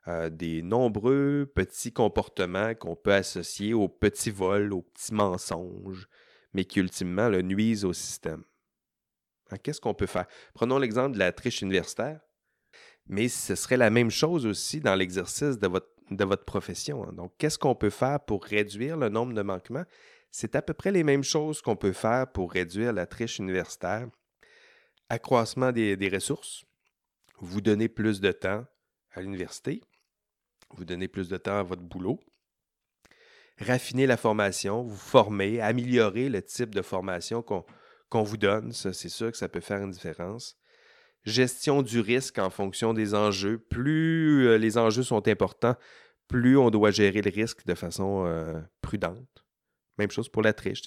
euh, 0.07 0.29
des 0.29 0.61
nombreux 0.61 1.51
petits 1.53 1.91
comportements 1.91 2.75
qu'on 2.75 2.95
peut 2.95 3.13
associer 3.13 3.73
aux 3.73 3.89
petits 3.89 4.29
vols, 4.29 4.71
aux 4.71 4.83
petits 4.83 5.13
mensonges, 5.13 6.07
mais 6.53 6.63
qui 6.63 6.79
ultimement 6.79 7.27
le 7.27 7.41
nuisent 7.41 7.83
au 7.83 7.93
système. 7.93 8.43
Hein, 9.49 9.57
qu'est-ce 9.57 9.81
qu'on 9.81 9.95
peut 9.95 10.05
faire? 10.05 10.27
Prenons 10.53 10.77
l'exemple 10.77 11.13
de 11.13 11.19
la 11.19 11.31
triche 11.31 11.61
universitaire, 11.61 12.21
mais 13.07 13.27
ce 13.29 13.55
serait 13.55 13.77
la 13.77 13.89
même 13.89 14.11
chose 14.11 14.45
aussi 14.45 14.79
dans 14.79 14.95
l'exercice 14.95 15.57
de 15.57 16.23
votre 16.23 16.45
profession. 16.45 17.03
Hein. 17.03 17.13
Donc, 17.13 17.33
qu'est-ce 17.39 17.57
qu'on 17.57 17.75
peut 17.75 17.89
faire 17.89 18.19
pour 18.19 18.45
réduire 18.45 18.95
le 18.95 19.09
nombre 19.09 19.33
de 19.33 19.41
manquements? 19.41 19.85
C'est 20.29 20.55
à 20.55 20.61
peu 20.61 20.75
près 20.75 20.91
les 20.91 21.03
mêmes 21.03 21.23
choses 21.23 21.61
qu'on 21.61 21.75
peut 21.75 21.93
faire 21.93 22.31
pour 22.31 22.51
réduire 22.51 22.93
la 22.93 23.07
triche 23.07 23.39
universitaire. 23.39 24.07
Accroissement 25.09 25.71
des, 25.71 26.09
ressources, 26.13 26.66
vous 27.39 27.61
donnez 27.61 27.87
plus 27.87 28.21
de 28.21 28.31
temps 28.31 28.65
à 29.11 29.21
l'université, 29.21 29.81
vous 30.71 30.85
donnez 30.85 31.07
plus 31.07 31.29
de 31.29 31.37
temps 31.37 31.59
à 31.59 31.63
votre 31.63 31.83
boulot, 31.83 32.19
raffiner 33.59 34.05
la 34.05 34.17
formation, 34.17 34.83
vous 34.83 34.95
former, 34.95 35.61
améliorer 35.61 36.29
le 36.29 36.41
type 36.41 36.73
de 36.75 36.81
formation 36.81 37.41
qu'on 37.41 38.23
vous 38.23 38.37
donne, 38.37 38.71
c'est 38.71 39.09
sûr 39.09 39.31
que 39.31 39.37
ça 39.37 39.49
peut 39.49 39.61
faire 39.61 39.81
une 39.81 39.91
différence 39.91 40.57
gestion 41.27 41.81
du 41.81 41.99
risque 41.99 42.39
en 42.39 42.49
fonction 42.49 42.93
des 42.93 43.13
enjeux. 43.13 43.59
Plus 43.59 44.47
euh, 44.47 44.57
les 44.57 44.77
enjeux 44.77 45.03
sont 45.03 45.27
importants, 45.27 45.75
plus 46.27 46.57
on 46.57 46.69
doit 46.71 46.91
gérer 46.91 47.21
le 47.21 47.29
risque 47.29 47.65
de 47.65 47.75
façon 47.75 48.25
euh, 48.25 48.59
prudente. 48.81 49.45
Même 49.97 50.09
chose 50.09 50.29
pour 50.29 50.41
la 50.41 50.53
triche. 50.53 50.81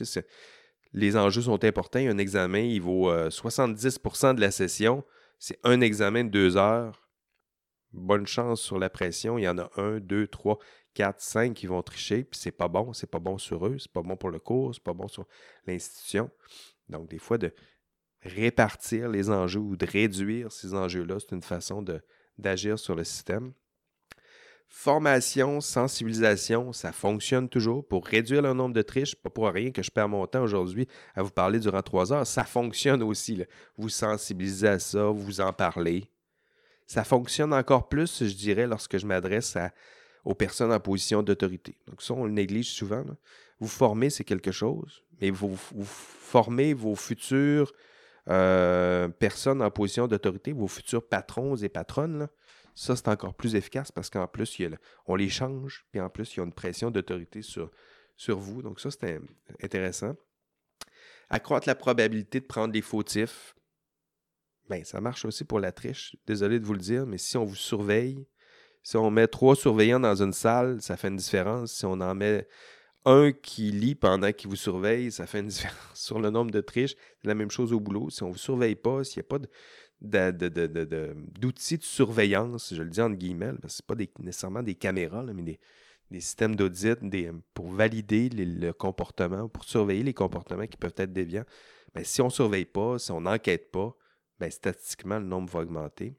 les 0.92 1.16
enjeux 1.16 1.42
sont 1.42 1.62
importants. 1.64 2.00
Un 2.00 2.18
examen, 2.18 2.60
il 2.60 2.80
vaut 2.80 3.12
70% 3.12 4.26
euh, 4.26 4.32
de 4.34 4.40
la 4.40 4.50
session. 4.50 5.04
C'est 5.40 5.58
un 5.64 5.80
examen 5.80 6.24
de 6.24 6.28
deux 6.28 6.58
heures. 6.58 7.08
Bonne 7.92 8.26
chance 8.26 8.60
sur 8.60 8.78
la 8.78 8.90
pression. 8.90 9.38
Il 9.38 9.44
y 9.44 9.48
en 9.48 9.56
a 9.56 9.70
un, 9.76 9.98
deux, 9.98 10.28
trois, 10.28 10.58
quatre, 10.92 11.22
cinq 11.22 11.54
qui 11.54 11.66
vont 11.66 11.82
tricher. 11.82 12.24
Puis 12.24 12.38
c'est 12.38 12.52
pas 12.52 12.68
bon. 12.68 12.92
C'est 12.92 13.10
pas 13.10 13.18
bon 13.20 13.38
sur 13.38 13.66
eux. 13.66 13.78
C'est 13.78 13.90
pas 13.90 14.02
bon 14.02 14.18
pour 14.18 14.30
le 14.30 14.38
cours. 14.38 14.74
C'est 14.74 14.84
pas 14.84 14.92
bon 14.92 15.08
sur 15.08 15.26
l'institution. 15.66 16.30
Donc, 16.90 17.08
des 17.08 17.18
fois, 17.18 17.38
de 17.38 17.54
répartir 18.20 19.08
les 19.08 19.30
enjeux 19.30 19.60
ou 19.60 19.76
de 19.76 19.86
réduire 19.86 20.52
ces 20.52 20.74
enjeux-là. 20.74 21.18
C'est 21.20 21.34
une 21.34 21.42
façon 21.42 21.82
d'agir 22.36 22.78
sur 22.78 22.94
le 22.94 23.04
système. 23.04 23.54
Formation, 24.72 25.60
sensibilisation, 25.60 26.72
ça 26.72 26.92
fonctionne 26.92 27.48
toujours 27.48 27.86
pour 27.86 28.06
réduire 28.06 28.40
le 28.40 28.54
nombre 28.54 28.72
de 28.72 28.82
triches. 28.82 29.16
Pas 29.16 29.28
pour 29.28 29.48
rien 29.48 29.72
que 29.72 29.82
je 29.82 29.90
perds 29.90 30.08
mon 30.08 30.26
temps 30.28 30.42
aujourd'hui 30.42 30.86
à 31.16 31.22
vous 31.22 31.30
parler 31.30 31.58
durant 31.58 31.82
trois 31.82 32.12
heures. 32.12 32.26
Ça 32.26 32.44
fonctionne 32.44 33.02
aussi. 33.02 33.44
Vous 33.76 33.88
sensibilisez 33.88 34.68
à 34.68 34.78
ça, 34.78 35.06
vous 35.06 35.40
en 35.40 35.52
parlez. 35.52 36.04
Ça 36.86 37.02
fonctionne 37.02 37.52
encore 37.52 37.88
plus, 37.88 38.24
je 38.24 38.34
dirais, 38.34 38.68
lorsque 38.68 38.96
je 38.96 39.06
m'adresse 39.06 39.58
aux 40.24 40.34
personnes 40.34 40.72
en 40.72 40.80
position 40.80 41.24
d'autorité. 41.24 41.76
Donc 41.88 42.00
ça, 42.00 42.14
on 42.14 42.24
le 42.24 42.32
néglige 42.32 42.70
souvent. 42.70 43.04
Vous 43.58 43.68
formez, 43.68 44.08
c'est 44.08 44.24
quelque 44.24 44.52
chose, 44.52 45.02
mais 45.20 45.30
vous, 45.30 45.56
formez 45.56 46.74
vos 46.74 46.94
futurs 46.94 47.72
euh, 48.28 49.08
personnes 49.08 49.62
en 49.62 49.70
position 49.70 50.06
d'autorité, 50.06 50.52
vos 50.52 50.68
futurs 50.68 51.06
patrons 51.06 51.56
et 51.56 51.68
patronnes, 51.68 52.28
ça, 52.74 52.96
c'est 52.96 53.08
encore 53.08 53.34
plus 53.34 53.54
efficace 53.54 53.92
parce 53.92 54.10
qu'en 54.10 54.26
plus, 54.26 54.60
on 55.06 55.16
les 55.16 55.28
change, 55.28 55.86
puis 55.90 56.00
en 56.00 56.08
plus, 56.08 56.34
il 56.34 56.38
y 56.38 56.40
a 56.40 56.44
une 56.44 56.52
pression 56.52 56.90
d'autorité 56.90 57.42
sur, 57.42 57.70
sur 58.16 58.38
vous. 58.38 58.62
Donc, 58.62 58.80
ça, 58.80 58.90
c'est 58.90 59.20
intéressant. 59.62 60.14
Accroître 61.28 61.68
la 61.68 61.74
probabilité 61.74 62.40
de 62.40 62.46
prendre 62.46 62.72
des 62.72 62.82
fautifs. 62.82 63.54
Bien, 64.68 64.84
ça 64.84 65.00
marche 65.00 65.24
aussi 65.24 65.44
pour 65.44 65.60
la 65.60 65.72
triche. 65.72 66.16
Désolé 66.26 66.58
de 66.58 66.64
vous 66.64 66.74
le 66.74 66.80
dire, 66.80 67.06
mais 67.06 67.18
si 67.18 67.36
on 67.36 67.44
vous 67.44 67.56
surveille, 67.56 68.26
si 68.82 68.96
on 68.96 69.10
met 69.10 69.26
trois 69.26 69.56
surveillants 69.56 70.00
dans 70.00 70.22
une 70.22 70.32
salle, 70.32 70.80
ça 70.80 70.96
fait 70.96 71.08
une 71.08 71.16
différence. 71.16 71.72
Si 71.72 71.84
on 71.84 72.00
en 72.00 72.14
met 72.14 72.48
un 73.04 73.32
qui 73.32 73.70
lit 73.70 73.94
pendant 73.94 74.32
qu'il 74.32 74.50
vous 74.50 74.56
surveille, 74.56 75.10
ça 75.12 75.26
fait 75.26 75.40
une 75.40 75.48
différence 75.48 75.94
sur 75.94 76.18
le 76.18 76.30
nombre 76.30 76.50
de 76.50 76.60
triches. 76.60 76.94
C'est 77.20 77.28
la 77.28 77.34
même 77.34 77.50
chose 77.50 77.72
au 77.72 77.80
boulot. 77.80 78.10
Si 78.10 78.22
on 78.22 78.28
ne 78.28 78.32
vous 78.32 78.38
surveille 78.38 78.76
pas, 78.76 79.04
s'il 79.04 79.20
n'y 79.20 79.26
a 79.26 79.28
pas 79.28 79.38
d'outils 80.00 81.78
de, 81.78 81.82
surveillance, 81.82 82.74
je 82.74 82.82
le 82.82 82.88
dis 82.88 83.00
entre 83.00 83.16
guillemets, 83.16 83.52
parce 83.60 83.74
que 83.74 83.78
ce 83.78 83.82
pas 83.82 83.94
nécessairement 84.22 84.62
des 84.62 84.74
caméras, 84.74 85.22
mais 85.22 85.42
des, 85.42 86.20
systèmes 86.20 86.56
d'audit 86.56 86.98
pour 87.54 87.70
valider 87.70 88.28
le 88.30 88.72
comportement, 88.72 89.48
pour 89.48 89.64
surveiller 89.64 90.02
les 90.02 90.14
comportements 90.14 90.66
qui 90.66 90.76
peuvent 90.76 90.94
être 90.96 91.12
déviants. 91.12 91.44
Mais 91.94 92.04
si 92.04 92.20
on 92.20 92.26
ne 92.26 92.30
surveille 92.30 92.64
pas, 92.64 92.98
si 92.98 93.12
on 93.12 93.20
n'enquête 93.20 93.70
pas, 93.70 93.94
ben, 94.38 94.50
statistiquement, 94.50 95.18
le 95.18 95.26
nombre 95.26 95.50
va 95.52 95.60
augmenter. 95.60 96.16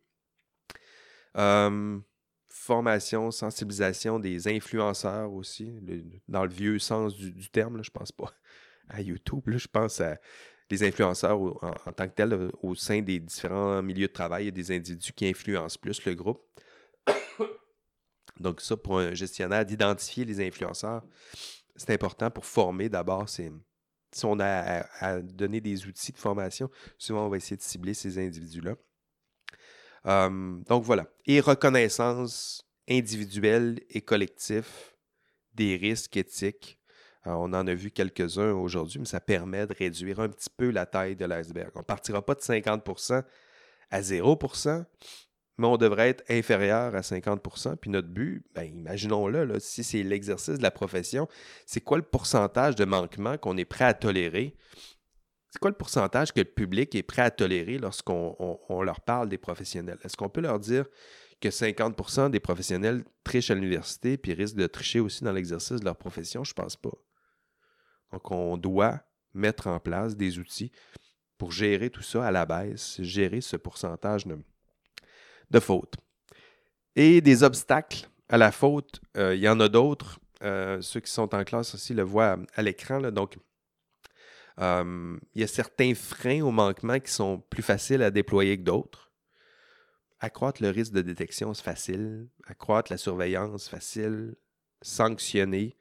Hum, 1.34 2.03
formation, 2.49 3.32
sensibilisation 3.32 4.20
des 4.20 4.48
influenceurs 4.48 5.32
aussi, 5.34 5.80
dans 6.28 6.44
le 6.44 6.52
vieux 6.52 6.80
sens 6.80 7.16
du, 7.16 7.49
terme, 7.49 7.78
là, 7.78 7.84
je 7.84 7.90
pense 7.90 8.12
pas 8.12 8.34
à 8.90 9.02
YouTube, 9.02 9.41
je 9.48 9.68
pense 9.68 10.02
à 10.02 10.20
les 10.72 10.84
influenceurs 10.84 11.39
en, 11.39 11.91
tant 11.91 12.07
que 12.07 12.14
tels 12.14 12.49
au 12.61 12.76
sein 12.76 13.02
des 13.02 13.19
différents 13.19 13.81
milieux 13.81 14.07
de 14.07 14.14
travail, 14.14 14.43
il 14.43 14.45
y 14.45 14.49
a 14.49 14.52
des 14.52 14.72
individus 14.72 15.14
qui 15.14 15.27
influencent 15.27 15.77
plus 15.80 16.03
le 16.06 16.15
groupe. 16.15 16.41
Donc 18.39 18.61
ça, 18.61 18.76
pour 18.76 18.99
un 18.99 19.14
gestionnaire, 19.14 19.65
d'identifier 19.65 20.26
les 20.26 20.45
influenceurs, 20.45 21.03
c'est 21.76 21.91
important 21.91 22.31
pour 22.31 22.45
former 22.45 22.89
d'abord 22.89 23.30
Si 23.30 23.49
on 24.23 24.39
a 24.39 24.85
à, 24.99 25.22
donner 25.22 25.61
des 25.61 25.85
outils 25.85 26.11
de 26.11 26.18
formation, 26.18 26.69
souvent 26.98 27.26
on 27.26 27.30
va 27.30 27.38
essayer 27.38 27.57
de 27.57 27.61
cibler 27.61 27.93
ces 27.93 28.18
individus-là. 28.18 28.76
Hum, 30.03 30.64
donc 30.68 30.84
voilà. 30.84 31.07
Et 31.26 31.39
reconnaissance 31.39 32.65
individuelle 32.89 33.80
et 33.89 34.02
collective 34.02 34.68
des 35.53 35.76
risques 35.76 36.18
éthiques. 36.18 36.80
On 37.26 37.53
en 37.53 37.68
a 37.68 37.73
vu 37.73 37.91
quelques-uns 37.91 38.52
aujourd'hui, 38.53 38.99
mais 38.99 39.06
ça 39.06 39.19
permet 39.19 39.68
de 39.68 39.73
réduire 39.73 40.19
un 40.19 40.30
petit 40.30 40.49
peu 40.56 40.72
la 40.72 40.85
taille 40.85 41.15
de 41.15 41.26
l'iceberg. 41.26 41.72
On 41.76 41.80
ne 41.80 41.85
partira 41.85 42.26
pas 42.26 42.35
de 42.35 42.41
50% 42.41 43.23
à 43.91 44.02
0% 44.02 44.85
mais 45.61 45.68
on 45.68 45.77
devrait 45.77 46.10
être 46.10 46.23
inférieur 46.30 46.95
à 46.95 47.02
50% 47.02 47.76
Puis 47.77 47.91
notre 47.91 48.07
but, 48.07 48.43
ben, 48.56 48.64
imaginons-le, 48.64 49.60
si 49.60 49.84
c'est 49.84 50.02
l'exercice 50.02 50.57
de 50.57 50.64
la 50.64 50.72
profession, 50.72 51.27
c'est 51.65 51.81
quoi 51.81 51.98
le 51.98 52.03
pourcentage 52.03 52.76
de 52.76 52.84
manquement 52.84 53.38
qu'on 53.38 53.57
est 53.57 53.65
prêt 53.65 53.85
à 53.85 53.93
tolérer? 53.93 54.56
C'est 55.52 55.60
quoi 55.60 55.69
le 55.69 55.77
pourcentage 55.77 56.31
que 56.31 56.39
le 56.39 56.45
public 56.45 56.95
est 56.95 57.03
prêt 57.03 57.22
à 57.22 57.30
tolérer 57.30 57.77
lorsqu'on 57.77 58.81
leur 58.84 59.02
parle 59.02 59.30
des 59.30 59.38
professionnels? 59.38 59.99
Est-ce 60.03 60.18
qu'on 60.18 60.30
peut 60.30 60.41
leur 60.41 60.60
dire 60.60 60.85
que 61.41 61.49
50% 61.49 62.31
des 62.31 62.39
professionnels 62.39 63.03
trichent 63.23 63.52
à 63.52 63.56
l'université 63.56 64.18
puis 64.18 64.34
risquent 64.34 64.57
de 64.57 64.68
tricher 64.68 64.99
aussi 64.99 65.23
dans 65.23 65.34
l'exercice 65.34 65.80
de 65.80 65.85
leur 65.85 65.98
profession? 65.98 66.43
Je 66.43 66.52
ne 66.52 66.64
pense 66.64 66.76
pas. 66.76 66.93
Donc, 68.11 68.31
on 68.31 68.57
doit 68.57 69.01
mettre 69.33 69.67
en 69.67 69.79
place 69.79 70.15
des 70.15 70.39
outils 70.39 70.71
pour 71.38 71.51
gérer 71.51 71.89
tout 71.89 72.03
ça 72.03 72.25
à 72.25 72.31
la 72.31 72.45
baisse, 72.45 73.01
gérer 73.01 73.41
ce 73.41 73.57
pourcentage 73.57 74.27
de, 74.27 74.38
de 75.49 75.59
faute. 75.59 75.95
Et 76.95 77.21
des 77.21 77.43
obstacles 77.43 78.09
à 78.29 78.38
la 78.38 78.51
faute, 78.51 79.01
euh, 79.17 79.35
il 79.35 79.41
y 79.41 79.49
en 79.49 79.59
a 79.59 79.67
d'autres. 79.67 80.19
Euh, 80.43 80.81
ceux 80.81 80.99
qui 80.99 81.11
sont 81.11 81.33
en 81.35 81.43
classe 81.43 81.75
aussi 81.75 81.93
le 81.93 82.03
voient 82.03 82.38
à 82.55 82.61
l'écran. 82.61 82.99
Donc, 83.11 83.38
euh, 84.59 85.17
il 85.33 85.41
y 85.41 85.43
a 85.43 85.47
certains 85.47 85.93
freins 85.95 86.41
au 86.41 86.51
manquement 86.51 86.99
qui 86.99 87.11
sont 87.11 87.39
plus 87.49 87.63
faciles 87.63 88.03
à 88.03 88.11
déployer 88.11 88.57
que 88.57 88.63
d'autres. 88.63 89.11
Accroître 90.19 90.61
le 90.61 90.69
risque 90.69 90.93
de 90.93 91.01
détection, 91.01 91.53
c'est 91.53 91.63
facile. 91.63 92.27
Accroître 92.45 92.91
la 92.91 92.97
surveillance, 92.97 93.67
facile. 93.67 94.35
Sanctionner. 94.81 95.75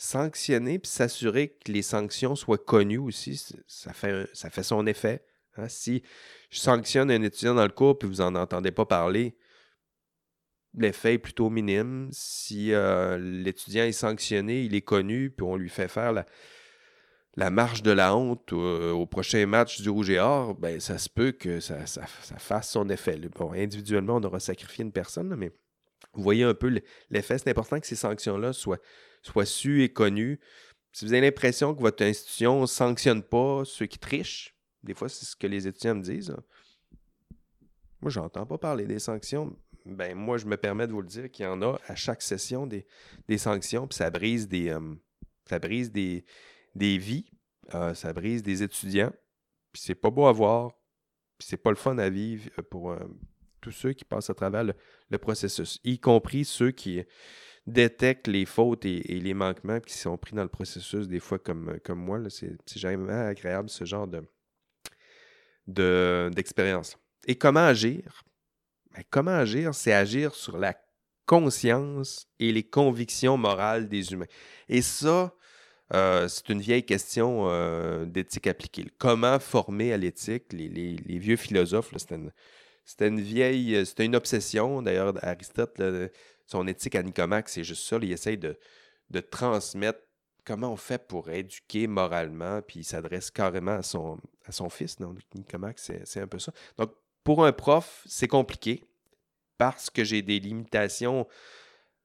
Sanctionner 0.00 0.78
puis 0.78 0.90
s'assurer 0.90 1.48
que 1.48 1.72
les 1.72 1.82
sanctions 1.82 2.36
soient 2.36 2.58
connues 2.58 2.98
aussi, 2.98 3.44
ça 3.66 3.92
fait, 3.92 4.62
son 4.62 4.86
effet. 4.86 5.24
Hein. 5.56 5.68
Si 5.68 6.02
je 6.50 6.60
sanctionne 6.60 7.10
un 7.10 7.22
étudiant 7.22 7.54
dans 7.54 7.64
le 7.66 7.72
cours 7.72 7.98
puis 7.98 8.08
vous 8.08 8.16
n'en 8.16 8.34
entendez 8.36 8.70
pas 8.70 8.86
parler, 8.86 9.36
l'effet 10.74 11.14
est 11.14 11.18
plutôt 11.18 11.50
minime. 11.50 12.08
Si 12.12 12.72
euh, 12.72 13.18
l'étudiant 13.18 13.84
est 13.84 13.92
sanctionné, 13.92 14.62
il 14.62 14.74
est 14.74 14.82
connu, 14.82 15.30
puis 15.30 15.44
on 15.44 15.56
lui 15.56 15.68
fait 15.68 15.88
faire 15.88 16.12
la, 16.12 16.26
la 17.38 17.50
marche 17.50 17.82
de 17.82 17.92
la 17.92 18.16
honte 18.16 18.52
euh, 18.52 18.90
au 18.90 19.06
prochain 19.06 19.46
match 19.46 19.80
du 19.80 19.90
Rouge 19.90 20.10
et 20.10 20.18
Or, 20.18 20.56
ben, 20.56 20.80
ça 20.80 20.98
se 20.98 21.08
peut 21.08 21.30
que 21.30 21.60
ça, 21.60 21.86
fasse 21.86 22.70
son 22.70 22.88
effet. 22.88 23.16
Bon, 23.36 23.52
individuellement, 23.52 24.16
on 24.16 24.24
aura 24.24 24.40
sacrifié 24.40 24.84
une 24.84 24.90
personne, 24.90 25.32
mais 25.36 25.52
vous 26.14 26.22
voyez 26.24 26.42
un 26.42 26.54
peu 26.54 26.80
l'effet. 27.10 27.38
C'est 27.38 27.50
important 27.50 27.78
que 27.78 27.86
ces 27.86 27.94
sanctions-là 27.94 28.52
soient, 28.52 28.80
soient 29.22 29.46
sues 29.46 29.82
et 29.82 29.88
connues. 29.88 30.40
Si 30.92 31.04
vous 31.04 31.12
avez 31.12 31.22
l'impression 31.22 31.74
que 31.74 31.80
votre 31.80 32.02
institution 32.02 32.62
ne 32.62 32.66
sanctionne 32.66 33.22
pas 33.22 33.62
ceux 33.64 33.86
qui 33.86 33.98
trichent, 33.98 34.54
des 34.82 34.94
fois, 34.94 35.08
c'est 35.08 35.24
ce 35.24 35.36
que 35.36 35.46
les 35.46 35.66
étudiants 35.66 35.94
me 35.94 36.02
disent. 36.02 36.34
Moi, 38.00 38.10
j'entends 38.10 38.46
pas 38.46 38.58
parler 38.58 38.86
des 38.86 38.98
sanctions. 38.98 39.56
Ben, 39.84 40.14
moi, 40.14 40.38
je 40.38 40.46
me 40.46 40.56
permets 40.56 40.86
de 40.86 40.92
vous 40.92 41.02
le 41.02 41.08
dire 41.08 41.30
qu'il 41.30 41.44
y 41.44 41.48
en 41.48 41.62
a 41.62 41.78
à 41.86 41.94
chaque 41.94 42.22
session 42.22 42.66
des, 42.66 42.86
sanctions, 43.38 43.86
puis 43.86 43.96
ça 43.96 44.10
brise 44.10 44.46
des, 44.48 44.68
euh, 44.68 44.94
ça 45.48 45.58
brise 45.58 45.90
des, 45.90 46.24
vies, 46.76 47.30
euh, 47.74 47.94
ça 47.94 48.12
brise 48.12 48.42
des 48.42 48.62
étudiants, 48.62 49.12
puis 49.72 49.82
c'est 49.82 49.94
pas 49.94 50.10
beau 50.10 50.26
à 50.26 50.32
voir, 50.32 50.72
puis 51.38 51.48
c'est 51.48 51.56
pas 51.56 51.70
le 51.70 51.76
fun 51.76 51.96
à 51.98 52.10
vivre 52.10 52.50
pour 52.70 52.92
euh, 52.92 52.98
tous 53.60 53.70
ceux 53.70 53.92
qui 53.92 54.04
passent 54.04 54.30
à 54.30 54.34
travers 54.34 54.64
le, 54.64 55.18
processus, 55.18 55.80
y 55.84 55.98
compris 55.98 56.44
ceux 56.44 56.70
qui 56.70 57.02
détectent 57.68 58.28
les 58.28 58.46
fautes 58.46 58.84
et, 58.84 59.00
les 59.00 59.34
manquements 59.34 59.80
qui 59.80 59.94
sont 59.94 60.16
pris 60.16 60.34
dans 60.34 60.42
le 60.42 60.48
processus, 60.48 61.08
des 61.08 61.20
fois 61.20 61.38
comme, 61.38 61.78
comme 61.84 62.00
moi. 62.00 62.18
C'est 62.30 62.56
jamais 62.76 63.12
agréable 63.12 63.70
ce 63.70 63.84
genre 63.84 64.08
de, 65.66 66.30
d'expérience. 66.34 66.96
Et 67.26 67.36
comment 67.36 67.66
agir? 67.66 68.24
Ben, 68.92 69.02
comment 69.10 69.32
agir? 69.32 69.74
C'est 69.74 69.92
agir 69.92 70.34
sur 70.34 70.58
la 70.58 70.74
conscience 71.26 72.26
et 72.38 72.52
les 72.52 72.62
convictions 72.62 73.36
morales 73.36 73.88
des 73.88 74.12
humains. 74.12 74.26
Et 74.68 74.80
ça, 74.80 75.34
euh, 75.92 76.26
c'est 76.26 76.48
une 76.48 76.60
vieille 76.60 76.84
question 76.84 77.48
euh, 77.50 78.06
d'éthique 78.06 78.46
appliquée. 78.46 78.86
Comment 78.98 79.38
former 79.38 79.92
à 79.92 79.98
l'éthique? 79.98 80.52
Les, 80.52 80.96
vieux 81.18 81.36
philosophes, 81.36 81.92
c'était 81.96 83.08
une, 83.08 83.20
vieille, 83.20 83.84
c'était 83.84 84.06
une 84.06 84.16
obsession. 84.16 84.80
D'ailleurs, 84.80 85.12
Aristote, 85.22 85.78
son 86.48 86.66
éthique 86.66 86.94
à 86.94 87.02
Nicomaque, 87.02 87.50
c'est 87.50 87.62
juste 87.62 87.86
ça. 87.86 87.98
il 88.00 88.10
essaye 88.10 88.38
de, 88.38 88.58
transmettre 89.30 90.00
comment 90.44 90.72
on 90.72 90.76
fait 90.76 91.06
pour 91.06 91.28
éduquer 91.30 91.86
moralement, 91.86 92.62
puis 92.62 92.80
il 92.80 92.84
s'adresse 92.84 93.30
carrément 93.30 93.76
à 93.76 93.82
son, 93.82 94.18
fils. 94.70 94.96
Donc, 94.96 95.18
c'est 95.76 96.20
un 96.20 96.26
peu 96.26 96.38
ça. 96.38 96.52
Donc, 96.78 96.92
pour 97.22 97.44
un 97.44 97.52
prof, 97.52 98.02
c'est 98.06 98.28
compliqué 98.28 98.82
parce 99.58 99.90
que 99.90 100.04
j'ai 100.04 100.22
des 100.22 100.40
limitations 100.40 101.26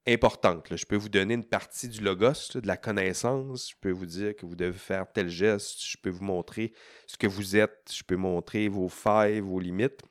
importantes. 0.05 0.75
Je 0.75 0.85
peux 0.85 0.97
vous 0.97 1.07
donner 1.07 1.35
une 1.35 1.45
partie 1.45 1.87
du 1.87 2.01
logos, 2.01 2.51
de 2.55 2.67
la 2.67 2.75
connaissance. 2.75 3.69
Je 3.69 3.75
peux 3.79 3.91
vous 3.91 4.05
dire 4.05 4.35
que 4.35 4.45
vous 4.45 4.57
devez 4.57 4.77
faire 4.77 5.09
tel 5.09 5.29
geste. 5.29 5.81
Je 5.81 5.95
peux 5.95 6.09
vous 6.09 6.25
montrer 6.25 6.73
ce 7.07 7.15
que 7.15 7.27
vous 7.27 7.55
êtes. 7.55 7.89
Je 7.93 8.03
peux 8.03 8.17
montrer 8.17 8.67
vos 8.67 8.89
failles, 8.89 9.39
vos 9.39 9.61
limites. 9.61 10.01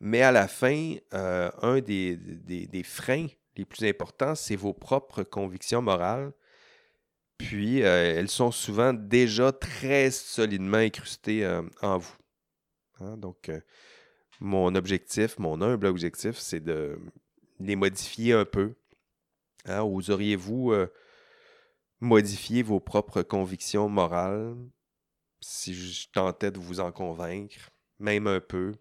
Mais 0.00 0.22
à 0.22 0.32
la 0.32 0.48
fin, 0.48 0.96
euh, 1.12 1.50
un 1.60 1.80
des, 1.80 2.82
freins 2.84 3.26
les 3.56 3.66
plus 3.66 3.86
importants, 3.86 4.34
c'est 4.34 4.56
vos 4.56 4.72
propres 4.72 5.22
convictions 5.22 5.82
morales 5.82 6.32
puis, 7.36 7.82
euh, 7.82 8.18
elles 8.18 8.28
sont 8.28 8.50
souvent 8.50 8.92
déjà 8.92 9.50
très 9.50 10.10
solidement 10.10 10.76
incrustées 10.76 11.42
euh, 11.42 11.62
en 11.80 11.96
vous. 11.96 12.14
Hein. 13.00 13.16
Donc, 13.16 13.50
mon 14.40 14.74
objectif, 14.74 15.38
mon 15.38 15.62
humble 15.62 15.86
objectif, 15.86 16.36
c'est 16.36 16.60
de 16.60 16.98
les 17.58 17.76
modifier 17.76 18.34
un 18.34 18.44
peu. 18.44 18.74
Hein. 19.64 19.80
Oseriez-vous 19.80 20.74
modifier 22.00 22.62
vos 22.62 22.78
propres 22.78 23.22
convictions 23.22 23.88
morales 23.88 24.54
si 25.40 25.72
je 25.72 26.08
tentais 26.12 26.50
de 26.50 26.58
vous 26.58 26.78
en 26.78 26.92
convaincre, 26.92 27.70
même 27.98 28.26
un 28.26 28.40
peu? 28.40 28.74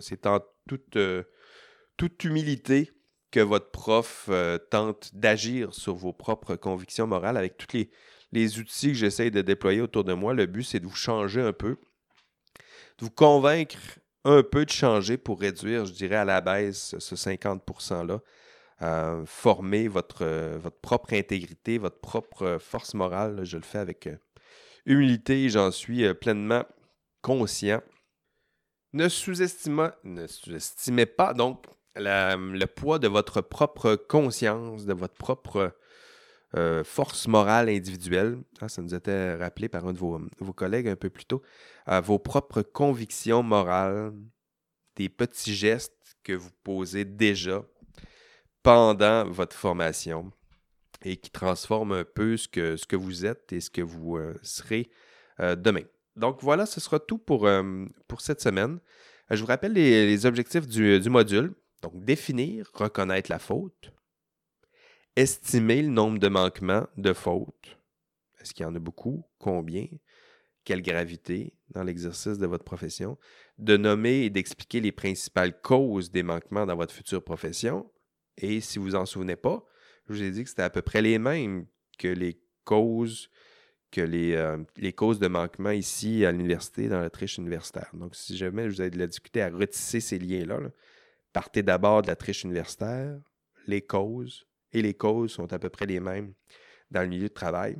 C'est 0.00 0.26
en 0.26 0.40
toute, 0.66 0.98
toute 1.96 2.24
humilité 2.24 2.92
que 3.30 3.40
votre 3.40 3.70
prof 3.70 4.26
euh, 4.30 4.58
tente 4.58 5.14
d'agir 5.14 5.74
sur 5.74 5.94
vos 5.94 6.12
propres 6.12 6.56
convictions 6.56 7.06
morales 7.06 7.36
avec 7.36 7.56
tous 7.56 7.86
les, 8.32 8.58
outils 8.58 8.88
que 8.88 8.94
j'essaie 8.94 9.30
de 9.30 9.42
déployer 9.42 9.80
autour 9.80 10.04
de 10.04 10.14
moi. 10.14 10.34
Le 10.34 10.46
but, 10.46 10.62
c'est 10.62 10.80
de 10.80 10.86
vous 10.86 10.94
changer 10.94 11.40
un 11.40 11.52
peu, 11.52 11.76
de 12.98 13.04
vous 13.04 13.10
convaincre 13.10 13.78
un 14.24 14.42
peu 14.42 14.64
de 14.64 14.70
changer 14.70 15.16
pour 15.16 15.40
réduire, 15.40 15.86
je 15.86 15.92
dirais, 15.92 16.16
à 16.16 16.24
la 16.24 16.40
baisse 16.40 16.94
ce 16.98 17.14
50%-là. 17.14 18.20
Euh, 18.80 19.26
former 19.26 19.88
votre, 19.88 20.22
euh, 20.22 20.56
votre 20.62 20.78
propre 20.78 21.12
intégrité, 21.12 21.78
votre 21.78 21.98
propre 21.98 22.58
force 22.60 22.94
morale. 22.94 23.40
je 23.42 23.56
le 23.56 23.64
fais 23.64 23.78
avec 23.78 24.08
humilité 24.86 25.48
j'en 25.48 25.72
suis 25.72 26.14
pleinement 26.14 26.64
conscient. 27.20 27.82
Ne 28.92 29.08
sous-estimez, 29.08 31.06
pas 31.06 31.34
donc 31.34 31.66
le 31.96 32.64
poids 32.66 32.98
de 32.98 33.08
votre 33.08 33.40
propre 33.40 33.96
conscience, 33.96 34.86
de 34.86 34.94
votre 34.94 35.14
propre 35.14 35.74
euh, 36.56 36.82
force 36.82 37.28
morale 37.28 37.68
individuelle. 37.68 38.38
Ah, 38.60 38.68
ça 38.68 38.80
nous 38.80 38.94
été 38.94 39.34
rappelé 39.34 39.68
par 39.68 39.86
un 39.86 39.92
de 39.92 39.98
vos, 39.98 40.52
collègues 40.54 40.88
un 40.88 40.96
peu 40.96 41.10
plus 41.10 41.26
tôt. 41.26 41.42
Euh, 41.88 42.00
vos 42.00 42.18
propres 42.18 42.62
convictions 42.62 43.42
morales, 43.42 44.14
des 44.96 45.10
petits 45.10 45.54
gestes 45.54 46.16
que 46.22 46.32
vous 46.32 46.50
posez 46.64 47.04
déjà 47.04 47.62
pendant 48.62 49.28
votre 49.28 49.54
formation 49.54 50.32
et 51.04 51.18
qui 51.18 51.30
transforment 51.30 51.92
un 51.92 52.04
peu 52.04 52.38
ce 52.38 52.48
que, 52.48 52.96
vous 52.96 53.26
êtes 53.26 53.52
et 53.52 53.60
ce 53.60 53.70
que 53.70 53.82
vous 53.82 54.16
euh, 54.16 54.34
serez 54.42 54.90
demain. 55.38 55.84
Donc 56.18 56.42
voilà, 56.42 56.66
ce 56.66 56.80
sera 56.80 56.98
tout 56.98 57.18
pour, 57.18 57.48
pour 58.06 58.20
cette 58.20 58.40
semaine. 58.40 58.78
Je 59.30 59.40
vous 59.40 59.46
rappelle 59.46 59.72
les, 59.72 60.26
objectifs 60.26 60.66
du 60.66 61.10
module. 61.10 61.54
Donc, 61.82 62.04
définir, 62.04 62.68
reconnaître 62.74 63.30
la 63.30 63.38
faute, 63.38 63.92
estimer 65.16 65.82
le 65.82 65.88
nombre 65.88 66.18
de 66.18 66.28
manquements, 66.28 66.86
de 66.96 67.12
fautes. 67.12 67.78
Est-ce 68.40 68.52
qu'il 68.52 68.64
y 68.64 68.66
en 68.66 68.74
a 68.74 68.80
beaucoup? 68.80 69.24
Combien? 69.38 69.86
Quelle 70.64 70.82
gravité 70.82 71.54
dans 71.70 71.84
l'exercice 71.84 72.38
de 72.38 72.46
votre 72.46 72.64
profession? 72.64 73.16
De 73.58 73.76
nommer 73.76 74.24
et 74.24 74.30
d'expliquer 74.30 74.80
les 74.80 74.92
principales 74.92 75.60
causes 75.60 76.10
des 76.10 76.22
manquements 76.22 76.66
dans 76.66 76.76
votre 76.76 76.94
future 76.94 77.22
profession. 77.22 77.90
Et 78.36 78.60
si 78.60 78.78
vous 78.78 78.94
en 78.94 79.06
souvenez 79.06 79.36
pas, 79.36 79.64
je 80.08 80.14
vous 80.14 80.22
ai 80.22 80.30
dit 80.30 80.42
que 80.42 80.50
c'était 80.50 80.62
à 80.62 80.70
peu 80.70 80.82
près 80.82 81.02
les 81.02 81.18
mêmes 81.18 81.66
que 81.98 82.08
les 82.08 82.40
causes 82.64 83.30
que 83.90 84.00
les, 84.00 84.34
euh, 84.34 84.58
les 84.76 84.92
causes 84.92 85.18
de 85.18 85.28
manquement 85.28 85.70
ici 85.70 86.24
à 86.24 86.32
l'université, 86.32 86.88
dans 86.88 87.00
la 87.00 87.10
triche 87.10 87.38
universitaire. 87.38 87.90
Donc, 87.94 88.14
si 88.14 88.36
jamais 88.36 88.68
vous 88.68 88.80
avez 88.80 88.90
de 88.90 88.98
la 88.98 89.06
difficulté 89.06 89.42
à 89.42 89.48
retisser 89.50 90.00
ces 90.00 90.18
liens-là, 90.18 90.58
partez 91.32 91.62
d'abord 91.62 92.02
de 92.02 92.08
la 92.08 92.16
triche 92.16 92.44
universitaire, 92.44 93.18
les 93.66 93.82
causes, 93.82 94.46
et 94.72 94.82
les 94.82 94.94
causes 94.94 95.32
sont 95.32 95.52
à 95.52 95.58
peu 95.58 95.70
près 95.70 95.86
les 95.86 96.00
mêmes 96.00 96.32
dans 96.90 97.02
le 97.02 97.08
milieu 97.08 97.28
de 97.28 97.34
travail, 97.34 97.76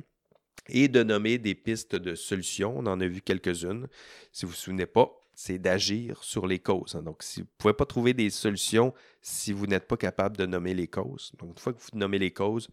et 0.67 0.87
de 0.87 1.03
nommer 1.03 1.37
des 1.37 1.55
pistes 1.55 1.95
de 1.95 2.15
solutions. 2.15 2.77
On 2.77 2.85
en 2.85 2.99
a 2.99 3.07
vu 3.07 3.21
quelques-unes. 3.21 3.87
Si 4.31 4.45
vous 4.45 4.51
ne 4.51 4.55
vous 4.55 4.61
souvenez 4.61 4.85
pas, 4.85 5.11
c'est 5.33 5.57
d'agir 5.57 6.23
sur 6.23 6.47
les 6.47 6.59
causes. 6.59 6.95
Hein. 6.95 7.03
Donc, 7.03 7.23
si 7.23 7.41
vous 7.41 7.45
ne 7.45 7.57
pouvez 7.57 7.73
pas 7.73 7.85
trouver 7.85 8.13
des 8.13 8.29
solutions 8.29 8.93
si 9.21 9.53
vous 9.53 9.67
n'êtes 9.67 9.87
pas 9.87 9.97
capable 9.97 10.37
de 10.37 10.45
nommer 10.45 10.73
les 10.73 10.87
causes. 10.87 11.31
Donc, 11.37 11.51
une 11.51 11.57
fois 11.57 11.73
que 11.73 11.79
vous 11.79 11.97
nommez 11.97 12.19
les 12.19 12.31
causes, 12.31 12.67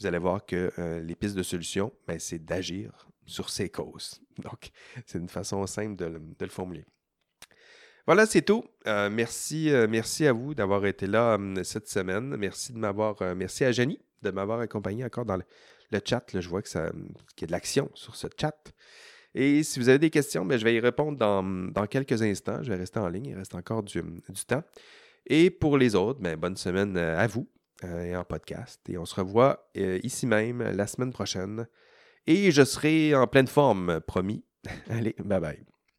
vous 0.00 0.06
allez 0.06 0.18
voir 0.18 0.44
que 0.44 0.70
euh, 0.78 1.00
les 1.00 1.14
pistes 1.14 1.36
de 1.36 1.42
solution, 1.42 1.92
ben, 2.06 2.18
c'est 2.18 2.44
d'agir 2.44 3.08
sur 3.26 3.50
ces 3.50 3.68
causes. 3.68 4.20
Donc, 4.38 4.70
c'est 5.06 5.18
une 5.18 5.28
façon 5.28 5.66
simple 5.66 5.96
de, 5.96 6.20
le 6.40 6.50
formuler. 6.50 6.84
Voilà, 8.06 8.24
c'est 8.24 8.42
tout. 8.42 8.64
Euh, 8.86 9.10
merci, 9.10 9.70
euh, 9.70 9.86
merci 9.88 10.26
à 10.26 10.32
vous 10.32 10.54
d'avoir 10.54 10.86
été 10.86 11.06
là 11.06 11.38
cette 11.62 11.88
semaine. 11.88 12.36
Merci 12.36 12.72
de 12.72 12.78
m'avoir. 12.78 13.16
merci 13.34 13.64
à 13.64 13.72
Jenny 13.72 13.98
de 14.22 14.30
m'avoir 14.30 14.60
accompagné 14.60 15.04
encore 15.04 15.24
dans 15.24 15.36
le, 15.36 15.44
chat. 16.04 16.24
je 16.32 16.48
vois 16.48 16.62
que 16.62 16.68
ça, 16.68 16.90
qu'il 17.36 17.42
y 17.42 17.44
a 17.44 17.46
de 17.48 17.52
l'action 17.52 17.90
sur 17.94 18.16
ce 18.16 18.26
chat. 18.40 18.72
Et 19.34 19.62
si 19.62 19.78
vous 19.78 19.88
avez 19.88 19.98
des 19.98 20.10
questions, 20.10 20.44
ben, 20.44 20.58
je 20.58 20.64
vais 20.64 20.74
y 20.74 20.80
répondre 20.80 21.18
dans, 21.18 21.86
quelques 21.86 22.22
instants. 22.22 22.62
Je 22.62 22.70
vais 22.70 22.76
rester 22.76 22.98
en 22.98 23.08
ligne. 23.08 23.26
Il 23.26 23.36
reste 23.36 23.54
encore 23.54 23.82
du, 23.82 24.00
du 24.00 24.44
temps. 24.46 24.62
Et 25.26 25.50
pour 25.50 25.76
les 25.76 25.94
autres, 25.94 26.20
ben, 26.20 26.36
bonne 26.36 26.56
semaine 26.56 26.96
à 26.96 27.26
vous. 27.26 27.46
Euh, 27.84 28.04
et 28.04 28.16
en 28.16 28.24
podcast. 28.24 28.80
Et 28.88 28.98
on 28.98 29.04
se 29.04 29.14
revoit 29.14 29.70
euh, 29.76 30.00
ici 30.02 30.26
même 30.26 30.62
la 30.62 30.86
semaine 30.88 31.12
prochaine. 31.12 31.68
Et 32.26 32.50
je 32.50 32.64
serai 32.64 33.14
en 33.14 33.26
pleine 33.28 33.46
forme, 33.46 34.00
promis. 34.00 34.44
Allez, 34.90 35.14
bye 35.24 35.40
bye. 35.40 35.77